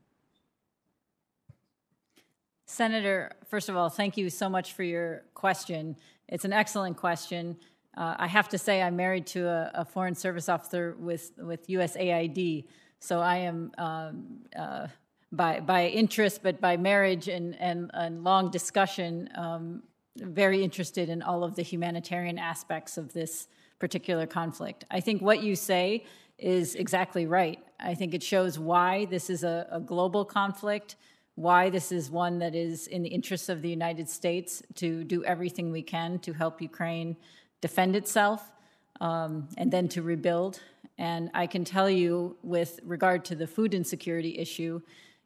Senator, 2.66 3.32
first 3.48 3.68
of 3.68 3.76
all, 3.76 3.88
thank 3.88 4.16
you 4.16 4.30
so 4.30 4.48
much 4.48 4.72
for 4.72 4.82
your 4.82 5.24
question. 5.34 5.96
It's 6.28 6.44
an 6.44 6.52
excellent 6.52 6.96
question. 6.96 7.56
Uh, 7.96 8.14
I 8.18 8.26
have 8.26 8.48
to 8.48 8.58
say, 8.58 8.82
I'm 8.82 8.96
married 8.96 9.26
to 9.28 9.46
a, 9.46 9.70
a, 9.74 9.84
foreign 9.84 10.14
service 10.14 10.48
officer 10.48 10.96
with, 10.98 11.30
with 11.38 11.68
USAID, 11.68 12.64
so 12.98 13.20
I 13.20 13.36
am 13.36 13.70
um, 13.78 14.38
uh, 14.56 14.88
by, 15.30 15.60
by 15.60 15.86
interest, 15.88 16.42
but 16.42 16.60
by 16.60 16.76
marriage 16.76 17.28
and, 17.28 17.54
and, 17.60 17.90
and 17.94 18.24
long 18.24 18.50
discussion, 18.50 19.28
um, 19.36 19.82
very 20.16 20.62
interested 20.62 21.08
in 21.08 21.22
all 21.22 21.44
of 21.44 21.56
the 21.56 21.62
humanitarian 21.62 22.38
aspects 22.38 22.96
of 22.96 23.12
this 23.12 23.48
particular 23.78 24.26
conflict. 24.26 24.84
I 24.90 25.00
think 25.00 25.20
what 25.20 25.42
you 25.42 25.56
say 25.56 26.04
is 26.38 26.74
exactly 26.74 27.26
right. 27.26 27.58
I 27.80 27.94
think 27.94 28.14
it 28.14 28.22
shows 28.22 28.58
why 28.58 29.06
this 29.06 29.30
is 29.30 29.44
a, 29.44 29.66
a 29.70 29.80
global 29.80 30.24
conflict, 30.24 30.96
why 31.34 31.70
this 31.70 31.90
is 31.90 32.10
one 32.10 32.38
that 32.38 32.54
is 32.54 32.86
in 32.86 33.02
the 33.02 33.08
interests 33.08 33.48
of 33.48 33.62
the 33.62 33.68
United 33.68 34.08
States 34.08 34.62
to 34.76 35.04
do 35.04 35.24
everything 35.24 35.72
we 35.72 35.82
can 35.82 36.18
to 36.20 36.32
help 36.32 36.60
Ukraine 36.60 37.16
defend 37.60 37.96
itself 37.96 38.52
um, 39.00 39.48
and 39.56 39.70
then 39.70 39.88
to 39.88 40.02
rebuild. 40.02 40.60
And 40.98 41.30
I 41.34 41.46
can 41.46 41.64
tell 41.64 41.90
you, 41.90 42.36
with 42.42 42.78
regard 42.84 43.24
to 43.26 43.34
the 43.34 43.46
food 43.46 43.74
insecurity 43.74 44.38
issue, 44.38 44.80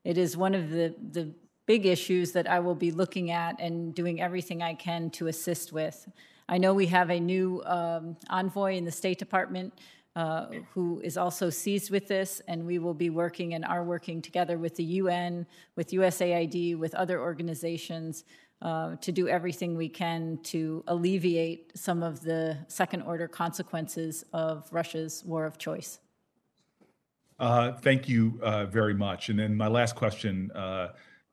it 0.05 0.17
is 0.17 0.37
one 0.37 0.55
of 0.55 0.71
the, 0.71 0.95
the 1.13 1.35
big 1.69 1.85
issues 1.85 2.33
that 2.33 2.49
I 2.49 2.59
will 2.61 2.75
be 2.75 2.91
looking 2.91 3.31
at 3.31 3.61
and 3.61 3.95
doing 3.95 4.23
everything 4.23 4.63
I 4.63 4.73
can 4.73 5.11
to 5.11 5.27
assist 5.27 5.71
with. 5.71 6.09
I 6.49 6.57
know 6.57 6.73
we 6.73 6.87
have 6.87 7.11
a 7.11 7.21
new 7.21 7.63
um, 7.67 8.17
envoy 8.31 8.77
in 8.77 8.87
the 8.87 8.91
State 8.91 9.19
Department 9.19 9.75
uh, 10.17 10.47
who 10.73 10.99
is 11.05 11.19
also 11.19 11.51
seized 11.51 11.91
with 11.91 12.09
this, 12.09 12.41
and 12.49 12.67
we 12.67 12.79
will 12.79 12.95
be 12.95 13.11
working 13.11 13.53
and 13.53 13.67
are 13.67 13.85
working 13.85 14.23
together 14.23 14.57
with 14.57 14.77
the 14.77 14.83
UN, 15.03 15.47
with 15.77 15.91
USAID, 15.91 16.79
with 16.79 16.95
other 16.95 17.21
organizations 17.21 18.25
uh, 18.63 18.97
to 18.97 19.13
do 19.13 19.29
everything 19.29 19.77
we 19.77 19.91
can 19.91 20.39
to 20.45 20.83
alleviate 20.89 21.71
some 21.77 22.03
of 22.03 22.23
the 22.23 22.57
second 22.69 23.03
order 23.03 23.29
consequences 23.29 24.25
of 24.33 24.67
Russia's 24.73 25.23
war 25.27 25.45
of 25.45 25.59
choice. 25.59 26.01
Uh, 27.39 27.73
thank 27.73 28.09
you 28.09 28.41
uh, 28.43 28.65
very 28.65 28.95
much. 28.95 29.29
And 29.29 29.39
then 29.39 29.55
my 29.55 29.69
last 29.69 29.95
question, 29.95 30.51
uh, 30.53 30.89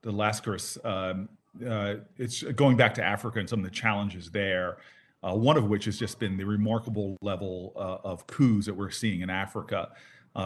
the 0.06 0.14
Laskaris, 0.14 0.78
um, 0.86 1.28
uh, 1.68 1.96
it's 2.18 2.44
going 2.44 2.78
back 2.78 2.94
to 2.94 3.04
Africa 3.04 3.40
and 3.40 3.50
some 3.50 3.60
of 3.60 3.66
the 3.66 3.72
challenges 3.72 4.32
there. 4.32 4.78
Uh, 5.24 5.34
one 5.34 5.58
of 5.58 5.68
which 5.68 5.86
has 5.86 5.98
just 5.98 6.20
been 6.20 6.38
the 6.38 6.44
remarkable 6.44 7.18
level 7.20 7.74
of 7.76 8.28
coups 8.28 8.68
that 8.68 8.76
we're 8.76 8.92
seeing 8.92 9.22
in 9.22 9.30
Africa. 9.30 9.90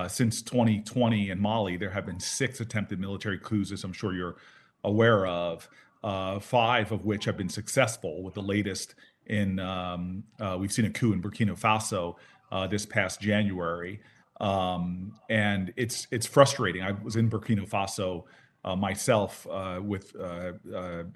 since 0.07 0.41
2020 0.41 1.31
in 1.31 1.39
Mali, 1.39 1.75
there 1.75 1.89
have 1.89 2.05
been 2.05 2.19
six 2.19 2.61
attempted 2.61 2.97
military 2.97 3.37
coups, 3.37 3.73
as 3.73 3.83
I'm 3.83 3.91
sure 3.91 4.13
you're 4.13 4.37
aware 4.85 5.27
of 5.27 5.67
uh, 6.03 6.39
five 6.39 6.91
of 6.91 7.05
which 7.05 7.25
have 7.25 7.37
been 7.37 7.49
successful, 7.49 8.23
with 8.23 8.33
the 8.33 8.41
latest 8.41 8.95
in, 9.27 9.59
um, 9.59 10.23
uh, 10.39 10.57
we've 10.59 10.71
seen 10.71 10.85
a 10.85 10.89
coup 10.89 11.13
in 11.13 11.21
Burkina 11.21 11.59
Faso 11.59 12.15
uh, 12.51 12.67
this 12.67 12.85
past 12.85 13.21
January. 13.21 13.99
Um, 14.39 15.13
and 15.29 15.73
it's, 15.75 16.07
it's 16.11 16.25
frustrating. 16.25 16.81
I 16.81 16.91
was 16.91 17.15
in 17.15 17.29
Burkina 17.29 17.69
Faso 17.69 18.23
uh, 18.65 18.75
myself 18.75 19.47
uh, 19.49 19.79
with 19.81 20.15
uh, 20.19 20.53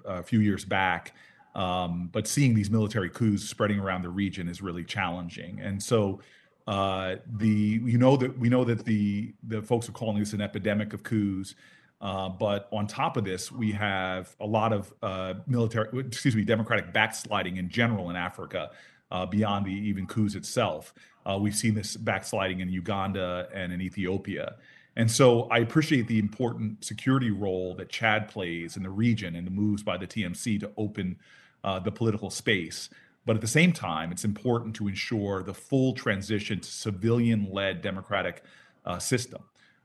a 0.04 0.22
few 0.22 0.40
years 0.40 0.64
back. 0.64 1.14
Um, 1.54 2.08
but 2.12 2.26
seeing 2.26 2.54
these 2.54 2.70
military 2.70 3.10
coups 3.10 3.44
spreading 3.44 3.78
around 3.78 4.02
the 4.02 4.08
region 4.08 4.48
is 4.48 4.60
really 4.60 4.84
challenging. 4.84 5.60
And 5.60 5.80
so 5.80 6.20
uh, 6.66 7.16
the 7.36 7.80
you 7.84 7.98
know 7.98 8.16
that 8.16 8.38
we 8.38 8.48
know 8.48 8.64
that 8.64 8.84
the 8.84 9.34
the 9.46 9.62
folks 9.62 9.88
are 9.88 9.92
calling 9.92 10.18
this 10.18 10.32
an 10.32 10.40
epidemic 10.40 10.92
of 10.92 11.02
coups. 11.02 11.54
Uh, 12.00 12.28
but 12.28 12.68
on 12.70 12.86
top 12.86 13.16
of 13.16 13.24
this, 13.24 13.50
we 13.50 13.72
have 13.72 14.34
a 14.40 14.46
lot 14.46 14.72
of 14.72 14.92
uh, 15.02 15.34
military, 15.46 15.88
excuse 16.00 16.36
me, 16.36 16.44
democratic 16.44 16.92
backsliding 16.92 17.56
in 17.56 17.68
general 17.70 18.10
in 18.10 18.16
Africa, 18.16 18.70
uh, 19.10 19.24
beyond 19.24 19.64
the 19.64 19.72
even 19.72 20.06
coups 20.06 20.34
itself. 20.34 20.92
Uh, 21.24 21.38
we've 21.40 21.54
seen 21.54 21.72
this 21.74 21.96
backsliding 21.96 22.60
in 22.60 22.68
Uganda 22.68 23.48
and 23.54 23.72
in 23.72 23.80
Ethiopia. 23.80 24.56
And 24.96 25.10
so 25.10 25.42
I 25.50 25.58
appreciate 25.58 26.06
the 26.06 26.18
important 26.18 26.84
security 26.84 27.30
role 27.30 27.74
that 27.76 27.88
Chad 27.88 28.28
plays 28.28 28.76
in 28.76 28.82
the 28.82 28.90
region 28.90 29.34
and 29.34 29.46
the 29.46 29.50
moves 29.50 29.82
by 29.82 29.96
the 29.96 30.06
TMC 30.06 30.60
to 30.60 30.70
open 30.76 31.18
uh, 31.64 31.80
the 31.80 31.90
political 31.90 32.30
space. 32.30 32.90
But 33.26 33.36
at 33.36 33.40
the 33.40 33.48
same 33.48 33.72
time, 33.72 34.12
it's 34.12 34.24
important 34.24 34.76
to 34.76 34.86
ensure 34.86 35.42
the 35.42 35.54
full 35.54 35.94
transition 35.94 36.60
to 36.60 36.68
civilian 36.68 37.50
led 37.50 37.80
democratic 37.80 38.44
uh, 38.84 38.98
system. 38.98 39.42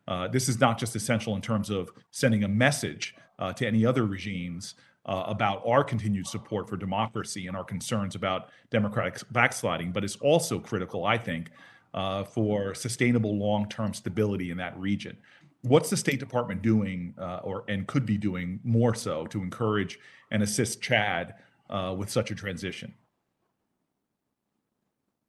Uh, 0.07 0.27
this 0.27 0.49
is 0.49 0.59
not 0.59 0.77
just 0.77 0.95
essential 0.95 1.35
in 1.35 1.41
terms 1.41 1.69
of 1.69 1.91
sending 2.11 2.43
a 2.43 2.47
message 2.47 3.15
uh, 3.37 3.53
to 3.53 3.65
any 3.65 3.85
other 3.85 4.05
regimes 4.05 4.75
uh, 5.05 5.23
about 5.27 5.63
our 5.65 5.83
continued 5.83 6.27
support 6.27 6.69
for 6.69 6.77
democracy 6.77 7.47
and 7.47 7.55
our 7.55 7.63
concerns 7.63 8.15
about 8.15 8.49
democratic 8.69 9.21
backsliding, 9.31 9.91
but 9.91 10.03
it's 10.03 10.17
also 10.17 10.59
critical, 10.59 11.05
I 11.05 11.17
think, 11.17 11.51
uh, 11.93 12.23
for 12.23 12.73
sustainable 12.73 13.37
long-term 13.37 13.93
stability 13.93 14.51
in 14.51 14.57
that 14.57 14.77
region. 14.77 15.17
What's 15.61 15.89
the 15.89 15.97
State 15.97 16.19
Department 16.19 16.61
doing, 16.61 17.13
uh, 17.17 17.41
or 17.43 17.65
and 17.67 17.85
could 17.87 18.05
be 18.05 18.17
doing 18.17 18.59
more 18.63 18.95
so, 18.95 19.25
to 19.27 19.41
encourage 19.41 19.99
and 20.31 20.41
assist 20.41 20.81
Chad 20.81 21.35
uh, 21.69 21.93
with 21.97 22.09
such 22.09 22.31
a 22.31 22.35
transition? 22.35 22.93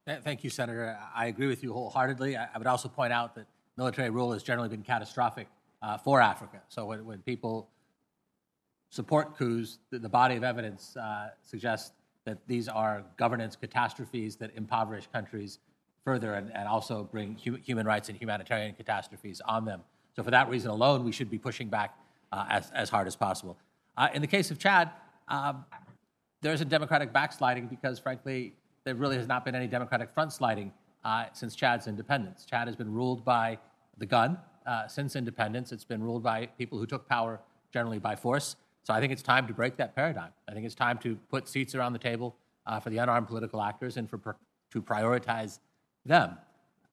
Thank 0.07 0.43
you, 0.43 0.51
Senator. 0.51 0.99
I 1.15 1.27
agree 1.27 1.47
with 1.47 1.63
you 1.63 1.73
wholeheartedly. 1.73 2.37
I 2.37 2.59
would 2.59 2.67
also 2.67 2.89
point 2.89 3.13
out 3.13 3.35
that 3.37 3.47
military 3.77 4.11
rule 4.11 4.33
has 4.33 4.43
generally 4.43 4.69
been 4.69 4.83
catastrophic 4.83 5.47
uh, 5.83 5.97
for 5.99 6.21
Africa. 6.21 6.61
So 6.69 6.87
when, 6.87 7.05
when 7.05 7.19
people 7.19 7.69
support 8.91 9.37
coups, 9.37 9.79
the, 9.91 10.09
body 10.09 10.37
of 10.37 10.43
evidence 10.43 10.97
uh, 10.97 11.29
suggests 11.43 11.93
that 12.25 12.39
these 12.47 12.69
are 12.69 13.05
governance 13.17 13.57
catastrophes 13.57 14.37
that 14.37 14.51
impoverish 14.57 15.07
countries 15.13 15.61
further 16.05 16.35
and, 16.35 16.51
and 16.55 16.67
also 16.67 17.05
bring 17.05 17.37
hu- 17.45 17.57
human 17.57 17.87
rights 17.87 18.09
and 18.09 18.19
humanitarian 18.19 18.75
catastrophes 18.75 19.41
on 19.47 19.65
them. 19.65 19.83
So 20.17 20.23
for 20.23 20.31
that 20.31 20.49
reason 20.49 20.71
alone, 20.71 21.05
we 21.05 21.13
should 21.13 21.31
be 21.31 21.39
pushing 21.39 21.69
back 21.69 21.97
uh, 22.33 22.47
as, 22.49 22.71
as 22.73 22.91
hard 22.91 23.07
as 23.07 23.17
possible. 23.17 23.57
Uh, 23.97 24.09
in 24.15 24.21
the 24.23 24.27
case 24.27 24.51
of 24.51 24.59
Chad, 24.59 24.91
um, 25.29 25.65
there's 26.43 26.61
a 26.61 26.65
democratic 26.65 27.13
backsliding 27.13 27.67
because, 27.67 27.99
frankly, 27.99 28.55
there 28.85 28.95
really 28.95 29.17
has 29.17 29.29
not 29.29 29.45
been 29.45 29.55
any 29.55 29.67
democratic 29.67 30.13
front 30.13 30.33
sliding 30.33 30.73
uh, 31.05 31.27
since 31.33 31.55
Chad's 31.55 31.87
independence. 31.87 32.45
Chad 32.45 32.67
has 32.67 32.77
been 32.77 32.93
ruled 32.93 33.25
by 33.25 33.59
the 33.99 34.07
gun 34.07 34.39
uh, 34.67 34.87
since 34.87 35.17
independence. 35.17 35.71
It's 35.73 35.85
been 35.85 36.03
ruled 36.03 36.23
by 36.23 36.47
people 36.59 36.79
who 36.79 36.87
took 36.87 37.09
power 37.09 37.41
generally 37.73 37.99
by 37.99 38.17
force. 38.17 38.57
So 38.83 38.95
I 38.95 39.01
think 39.01 39.13
it's 39.13 39.23
time 39.23 39.47
to 39.47 39.53
break 39.53 39.77
that 39.77 39.95
paradigm. 39.95 40.31
I 40.49 40.53
think 40.53 40.65
it's 40.65 40.75
time 40.75 40.99
to 40.99 41.17
put 41.29 41.47
seats 41.47 41.75
around 41.75 41.93
the 41.93 41.99
table 41.99 42.37
uh, 42.67 42.81
for 42.81 42.91
the 42.91 42.99
unarmed 42.99 43.29
political 43.29 43.61
actors 43.63 43.97
and 43.97 44.09
for 44.09 44.37
to 44.73 44.83
prioritize 44.83 45.59
them. 46.05 46.37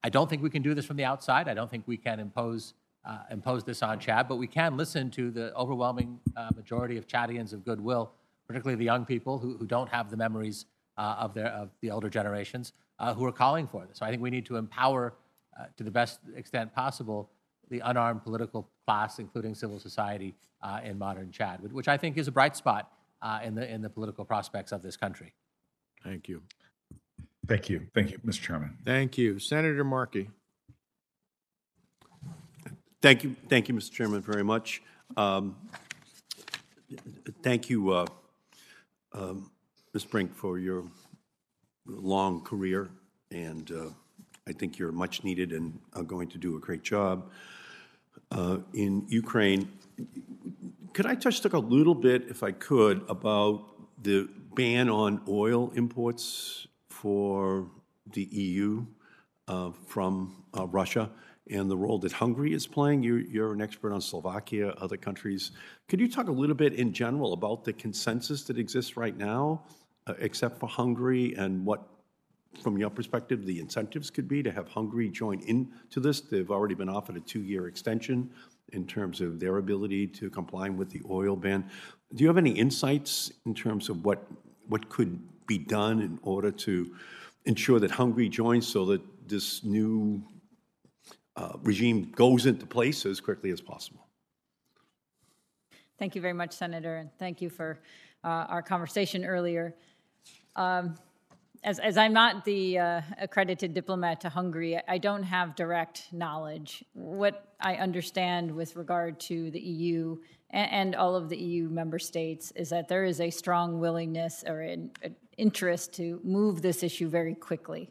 I 0.02 0.10
don't 0.10 0.28
think 0.30 0.42
we 0.42 0.50
can 0.50 0.62
do 0.62 0.74
this 0.74 0.84
from 0.84 0.96
the 0.96 1.04
outside. 1.04 1.48
I 1.48 1.54
don't 1.54 1.70
think 1.70 1.84
we 1.86 1.96
can 1.96 2.20
impose 2.20 2.74
uh, 3.04 3.18
impose 3.30 3.64
this 3.64 3.82
on 3.82 3.98
Chad, 3.98 4.28
but 4.28 4.36
we 4.36 4.46
can 4.46 4.76
listen 4.76 5.10
to 5.12 5.30
the 5.30 5.54
overwhelming 5.56 6.20
uh, 6.36 6.50
majority 6.54 6.98
of 6.98 7.06
Chadians 7.06 7.52
of 7.52 7.64
goodwill, 7.64 8.12
particularly 8.46 8.76
the 8.76 8.84
young 8.84 9.06
people 9.06 9.38
who, 9.38 9.56
who 9.56 9.66
don't 9.66 9.88
have 9.88 10.10
the 10.10 10.16
memories 10.16 10.66
uh, 10.98 11.16
of 11.18 11.32
their 11.32 11.46
of 11.48 11.70
the 11.80 11.90
older 11.90 12.10
generations 12.10 12.72
uh, 12.98 13.14
who 13.14 13.24
are 13.24 13.32
calling 13.32 13.66
for 13.66 13.86
this. 13.86 13.98
So 13.98 14.06
I 14.06 14.10
think 14.10 14.20
we 14.20 14.30
need 14.30 14.46
to 14.46 14.56
empower 14.56 15.14
uh, 15.58 15.66
to 15.76 15.84
the 15.84 15.90
best 15.90 16.20
extent 16.36 16.74
possible 16.74 17.30
the 17.70 17.80
unarmed 17.80 18.22
political 18.22 18.68
class, 18.86 19.18
including 19.18 19.54
civil 19.54 19.78
society, 19.78 20.34
uh, 20.62 20.80
in 20.82 20.98
modern 20.98 21.30
Chad, 21.30 21.60
which 21.72 21.88
I 21.88 21.96
think 21.96 22.16
is 22.16 22.28
a 22.28 22.32
bright 22.32 22.56
spot 22.56 22.90
in 23.44 23.54
the 23.54 23.72
in 23.72 23.80
the 23.80 23.90
political 23.90 24.24
prospects 24.24 24.72
of 24.72 24.82
this 24.82 24.96
country. 24.96 25.34
Thank 26.04 26.28
you. 26.28 26.42
Thank 27.48 27.70
you. 27.70 27.86
Thank 27.94 28.10
you, 28.10 28.18
Mr. 28.18 28.42
Chairman. 28.42 28.76
Thank 28.84 29.16
you. 29.16 29.38
Senator 29.38 29.82
Markey. 29.82 30.28
Thank 33.00 33.24
you, 33.24 33.36
thank 33.48 33.68
you, 33.68 33.74
Mr. 33.74 33.92
Chairman, 33.92 34.20
very 34.20 34.44
much. 34.44 34.82
Um, 35.16 35.56
Thank 37.42 37.68
you, 37.68 37.90
uh, 37.90 38.06
um, 39.12 39.50
Ms. 39.92 40.04
Brink, 40.04 40.34
for 40.34 40.58
your 40.58 40.84
long 41.86 42.40
career, 42.40 42.88
and 43.30 43.70
uh, 43.70 43.90
I 44.46 44.52
think 44.52 44.78
you're 44.78 44.92
much 44.92 45.22
needed 45.22 45.52
and 45.52 45.78
are 45.92 46.02
going 46.02 46.28
to 46.28 46.38
do 46.38 46.56
a 46.56 46.60
great 46.60 46.82
job 46.82 47.30
uh, 48.32 48.58
in 48.72 49.04
Ukraine. 49.08 49.70
Could 50.94 51.06
I 51.06 51.14
touch 51.14 51.44
a 51.44 51.58
little 51.58 51.94
bit, 51.94 52.24
if 52.28 52.42
I 52.42 52.52
could, 52.52 53.04
about 53.08 53.64
the 54.02 54.28
ban 54.54 54.88
on 54.88 55.20
oil 55.28 55.70
imports 55.76 56.66
for 57.00 57.70
the 58.12 58.24
EU 58.24 58.84
uh, 59.46 59.70
from 59.86 60.44
uh, 60.56 60.66
Russia 60.66 61.10
and 61.50 61.70
the 61.70 61.76
role 61.76 61.98
that 61.98 62.12
Hungary 62.12 62.52
is 62.52 62.66
playing? 62.66 63.02
You're, 63.02 63.20
you're 63.20 63.52
an 63.52 63.60
expert 63.60 63.92
on 63.92 64.00
Slovakia, 64.00 64.70
other 64.78 64.96
countries. 64.96 65.52
Could 65.88 66.00
you 66.00 66.10
talk 66.10 66.28
a 66.28 66.32
little 66.32 66.56
bit 66.56 66.74
in 66.74 66.92
general 66.92 67.32
about 67.32 67.64
the 67.64 67.72
consensus 67.72 68.42
that 68.44 68.58
exists 68.58 68.96
right 68.96 69.16
now, 69.16 69.62
uh, 70.06 70.14
except 70.18 70.58
for 70.58 70.68
Hungary, 70.68 71.34
and 71.36 71.64
what, 71.64 71.88
from 72.62 72.76
your 72.76 72.90
perspective, 72.90 73.46
the 73.46 73.60
incentives 73.60 74.10
could 74.10 74.26
be 74.26 74.42
to 74.42 74.50
have 74.50 74.68
Hungary 74.68 75.08
join 75.08 75.40
into 75.42 76.00
this? 76.00 76.20
They've 76.20 76.50
already 76.50 76.74
been 76.74 76.88
offered 76.88 77.16
a 77.16 77.20
two-year 77.20 77.68
extension 77.68 78.30
in 78.72 78.86
terms 78.86 79.20
of 79.20 79.38
their 79.38 79.58
ability 79.58 80.08
to 80.08 80.28
comply 80.28 80.68
with 80.68 80.90
the 80.90 81.00
oil 81.08 81.36
ban. 81.36 81.70
Do 82.14 82.22
you 82.24 82.28
have 82.28 82.38
any 82.38 82.50
insights 82.50 83.32
in 83.46 83.54
terms 83.54 83.88
of 83.88 84.04
what 84.04 84.26
what 84.68 84.90
could 84.90 85.18
be 85.48 85.58
done 85.58 86.00
in 86.00 86.20
order 86.22 86.52
to 86.52 86.94
ensure 87.46 87.80
that 87.80 87.90
Hungary 87.90 88.28
joins 88.28 88.68
so 88.68 88.84
that 88.84 89.00
this 89.26 89.64
new 89.64 90.22
uh, 91.34 91.54
regime 91.62 92.12
goes 92.14 92.46
into 92.46 92.66
place 92.66 93.04
as 93.04 93.20
quickly 93.20 93.50
as 93.50 93.60
possible? 93.60 94.06
Thank 95.98 96.14
you 96.14 96.20
very 96.20 96.34
much, 96.34 96.52
Senator, 96.52 96.96
and 96.96 97.10
thank 97.18 97.42
you 97.42 97.50
for 97.50 97.80
uh, 98.22 98.46
our 98.48 98.62
conversation 98.62 99.24
earlier. 99.24 99.74
Um, 100.54 100.94
as, 101.64 101.80
as, 101.80 101.96
I'm 101.96 102.12
not 102.12 102.44
the 102.44 102.78
uh, 102.78 103.00
accredited 103.20 103.74
diplomat 103.74 104.20
to 104.20 104.28
Hungary, 104.28 104.80
I 104.86 104.98
don't 104.98 105.24
have 105.24 105.56
direct 105.56 106.12
knowledge. 106.12 106.84
What 106.92 107.52
I 107.60 107.76
understand 107.76 108.54
with 108.54 108.76
regard 108.76 109.18
to 109.20 109.50
the 109.50 109.58
EU 109.58 110.18
and, 110.50 110.70
and 110.70 110.94
all 110.94 111.16
of 111.16 111.28
the 111.28 111.36
EU 111.36 111.68
member 111.68 111.98
states 111.98 112.52
is 112.52 112.70
that 112.70 112.86
there 112.86 113.04
is 113.04 113.20
a 113.20 113.30
strong 113.30 113.80
willingness 113.80 114.44
or 114.46 114.60
an, 114.60 114.92
an 115.02 115.16
interest 115.38 115.94
to 115.94 116.20
move 116.22 116.60
this 116.60 116.82
issue 116.82 117.08
very 117.08 117.34
quickly. 117.34 117.90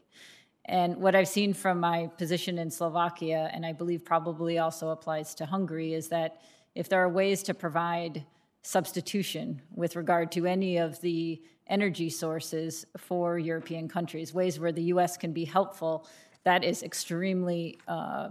And 0.66 0.96
what 0.96 1.14
I've 1.14 1.28
seen 1.28 1.54
from 1.54 1.80
my 1.80 2.08
position 2.18 2.58
in 2.58 2.70
Slovakia, 2.70 3.50
and 3.52 3.64
I 3.64 3.72
believe 3.72 4.04
probably 4.04 4.58
also 4.58 4.90
applies 4.90 5.34
to 5.36 5.46
Hungary, 5.46 5.94
is 5.94 6.08
that 6.08 6.42
if 6.74 6.88
there 6.88 7.02
are 7.02 7.08
ways 7.08 7.42
to 7.44 7.54
provide 7.54 8.24
substitution 8.62 9.62
with 9.74 9.96
regard 9.96 10.30
to 10.32 10.46
any 10.46 10.76
of 10.76 11.00
the 11.00 11.42
energy 11.68 12.10
sources 12.10 12.84
for 12.98 13.38
European 13.38 13.88
countries, 13.88 14.34
ways 14.34 14.60
where 14.60 14.72
the 14.72 14.82
U.S. 14.94 15.16
can 15.16 15.32
be 15.32 15.46
helpful, 15.46 16.06
that 16.44 16.64
is 16.64 16.82
extremely 16.82 17.78
uh, 17.88 18.28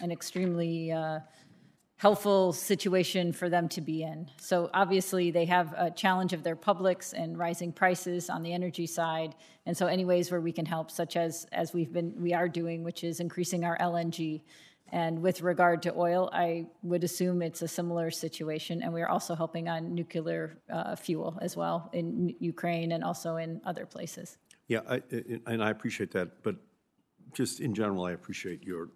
an 0.00 0.10
extremely 0.10 0.92
uh, 0.92 1.20
helpful 1.98 2.52
situation 2.52 3.32
for 3.32 3.48
them 3.48 3.68
to 3.70 3.80
be 3.80 4.02
in. 4.02 4.30
So 4.38 4.68
obviously 4.74 5.30
they 5.30 5.46
have 5.46 5.72
a 5.76 5.90
challenge 5.90 6.34
of 6.34 6.42
their 6.42 6.56
publics 6.56 7.14
and 7.14 7.38
rising 7.38 7.72
prices 7.72 8.28
on 8.28 8.42
the 8.42 8.52
energy 8.52 8.86
side. 8.86 9.34
And 9.64 9.76
so 9.76 9.86
any 9.86 10.04
ways 10.04 10.30
where 10.30 10.40
we 10.40 10.52
can 10.52 10.66
help, 10.66 10.90
such 10.90 11.16
as 11.16 11.46
as 11.52 11.72
we've 11.72 11.92
been 11.92 12.14
we 12.20 12.34
are 12.34 12.48
doing, 12.48 12.84
which 12.84 13.02
is 13.02 13.20
increasing 13.20 13.64
our 13.64 13.78
LNG. 13.78 14.42
And 14.92 15.20
with 15.20 15.40
regard 15.40 15.82
to 15.82 15.94
oil, 15.96 16.30
I 16.32 16.66
would 16.82 17.02
assume 17.02 17.42
it's 17.42 17.62
a 17.62 17.68
similar 17.68 18.10
situation. 18.10 18.82
And 18.82 18.92
we 18.92 19.02
are 19.02 19.08
also 19.08 19.34
helping 19.34 19.68
on 19.68 19.94
nuclear 19.94 20.58
uh, 20.72 20.94
fuel 20.96 21.38
as 21.40 21.56
well 21.56 21.90
in 21.92 22.36
Ukraine 22.38 22.92
and 22.92 23.02
also 23.02 23.36
in 23.36 23.60
other 23.64 23.86
places. 23.86 24.36
Yeah, 24.68 24.80
I, 24.88 25.02
and 25.46 25.62
I 25.64 25.70
appreciate 25.70 26.12
that. 26.12 26.42
But 26.42 26.56
just 27.32 27.60
in 27.60 27.74
general, 27.74 28.04
I 28.04 28.12
appreciate 28.12 28.62
your 28.62 28.90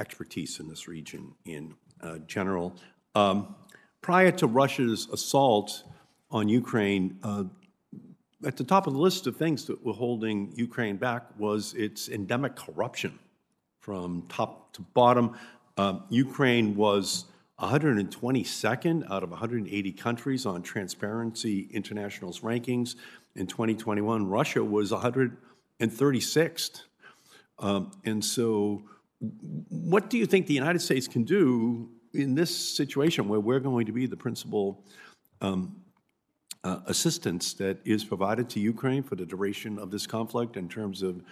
expertise 0.00 0.58
in 0.58 0.68
this 0.68 0.88
region 0.88 1.32
in 1.44 1.74
uh, 2.04 2.18
general. 2.26 2.76
Um, 3.14 3.54
prior 4.00 4.30
to 4.32 4.46
Russia's 4.46 5.08
assault 5.12 5.82
on 6.30 6.48
Ukraine, 6.48 7.18
uh, 7.22 7.44
at 8.44 8.56
the 8.56 8.64
top 8.64 8.86
of 8.86 8.92
the 8.92 8.98
list 8.98 9.26
of 9.26 9.36
things 9.36 9.64
that 9.64 9.84
were 9.84 9.94
holding 9.94 10.52
Ukraine 10.54 10.96
back 10.96 11.26
was 11.38 11.74
its 11.74 12.08
endemic 12.08 12.56
corruption 12.56 13.18
from 13.80 14.24
top 14.28 14.72
to 14.74 14.82
bottom. 14.82 15.36
Um, 15.76 16.04
Ukraine 16.10 16.76
was 16.76 17.26
122nd 17.60 19.10
out 19.10 19.22
of 19.22 19.30
180 19.30 19.92
countries 19.92 20.44
on 20.46 20.62
Transparency 20.62 21.68
International's 21.72 22.40
rankings. 22.40 22.96
In 23.36 23.46
2021, 23.46 24.26
Russia 24.26 24.62
was 24.62 24.90
136th. 24.90 26.82
Um, 27.58 27.92
and 28.04 28.24
so, 28.24 28.82
what 29.68 30.10
do 30.10 30.18
you 30.18 30.26
think 30.26 30.46
the 30.46 30.54
United 30.54 30.80
States 30.80 31.06
can 31.08 31.22
do 31.24 31.88
in 32.14 32.34
this 32.34 32.54
situation 32.56 33.28
where 33.28 33.40
we're 33.40 33.60
going 33.60 33.86
to 33.86 33.92
be 33.92 34.06
the 34.06 34.16
principal 34.16 34.84
um, 35.40 35.76
uh, 36.62 36.80
assistance 36.86 37.52
that 37.54 37.78
is 37.84 38.04
provided 38.04 38.48
to 38.50 38.60
Ukraine 38.60 39.02
for 39.02 39.16
the 39.16 39.26
duration 39.26 39.78
of 39.78 39.90
this 39.90 40.06
conflict 40.06 40.56
in 40.56 40.68
terms 40.68 41.02
of 41.02 41.22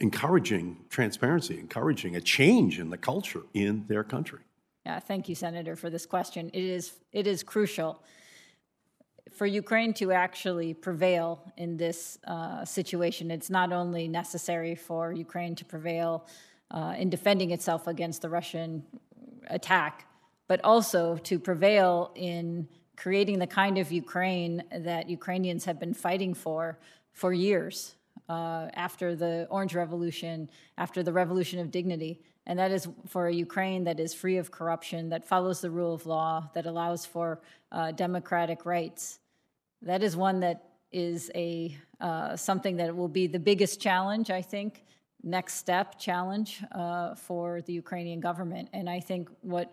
encouraging 0.00 0.76
transparency, 0.88 1.58
encouraging 1.58 2.16
a 2.16 2.20
change 2.20 2.78
in 2.78 2.90
the 2.90 2.98
culture 2.98 3.42
in 3.54 3.84
their 3.86 4.02
country? 4.02 4.40
Yeah, 4.86 4.98
thank 4.98 5.28
you, 5.28 5.34
Senator, 5.34 5.76
for 5.76 5.90
this 5.90 6.06
question. 6.06 6.50
It 6.52 6.64
is, 6.64 6.92
it 7.12 7.26
is 7.26 7.42
crucial 7.42 8.02
for 9.32 9.46
Ukraine 9.46 9.94
to 9.94 10.10
actually 10.10 10.74
prevail 10.74 11.52
in 11.56 11.76
this 11.76 12.18
uh, 12.26 12.64
situation. 12.64 13.30
It's 13.30 13.50
not 13.50 13.72
only 13.72 14.08
necessary 14.08 14.74
for 14.74 15.12
Ukraine 15.12 15.54
to 15.56 15.64
prevail 15.64 16.26
uh, 16.70 16.94
in 16.98 17.10
defending 17.10 17.50
itself 17.50 17.86
against 17.86 18.22
the 18.22 18.28
Russian 18.28 18.82
attack, 19.48 20.06
but 20.50 20.60
also 20.64 21.16
to 21.18 21.38
prevail 21.38 22.10
in 22.16 22.66
creating 22.96 23.38
the 23.38 23.46
kind 23.46 23.78
of 23.78 23.92
Ukraine 23.92 24.64
that 24.88 25.08
Ukrainians 25.08 25.64
have 25.64 25.78
been 25.78 25.94
fighting 25.94 26.34
for 26.34 26.76
for 27.12 27.32
years 27.32 27.94
uh, 28.28 28.66
after 28.74 29.14
the 29.14 29.46
Orange 29.48 29.76
Revolution, 29.76 30.50
after 30.76 31.04
the 31.04 31.12
Revolution 31.12 31.60
of 31.60 31.70
Dignity. 31.70 32.20
And 32.48 32.58
that 32.58 32.72
is 32.72 32.88
for 33.06 33.28
a 33.28 33.32
Ukraine 33.32 33.84
that 33.84 34.00
is 34.00 34.12
free 34.12 34.38
of 34.38 34.50
corruption, 34.50 35.08
that 35.10 35.24
follows 35.24 35.60
the 35.60 35.70
rule 35.70 35.94
of 35.94 36.04
law, 36.04 36.50
that 36.54 36.66
allows 36.66 37.06
for 37.06 37.40
uh, 37.70 37.92
democratic 37.92 38.66
rights. 38.66 39.20
That 39.82 40.02
is 40.02 40.16
one 40.16 40.40
that 40.40 40.58
is 40.90 41.30
a 41.36 41.78
uh, 42.00 42.34
something 42.34 42.74
that 42.78 42.90
will 42.96 43.14
be 43.20 43.28
the 43.28 43.38
biggest 43.50 43.80
challenge, 43.80 44.28
I 44.40 44.42
think, 44.42 44.82
next 45.22 45.54
step 45.64 45.96
challenge 45.96 46.60
uh, 46.72 47.14
for 47.14 47.62
the 47.66 47.72
Ukrainian 47.72 48.18
government. 48.18 48.68
And 48.72 48.90
I 48.90 48.98
think 48.98 49.28
what 49.42 49.68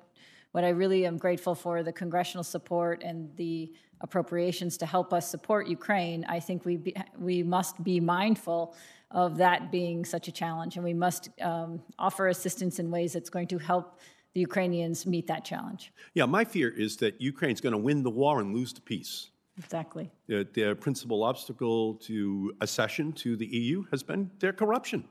what 0.58 0.64
I 0.64 0.70
really 0.70 1.06
am 1.06 1.18
grateful 1.20 1.54
for 1.54 1.84
the 1.84 1.94
congressional 1.94 2.44
support 2.44 3.04
and 3.04 3.30
the 3.36 3.72
appropriations 4.02 4.76
to 4.78 4.88
help 4.88 5.14
us 5.14 5.30
support 5.30 5.68
Ukraine. 5.68 6.26
I 6.28 6.40
think 6.40 6.66
we 6.66 6.78
be, 6.78 6.96
we 7.20 7.44
must 7.44 7.84
be 7.84 8.00
mindful 8.00 8.76
of 9.12 9.38
that 9.38 9.72
being 9.72 10.04
such 10.04 10.28
a 10.28 10.32
challenge, 10.32 10.76
and 10.76 10.84
we 10.84 10.96
must 10.96 11.30
um, 11.44 11.80
offer 12.00 12.30
assistance 12.30 12.80
in 12.80 12.90
ways 12.90 13.14
that's 13.14 13.30
going 13.30 13.50
to 13.50 13.60
help 13.60 14.00
the 14.34 14.40
Ukrainians 14.40 15.06
meet 15.06 15.28
that 15.28 15.46
challenge. 15.46 15.94
Yeah, 16.16 16.26
my 16.26 16.44
fear 16.44 16.70
is 16.86 16.98
that 17.04 17.22
Ukraine's 17.22 17.62
going 17.62 17.78
to 17.80 17.84
win 17.90 18.02
the 18.02 18.16
war 18.22 18.40
and 18.42 18.48
lose 18.60 18.74
the 18.74 18.82
peace. 18.82 19.30
Exactly. 19.60 20.10
Their, 20.26 20.44
their 20.44 20.74
principal 20.74 21.20
obstacle 21.22 21.94
to 22.10 22.56
accession 22.62 23.14
to 23.22 23.36
the 23.36 23.46
EU 23.46 23.84
has 23.92 24.02
been 24.02 24.32
their 24.40 24.54
corruption, 24.54 25.04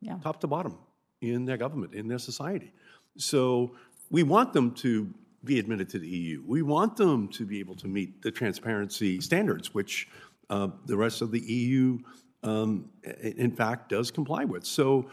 yeah. 0.00 0.16
top 0.22 0.40
to 0.40 0.46
bottom, 0.46 0.78
in 1.20 1.44
their 1.44 1.58
government, 1.58 1.92
in 1.92 2.08
their 2.08 2.22
society. 2.30 2.72
So 3.16 3.72
we 4.10 4.22
want 4.22 4.52
them 4.52 4.72
to 4.72 5.12
be 5.44 5.58
admitted 5.58 5.88
to 5.90 5.98
the 5.98 6.08
EU. 6.08 6.42
We 6.46 6.62
want 6.62 6.96
them 6.96 7.28
to 7.28 7.46
be 7.46 7.60
able 7.60 7.76
to 7.76 7.86
meet 7.86 8.22
the 8.22 8.30
transparency 8.30 9.20
standards, 9.20 9.72
which 9.72 10.08
uh, 10.50 10.68
the 10.86 10.96
rest 10.96 11.22
of 11.22 11.30
the 11.30 11.40
EU, 11.40 11.98
um, 12.42 12.90
in 13.22 13.52
fact, 13.52 13.88
does 13.88 14.10
comply 14.10 14.44
with. 14.44 14.64
So 14.64 15.08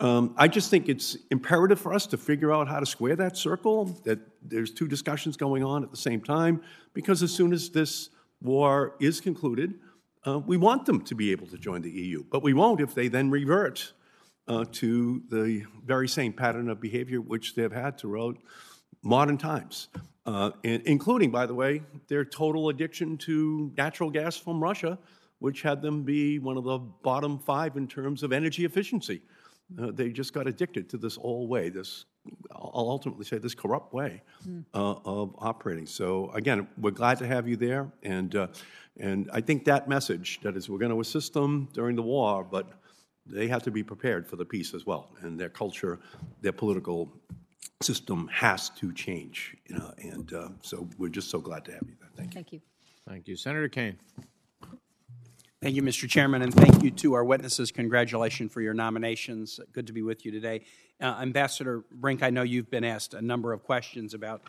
um, 0.00 0.34
I 0.36 0.46
just 0.46 0.70
think 0.70 0.88
it's 0.88 1.16
imperative 1.30 1.80
for 1.80 1.92
us 1.92 2.06
to 2.08 2.16
figure 2.16 2.52
out 2.52 2.68
how 2.68 2.80
to 2.80 2.86
square 2.86 3.16
that 3.16 3.36
circle, 3.36 3.86
that 4.04 4.18
there's 4.42 4.70
two 4.70 4.86
discussions 4.86 5.36
going 5.36 5.64
on 5.64 5.82
at 5.82 5.90
the 5.90 5.96
same 5.96 6.20
time, 6.20 6.62
because 6.94 7.22
as 7.22 7.32
soon 7.32 7.52
as 7.52 7.70
this 7.70 8.10
war 8.40 8.94
is 9.00 9.20
concluded, 9.20 9.74
uh, 10.26 10.38
we 10.38 10.56
want 10.56 10.86
them 10.86 11.00
to 11.02 11.14
be 11.14 11.32
able 11.32 11.46
to 11.48 11.58
join 11.58 11.82
the 11.82 11.90
EU. 11.90 12.22
But 12.30 12.42
we 12.42 12.52
won't 12.52 12.80
if 12.80 12.94
they 12.94 13.08
then 13.08 13.30
revert 13.30 13.92
uh, 14.48 14.64
to 14.72 15.22
the 15.28 15.64
very 15.84 16.08
same 16.08 16.32
pattern 16.32 16.68
of 16.68 16.80
behavior 16.80 17.20
which 17.20 17.54
they've 17.54 17.72
had 17.72 17.98
throughout 17.98 18.36
modern 19.02 19.38
times, 19.38 19.88
uh, 20.26 20.50
and 20.64 20.82
including, 20.82 21.30
by 21.30 21.46
the 21.46 21.54
way, 21.54 21.82
their 22.08 22.24
total 22.24 22.68
addiction 22.70 23.16
to 23.16 23.72
natural 23.76 24.10
gas 24.10 24.36
from 24.36 24.62
Russia, 24.62 24.98
which 25.38 25.62
had 25.62 25.80
them 25.80 26.02
be 26.02 26.38
one 26.38 26.56
of 26.56 26.64
the 26.64 26.78
bottom 26.78 27.38
five 27.38 27.76
in 27.76 27.86
terms 27.86 28.22
of 28.22 28.32
energy 28.32 28.64
efficiency. 28.64 29.22
Uh, 29.78 29.90
they 29.92 30.08
just 30.10 30.32
got 30.32 30.46
addicted 30.46 30.88
to 30.88 30.96
this 30.96 31.18
old 31.20 31.48
way, 31.48 31.68
this, 31.68 32.06
I'll 32.52 32.88
ultimately 32.88 33.24
say, 33.24 33.38
this 33.38 33.54
corrupt 33.54 33.92
way 33.92 34.22
uh, 34.74 34.94
of 35.04 35.34
operating. 35.38 35.86
So 35.86 36.30
again, 36.30 36.66
we're 36.78 36.90
glad 36.90 37.18
to 37.18 37.26
have 37.26 37.46
you 37.46 37.56
there, 37.56 37.92
and, 38.02 38.34
uh, 38.34 38.46
and 38.98 39.30
I 39.32 39.42
think 39.42 39.64
that 39.66 39.86
message, 39.88 40.40
that 40.42 40.56
is, 40.56 40.68
we're 40.68 40.78
going 40.78 40.90
to 40.90 41.00
assist 41.00 41.34
them 41.34 41.68
during 41.74 41.96
the 41.96 42.02
war, 42.02 42.44
but 42.44 42.66
they 43.28 43.48
have 43.48 43.62
to 43.64 43.70
be 43.70 43.82
prepared 43.82 44.26
for 44.26 44.36
the 44.36 44.44
peace 44.44 44.74
as 44.74 44.86
well, 44.86 45.10
and 45.20 45.38
their 45.38 45.48
culture, 45.48 45.98
their 46.40 46.52
political 46.52 47.12
system 47.82 48.28
has 48.32 48.70
to 48.70 48.92
change, 48.92 49.56
you 49.66 49.76
know, 49.76 49.92
and 49.98 50.32
uh, 50.32 50.48
so 50.62 50.88
we're 50.98 51.08
just 51.08 51.30
so 51.30 51.38
glad 51.38 51.64
to 51.64 51.72
have 51.72 51.82
you 51.86 51.94
there. 52.00 52.10
Thank 52.16 52.34
you. 52.34 52.34
Thank 52.34 52.52
you. 52.52 52.60
Thank 53.08 53.28
you. 53.28 53.36
Senator 53.36 53.68
Kaine. 53.68 53.98
Thank 55.60 55.74
you, 55.74 55.82
Mr. 55.82 56.08
Chairman, 56.08 56.42
and 56.42 56.54
thank 56.54 56.84
you 56.84 56.90
to 56.92 57.14
our 57.14 57.24
witnesses. 57.24 57.72
Congratulations 57.72 58.52
for 58.52 58.60
your 58.60 58.74
nominations. 58.74 59.58
Good 59.72 59.88
to 59.88 59.92
be 59.92 60.02
with 60.02 60.24
you 60.24 60.30
today. 60.30 60.62
Uh, 61.00 61.18
Ambassador 61.20 61.84
Brink, 61.90 62.22
I 62.22 62.30
know 62.30 62.42
you've 62.42 62.70
been 62.70 62.84
asked 62.84 63.12
a 63.14 63.20
number 63.20 63.52
of 63.52 63.64
questions 63.64 64.14
about 64.14 64.42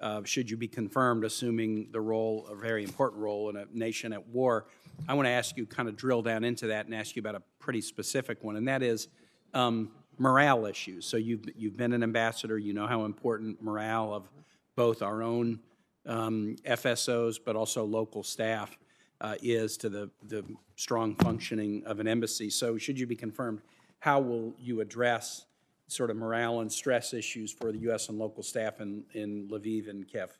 uh, 0.00 0.22
should 0.24 0.50
you 0.50 0.56
be 0.56 0.68
confirmed, 0.68 1.24
assuming 1.24 1.88
the 1.90 2.00
role, 2.00 2.46
a 2.50 2.54
very 2.54 2.84
important 2.84 3.22
role 3.22 3.48
in 3.50 3.56
a 3.56 3.66
nation 3.72 4.12
at 4.12 4.26
war. 4.28 4.66
I 5.08 5.14
want 5.14 5.26
to 5.26 5.30
ask 5.30 5.56
you, 5.56 5.66
kind 5.66 5.88
of 5.88 5.96
drill 5.96 6.22
down 6.22 6.44
into 6.44 6.68
that 6.68 6.86
and 6.86 6.94
ask 6.94 7.16
you 7.16 7.20
about 7.20 7.34
a 7.34 7.42
pretty 7.58 7.80
specific 7.80 8.42
one, 8.44 8.56
and 8.56 8.68
that 8.68 8.82
is 8.82 9.08
um, 9.54 9.90
morale 10.18 10.66
issues. 10.66 11.06
So 11.06 11.16
you've, 11.16 11.44
you've 11.56 11.76
been 11.76 11.92
an 11.92 12.02
ambassador, 12.02 12.58
you 12.58 12.72
know 12.72 12.86
how 12.86 13.04
important 13.04 13.62
morale 13.62 14.12
of 14.12 14.28
both 14.74 15.02
our 15.02 15.22
own 15.22 15.60
um, 16.06 16.56
FSOs, 16.66 17.38
but 17.42 17.56
also 17.56 17.84
local 17.84 18.22
staff 18.22 18.76
uh, 19.20 19.36
is 19.42 19.76
to 19.78 19.88
the, 19.88 20.10
the 20.28 20.44
strong 20.76 21.16
functioning 21.16 21.82
of 21.86 22.00
an 22.00 22.06
embassy. 22.06 22.50
So, 22.50 22.76
should 22.76 22.98
you 22.98 23.06
be 23.06 23.16
confirmed, 23.16 23.62
how 24.00 24.20
will 24.20 24.54
you 24.58 24.80
address 24.82 25.45
sort 25.88 26.10
of 26.10 26.16
morale 26.16 26.60
and 26.60 26.72
stress 26.72 27.14
issues 27.14 27.52
for 27.52 27.72
the 27.72 27.78
U.S. 27.78 28.08
and 28.08 28.18
local 28.18 28.42
staff 28.42 28.80
in, 28.80 29.04
in 29.12 29.48
Lviv 29.48 29.88
and 29.88 30.06
Kiev? 30.06 30.36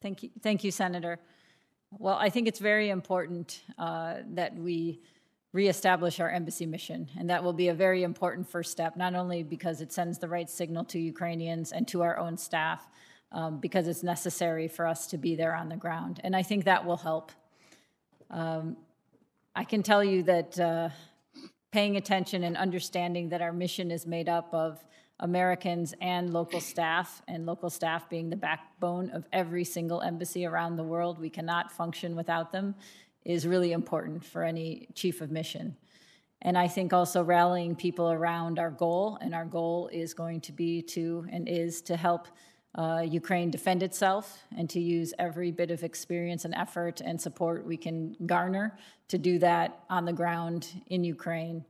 Thank 0.00 0.22
you, 0.22 0.30
thank 0.42 0.64
you, 0.64 0.70
Senator. 0.70 1.18
Well, 1.98 2.16
I 2.16 2.28
think 2.28 2.48
it's 2.48 2.58
very 2.58 2.90
important 2.90 3.62
uh, 3.78 4.16
that 4.32 4.54
we 4.56 5.00
reestablish 5.52 6.18
our 6.18 6.28
embassy 6.28 6.66
mission, 6.66 7.08
and 7.16 7.30
that 7.30 7.44
will 7.44 7.52
be 7.52 7.68
a 7.68 7.74
very 7.74 8.02
important 8.02 8.48
first 8.48 8.72
step, 8.72 8.96
not 8.96 9.14
only 9.14 9.42
because 9.44 9.80
it 9.80 9.92
sends 9.92 10.18
the 10.18 10.28
right 10.28 10.50
signal 10.50 10.84
to 10.86 10.98
Ukrainians 10.98 11.70
and 11.70 11.86
to 11.88 12.02
our 12.02 12.18
own 12.18 12.36
staff, 12.36 12.88
um, 13.30 13.60
because 13.60 13.86
it's 13.86 14.02
necessary 14.02 14.66
for 14.66 14.86
us 14.86 15.06
to 15.08 15.16
be 15.16 15.36
there 15.36 15.54
on 15.54 15.68
the 15.68 15.76
ground. 15.76 16.20
And 16.24 16.34
I 16.34 16.42
think 16.42 16.64
that 16.64 16.84
will 16.84 16.96
help. 16.96 17.30
Um, 18.30 18.76
I 19.54 19.62
can 19.62 19.84
tell 19.84 20.02
you 20.02 20.24
that 20.24 20.58
uh, 20.58 20.88
paying 21.74 21.96
attention 21.96 22.44
and 22.44 22.56
understanding 22.56 23.30
that 23.30 23.42
our 23.42 23.52
mission 23.52 23.90
is 23.90 24.06
made 24.06 24.28
up 24.28 24.54
of 24.54 24.78
Americans 25.18 25.92
and 26.00 26.32
local 26.32 26.60
staff, 26.60 27.20
and 27.26 27.46
local 27.46 27.68
staff 27.68 28.08
being 28.08 28.30
the 28.30 28.36
backbone 28.36 29.10
of 29.10 29.26
every 29.32 29.64
single 29.64 30.00
embassy 30.00 30.46
around 30.46 30.76
the 30.76 30.84
world, 30.84 31.18
we 31.18 31.28
cannot 31.28 31.72
function 31.72 32.14
without 32.14 32.52
them, 32.52 32.76
is 33.24 33.44
really 33.44 33.72
important 33.72 34.24
for 34.24 34.44
any 34.44 34.86
chief 34.94 35.20
of 35.20 35.32
mission. 35.32 35.76
And 36.42 36.56
I 36.56 36.68
think 36.68 36.92
also 36.92 37.24
rallying 37.24 37.74
people 37.74 38.08
around 38.08 38.60
our 38.60 38.70
goal, 38.70 39.18
and 39.20 39.34
our 39.34 39.44
goal 39.44 39.90
is 39.92 40.14
going 40.14 40.42
to 40.42 40.52
be 40.52 40.80
to 40.80 41.26
and 41.32 41.48
is 41.48 41.82
to 41.82 41.96
help 41.96 42.28
uh, 42.74 43.06
Ukraine 43.08 43.50
defend 43.50 43.82
itself 43.82 44.38
and 44.56 44.68
to 44.70 44.80
use 44.80 45.14
every 45.18 45.52
bit 45.52 45.70
of 45.70 45.84
experience 45.84 46.44
and 46.44 46.54
effort 46.54 47.00
and 47.00 47.20
support 47.20 47.64
we 47.64 47.76
can 47.76 48.16
garner 48.26 48.76
to 49.08 49.18
do 49.18 49.38
that 49.38 49.84
on 49.88 50.04
the 50.04 50.12
ground 50.12 50.68
in 50.88 51.04
Ukraine. 51.04 51.64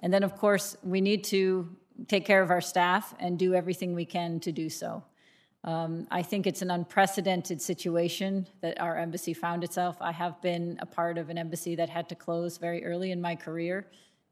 And 0.00 0.12
then, 0.12 0.22
of 0.22 0.36
course, 0.36 0.76
we 0.82 1.00
need 1.00 1.24
to 1.24 1.68
take 2.08 2.24
care 2.24 2.42
of 2.42 2.50
our 2.50 2.60
staff 2.60 3.14
and 3.20 3.38
do 3.38 3.54
everything 3.54 3.94
we 3.94 4.06
can 4.06 4.40
to 4.40 4.50
do 4.50 4.68
so. 4.68 5.04
Um, 5.62 6.06
I 6.10 6.22
think 6.22 6.46
it's 6.46 6.62
an 6.62 6.70
unprecedented 6.70 7.60
situation 7.60 8.46
that 8.62 8.80
our 8.80 8.96
embassy 8.96 9.34
found 9.34 9.62
itself. 9.62 9.96
I 10.00 10.10
have 10.10 10.40
been 10.40 10.78
a 10.80 10.86
part 10.86 11.18
of 11.18 11.28
an 11.28 11.36
embassy 11.36 11.76
that 11.76 11.90
had 11.90 12.08
to 12.08 12.14
close 12.14 12.56
very 12.56 12.84
early 12.84 13.10
in 13.10 13.20
my 13.20 13.36
career, 13.36 13.86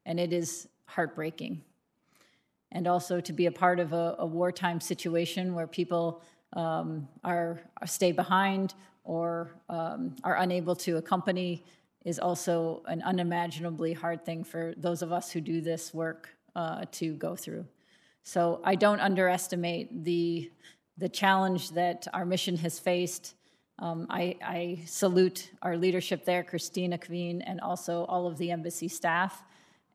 and 0.07 0.19
it 0.19 0.33
is 0.33 0.67
heartbreaking 0.87 1.61
and 2.71 2.87
also 2.87 3.19
to 3.19 3.33
be 3.33 3.47
a 3.47 3.51
part 3.51 3.79
of 3.79 3.93
a, 3.93 4.15
a 4.19 4.25
wartime 4.25 4.79
situation 4.79 5.55
where 5.55 5.67
people 5.67 6.21
um, 6.53 7.07
are, 7.23 7.59
are, 7.81 7.87
stay 7.87 8.11
behind 8.11 8.73
or 9.03 9.51
um, 9.69 10.15
are 10.23 10.37
unable 10.37 10.75
to 10.75 10.97
accompany 10.97 11.63
is 12.05 12.19
also 12.19 12.81
an 12.87 13.01
unimaginably 13.03 13.93
hard 13.93 14.23
thing 14.25 14.43
for 14.43 14.73
those 14.77 15.01
of 15.01 15.11
us 15.11 15.31
who 15.31 15.41
do 15.41 15.61
this 15.61 15.93
work 15.93 16.29
uh, 16.55 16.85
to 16.91 17.13
go 17.15 17.35
through. 17.35 17.65
So 18.23 18.61
I 18.63 18.75
don't 18.75 18.99
underestimate 18.99 20.03
the 20.03 20.51
the 20.99 21.09
challenge 21.09 21.71
that 21.71 22.07
our 22.13 22.25
mission 22.25 22.57
has 22.57 22.77
faced. 22.77 23.35
Um, 23.79 24.05
I, 24.09 24.35
I, 24.43 24.79
salute 24.85 25.49
our 25.61 25.77
leadership 25.77 26.25
there, 26.25 26.43
Kristina 26.43 26.99
Kvien, 26.99 27.41
and 27.45 27.61
also 27.61 28.03
all 28.03 28.27
of 28.27 28.37
the 28.37 28.51
embassy 28.51 28.89
staff. 28.89 29.41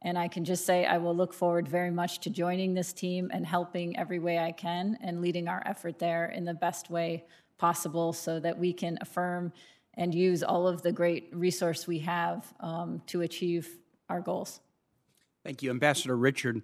And 0.04 0.18
I 0.18 0.28
can 0.28 0.44
just 0.44 0.66
say 0.66 0.84
I 0.84 0.98
will 0.98 1.16
look 1.16 1.32
forward 1.32 1.66
very 1.66 1.90
much 1.90 2.20
to 2.20 2.30
joining 2.30 2.74
this 2.74 2.92
team 2.92 3.30
and 3.32 3.44
helping 3.44 3.96
every 3.98 4.18
way 4.18 4.38
I 4.38 4.52
can 4.52 4.98
and 5.02 5.22
leading 5.22 5.48
our 5.48 5.62
effort 5.66 5.98
there 5.98 6.26
in 6.26 6.44
the 6.44 6.54
best 6.54 6.90
way 6.90 7.24
possible 7.56 8.12
so 8.12 8.38
that 8.40 8.58
we 8.58 8.72
can 8.72 8.98
affirm 9.00 9.52
and 9.94 10.14
use 10.14 10.42
all 10.42 10.68
of 10.68 10.82
the 10.82 10.92
great 10.92 11.30
resource 11.32 11.86
we 11.86 12.00
have 12.00 12.52
um, 12.60 13.00
to 13.06 13.22
achieve 13.22 13.78
our 14.10 14.20
goals. 14.20 14.60
Thank 15.42 15.62
you, 15.62 15.70
Ambassador 15.70 16.16
Richard. 16.16 16.62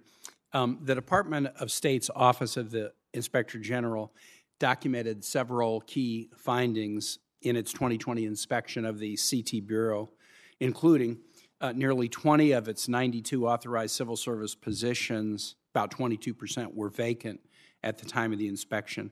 Um, 0.53 0.79
the 0.83 0.95
Department 0.95 1.47
of 1.59 1.71
State's 1.71 2.09
Office 2.15 2.57
of 2.57 2.71
the 2.71 2.91
Inspector 3.13 3.57
General 3.59 4.13
documented 4.59 5.23
several 5.23 5.81
key 5.81 6.29
findings 6.37 7.19
in 7.41 7.55
its 7.55 7.71
2020 7.73 8.25
inspection 8.25 8.85
of 8.85 8.99
the 8.99 9.17
CT 9.17 9.65
Bureau, 9.65 10.11
including 10.59 11.17
uh, 11.61 11.71
nearly 11.73 12.09
20 12.09 12.51
of 12.51 12.67
its 12.67 12.87
92 12.87 13.47
authorized 13.47 13.95
civil 13.95 14.17
service 14.17 14.55
positions, 14.55 15.55
about 15.73 15.91
22%, 15.91 16.73
were 16.73 16.89
vacant 16.89 17.39
at 17.83 17.99
the 17.99 18.05
time 18.05 18.33
of 18.33 18.39
the 18.39 18.47
inspection. 18.47 19.11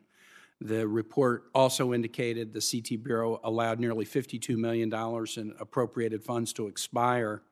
The 0.59 0.87
report 0.87 1.45
also 1.55 1.93
indicated 1.93 2.51
the 2.51 2.59
CT 2.59 3.03
Bureau 3.03 3.39
allowed 3.43 3.79
nearly 3.79 4.05
$52 4.05 4.57
million 4.57 4.93
in 5.37 5.53
appropriated 5.59 6.23
funds 6.23 6.51
to 6.53 6.67
expire 6.67 7.43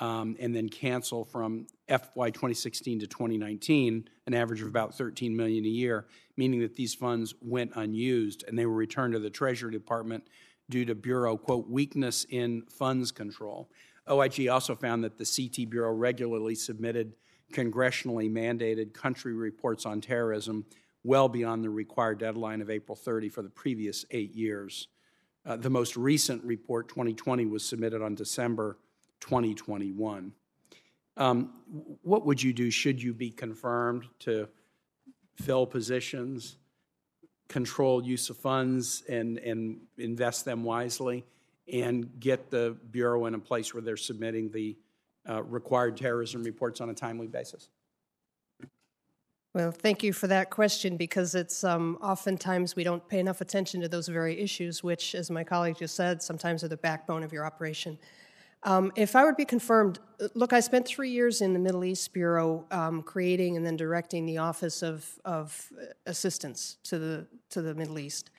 um, 0.00 0.36
and 0.38 0.54
then 0.54 0.68
cancel 0.68 1.24
from 1.24 1.66
FY 1.88 2.30
2016 2.30 3.00
to 3.00 3.06
2019, 3.06 4.08
an 4.26 4.34
average 4.34 4.60
of 4.60 4.68
about 4.68 4.94
13 4.94 5.34
million 5.34 5.64
a 5.64 5.68
year, 5.68 6.06
meaning 6.36 6.60
that 6.60 6.76
these 6.76 6.94
funds 6.94 7.34
went 7.40 7.72
unused 7.76 8.44
and 8.46 8.58
they 8.58 8.66
were 8.66 8.74
returned 8.74 9.14
to 9.14 9.18
the 9.18 9.30
Treasury 9.30 9.72
Department 9.72 10.26
due 10.68 10.84
to 10.84 10.94
Bureau, 10.94 11.36
quote, 11.36 11.68
weakness 11.68 12.26
in 12.28 12.62
funds 12.62 13.12
control. 13.12 13.70
OIG 14.08 14.48
also 14.48 14.74
found 14.74 15.04
that 15.04 15.18
the 15.18 15.24
CT 15.24 15.70
Bureau 15.70 15.92
regularly 15.92 16.54
submitted 16.54 17.14
congressionally 17.52 18.30
mandated 18.30 18.92
country 18.92 19.32
reports 19.32 19.86
on 19.86 20.00
terrorism 20.00 20.64
well 21.04 21.28
beyond 21.28 21.62
the 21.62 21.70
required 21.70 22.18
deadline 22.18 22.60
of 22.60 22.68
April 22.68 22.96
30 22.96 23.28
for 23.28 23.42
the 23.42 23.48
previous 23.48 24.04
eight 24.10 24.34
years. 24.34 24.88
Uh, 25.44 25.56
the 25.56 25.70
most 25.70 25.96
recent 25.96 26.42
report, 26.42 26.88
2020, 26.88 27.46
was 27.46 27.64
submitted 27.64 28.02
on 28.02 28.16
December 28.16 28.78
2021. 29.20 30.32
Um, 31.16 31.52
what 32.02 32.26
would 32.26 32.42
you 32.42 32.52
do 32.52 32.70
should 32.70 33.00
you 33.00 33.14
be 33.14 33.30
confirmed 33.30 34.06
to 34.20 34.48
fill 35.36 35.66
positions, 35.66 36.56
control 37.48 38.04
use 38.04 38.30
of 38.30 38.36
funds, 38.36 39.02
and, 39.08 39.38
and 39.38 39.80
invest 39.98 40.44
them 40.44 40.64
wisely? 40.64 41.24
and 41.72 42.20
get 42.20 42.50
the 42.50 42.76
Bureau 42.90 43.26
in 43.26 43.34
a 43.34 43.38
place 43.38 43.74
where 43.74 43.82
they're 43.82 43.96
submitting 43.96 44.50
the 44.50 44.76
uh, 45.28 45.42
required 45.42 45.96
terrorism 45.96 46.42
reports 46.42 46.80
on 46.80 46.90
a 46.90 46.94
timely 46.94 47.26
basis? 47.26 47.68
Well, 49.52 49.72
thank 49.72 50.02
you 50.02 50.12
for 50.12 50.26
that 50.26 50.50
question 50.50 50.96
because 50.96 51.34
it's 51.34 51.64
um, 51.64 51.98
oftentimes 52.02 52.76
we 52.76 52.84
don't 52.84 53.06
pay 53.08 53.18
enough 53.18 53.40
attention 53.40 53.80
to 53.80 53.88
those 53.88 54.06
very 54.06 54.38
issues, 54.38 54.84
which, 54.84 55.14
as 55.14 55.30
my 55.30 55.44
colleague 55.44 55.76
just 55.78 55.96
said, 55.96 56.22
sometimes 56.22 56.62
are 56.62 56.68
the 56.68 56.76
backbone 56.76 57.22
of 57.22 57.32
your 57.32 57.44
operation. 57.44 57.98
Um, 58.62 58.92
if 58.96 59.14
I 59.14 59.24
to 59.24 59.32
be 59.34 59.44
confirmed, 59.44 59.98
look, 60.34 60.52
I 60.52 60.60
spent 60.60 60.86
three 60.86 61.10
years 61.10 61.40
in 61.40 61.52
the 61.52 61.58
Middle 61.58 61.84
East 61.84 62.12
Bureau 62.12 62.64
um, 62.70 63.02
creating 63.02 63.56
and 63.56 63.64
then 63.64 63.76
directing 63.76 64.26
the 64.26 64.38
Office 64.38 64.82
of, 64.82 65.08
of 65.24 65.72
Assistance 66.06 66.78
to 66.84 66.98
the, 66.98 67.26
to 67.50 67.62
the 67.62 67.74
Middle 67.74 67.98
East. 67.98 68.30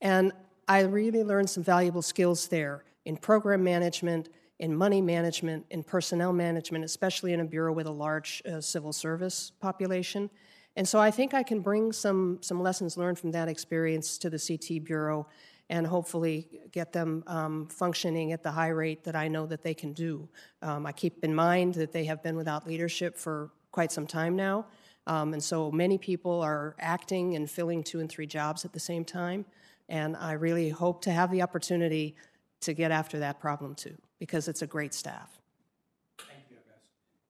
And 0.00 0.32
I 0.68 0.80
really 0.80 1.24
learned 1.24 1.50
some 1.50 1.62
valuable 1.62 2.02
skills 2.02 2.48
there 2.48 2.84
in 3.04 3.16
program 3.16 3.64
management, 3.64 4.28
in 4.58 4.76
money 4.76 5.00
management, 5.00 5.66
in 5.70 5.82
personnel 5.82 6.32
management, 6.32 6.84
especially 6.84 7.32
in 7.32 7.40
a 7.40 7.44
bureau 7.44 7.72
with 7.72 7.86
a 7.86 7.92
large 7.92 8.42
uh, 8.46 8.60
civil 8.60 8.92
service 8.92 9.52
population. 9.60 10.30
And 10.76 10.86
so 10.86 11.00
I 11.00 11.10
think 11.10 11.34
I 11.34 11.42
can 11.42 11.60
bring 11.60 11.92
some, 11.92 12.38
some 12.40 12.62
lessons 12.62 12.96
learned 12.96 13.18
from 13.18 13.32
that 13.32 13.48
experience 13.48 14.18
to 14.18 14.30
the 14.30 14.38
CT 14.38 14.84
Bureau 14.84 15.26
and 15.70 15.86
hopefully 15.86 16.48
get 16.72 16.92
them 16.92 17.22
um, 17.26 17.66
functioning 17.68 18.32
at 18.32 18.42
the 18.42 18.50
high 18.50 18.68
rate 18.68 19.04
that 19.04 19.14
I 19.14 19.28
know 19.28 19.46
that 19.46 19.62
they 19.62 19.74
can 19.74 19.92
do. 19.92 20.28
Um, 20.62 20.86
I 20.86 20.92
keep 20.92 21.22
in 21.22 21.34
mind 21.34 21.74
that 21.74 21.92
they 21.92 22.04
have 22.04 22.22
been 22.22 22.36
without 22.36 22.66
leadership 22.66 23.16
for 23.16 23.50
quite 23.70 23.92
some 23.92 24.06
time 24.06 24.34
now, 24.34 24.66
um, 25.06 25.32
and 25.32 25.42
so 25.42 25.70
many 25.70 25.98
people 25.98 26.40
are 26.40 26.74
acting 26.78 27.36
and 27.36 27.50
filling 27.50 27.82
two 27.82 28.00
and 28.00 28.08
three 28.08 28.26
jobs 28.26 28.64
at 28.64 28.72
the 28.72 28.80
same 28.80 29.04
time. 29.04 29.44
And 29.88 30.16
I 30.16 30.32
really 30.32 30.68
hope 30.68 31.02
to 31.02 31.10
have 31.10 31.30
the 31.30 31.42
opportunity 31.42 32.16
to 32.60 32.74
get 32.74 32.90
after 32.90 33.18
that 33.20 33.40
problem 33.40 33.74
too, 33.74 33.96
because 34.18 34.48
it's 34.48 34.62
a 34.62 34.66
great 34.66 34.92
staff. 34.94 35.40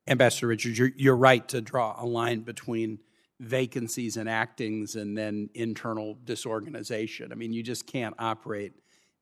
Ambassador 0.09 0.47
Richards, 0.47 0.79
you're, 0.79 0.91
you're 0.97 1.17
right 1.17 1.47
to 1.49 1.61
draw 1.61 1.95
a 1.99 2.07
line 2.07 2.41
between 2.41 2.99
vacancies 3.41 4.17
and 4.17 4.29
actings 4.29 4.97
and 4.97 5.17
then 5.17 5.49
internal 5.55 6.19
disorganization. 6.25 7.33
I 7.33 7.35
mean, 7.35 7.53
you 7.53 7.63
just 7.63 7.87
can't 7.87 8.15
operate 8.19 8.73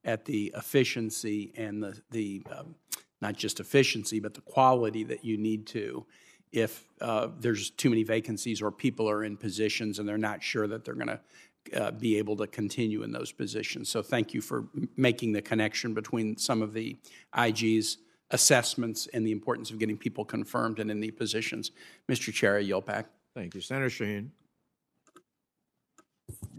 at 0.04 0.24
the 0.24 0.52
efficiency 0.56 1.52
and 1.56 1.82
the, 1.82 2.00
the 2.10 2.42
um, 2.56 2.74
not 3.20 3.36
just 3.36 3.60
efficiency, 3.60 4.20
but 4.20 4.34
the 4.34 4.40
quality 4.40 5.04
that 5.04 5.24
you 5.24 5.36
need 5.36 5.66
to 5.68 6.06
if 6.52 6.84
uh, 7.00 7.28
there's 7.40 7.70
too 7.70 7.90
many 7.90 8.02
vacancies 8.02 8.62
or 8.62 8.70
people 8.70 9.10
are 9.10 9.24
in 9.24 9.36
positions 9.36 9.98
and 9.98 10.08
they're 10.08 10.16
not 10.16 10.42
sure 10.42 10.66
that 10.66 10.84
they're 10.84 10.94
going 10.94 11.08
to 11.08 11.20
uh, 11.74 11.90
be 11.90 12.16
able 12.16 12.36
to 12.36 12.46
continue 12.46 13.02
in 13.02 13.12
those 13.12 13.32
positions. 13.32 13.88
So 13.88 14.00
thank 14.00 14.32
you 14.32 14.40
for 14.40 14.68
m- 14.74 14.88
making 14.96 15.32
the 15.32 15.42
connection 15.42 15.92
between 15.94 16.36
some 16.36 16.62
of 16.62 16.72
the 16.72 16.96
IG's 17.36 17.98
assessments 18.30 19.06
and 19.12 19.26
the 19.26 19.32
importance 19.32 19.70
of 19.70 19.78
getting 19.78 19.98
people 19.98 20.24
confirmed 20.24 20.78
and 20.78 20.90
in 20.90 21.00
the 21.00 21.10
positions. 21.10 21.72
Mr. 22.08 22.32
Chair, 22.32 22.56
I 22.56 22.60
yield 22.60 22.86
back. 22.86 23.06
Thank 23.36 23.54
you. 23.54 23.60
Senator 23.60 23.90
Shaheen. 23.90 24.30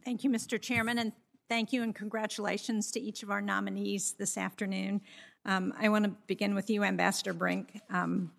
Thank 0.05 0.23
you, 0.23 0.29
Mr. 0.29 0.61
Chairman, 0.61 0.99
and 0.99 1.11
thank 1.49 1.73
you 1.73 1.81
and 1.81 1.93
congratulations 1.95 2.91
to 2.91 2.99
each 2.99 3.23
of 3.23 3.31
our 3.31 3.41
nominees 3.41 4.13
this 4.19 4.37
afternoon. 4.37 5.01
Um, 5.43 5.73
I 5.79 5.89
want 5.89 6.05
to 6.05 6.11
begin 6.27 6.53
with 6.53 6.69
you, 6.69 6.83
Ambassador 6.83 7.33
Brink, 7.33 7.81
um, 7.89 8.31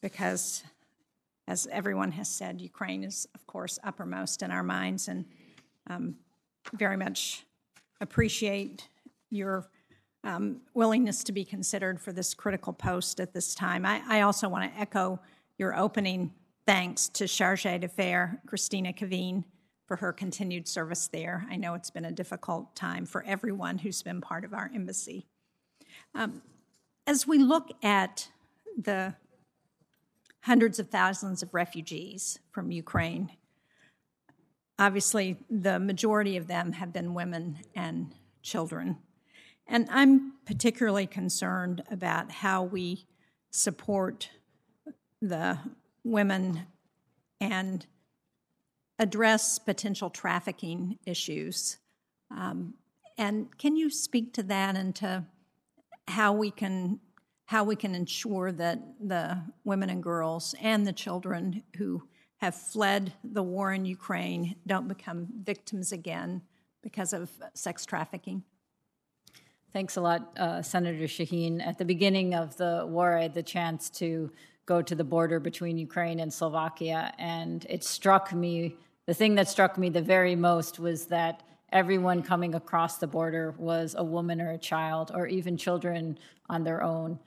because 0.00 0.64
as 1.46 1.68
everyone 1.70 2.10
has 2.12 2.30
said, 2.30 2.62
Ukraine 2.62 3.04
is, 3.04 3.28
of 3.34 3.46
course, 3.46 3.78
uppermost 3.84 4.40
in 4.40 4.50
our 4.50 4.62
minds, 4.62 5.08
and 5.08 5.26
um, 5.90 6.14
very 6.72 6.96
much 6.96 7.44
appreciate 8.00 8.88
your 9.28 9.68
um, 10.24 10.62
willingness 10.72 11.22
to 11.24 11.32
be 11.32 11.44
considered 11.44 12.00
for 12.00 12.12
this 12.12 12.32
critical 12.32 12.72
post 12.72 13.20
at 13.20 13.34
this 13.34 13.54
time. 13.54 13.84
I, 13.84 14.00
I 14.08 14.20
also 14.22 14.48
want 14.48 14.72
to 14.72 14.80
echo 14.80 15.20
your 15.58 15.76
opening 15.76 16.32
thanks 16.68 17.08
to 17.08 17.26
Charge 17.26 17.62
d'Affaires 17.62 18.36
Kristina 18.46 18.94
Kvien 18.94 19.42
for 19.86 19.96
her 19.96 20.12
continued 20.12 20.68
service 20.68 21.08
there. 21.08 21.46
I 21.50 21.56
know 21.56 21.72
it's 21.72 21.88
been 21.88 22.04
a 22.04 22.12
difficult 22.12 22.76
time 22.76 23.06
for 23.06 23.24
everyone 23.24 23.78
who's 23.78 24.02
been 24.02 24.20
part 24.20 24.44
of 24.44 24.52
our 24.52 24.70
embassy. 24.74 25.24
Um, 26.14 26.42
as 27.06 27.26
we 27.26 27.38
look 27.38 27.70
at 27.82 28.28
the 28.76 29.14
hundreds 30.42 30.78
of 30.78 30.90
thousands 30.90 31.42
of 31.42 31.54
refugees 31.54 32.38
from 32.50 32.70
Ukraine, 32.70 33.30
obviously 34.78 35.38
the 35.48 35.80
majority 35.80 36.36
of 36.36 36.48
them 36.48 36.72
have 36.72 36.92
been 36.92 37.14
women 37.14 37.60
and 37.74 38.14
children. 38.42 38.98
And 39.66 39.88
I'm 39.90 40.34
particularly 40.44 41.06
concerned 41.06 41.82
about 41.90 42.30
how 42.30 42.62
we 42.62 43.06
support 43.50 44.28
the 45.22 45.60
women 46.08 46.66
and 47.40 47.86
address 48.98 49.58
potential 49.58 50.10
trafficking 50.10 50.98
issues. 51.06 51.78
Um, 52.30 52.74
and 53.16 53.56
can 53.58 53.76
you 53.76 53.90
speak 53.90 54.32
to 54.34 54.42
that 54.44 54.76
and 54.76 54.94
to 54.96 55.24
how 56.08 56.32
we 56.32 56.50
can 56.50 57.00
how 57.46 57.64
we 57.64 57.74
can 57.74 57.94
ensure 57.94 58.52
that 58.52 58.78
the 59.00 59.38
women 59.64 59.88
and 59.88 60.02
girls 60.02 60.54
and 60.60 60.86
the 60.86 60.92
children 60.92 61.62
who 61.78 62.02
have 62.36 62.54
fled 62.54 63.14
the 63.24 63.42
war 63.42 63.72
in 63.72 63.86
Ukraine 63.86 64.54
don't 64.66 64.86
become 64.86 65.28
victims 65.44 65.90
again 65.90 66.42
because 66.82 67.14
of 67.14 67.30
sex 67.54 67.86
trafficking? 67.86 68.42
Thanks 69.72 69.96
a 69.96 70.02
lot, 70.02 70.38
uh, 70.38 70.60
Senator 70.60 71.04
Shaheen. 71.04 71.66
At 71.66 71.78
the 71.78 71.86
beginning 71.86 72.34
of 72.34 72.56
the 72.58 72.84
war, 72.86 73.16
I 73.16 73.22
had 73.22 73.34
the 73.34 73.42
chance 73.42 73.88
to 73.90 74.30
go 74.68 74.82
to 74.82 74.94
the 74.94 75.08
border 75.14 75.40
between 75.40 75.78
Ukraine 75.78 76.20
and 76.20 76.30
Slovakia, 76.40 77.00
and 77.18 77.66
it 77.68 77.82
struck 77.82 78.32
me 78.44 78.76
the 79.08 79.14
thing 79.14 79.36
that 79.36 79.48
struck 79.48 79.78
me 79.78 79.88
the 79.88 80.02
very 80.02 80.36
most 80.36 80.78
was 80.78 81.06
that 81.06 81.42
everyone 81.72 82.22
coming 82.22 82.54
across 82.54 82.98
the 82.98 83.06
border 83.06 83.54
was 83.56 83.94
a 83.96 84.04
woman 84.04 84.38
or 84.38 84.50
a 84.50 84.58
child, 84.58 85.10
or 85.14 85.26
even 85.26 85.56
children 85.56 86.18
on 86.50 86.62
their 86.62 86.82
own. 86.82 87.18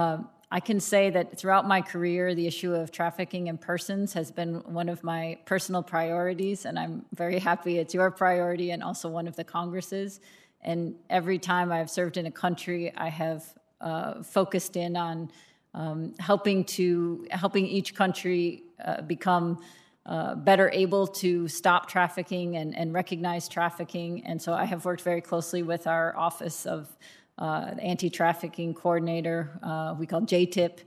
Um, 0.00 0.28
I 0.50 0.58
can 0.58 0.80
say 0.80 1.10
that 1.10 1.38
throughout 1.38 1.68
my 1.68 1.80
career, 1.80 2.34
the 2.34 2.48
issue 2.48 2.74
of 2.74 2.90
trafficking 2.90 3.46
in 3.46 3.58
persons 3.58 4.12
has 4.14 4.32
been 4.32 4.54
one 4.80 4.88
of 4.88 5.04
my 5.04 5.38
personal 5.44 5.84
priorities, 5.84 6.64
and 6.64 6.78
I'm 6.82 7.04
very 7.12 7.38
happy 7.38 7.78
it's 7.78 7.94
your 7.94 8.10
priority 8.10 8.72
and 8.72 8.82
also 8.82 9.08
one 9.08 9.28
of 9.28 9.36
the 9.36 9.44
Congress's. 9.44 10.20
And 10.62 10.96
every 11.10 11.38
time 11.38 11.70
I've 11.70 11.90
served 11.90 12.16
in 12.16 12.26
a 12.26 12.30
country, 12.44 12.92
I 12.96 13.08
have 13.08 13.44
uh, 13.80 14.22
focused 14.22 14.76
in 14.76 14.96
on 14.96 15.30
um, 15.74 16.14
helping 16.18 16.64
to 16.64 17.26
helping 17.30 17.66
each 17.66 17.94
country 17.94 18.62
uh, 18.84 19.02
become 19.02 19.58
uh, 20.06 20.34
better 20.34 20.70
able 20.72 21.06
to 21.06 21.48
stop 21.48 21.88
trafficking 21.88 22.56
and, 22.56 22.76
and, 22.76 22.92
recognize 22.92 23.48
trafficking. 23.48 24.22
And 24.26 24.40
so 24.40 24.52
I 24.52 24.66
have 24.66 24.84
worked 24.84 25.00
very 25.00 25.22
closely 25.22 25.62
with 25.62 25.86
our 25.86 26.14
Office 26.14 26.66
of 26.66 26.94
uh, 27.38 27.70
Anti 27.80 28.10
Trafficking 28.10 28.74
Coordinator, 28.74 29.58
uh, 29.62 29.94
we 29.98 30.06
call 30.06 30.20
JTIP, 30.20 30.80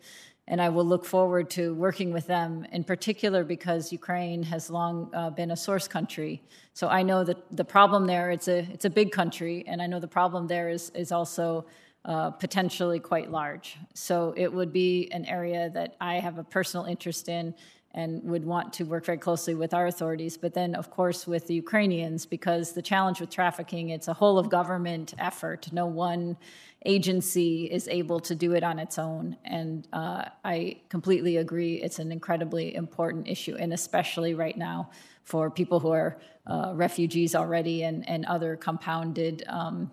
and 0.48 0.62
I 0.62 0.70
will 0.70 0.86
look 0.86 1.04
forward 1.04 1.50
to 1.52 1.74
working 1.74 2.14
with 2.14 2.28
them 2.28 2.66
in 2.72 2.84
particular 2.84 3.44
because 3.44 3.92
Ukraine 3.92 4.44
has 4.44 4.70
long 4.70 5.10
uh, 5.14 5.32
been 5.32 5.52
a 5.52 5.58
source 5.58 5.88
country. 5.88 6.42
So 6.74 6.88
I 6.88 7.02
know 7.02 7.24
that 7.24 7.38
the 7.56 7.66
problem 7.66 8.06
there 8.06 8.30
it's 8.30 8.48
a 8.48 8.60
it's 8.72 8.86
a 8.86 8.90
big 8.90 9.12
country, 9.12 9.66
and 9.68 9.82
I 9.82 9.88
know 9.88 10.00
the 10.00 10.08
problem 10.08 10.48
there 10.48 10.70
is 10.70 10.92
is 10.92 11.12
also 11.12 11.66
uh, 12.08 12.32
potentially 12.32 13.00
quite 13.00 13.30
large. 13.30 13.78
So 13.94 14.34
it 14.38 14.52
would 14.52 14.72
be 14.72 15.10
an 15.12 15.26
area 15.26 15.70
that 15.74 15.98
I 16.00 16.16
have 16.16 16.38
a 16.38 16.44
personal 16.44 16.86
interest 16.86 17.28
in 17.28 17.54
and 17.94 18.24
would 18.24 18.46
want 18.46 18.72
to 18.74 18.84
work 18.86 19.06
very 19.06 19.18
closely 19.18 19.56
with 19.56 19.74
our 19.74 19.88
authorities, 19.88 20.38
but 20.38 20.54
then, 20.54 20.76
of 20.76 20.90
course, 20.92 21.26
with 21.26 21.48
the 21.48 21.56
Ukrainians, 21.56 22.26
because 22.26 22.74
the 22.74 22.82
challenge 22.82 23.20
with 23.20 23.30
trafficking, 23.30 23.90
it's 23.90 24.08
a 24.08 24.14
whole 24.14 24.38
of 24.38 24.50
government 24.50 25.16
effort. 25.18 25.68
No 25.74 25.88
one 25.88 26.38
agency 26.86 27.66
is 27.66 27.88
able 27.88 28.20
to 28.20 28.36
do 28.36 28.54
it 28.54 28.64
on 28.64 28.78
its 28.78 29.00
own. 29.00 29.36
And 29.44 29.88
uh, 29.92 30.26
I 30.46 30.78
completely 30.90 31.38
agree, 31.38 31.76
it's 31.82 32.00
an 32.00 32.12
incredibly 32.12 32.76
important 32.76 33.28
issue, 33.28 33.56
and 33.58 33.74
especially 33.74 34.34
right 34.34 34.58
now 34.58 34.92
for 35.24 35.50
people 35.50 35.80
who 35.80 35.92
are 35.92 36.20
uh, 36.46 36.72
refugees 36.76 37.36
already 37.36 37.84
and, 37.84 38.08
and 38.08 38.26
other 38.26 38.56
compounded 38.56 39.44
um, 39.48 39.92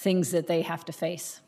things 0.00 0.30
that 0.30 0.46
they 0.46 0.62
have 0.62 0.84
to 0.86 0.92
face. 0.92 1.40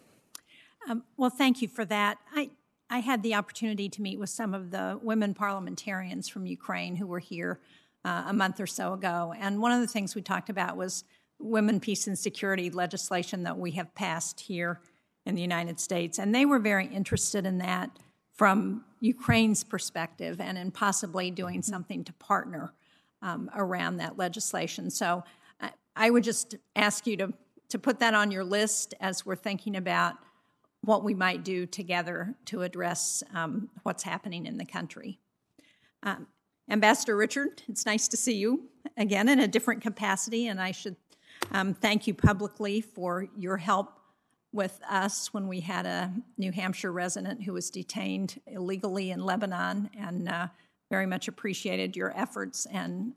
Um, 0.88 1.04
well, 1.16 1.30
thank 1.30 1.62
you 1.62 1.68
for 1.68 1.84
that. 1.86 2.18
I, 2.34 2.50
I 2.90 2.98
had 2.98 3.22
the 3.22 3.34
opportunity 3.34 3.88
to 3.88 4.02
meet 4.02 4.18
with 4.18 4.30
some 4.30 4.52
of 4.52 4.70
the 4.70 4.98
women 5.02 5.34
parliamentarians 5.34 6.28
from 6.28 6.46
Ukraine 6.46 6.96
who 6.96 7.06
were 7.06 7.18
here 7.18 7.60
uh, 8.04 8.24
a 8.26 8.32
month 8.32 8.60
or 8.60 8.66
so 8.66 8.92
ago. 8.92 9.32
And 9.38 9.60
one 9.60 9.72
of 9.72 9.80
the 9.80 9.86
things 9.86 10.14
we 10.14 10.22
talked 10.22 10.50
about 10.50 10.76
was 10.76 11.04
women, 11.38 11.80
peace, 11.80 12.06
and 12.06 12.18
security 12.18 12.70
legislation 12.70 13.44
that 13.44 13.58
we 13.58 13.72
have 13.72 13.94
passed 13.94 14.40
here 14.40 14.80
in 15.24 15.34
the 15.34 15.42
United 15.42 15.78
States. 15.78 16.18
And 16.18 16.34
they 16.34 16.44
were 16.44 16.58
very 16.58 16.86
interested 16.86 17.46
in 17.46 17.58
that 17.58 17.90
from 18.32 18.84
Ukraine's 19.00 19.62
perspective 19.62 20.40
and 20.40 20.58
in 20.58 20.70
possibly 20.70 21.30
doing 21.30 21.62
something 21.62 22.04
to 22.04 22.12
partner 22.14 22.72
um, 23.20 23.50
around 23.54 23.98
that 23.98 24.18
legislation. 24.18 24.90
So 24.90 25.22
I, 25.60 25.70
I 25.94 26.10
would 26.10 26.24
just 26.24 26.56
ask 26.74 27.06
you 27.06 27.16
to 27.18 27.32
to 27.72 27.78
put 27.78 28.00
that 28.00 28.12
on 28.12 28.30
your 28.30 28.44
list 28.44 28.94
as 29.00 29.24
we're 29.24 29.34
thinking 29.34 29.76
about 29.76 30.16
what 30.82 31.02
we 31.02 31.14
might 31.14 31.42
do 31.42 31.64
together 31.64 32.34
to 32.44 32.60
address 32.60 33.22
um, 33.34 33.70
what's 33.82 34.02
happening 34.02 34.44
in 34.44 34.58
the 34.58 34.64
country. 34.66 35.18
Um, 36.02 36.26
Ambassador 36.68 37.16
Richard, 37.16 37.62
it's 37.68 37.86
nice 37.86 38.08
to 38.08 38.16
see 38.18 38.34
you 38.34 38.68
again 38.98 39.26
in 39.30 39.40
a 39.40 39.48
different 39.48 39.80
capacity, 39.80 40.48
and 40.48 40.60
I 40.60 40.72
should 40.72 40.96
um, 41.50 41.72
thank 41.72 42.06
you 42.06 42.12
publicly 42.12 42.82
for 42.82 43.26
your 43.38 43.56
help 43.56 43.98
with 44.52 44.78
us 44.90 45.32
when 45.32 45.48
we 45.48 45.60
had 45.60 45.86
a 45.86 46.12
New 46.36 46.52
Hampshire 46.52 46.92
resident 46.92 47.42
who 47.42 47.54
was 47.54 47.70
detained 47.70 48.38
illegally 48.46 49.12
in 49.12 49.24
Lebanon, 49.24 49.88
and 49.98 50.28
uh, 50.28 50.48
very 50.90 51.06
much 51.06 51.26
appreciated 51.26 51.96
your 51.96 52.12
efforts 52.14 52.66
and 52.66 53.14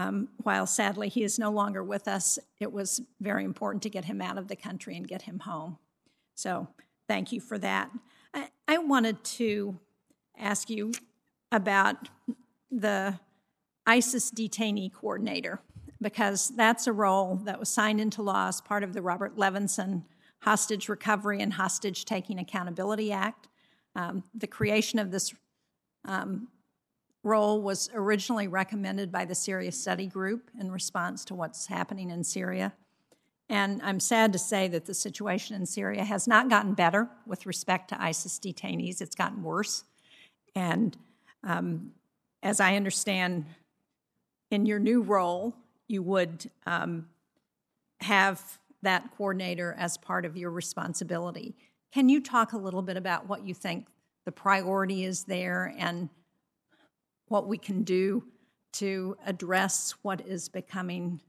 um, 0.00 0.28
while 0.38 0.66
sadly 0.66 1.08
he 1.08 1.22
is 1.22 1.38
no 1.38 1.50
longer 1.50 1.82
with 1.84 2.08
us, 2.08 2.38
it 2.58 2.72
was 2.72 3.00
very 3.20 3.44
important 3.44 3.82
to 3.82 3.90
get 3.90 4.06
him 4.06 4.22
out 4.22 4.38
of 4.38 4.48
the 4.48 4.56
country 4.56 4.96
and 4.96 5.06
get 5.06 5.22
him 5.22 5.40
home. 5.40 5.76
So 6.34 6.68
thank 7.06 7.32
you 7.32 7.40
for 7.40 7.58
that. 7.58 7.90
I, 8.32 8.48
I 8.66 8.78
wanted 8.78 9.22
to 9.24 9.78
ask 10.38 10.70
you 10.70 10.92
about 11.52 12.08
the 12.70 13.18
ISIS 13.86 14.30
detainee 14.30 14.92
coordinator. 14.92 15.60
because 16.00 16.48
that's 16.50 16.86
a 16.86 16.92
role 16.92 17.36
that 17.44 17.58
was 17.58 17.68
signed 17.68 18.00
into 18.00 18.22
law 18.22 18.48
as 18.48 18.60
part 18.60 18.82
of 18.82 18.92
the 18.92 19.02
Robert 19.02 19.36
Levinson 19.36 20.04
Hostage 20.40 20.88
Recovery 20.88 21.42
and 21.42 21.52
Hostage 21.52 22.04
Taking 22.04 22.38
Accountability 22.38 23.12
Act. 23.12 23.48
Um, 23.94 24.24
the 24.34 24.46
creation 24.46 24.98
of 24.98 25.10
this 25.10 25.34
um, 26.06 26.48
role 27.22 27.60
was 27.60 27.90
originally 27.94 28.48
recommended 28.48 29.12
by 29.12 29.24
the 29.24 29.34
Syria 29.34 29.72
Study 29.72 30.06
Group 30.06 30.50
in 30.58 30.70
response 30.70 31.24
to 31.26 31.34
what's 31.34 31.66
happening 31.66 32.10
in 32.10 32.24
Syria. 32.24 32.72
And 33.48 33.82
I'm 33.82 34.00
sad 34.00 34.32
to 34.32 34.38
say 34.38 34.68
that 34.68 34.86
the 34.86 34.94
situation 34.94 35.56
in 35.56 35.66
Syria 35.66 36.04
has 36.04 36.26
not 36.26 36.48
gotten 36.48 36.72
better 36.72 37.08
with 37.26 37.46
respect 37.46 37.88
to 37.88 38.02
ISIS 38.02 38.38
detainees, 38.38 39.00
it's 39.00 39.16
gotten 39.16 39.42
worse. 39.42 39.84
And 40.54 40.96
um, 41.44 41.92
as 42.42 42.60
I 42.60 42.76
understand, 42.76 43.44
in 44.50 44.66
your 44.66 44.78
new 44.78 45.02
role, 45.02 45.54
you 45.88 46.02
would 46.02 46.50
um, 46.66 47.08
have 48.00 48.58
that 48.82 49.10
coordinator 49.16 49.74
as 49.78 49.98
part 49.98 50.24
of 50.24 50.36
your 50.36 50.50
responsibility. 50.50 51.54
Can 51.92 52.08
you 52.08 52.20
talk 52.20 52.52
a 52.52 52.58
little 52.58 52.82
bit 52.82 52.96
about 52.96 53.28
what 53.28 53.44
you 53.44 53.52
think 53.52 53.86
the 54.24 54.32
priority 54.32 55.04
is 55.04 55.24
there 55.24 55.74
and 55.76 56.08
what 57.30 57.46
we 57.46 57.56
can 57.56 57.84
do 57.84 58.24
to 58.72 59.16
address 59.24 59.94
what 60.02 60.20
is 60.26 60.48
becoming, 60.48 61.20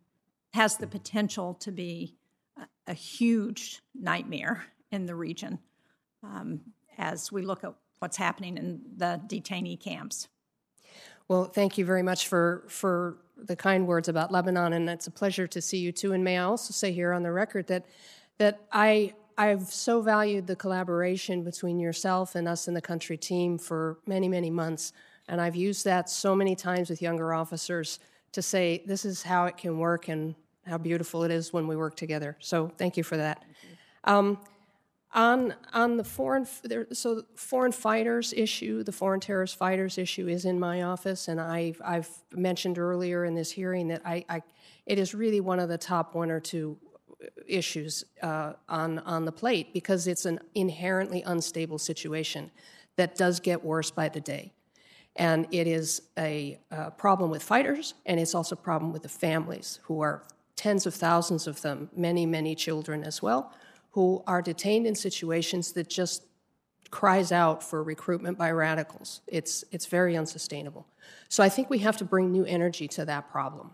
has 0.53 0.77
the 0.77 0.87
potential 0.87 1.53
to 1.53 1.71
be 1.71 2.15
a, 2.57 2.91
a 2.91 2.93
huge 2.93 3.81
nightmare 3.93 4.65
in 4.91 5.05
the 5.05 5.13
region 5.15 5.59
um, 6.23 6.59
as 6.97 7.31
we 7.31 7.43
look 7.43 7.63
at 7.63 7.73
what's 7.99 8.17
happening 8.17 8.57
in 8.57 8.81
the 8.97 9.21
detainee 9.27 9.79
camps? 9.79 10.27
Well, 11.27 11.45
thank 11.45 11.77
you 11.77 11.85
very 11.85 12.01
much 12.01 12.27
for, 12.27 12.63
for 12.67 13.17
the 13.37 13.55
kind 13.55 13.85
words 13.85 14.09
about 14.09 14.31
Lebanon, 14.31 14.73
and 14.73 14.89
it's 14.89 15.05
a 15.05 15.11
pleasure 15.11 15.45
to 15.47 15.61
see 15.61 15.77
you 15.77 15.91
too. 15.91 16.13
And 16.13 16.23
may 16.23 16.39
I 16.39 16.43
also 16.43 16.73
say 16.73 16.91
here 16.91 17.13
on 17.13 17.23
the 17.23 17.31
record 17.31 17.67
that 17.67 17.85
that 18.39 18.61
I 18.71 19.13
I've 19.37 19.63
so 19.63 20.01
valued 20.01 20.47
the 20.47 20.55
collaboration 20.55 21.43
between 21.43 21.79
yourself 21.79 22.33
and 22.33 22.47
us 22.47 22.67
in 22.67 22.73
the 22.73 22.81
country 22.81 23.17
team 23.17 23.57
for 23.59 23.99
many 24.05 24.27
many 24.27 24.49
months, 24.49 24.93
and 25.31 25.39
I've 25.39 25.55
used 25.55 25.85
that 25.85 26.09
so 26.09 26.35
many 26.35 26.55
times 26.55 26.89
with 26.89 27.01
younger 27.01 27.33
officers 27.33 27.99
to 28.33 28.41
say 28.41 28.83
this 28.85 29.05
is 29.05 29.23
how 29.23 29.45
it 29.45 29.55
can 29.57 29.79
work 29.79 30.09
and 30.09 30.35
how 30.67 30.77
beautiful 30.77 31.23
it 31.23 31.31
is 31.31 31.53
when 31.53 31.67
we 31.67 31.75
work 31.75 31.95
together. 31.95 32.35
So 32.39 32.71
thank 32.77 32.97
you 32.97 33.03
for 33.03 33.15
that. 33.15 33.43
Um, 34.03 34.37
on 35.13 35.55
on 35.73 35.97
the 35.97 36.03
foreign 36.03 36.45
so 36.93 37.23
foreign 37.35 37.71
fighters 37.71 38.33
issue, 38.33 38.83
the 38.83 38.91
foreign 38.91 39.19
terrorist 39.19 39.57
fighters 39.57 39.97
issue 39.97 40.27
is 40.27 40.45
in 40.45 40.59
my 40.59 40.83
office, 40.83 41.27
and 41.27 41.39
I've 41.39 41.81
I've 41.83 42.09
mentioned 42.33 42.77
earlier 42.77 43.25
in 43.25 43.35
this 43.35 43.51
hearing 43.51 43.87
that 43.89 44.01
I, 44.05 44.23
I 44.29 44.41
it 44.85 44.99
is 44.99 45.13
really 45.13 45.41
one 45.41 45.59
of 45.59 45.69
the 45.69 45.77
top 45.77 46.13
one 46.15 46.31
or 46.31 46.39
two 46.39 46.77
issues 47.47 48.05
uh, 48.21 48.53
on 48.69 48.99
on 48.99 49.25
the 49.25 49.31
plate 49.31 49.73
because 49.73 50.07
it's 50.07 50.25
an 50.25 50.39
inherently 50.55 51.23
unstable 51.23 51.77
situation 51.77 52.51
that 52.95 53.15
does 53.15 53.39
get 53.39 53.63
worse 53.63 53.91
by 53.91 54.07
the 54.07 54.21
day, 54.21 54.53
and 55.15 55.47
it 55.51 55.67
is 55.67 56.01
a, 56.17 56.59
a 56.71 56.91
problem 56.91 57.29
with 57.29 57.43
fighters, 57.43 57.93
and 58.05 58.19
it's 58.19 58.35
also 58.35 58.55
a 58.55 58.59
problem 58.59 58.93
with 58.93 59.03
the 59.03 59.09
families 59.09 59.79
who 59.83 60.01
are 60.01 60.23
tens 60.55 60.85
of 60.85 60.93
thousands 60.93 61.47
of 61.47 61.61
them, 61.61 61.89
many 61.95 62.25
many 62.25 62.55
children 62.55 63.03
as 63.03 63.21
well 63.21 63.53
who 63.91 64.23
are 64.25 64.41
detained 64.41 64.87
in 64.87 64.95
situations 64.95 65.73
that 65.73 65.89
just 65.89 66.23
cries 66.89 67.31
out 67.31 67.63
for 67.63 67.83
recruitment 67.83 68.37
by 68.37 68.51
radicals. 68.51 69.21
It's, 69.27 69.63
it's 69.71 69.85
very 69.85 70.17
unsustainable. 70.17 70.87
So 71.29 71.43
I 71.43 71.49
think 71.49 71.69
we 71.69 71.79
have 71.79 71.97
to 71.97 72.05
bring 72.05 72.31
new 72.31 72.45
energy 72.45 72.87
to 72.89 73.05
that 73.05 73.29
problem. 73.29 73.71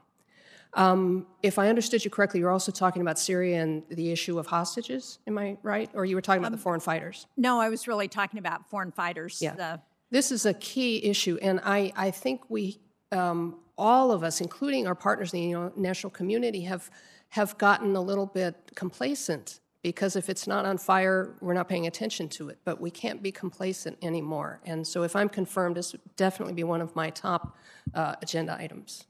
Um, 0.74 1.26
if 1.42 1.58
I 1.58 1.70
understood 1.70 2.04
you 2.04 2.12
correctly, 2.12 2.40
you're 2.42 2.52
also 2.52 2.72
talking 2.72 3.02
about 3.02 3.18
Syria 3.18 3.64
and 3.64 3.84
the 3.90 4.12
issue 4.12 4.38
of 4.38 4.48
hostages. 4.48 5.20
Am 5.26 5.38
I 5.38 5.58
right? 5.64 5.90
Or 5.94 6.06
you 6.06 6.16
were 6.16 6.22
talking 6.22 6.42
about 6.42 6.52
the 6.52 6.58
foreign 6.58 6.82
fighters? 6.82 7.26
No, 7.36 7.60
I 7.60 7.70
was 7.70 7.88
really 7.88 8.08
talking 8.08 8.38
about 8.38 8.70
foreign 8.70 8.92
fighters. 8.92 9.42
Yeah. 9.42 9.56
The, 9.56 9.80
This 10.10 10.32
is 10.32 10.46
a 10.46 10.54
key 10.54 11.04
issue, 11.04 11.38
and 11.42 11.60
I, 11.64 11.92
I 11.96 12.12
think 12.12 12.42
we, 12.50 12.80
um, 13.12 13.58
all 13.78 14.12
of 14.12 14.24
us, 14.24 14.40
including 14.40 14.88
our 14.88 14.96
partners 14.96 15.34
in 15.34 15.52
the 15.52 15.52
international 15.52 16.12
community, 16.12 16.62
have, 16.62 16.90
have 17.30 17.58
gotten 17.58 17.96
a 17.96 18.02
little 18.02 18.26
bit 18.26 18.56
complacent 18.76 19.60
because 19.84 20.16
if 20.16 20.30
it's 20.30 20.48
not 20.48 20.66
on 20.66 20.78
fire, 20.78 21.36
we're 21.40 21.54
not 21.54 21.70
paying 21.70 21.88
attention 21.88 22.28
to 22.28 22.50
it. 22.50 22.58
But 22.66 22.82
we 22.82 22.92
can't 22.92 23.22
be 23.22 23.32
complacent 23.32 23.98
anymore. 24.02 24.60
And 24.66 24.86
so 24.86 25.04
if 25.04 25.16
I'm 25.16 25.30
confirmed, 25.30 25.78
this 25.78 25.92
would 25.92 26.02
definitely 26.16 26.56
be 26.56 26.64
one 26.64 26.82
of 26.82 26.96
my 26.96 27.10
top 27.10 27.56
uh, 27.94 28.16
agenda 28.22 28.58
items. 28.60 29.06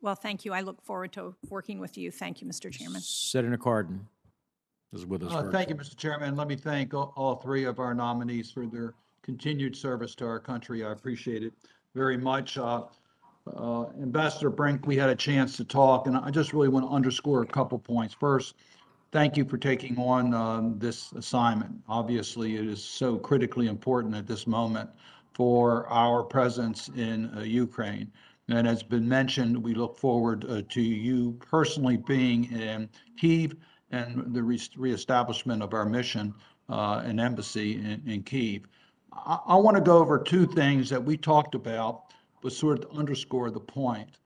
well, 0.00 0.14
thank 0.14 0.44
you. 0.44 0.52
I 0.52 0.62
look 0.62 0.82
forward 0.82 1.12
to 1.12 1.34
working 1.48 1.80
with 1.80 1.96
you. 1.96 2.10
Thank 2.10 2.42
you, 2.42 2.46
Mr. 2.46 2.70
Chairman. 2.70 3.00
Senator 3.00 3.56
Cardin 3.56 4.00
is 4.92 5.06
with 5.06 5.22
us. 5.22 5.32
Uh, 5.32 5.50
Thank 5.50 5.68
you, 5.68 5.74
Mr. 5.74 5.96
Chairman. 5.96 6.36
Let 6.36 6.48
me 6.48 6.56
thank 6.56 6.92
all, 6.92 7.12
all 7.16 7.36
three 7.36 7.64
of 7.64 7.78
our 7.78 7.94
nominees 7.94 8.50
for 8.50 8.66
their 8.66 8.94
continued 9.22 9.76
service 9.76 10.14
to 10.16 10.26
our 10.26 10.40
country. 10.40 10.84
I 10.84 10.92
appreciate 10.92 11.42
it 11.42 11.52
very 11.94 12.16
much. 12.16 12.58
Uh, 12.58 12.84
uh, 13.56 13.86
Ambassador 14.02 14.50
Brink, 14.50 14.86
we 14.86 14.96
had 14.96 15.08
a 15.08 15.16
chance 15.16 15.56
to 15.56 15.64
talk, 15.64 16.06
and 16.06 16.16
I 16.16 16.30
just 16.30 16.52
really 16.52 16.68
want 16.68 16.86
to 16.86 16.90
underscore 16.90 17.42
a 17.42 17.46
couple 17.46 17.78
points. 17.78 18.14
First, 18.14 18.54
thank 19.12 19.36
you 19.36 19.44
for 19.44 19.58
taking 19.58 19.98
on 19.98 20.34
um, 20.34 20.78
this 20.78 21.12
assignment. 21.12 21.72
Obviously, 21.88 22.56
it 22.56 22.66
is 22.66 22.82
so 22.82 23.18
critically 23.18 23.66
important 23.66 24.14
at 24.14 24.26
this 24.26 24.46
moment 24.46 24.90
for 25.32 25.86
our 25.88 26.22
presence 26.22 26.88
in 26.96 27.30
uh, 27.36 27.40
Ukraine. 27.40 28.10
And 28.48 28.66
as 28.66 28.82
been 28.82 29.08
mentioned, 29.08 29.56
we 29.56 29.74
look 29.74 29.96
forward 29.96 30.44
uh, 30.44 30.62
to 30.68 30.82
you 30.82 31.38
personally 31.40 31.96
being 31.96 32.50
in 32.52 32.88
Kiev 33.16 33.54
and 33.90 34.34
the 34.34 34.42
re- 34.42 34.60
reestablishment 34.76 35.62
of 35.62 35.72
our 35.72 35.84
mission 35.84 36.34
uh, 36.68 37.02
and 37.04 37.20
embassy 37.20 37.76
in, 37.76 38.02
in 38.06 38.22
Kiev. 38.22 38.62
I, 39.12 39.38
I 39.46 39.56
want 39.56 39.76
to 39.76 39.82
go 39.82 39.98
over 39.98 40.18
two 40.18 40.46
things 40.46 40.88
that 40.90 41.02
we 41.02 41.16
talked 41.16 41.54
about, 41.54 42.04
but 42.42 42.52
sort 42.52 42.84
of 42.84 42.96
underscore 42.96 43.50
the 43.50 43.60
point. 43.60 44.18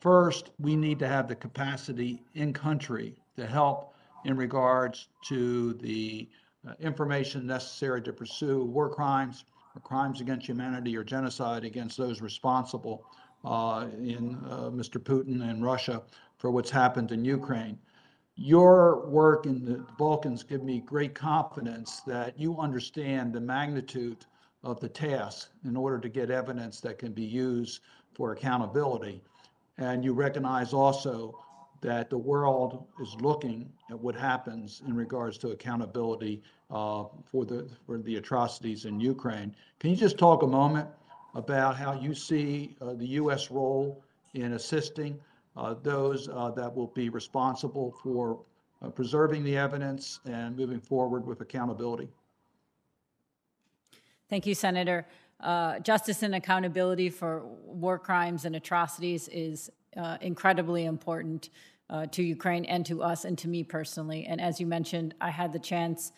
First, 0.00 0.50
we 0.58 0.74
need 0.76 0.98
to 1.00 1.08
have 1.08 1.28
the 1.28 1.36
capacity 1.36 2.22
in 2.34 2.52
country 2.52 3.14
to 3.36 3.46
help 3.46 3.94
in 4.24 4.36
regards 4.36 5.08
to 5.26 5.74
the 5.74 6.28
uh, 6.66 6.72
information 6.80 7.46
necessary 7.46 8.02
to 8.02 8.12
pursue 8.12 8.64
war 8.64 8.88
crimes 8.88 9.44
or 9.74 9.80
crimes 9.82 10.20
against 10.20 10.46
humanity 10.46 10.96
or 10.96 11.04
genocide 11.04 11.64
against 11.64 11.96
those 11.96 12.20
responsible 12.20 13.04
uh, 13.44 13.86
in 13.98 14.36
uh, 14.50 14.70
Mr. 14.70 14.98
Putin 14.98 15.48
and 15.48 15.62
Russia 15.62 16.02
for 16.38 16.50
what's 16.50 16.70
happened 16.70 17.12
in 17.12 17.24
Ukraine. 17.24 17.78
Your 18.38 19.06
work 19.06 19.46
in 19.46 19.64
the 19.64 19.86
Balkans 19.96 20.42
give 20.42 20.62
me 20.62 20.80
great 20.80 21.14
confidence 21.14 22.00
that 22.06 22.38
you 22.38 22.58
understand 22.58 23.32
the 23.32 23.40
magnitude 23.40 24.26
of 24.62 24.78
the 24.78 24.90
task 24.90 25.48
in 25.64 25.74
order 25.74 25.98
to 25.98 26.08
get 26.10 26.30
evidence 26.30 26.80
that 26.80 26.98
can 26.98 27.12
be 27.12 27.24
used 27.24 27.80
for 28.12 28.32
accountability. 28.32 29.22
And 29.78 30.04
you 30.04 30.12
recognize 30.12 30.74
also 30.74 31.38
that 31.80 32.10
the 32.10 32.18
world 32.18 32.86
is 33.00 33.14
looking 33.20 33.72
at 33.90 33.98
what 33.98 34.14
happens 34.14 34.82
in 34.86 34.94
regards 34.94 35.38
to 35.38 35.50
accountability 35.50 36.42
uh, 36.70 37.04
for 37.30 37.46
the 37.46 37.68
for 37.86 37.98
the 37.98 38.16
atrocities 38.16 38.84
in 38.84 39.00
Ukraine. 39.00 39.54
Can 39.78 39.90
you 39.90 39.96
just 39.96 40.18
talk 40.18 40.42
a 40.42 40.46
moment 40.46 40.88
about 41.34 41.76
how 41.76 41.92
you 41.92 42.14
see 42.14 42.76
uh, 42.82 42.94
the 42.94 43.06
U.S. 43.20 43.50
role 43.50 44.02
in 44.34 44.52
assisting 44.54 45.18
those 45.82 46.28
uh, 46.28 46.50
that 46.50 46.74
will 46.74 46.88
be 46.88 47.08
responsible 47.08 47.94
for 48.02 48.40
uh, 48.82 48.90
preserving 48.90 49.44
the 49.44 49.56
evidence 49.56 50.20
and 50.26 50.56
moving 50.56 50.80
forward 50.80 51.26
with 51.26 51.40
accountability? 51.40 52.08
Thank 54.28 54.46
you, 54.46 54.54
Senator. 54.54 55.06
Uh, 55.40 55.78
justice 55.80 56.22
and 56.22 56.34
accountability 56.34 57.10
for 57.10 57.44
war 57.64 57.98
crimes 57.98 58.44
and 58.44 58.56
atrocities 58.56 59.28
is 59.28 59.70
uh, 59.96 60.16
incredibly 60.20 60.84
important 60.84 61.50
uh, 61.88 62.06
to 62.06 62.22
Ukraine 62.22 62.64
and 62.64 62.84
to 62.86 63.02
us 63.02 63.24
and 63.24 63.38
to 63.38 63.48
me 63.48 63.62
personally. 63.62 64.26
And 64.26 64.40
as 64.40 64.60
you 64.60 64.66
mentioned, 64.66 65.14
I 65.20 65.30
had 65.30 65.52
the 65.52 65.58
chance 65.58 66.12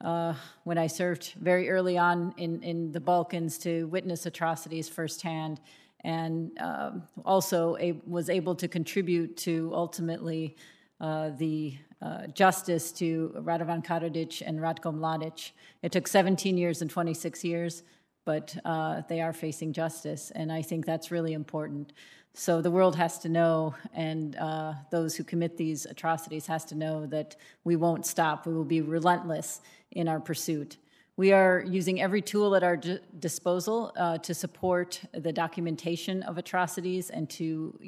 uh, 0.00 0.34
when 0.64 0.78
I 0.78 0.86
served 0.86 1.34
very 1.40 1.70
early 1.70 1.96
on 1.96 2.34
in, 2.36 2.62
in 2.62 2.90
the 2.92 3.00
Balkans 3.00 3.56
to 3.58 3.86
witness 3.86 4.26
atrocities 4.26 4.88
firsthand 4.88 5.60
and 6.04 6.50
um, 6.60 7.02
also 7.24 7.76
a, 7.78 7.92
was 8.06 8.28
able 8.28 8.54
to 8.56 8.68
contribute 8.68 9.36
to 9.38 9.70
ultimately 9.74 10.56
uh, 11.00 11.30
the 11.38 11.74
uh, 12.00 12.26
justice 12.28 12.90
to 12.92 13.32
Radovan 13.36 13.84
Karadzic 13.84 14.42
and 14.44 14.58
Ratko 14.58 14.92
Mladic. 14.92 15.52
It 15.82 15.92
took 15.92 16.08
17 16.08 16.56
years 16.56 16.82
and 16.82 16.90
26 16.90 17.44
years, 17.44 17.82
but 18.24 18.56
uh, 18.64 19.02
they 19.08 19.20
are 19.20 19.32
facing 19.32 19.72
justice, 19.72 20.32
and 20.34 20.52
I 20.52 20.62
think 20.62 20.84
that's 20.84 21.10
really 21.10 21.32
important. 21.32 21.92
So 22.34 22.62
the 22.62 22.70
world 22.70 22.96
has 22.96 23.18
to 23.20 23.28
know, 23.28 23.74
and 23.92 24.36
uh, 24.36 24.72
those 24.90 25.14
who 25.14 25.22
commit 25.22 25.56
these 25.56 25.84
atrocities 25.86 26.46
has 26.46 26.64
to 26.66 26.74
know 26.74 27.06
that 27.06 27.36
we 27.62 27.76
won't 27.76 28.06
stop. 28.06 28.46
We 28.46 28.54
will 28.54 28.64
be 28.64 28.80
relentless 28.80 29.60
in 29.90 30.08
our 30.08 30.18
pursuit. 30.18 30.78
We 31.22 31.32
are 31.32 31.62
using 31.64 32.02
every 32.02 32.20
tool 32.20 32.56
at 32.56 32.64
our 32.64 32.76
disposal 32.76 33.92
uh, 33.96 34.18
to 34.18 34.34
support 34.34 35.00
the 35.14 35.32
documentation 35.32 36.24
of 36.24 36.36
atrocities 36.36 37.10
and 37.10 37.30
to 37.30 37.78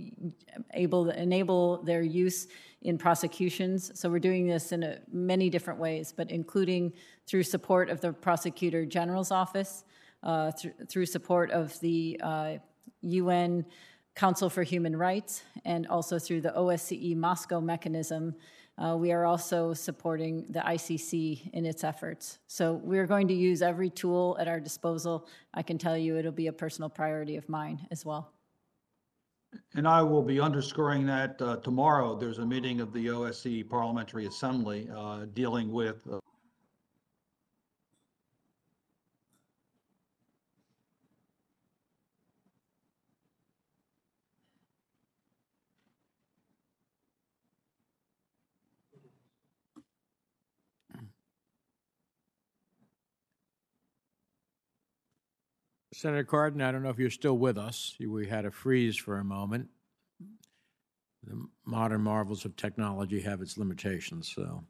able 0.73 1.11
enable 1.11 1.83
their 1.83 2.03
use 2.03 2.47
in 2.83 2.97
prosecutions. 2.97 3.91
So 3.99 4.09
we're 4.09 4.21
doing 4.21 4.47
this 4.47 4.71
in 4.71 4.85
a, 4.85 4.99
many 5.11 5.51
different 5.51 5.81
ways, 5.81 6.15
but 6.17 6.31
including 6.31 6.93
through 7.27 7.43
support 7.43 7.91
of 7.91 8.01
the 8.01 8.13
Prosecutor 8.13 8.87
General's 8.87 9.33
office, 9.33 9.83
uh, 10.23 10.53
th- 10.53 10.75
through 10.89 11.07
support 11.07 11.51
of 11.51 11.77
the 11.81 12.21
uh, 12.23 12.53
UN 13.01 13.67
Council 14.15 14.49
for 14.49 14.63
Human 14.63 14.95
Rights, 14.95 15.43
and 15.65 15.89
also 15.89 16.21
through 16.21 16.43
the 16.43 16.53
OSCE 16.57 17.17
Moscow 17.17 17.61
mechanism. 17.61 18.37
Uh, 18.77 18.97
we 18.99 19.13
are 19.13 19.25
also 19.25 19.73
supporting 19.73 20.45
the 20.51 20.59
ICC 20.59 21.51
in 21.53 21.65
its 21.65 21.85
efforts. 21.85 22.39
So 22.49 22.75
we're 22.83 23.07
going 23.07 23.29
to 23.29 23.35
use 23.35 23.63
every 23.63 23.89
tool 23.89 24.37
at 24.41 24.49
our 24.49 24.59
disposal. 24.59 25.29
I 25.53 25.63
can 25.63 25.79
tell 25.79 25.97
you 25.97 26.17
it'll 26.19 26.33
be 26.33 26.49
a 26.49 26.53
personal 26.53 26.89
priority 26.91 27.37
of 27.37 27.49
mine 27.49 27.87
as 27.93 28.05
well. 28.05 28.33
And 29.75 29.87
I 29.87 30.03
will 30.03 30.23
be 30.23 30.41
underscoring 30.41 31.07
that 31.07 31.41
uh, 31.41 31.57
tomorrow. 31.59 32.17
There's 32.17 32.39
a 32.39 32.47
meeting 32.47 32.81
of 32.81 32.93
the 32.93 33.07
OSCE 33.07 33.69
Parliamentary 33.69 34.27
Assembly 34.27 34.89
uh, 34.93 35.27
dealing 35.35 35.71
with 35.71 36.07
Senator 55.95 56.25
Cardin, 56.25 56.61
I 56.61 56.73
don't 56.73 56.83
know 56.83 56.91
if 56.91 56.99
you're 56.99 57.09
still 57.09 57.39
with 57.39 57.57
us. 57.57 57.97
We 58.05 58.27
had 58.27 58.45
a 58.45 58.51
freeze 58.51 58.97
for 58.97 59.19
a 59.19 59.25
moment. 59.25 59.69
The 61.23 61.47
modern 61.65 62.03
marvels 62.03 62.45
of 62.45 62.57
technology 62.57 63.21
have 63.21 63.41
its 63.41 63.57
limitations, 63.57 64.31
so. 64.35 64.65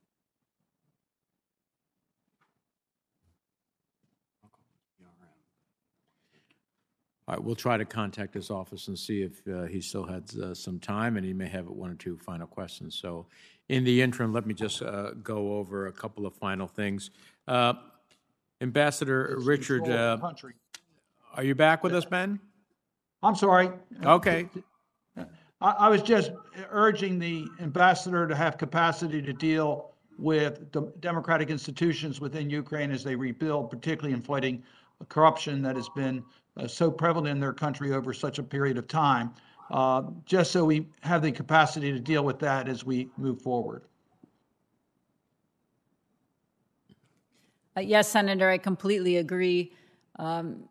All 7.27 7.35
right, 7.35 7.43
we'll 7.43 7.55
try 7.55 7.79
to 7.79 7.87
contact 7.87 8.35
his 8.35 8.51
office 8.51 8.89
and 8.89 8.99
see 8.99 9.23
if 9.23 9.41
uh, 9.49 9.63
he 9.65 9.81
still 9.81 10.05
has 10.05 10.37
uh, 10.37 10.55
some 10.55 10.79
time, 10.79 11.17
and 11.17 11.25
he 11.25 11.33
may 11.33 11.49
have 11.49 11.67
one 11.67 11.91
or 11.91 11.95
two 11.95 12.19
final 12.19 12.47
questions. 12.47 12.95
So, 12.97 13.27
in 13.71 13.83
the 13.83 14.03
interim, 14.03 14.35
let 14.35 14.47
me 14.47 14.53
just 14.53 14.83
uh, 14.83 15.13
go 15.23 15.57
over 15.57 15.87
a 15.87 15.93
couple 15.93 16.27
of 16.27 16.35
final 16.35 16.69
things. 16.69 17.11
Uh, 17.49 17.73
Ambassador 18.61 19.39
Richard, 19.41 19.89
are 21.37 21.45
you 21.45 21.55
back 21.55 21.83
with 21.83 21.95
us, 21.95 22.05
Ben? 22.05 22.39
I'm 23.23 23.35
sorry. 23.35 23.71
Okay. 24.05 24.49
I, 25.17 25.27
I 25.61 25.89
was 25.89 26.03
just 26.03 26.33
urging 26.71 27.19
the 27.19 27.47
ambassador 27.61 28.27
to 28.29 28.35
have 28.35 28.59
capacity 28.59 29.23
to 29.23 29.33
deal 29.33 29.93
with 30.19 30.71
the 30.73 30.93
democratic 31.01 31.51
institutions 31.51 32.21
within 32.21 32.49
Ukraine 32.49 32.91
as 32.91 33.03
they 33.03 33.17
rebuild, 33.17 33.71
particularly 33.71 34.15
in 34.15 34.23
fighting 34.23 34.63
corruption 35.09 35.61
that 35.63 35.75
has 35.77 35.89
been 35.91 36.23
uh, 36.57 36.67
so 36.69 36.91
prevalent 36.91 37.29
in 37.29 37.41
their 37.41 37.53
country 37.53 37.93
over 37.93 38.13
such 38.13 38.39
a 38.39 38.43
period 38.43 38.79
of 38.79 38.87
time. 38.87 39.35
Uh, 39.71 40.03
just 40.25 40.53
so 40.53 40.65
we 40.65 40.87
have 41.01 41.23
the 41.23 41.33
capacity 41.33 41.91
to 41.91 41.99
deal 41.99 42.25
with 42.25 42.39
that 42.39 42.69
as 42.69 42.85
we 42.85 43.09
move 43.17 43.41
forward. 43.41 43.83
Uh, 47.77 47.81
yes, 47.81 48.09
Senator, 48.09 48.49
I 48.49 48.59
completely 48.59 49.17
agree. 49.17 49.73
Um, 50.17 50.69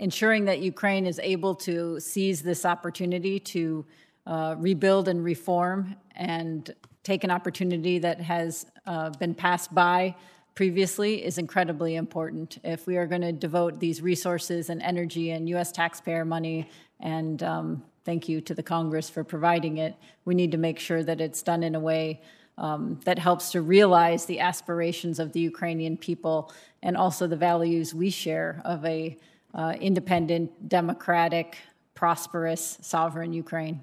ensuring 0.00 0.44
that 0.46 0.60
Ukraine 0.60 1.06
is 1.06 1.20
able 1.22 1.54
to 1.54 2.00
seize 2.00 2.42
this 2.42 2.64
opportunity 2.64 3.38
to 3.38 3.84
uh, 4.26 4.54
rebuild 4.58 5.08
and 5.08 5.22
reform 5.24 5.96
and 6.14 6.74
take 7.02 7.24
an 7.24 7.30
opportunity 7.30 7.98
that 7.98 8.20
has 8.20 8.66
uh, 8.86 9.10
been 9.10 9.34
passed 9.34 9.74
by 9.74 10.14
previously 10.54 11.24
is 11.24 11.38
incredibly 11.38 11.96
important. 11.96 12.58
If 12.62 12.86
we 12.86 12.96
are 12.96 13.06
going 13.06 13.22
to 13.22 13.32
devote 13.32 13.80
these 13.80 14.02
resources 14.02 14.68
and 14.68 14.82
energy 14.82 15.30
and 15.30 15.48
U.S. 15.50 15.72
taxpayer 15.72 16.24
money, 16.24 16.68
and 17.00 17.42
um, 17.42 17.82
thank 18.04 18.28
you 18.28 18.40
to 18.42 18.54
the 18.54 18.62
Congress 18.62 19.08
for 19.08 19.24
providing 19.24 19.78
it, 19.78 19.96
we 20.24 20.34
need 20.34 20.52
to 20.52 20.58
make 20.58 20.78
sure 20.78 21.02
that 21.02 21.20
it's 21.20 21.42
done 21.42 21.62
in 21.62 21.74
a 21.74 21.80
way 21.80 22.20
um, 22.58 23.00
that 23.04 23.18
helps 23.18 23.50
to 23.52 23.62
realize 23.62 24.26
the 24.26 24.40
aspirations 24.40 25.18
of 25.18 25.32
the 25.32 25.40
Ukrainian 25.40 25.96
people 25.96 26.52
and 26.82 26.96
also 26.96 27.26
the 27.26 27.36
values 27.36 27.94
we 27.94 28.10
share 28.10 28.60
of 28.64 28.84
a 28.84 29.16
uh, 29.54 29.74
independent, 29.80 30.68
democratic, 30.68 31.58
prosperous, 31.94 32.78
sovereign 32.80 33.32
Ukraine. 33.32 33.82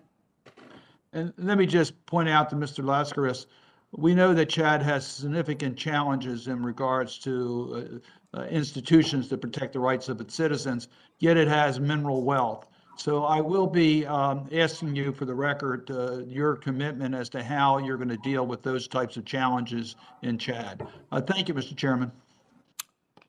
And 1.14 1.34
let 1.38 1.58
me 1.58 1.66
just 1.66 2.06
point 2.06 2.30
out 2.30 2.50
to 2.52 2.56
Mr. 2.56 2.84
Laskaris, 2.84 3.46
we 3.92 4.14
know 4.14 4.34
that 4.34 4.50
Chad 4.50 4.84
has 4.84 5.06
significant 5.06 5.76
challenges 5.76 6.48
in 6.48 6.64
regards 6.64 7.18
to 7.20 8.02
uh, 8.36 8.40
uh, 8.40 8.44
institutions 8.46 9.28
that 9.30 9.42
protect 9.42 9.74
the 9.74 9.80
rights 9.80 10.10
of 10.10 10.22
its 10.22 10.36
citizens, 10.36 10.88
yet 11.18 11.38
it 11.38 11.48
has 11.48 11.80
mineral 11.80 12.24
wealth. 12.24 12.68
So 12.96 13.24
I 13.24 13.40
will 13.40 13.66
be 13.66 14.06
um, 14.06 14.48
asking 14.52 14.96
you 14.96 15.14
for 15.14 15.26
the 15.26 15.34
record, 15.34 15.90
uh, 15.90 16.18
your 16.26 16.58
commitment 16.58 17.16
as 17.16 17.30
to 17.30 17.42
how 17.42 17.78
you're 17.78 17.98
going 17.98 18.10
to 18.10 18.18
deal 18.18 18.46
with 18.46 18.62
those 18.62 18.88
types 18.88 19.16
of 19.16 19.26
challenges 19.26 19.96
in 20.22 20.38
Chad. 20.38 20.86
Uh, 21.12 21.22
Thank 21.22 21.48
you, 21.48 21.54
Mr. 21.54 21.76
Chairman. 21.76 22.12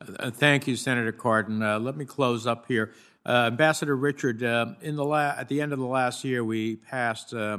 Uh, 0.01 0.31
Thank 0.31 0.67
you, 0.67 0.77
Senator 0.77 1.13
Cardin. 1.13 1.63
Uh, 1.63 1.79
Let 1.79 1.97
me 1.97 2.05
close 2.05 2.47
up 2.47 2.67
here. 2.67 2.93
Uh, 3.27 3.49
Ambassador 3.49 3.97
Richard, 3.97 4.43
uh, 4.43 4.75
in 4.81 4.97
the 4.97 5.05
la- 5.05 5.35
at 5.37 5.49
the 5.49 5.61
end 5.61 5.73
of 5.73 5.79
the 5.79 5.87
last 5.87 6.25
year, 6.25 6.43
we 6.43 6.77
passed 6.77 7.35
uh, 7.35 7.59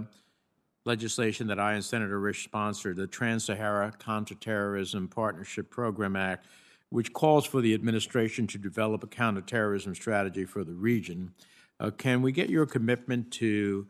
legislation 0.86 1.46
that 1.48 1.60
I 1.60 1.74
and 1.74 1.86
Senator 1.86 2.20
Risch 2.20 2.44
sponsored, 2.44 2.96
the 2.98 3.06
Trans-Sahara 3.06 3.94
Counterterrorism 4.00 5.08
Partnership 5.08 5.70
Program 5.70 6.16
Act, 6.16 6.48
which 6.90 7.14
calls 7.14 7.46
for 7.46 7.62
the 7.62 7.76
administration 7.76 8.48
to 8.48 8.58
develop 8.58 9.04
a 9.04 9.08
counterterrorism 9.08 9.94
strategy 9.94 10.46
for 10.46 10.64
the 10.64 10.74
region. 10.74 11.34
Uh, 11.80 11.92
Can 11.92 12.24
we 12.24 12.32
get 12.32 12.50
your 12.50 12.66
commitment 12.66 13.32
to 13.34 13.88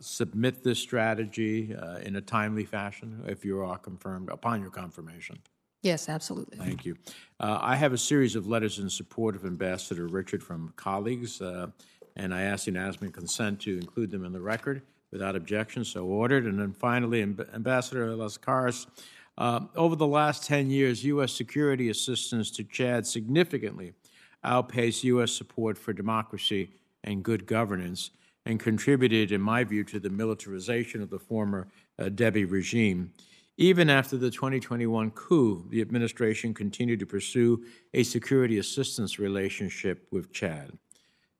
submit 0.00 0.62
this 0.64 0.78
strategy 0.78 1.74
in 2.02 2.16
a 2.16 2.20
timely 2.20 2.64
fashion 2.64 3.22
if 3.26 3.44
you 3.44 3.60
are 3.60 3.78
confirmed, 3.78 4.28
upon 4.28 4.60
your 4.60 4.70
confirmation? 4.70 5.38
Yes, 5.84 6.08
absolutely. 6.08 6.56
Thank 6.56 6.86
you. 6.86 6.96
Uh, 7.38 7.58
I 7.60 7.76
have 7.76 7.92
a 7.92 7.98
series 7.98 8.36
of 8.36 8.46
letters 8.46 8.78
in 8.78 8.88
support 8.88 9.36
of 9.36 9.44
Ambassador 9.44 10.06
Richard 10.06 10.42
from 10.42 10.72
colleagues, 10.76 11.42
uh, 11.42 11.66
and 12.16 12.32
I 12.32 12.42
ask 12.44 12.66
unanimous 12.66 13.12
consent 13.12 13.60
to 13.60 13.76
include 13.76 14.10
them 14.10 14.24
in 14.24 14.32
the 14.32 14.40
record 14.40 14.80
without 15.12 15.36
objection, 15.36 15.84
so 15.84 16.06
ordered. 16.06 16.46
And 16.46 16.58
then 16.58 16.72
finally, 16.72 17.22
Amb- 17.22 17.54
Ambassador 17.54 18.06
Laskaris, 18.16 18.86
uh, 19.36 19.60
over 19.76 19.94
the 19.94 20.06
last 20.06 20.44
10 20.46 20.70
years, 20.70 21.04
U.S. 21.04 21.34
security 21.34 21.90
assistance 21.90 22.50
to 22.52 22.64
Chad 22.64 23.06
significantly 23.06 23.92
outpaced 24.42 25.04
U.S. 25.04 25.32
support 25.32 25.76
for 25.76 25.92
democracy 25.92 26.70
and 27.02 27.22
good 27.22 27.44
governance 27.44 28.10
and 28.46 28.58
contributed, 28.58 29.32
in 29.32 29.40
my 29.42 29.64
view, 29.64 29.84
to 29.84 30.00
the 30.00 30.08
militarization 30.08 31.02
of 31.02 31.10
the 31.10 31.18
former 31.18 31.68
uh, 31.98 32.04
Deby 32.04 32.50
regime. 32.50 33.12
Even 33.56 33.88
after 33.88 34.16
the 34.16 34.30
2021 34.30 35.12
coup, 35.12 35.64
the 35.68 35.80
administration 35.80 36.52
continued 36.52 36.98
to 36.98 37.06
pursue 37.06 37.64
a 37.92 38.02
security 38.02 38.58
assistance 38.58 39.18
relationship 39.18 40.08
with 40.10 40.32
Chad. 40.32 40.76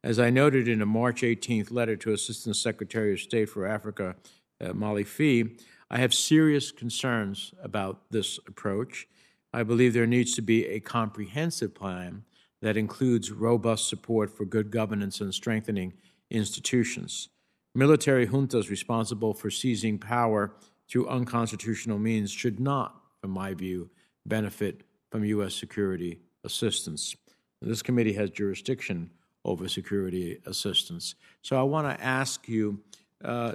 As 0.04 0.20
I 0.20 0.30
noted 0.30 0.68
in 0.68 0.80
a 0.80 0.86
March 0.86 1.22
18th 1.22 1.72
letter 1.72 1.96
to 1.96 2.12
Assistant 2.12 2.54
Secretary 2.54 3.14
of 3.14 3.20
State 3.20 3.48
for 3.48 3.66
Africa, 3.66 4.14
uh, 4.60 4.72
Molly 4.72 5.02
Phee, 5.02 5.56
I 5.90 5.98
have 5.98 6.14
serious 6.14 6.70
concerns 6.70 7.52
about 7.62 8.02
this 8.10 8.38
approach. 8.46 9.08
I 9.52 9.64
believe 9.64 9.92
there 9.92 10.06
needs 10.06 10.34
to 10.34 10.42
be 10.42 10.66
a 10.66 10.80
comprehensive 10.80 11.74
plan 11.74 12.24
that 12.62 12.76
includes 12.76 13.32
robust 13.32 13.88
support 13.88 14.30
for 14.30 14.44
good 14.44 14.70
governance 14.70 15.20
and 15.20 15.34
strengthening 15.34 15.94
institutions. 16.30 17.28
Military 17.74 18.26
juntas 18.26 18.70
responsible 18.70 19.34
for 19.34 19.50
seizing 19.50 19.98
power 19.98 20.54
through 20.88 21.08
unconstitutional 21.08 21.98
means 21.98 22.30
should 22.30 22.60
not, 22.60 23.00
in 23.22 23.30
my 23.30 23.54
view, 23.54 23.90
benefit 24.26 24.82
from 25.10 25.24
U.S. 25.24 25.54
security 25.54 26.20
assistance. 26.44 27.14
This 27.62 27.82
committee 27.82 28.12
has 28.14 28.30
jurisdiction 28.30 29.10
over 29.44 29.68
security 29.68 30.38
assistance. 30.46 31.14
So 31.42 31.58
I 31.58 31.62
want 31.62 31.86
to 31.88 32.04
ask 32.04 32.48
you 32.48 32.80
uh, 33.22 33.54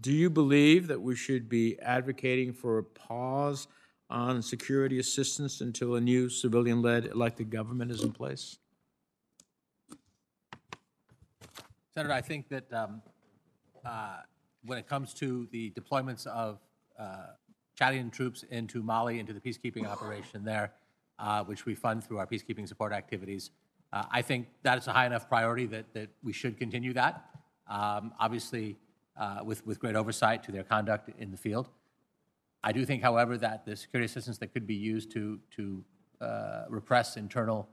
do 0.00 0.12
you 0.12 0.30
believe 0.30 0.86
that 0.88 1.00
we 1.00 1.14
should 1.14 1.48
be 1.48 1.78
advocating 1.80 2.52
for 2.52 2.78
a 2.78 2.84
pause 2.84 3.68
on 4.08 4.42
security 4.42 4.98
assistance 4.98 5.60
until 5.60 5.94
a 5.96 6.00
new 6.00 6.28
civilian 6.28 6.80
led 6.82 7.06
elected 7.06 7.50
government 7.50 7.90
is 7.90 8.02
in 8.02 8.12
place? 8.12 8.58
Senator, 11.92 12.14
I 12.14 12.20
think 12.20 12.48
that 12.48 12.72
um, 12.72 13.02
uh, 13.84 14.18
when 14.64 14.78
it 14.78 14.86
comes 14.86 15.14
to 15.14 15.48
the 15.52 15.70
deployments 15.70 16.26
of 16.26 16.58
uh, 16.98 17.26
Chadian 17.78 18.12
troops 18.12 18.42
into 18.50 18.82
Mali, 18.82 19.18
into 19.18 19.32
the 19.32 19.40
peacekeeping 19.40 19.86
operation 19.86 20.44
there, 20.44 20.72
uh, 21.18 21.42
which 21.44 21.66
we 21.66 21.74
fund 21.74 22.04
through 22.04 22.18
our 22.18 22.26
peacekeeping 22.26 22.68
support 22.68 22.92
activities. 22.92 23.50
Uh, 23.92 24.04
I 24.10 24.22
think 24.22 24.48
that 24.62 24.78
is 24.78 24.86
a 24.86 24.92
high 24.92 25.06
enough 25.06 25.28
priority 25.28 25.66
that, 25.66 25.92
that 25.94 26.10
we 26.22 26.32
should 26.32 26.58
continue 26.58 26.92
that, 26.92 27.24
um, 27.68 28.12
obviously, 28.20 28.76
uh, 29.16 29.40
with, 29.44 29.66
with 29.66 29.80
great 29.80 29.96
oversight 29.96 30.42
to 30.44 30.52
their 30.52 30.62
conduct 30.62 31.10
in 31.18 31.30
the 31.30 31.36
field. 31.36 31.68
I 32.62 32.72
do 32.72 32.84
think, 32.84 33.02
however, 33.02 33.38
that 33.38 33.64
the 33.64 33.74
security 33.74 34.04
assistance 34.04 34.38
that 34.38 34.52
could 34.52 34.66
be 34.66 34.74
used 34.74 35.10
to, 35.12 35.40
to 35.56 35.84
uh, 36.20 36.64
repress 36.68 37.16
internal 37.16 37.68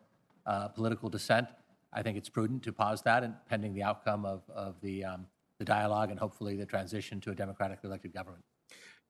uh, 0.45 0.69
political 0.69 1.09
dissent, 1.09 1.47
I 1.91 2.01
think 2.01 2.17
it's 2.17 2.29
prudent 2.29 2.63
to 2.63 2.71
pause 2.71 3.01
that 3.03 3.23
and 3.23 3.35
pending 3.49 3.73
the 3.73 3.83
outcome 3.83 4.25
of, 4.25 4.41
of 4.49 4.75
the, 4.81 5.03
um, 5.03 5.25
the 5.59 5.65
dialogue 5.65 6.11
and 6.11 6.19
hopefully 6.19 6.55
the 6.55 6.65
transition 6.65 7.19
to 7.21 7.31
a 7.31 7.35
democratically 7.35 7.87
elected 7.87 8.13
government. 8.13 8.43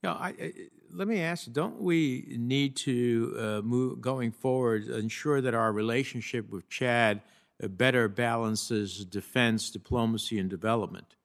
Yeah, 0.04 0.14
I, 0.14 0.28
I, 0.28 0.54
let 0.94 1.08
me 1.08 1.22
ask: 1.22 1.52
Don't 1.52 1.82
we 1.82 2.36
need 2.38 2.76
to 2.78 3.36
uh, 3.40 3.62
move 3.64 4.00
going 4.00 4.32
forward, 4.32 4.88
ensure 4.88 5.42
that 5.42 5.56
our 5.56 5.72
relationship 5.72 6.50
with 6.52 6.70
Chad 6.70 7.22
uh, 7.64 7.68
better 7.68 8.08
balances 8.08 9.04
defense, 9.06 9.72
diplomacy, 9.72 10.38
and 10.38 10.50
development? 10.50 11.16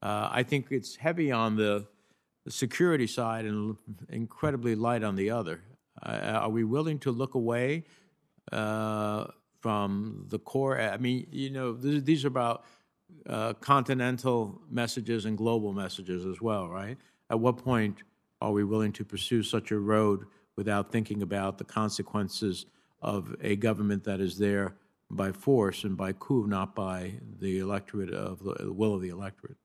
Uh, 0.00 0.28
I 0.30 0.44
think 0.44 0.68
it's 0.70 0.96
heavy 0.96 1.32
on 1.32 1.56
the, 1.56 1.86
security 2.48 3.06
side 3.06 3.44
and 3.44 3.76
incredibly 4.08 4.74
light 4.74 5.02
on 5.02 5.16
the 5.16 5.30
other. 5.30 5.60
Uh, 6.02 6.40
are 6.42 6.48
we 6.48 6.64
willing 6.64 6.98
to 6.98 7.10
look 7.10 7.34
away 7.34 7.84
uh, 8.52 9.26
from 9.60 10.24
the 10.28 10.38
core? 10.38 10.80
I 10.80 10.96
mean, 10.96 11.26
you 11.30 11.50
know, 11.50 11.74
th- 11.74 12.04
these 12.04 12.24
are 12.24 12.28
about 12.28 12.64
uh, 13.28 13.52
continental 13.54 14.60
messages 14.70 15.24
and 15.24 15.36
global 15.36 15.72
messages 15.72 16.24
as 16.24 16.40
well, 16.40 16.68
right? 16.68 16.96
At 17.30 17.38
what 17.38 17.58
point 17.58 18.02
are 18.40 18.52
we 18.52 18.64
willing 18.64 18.92
to 18.92 19.04
pursue 19.04 19.42
such 19.42 19.70
a 19.70 19.78
road 19.78 20.24
without 20.56 20.90
thinking 20.90 21.22
about 21.22 21.58
the 21.58 21.64
consequences 21.64 22.66
of 23.02 23.34
a 23.40 23.56
government 23.56 24.04
that 24.04 24.20
is 24.20 24.38
there 24.38 24.74
by 25.10 25.32
force 25.32 25.84
and 25.84 25.96
by 25.96 26.12
coup, 26.12 26.46
not 26.46 26.74
by 26.74 27.12
the 27.40 27.58
electorate 27.58 28.12
of 28.12 28.42
the, 28.42 28.72
will 28.72 28.94
of 28.94 29.02
the 29.02 29.08
electorate? 29.08 29.56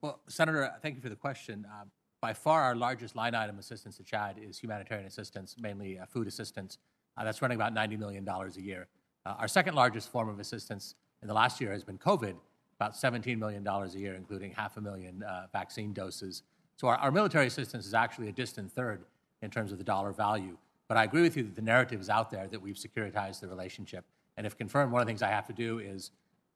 Well, 0.00 0.20
Senator, 0.28 0.72
thank 0.82 0.94
you 0.94 1.00
for 1.00 1.08
the 1.08 1.16
question. 1.16 1.66
Uh, 1.70 1.84
by 2.20 2.32
far, 2.32 2.62
our 2.62 2.74
largest 2.74 3.16
line 3.16 3.34
item 3.34 3.58
assistance 3.58 3.96
to 3.96 4.02
Chad 4.02 4.36
is 4.40 4.58
humanitarian 4.58 5.06
assistance, 5.06 5.56
mainly 5.58 5.98
uh, 5.98 6.06
food 6.06 6.26
assistance. 6.26 6.78
Uh, 7.16 7.24
that's 7.24 7.42
running 7.42 7.56
about 7.56 7.74
$90 7.74 7.98
million 7.98 8.26
a 8.28 8.60
year. 8.60 8.88
Uh, 9.24 9.34
our 9.38 9.48
second 9.48 9.74
largest 9.74 10.10
form 10.10 10.28
of 10.28 10.38
assistance 10.38 10.94
in 11.22 11.28
the 11.28 11.34
last 11.34 11.60
year 11.60 11.72
has 11.72 11.84
been 11.84 11.98
COVID, 11.98 12.36
about 12.78 12.94
$17 12.94 13.38
million 13.38 13.66
a 13.66 13.88
year, 13.88 14.14
including 14.14 14.52
half 14.52 14.76
a 14.76 14.80
million 14.80 15.22
uh, 15.22 15.46
vaccine 15.52 15.92
doses. 15.92 16.42
So 16.76 16.88
our, 16.88 16.96
our 16.96 17.10
military 17.10 17.46
assistance 17.46 17.86
is 17.86 17.94
actually 17.94 18.28
a 18.28 18.32
distant 18.32 18.70
third 18.70 19.04
in 19.42 19.50
terms 19.50 19.72
of 19.72 19.78
the 19.78 19.84
dollar 19.84 20.12
value. 20.12 20.56
But 20.88 20.96
I 20.96 21.04
agree 21.04 21.22
with 21.22 21.36
you 21.36 21.42
that 21.44 21.56
the 21.56 21.62
narrative 21.62 22.00
is 22.00 22.08
out 22.10 22.30
there 22.30 22.46
that 22.48 22.60
we've 22.60 22.76
securitized 22.76 23.40
the 23.40 23.48
relationship. 23.48 24.04
And 24.36 24.46
if 24.46 24.56
confirmed, 24.56 24.92
one 24.92 25.00
of 25.00 25.06
the 25.06 25.10
things 25.10 25.22
I 25.22 25.30
have 25.30 25.46
to 25.46 25.52
do 25.52 25.78
is 25.78 26.10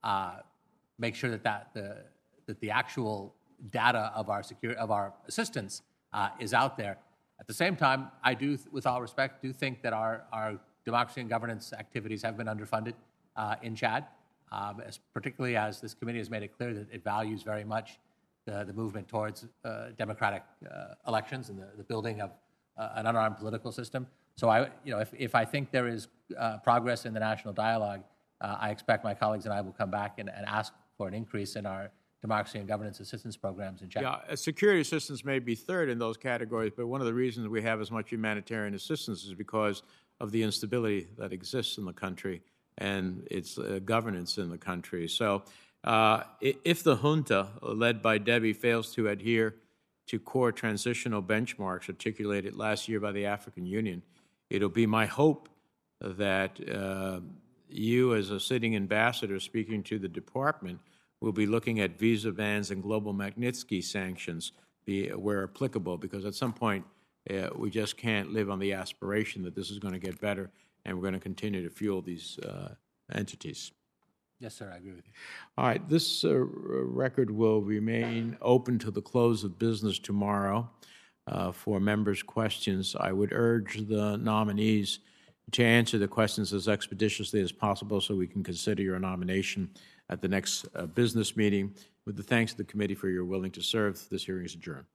uh, 0.05 0.37
make 0.99 1.15
sure 1.15 1.31
that, 1.31 1.43
that, 1.45 1.71
the, 1.75 1.97
that 2.47 2.61
the 2.61 2.71
actual 2.71 3.35
data 3.71 4.13
of 4.15 4.29
our, 4.31 4.43
secure, 4.43 4.75
of 4.75 4.91
our 4.91 5.13
assistance 5.27 5.83
uh, 6.13 6.29
is 6.39 6.55
out 6.55 6.77
there. 6.77 6.99
At 7.39 7.47
the 7.47 7.55
same 7.55 7.75
time, 7.77 8.09
I 8.23 8.35
do, 8.35 8.59
with 8.71 8.87
all 8.87 9.01
respect, 9.01 9.43
do 9.43 9.53
think 9.53 9.83
that 9.83 9.95
our, 9.95 10.25
our 10.33 10.59
democracy 10.85 11.23
and 11.23 11.31
governance 11.31 11.73
activities 11.73 12.23
have 12.23 12.37
been 12.37 12.47
underfunded 12.47 12.95
uh, 13.37 13.57
in 13.63 13.75
Chad, 13.75 14.05
um, 14.53 14.83
as, 14.87 14.99
particularly 15.15 15.57
as 15.57 15.81
this 15.81 15.95
committee 15.95 16.19
has 16.19 16.31
made 16.31 16.43
it 16.43 16.57
clear 16.57 16.75
that 16.75 16.89
it 16.93 17.05
values 17.05 17.43
very 17.43 17.65
much 17.65 17.99
the, 18.47 18.65
the 18.65 18.73
movement 18.73 19.09
towards 19.09 19.47
uh, 19.65 19.89
democratic 19.99 20.43
uh, 20.71 20.95
elections 21.07 21.51
and 21.51 21.59
the, 21.59 21.69
the 21.77 21.85
building 21.85 22.21
of 22.21 22.31
uh, 22.77 22.91
an 22.95 23.07
unarmed 23.07 23.37
political 23.37 23.71
system. 23.71 24.07
So 24.37 24.49
I, 24.49 24.71
you 24.85 24.93
know, 24.93 24.99
if, 24.99 25.13
if 25.17 25.35
I 25.35 25.45
think 25.45 25.71
there 25.71 25.89
is 25.89 26.09
uh, 26.39 26.59
progress 26.59 27.05
in 27.05 27.13
the 27.13 27.21
national 27.21 27.53
dialogue, 27.53 28.03
uh, 28.41 28.57
I 28.59 28.71
expect 28.71 29.05
my 29.05 29.15
colleagues 29.15 29.45
and 29.45 29.53
I 29.53 29.61
will 29.61 29.73
come 29.73 29.91
back 29.91 30.19
and, 30.19 30.31
and 30.31 30.47
ask 30.47 30.73
for 30.97 31.07
an 31.07 31.15
increase 31.15 31.57
in 31.57 31.67
our 31.67 31.91
democracy 32.23 32.59
and 32.59 32.69
governance 32.69 33.01
assistance 33.01 33.37
programs 33.37 33.83
in 33.83 33.89
Chad. 33.89 34.03
Yeah, 34.03 34.19
uh, 34.29 34.37
security 34.37 34.81
assistance 34.81 35.25
may 35.25 35.39
be 35.39 35.55
third 35.55 35.89
in 35.89 35.99
those 35.99 36.17
categories, 36.17 36.73
but 36.77 36.87
one 36.87 37.01
of 37.01 37.07
the 37.07 37.15
reasons 37.15 37.49
we 37.49 37.63
have 37.63 37.81
as 37.81 37.91
much 37.91 38.11
humanitarian 38.11 38.75
assistance 38.75 39.25
is 39.25 39.35
because 39.35 39.83
of 40.21 40.31
the 40.31 40.43
instability 40.43 41.09
that 41.19 41.33
exists 41.33 41.79
in 41.79 41.85
the 41.85 41.93
country 41.93 42.43
and 42.81 43.27
its 43.31 43.59
uh, 43.59 43.79
governance 43.85 44.39
in 44.39 44.51
the 44.51 44.59
country. 44.59 45.07
So, 45.07 45.43
uh, 45.85 46.25
if 46.41 46.83
the 46.83 46.97
junta, 46.97 47.49
led 47.63 48.03
by 48.03 48.19
Deby, 48.19 48.55
fails 48.55 48.93
to 48.95 49.09
adhere 49.09 49.55
to 50.09 50.19
core 50.19 50.53
transitional 50.53 51.23
benchmarks 51.23 51.89
articulated 51.89 52.57
last 52.57 52.89
year 52.89 53.01
by 53.01 53.13
the 53.13 53.25
African 53.25 53.65
Union, 53.65 54.03
it'll 54.51 54.69
be 54.69 54.87
my 54.87 55.07
hope 55.07 55.49
that 56.01 56.59
uh, 56.69 57.21
you, 57.69 58.15
as 58.15 58.31
a 58.31 58.41
sitting 58.41 58.77
ambassador 58.77 59.41
speaking 59.41 59.83
to 59.85 59.99
the 59.99 60.09
department, 60.09 60.81
will 61.21 61.33
be 61.33 61.47
looking 61.47 61.81
at 61.81 61.99
visa 61.99 62.33
bans 62.33 62.71
and 62.71 62.83
global 62.83 63.15
Magnitsky 63.15 63.83
sanctions 63.83 64.53
be, 64.85 65.09
where 65.09 65.45
applicable, 65.45 65.97
because 65.97 66.25
at 66.25 66.35
some 66.35 66.53
point 66.53 66.85
uh, 67.31 67.49
we 67.55 67.71
just 67.71 67.97
can't 67.97 68.33
live 68.33 68.51
on 68.51 68.59
the 68.59 68.73
aspiration 68.73 69.43
that 69.43 69.55
this 69.55 69.71
is 69.71 69.79
going 69.79 69.93
to 69.93 70.01
get 70.01 70.21
better 70.21 70.51
and 70.91 70.99
we're 70.99 71.03
going 71.03 71.15
to 71.15 71.21
continue 71.21 71.63
to 71.63 71.71
fuel 71.71 72.03
these 72.03 72.37
uh, 72.41 72.75
entities. 73.15 73.71
Yes, 74.41 74.57
sir, 74.57 74.71
I 74.73 74.79
agree 74.79 74.93
with 74.93 75.07
you. 75.07 75.13
All 75.57 75.67
right, 75.67 75.89
this 75.89 76.25
uh, 76.25 76.35
record 76.35 77.31
will 77.31 77.61
remain 77.61 78.37
open 78.43 78.79
to 78.81 78.91
the 78.91 79.01
close 79.01 79.45
of 79.45 79.59
business 79.59 79.99
tomorrow 79.99 80.69
uh, 81.29 81.53
for 81.53 81.79
members' 81.79 82.23
questions. 82.23 82.97
I 82.99 83.13
would 83.13 83.33
urge 83.33 83.87
the 83.87 84.17
nominees 84.17 84.99
to 85.53 85.65
answer 85.65 85.97
the 85.97 86.09
questions 86.09 86.53
as 86.53 86.67
expeditiously 86.67 87.41
as 87.41 87.53
possible 87.53 88.01
so 88.01 88.17
we 88.17 88.27
can 88.27 88.43
consider 88.43 88.83
your 88.83 88.99
nomination 88.99 89.71
at 90.09 90.21
the 90.21 90.29
next 90.29 90.67
uh, 90.75 90.87
business 90.87 91.37
meeting. 91.37 91.73
With 92.05 92.17
the 92.17 92.23
thanks 92.23 92.53
of 92.53 92.59
the 92.59 92.65
committee 92.65 92.95
for 92.95 93.11
your 93.11 93.25
willing 93.25 93.53
to 93.53 93.63
serve, 93.63 94.09
this 94.11 94.25
hearing 94.25 94.47
is 94.47 94.55
adjourned. 94.55 94.87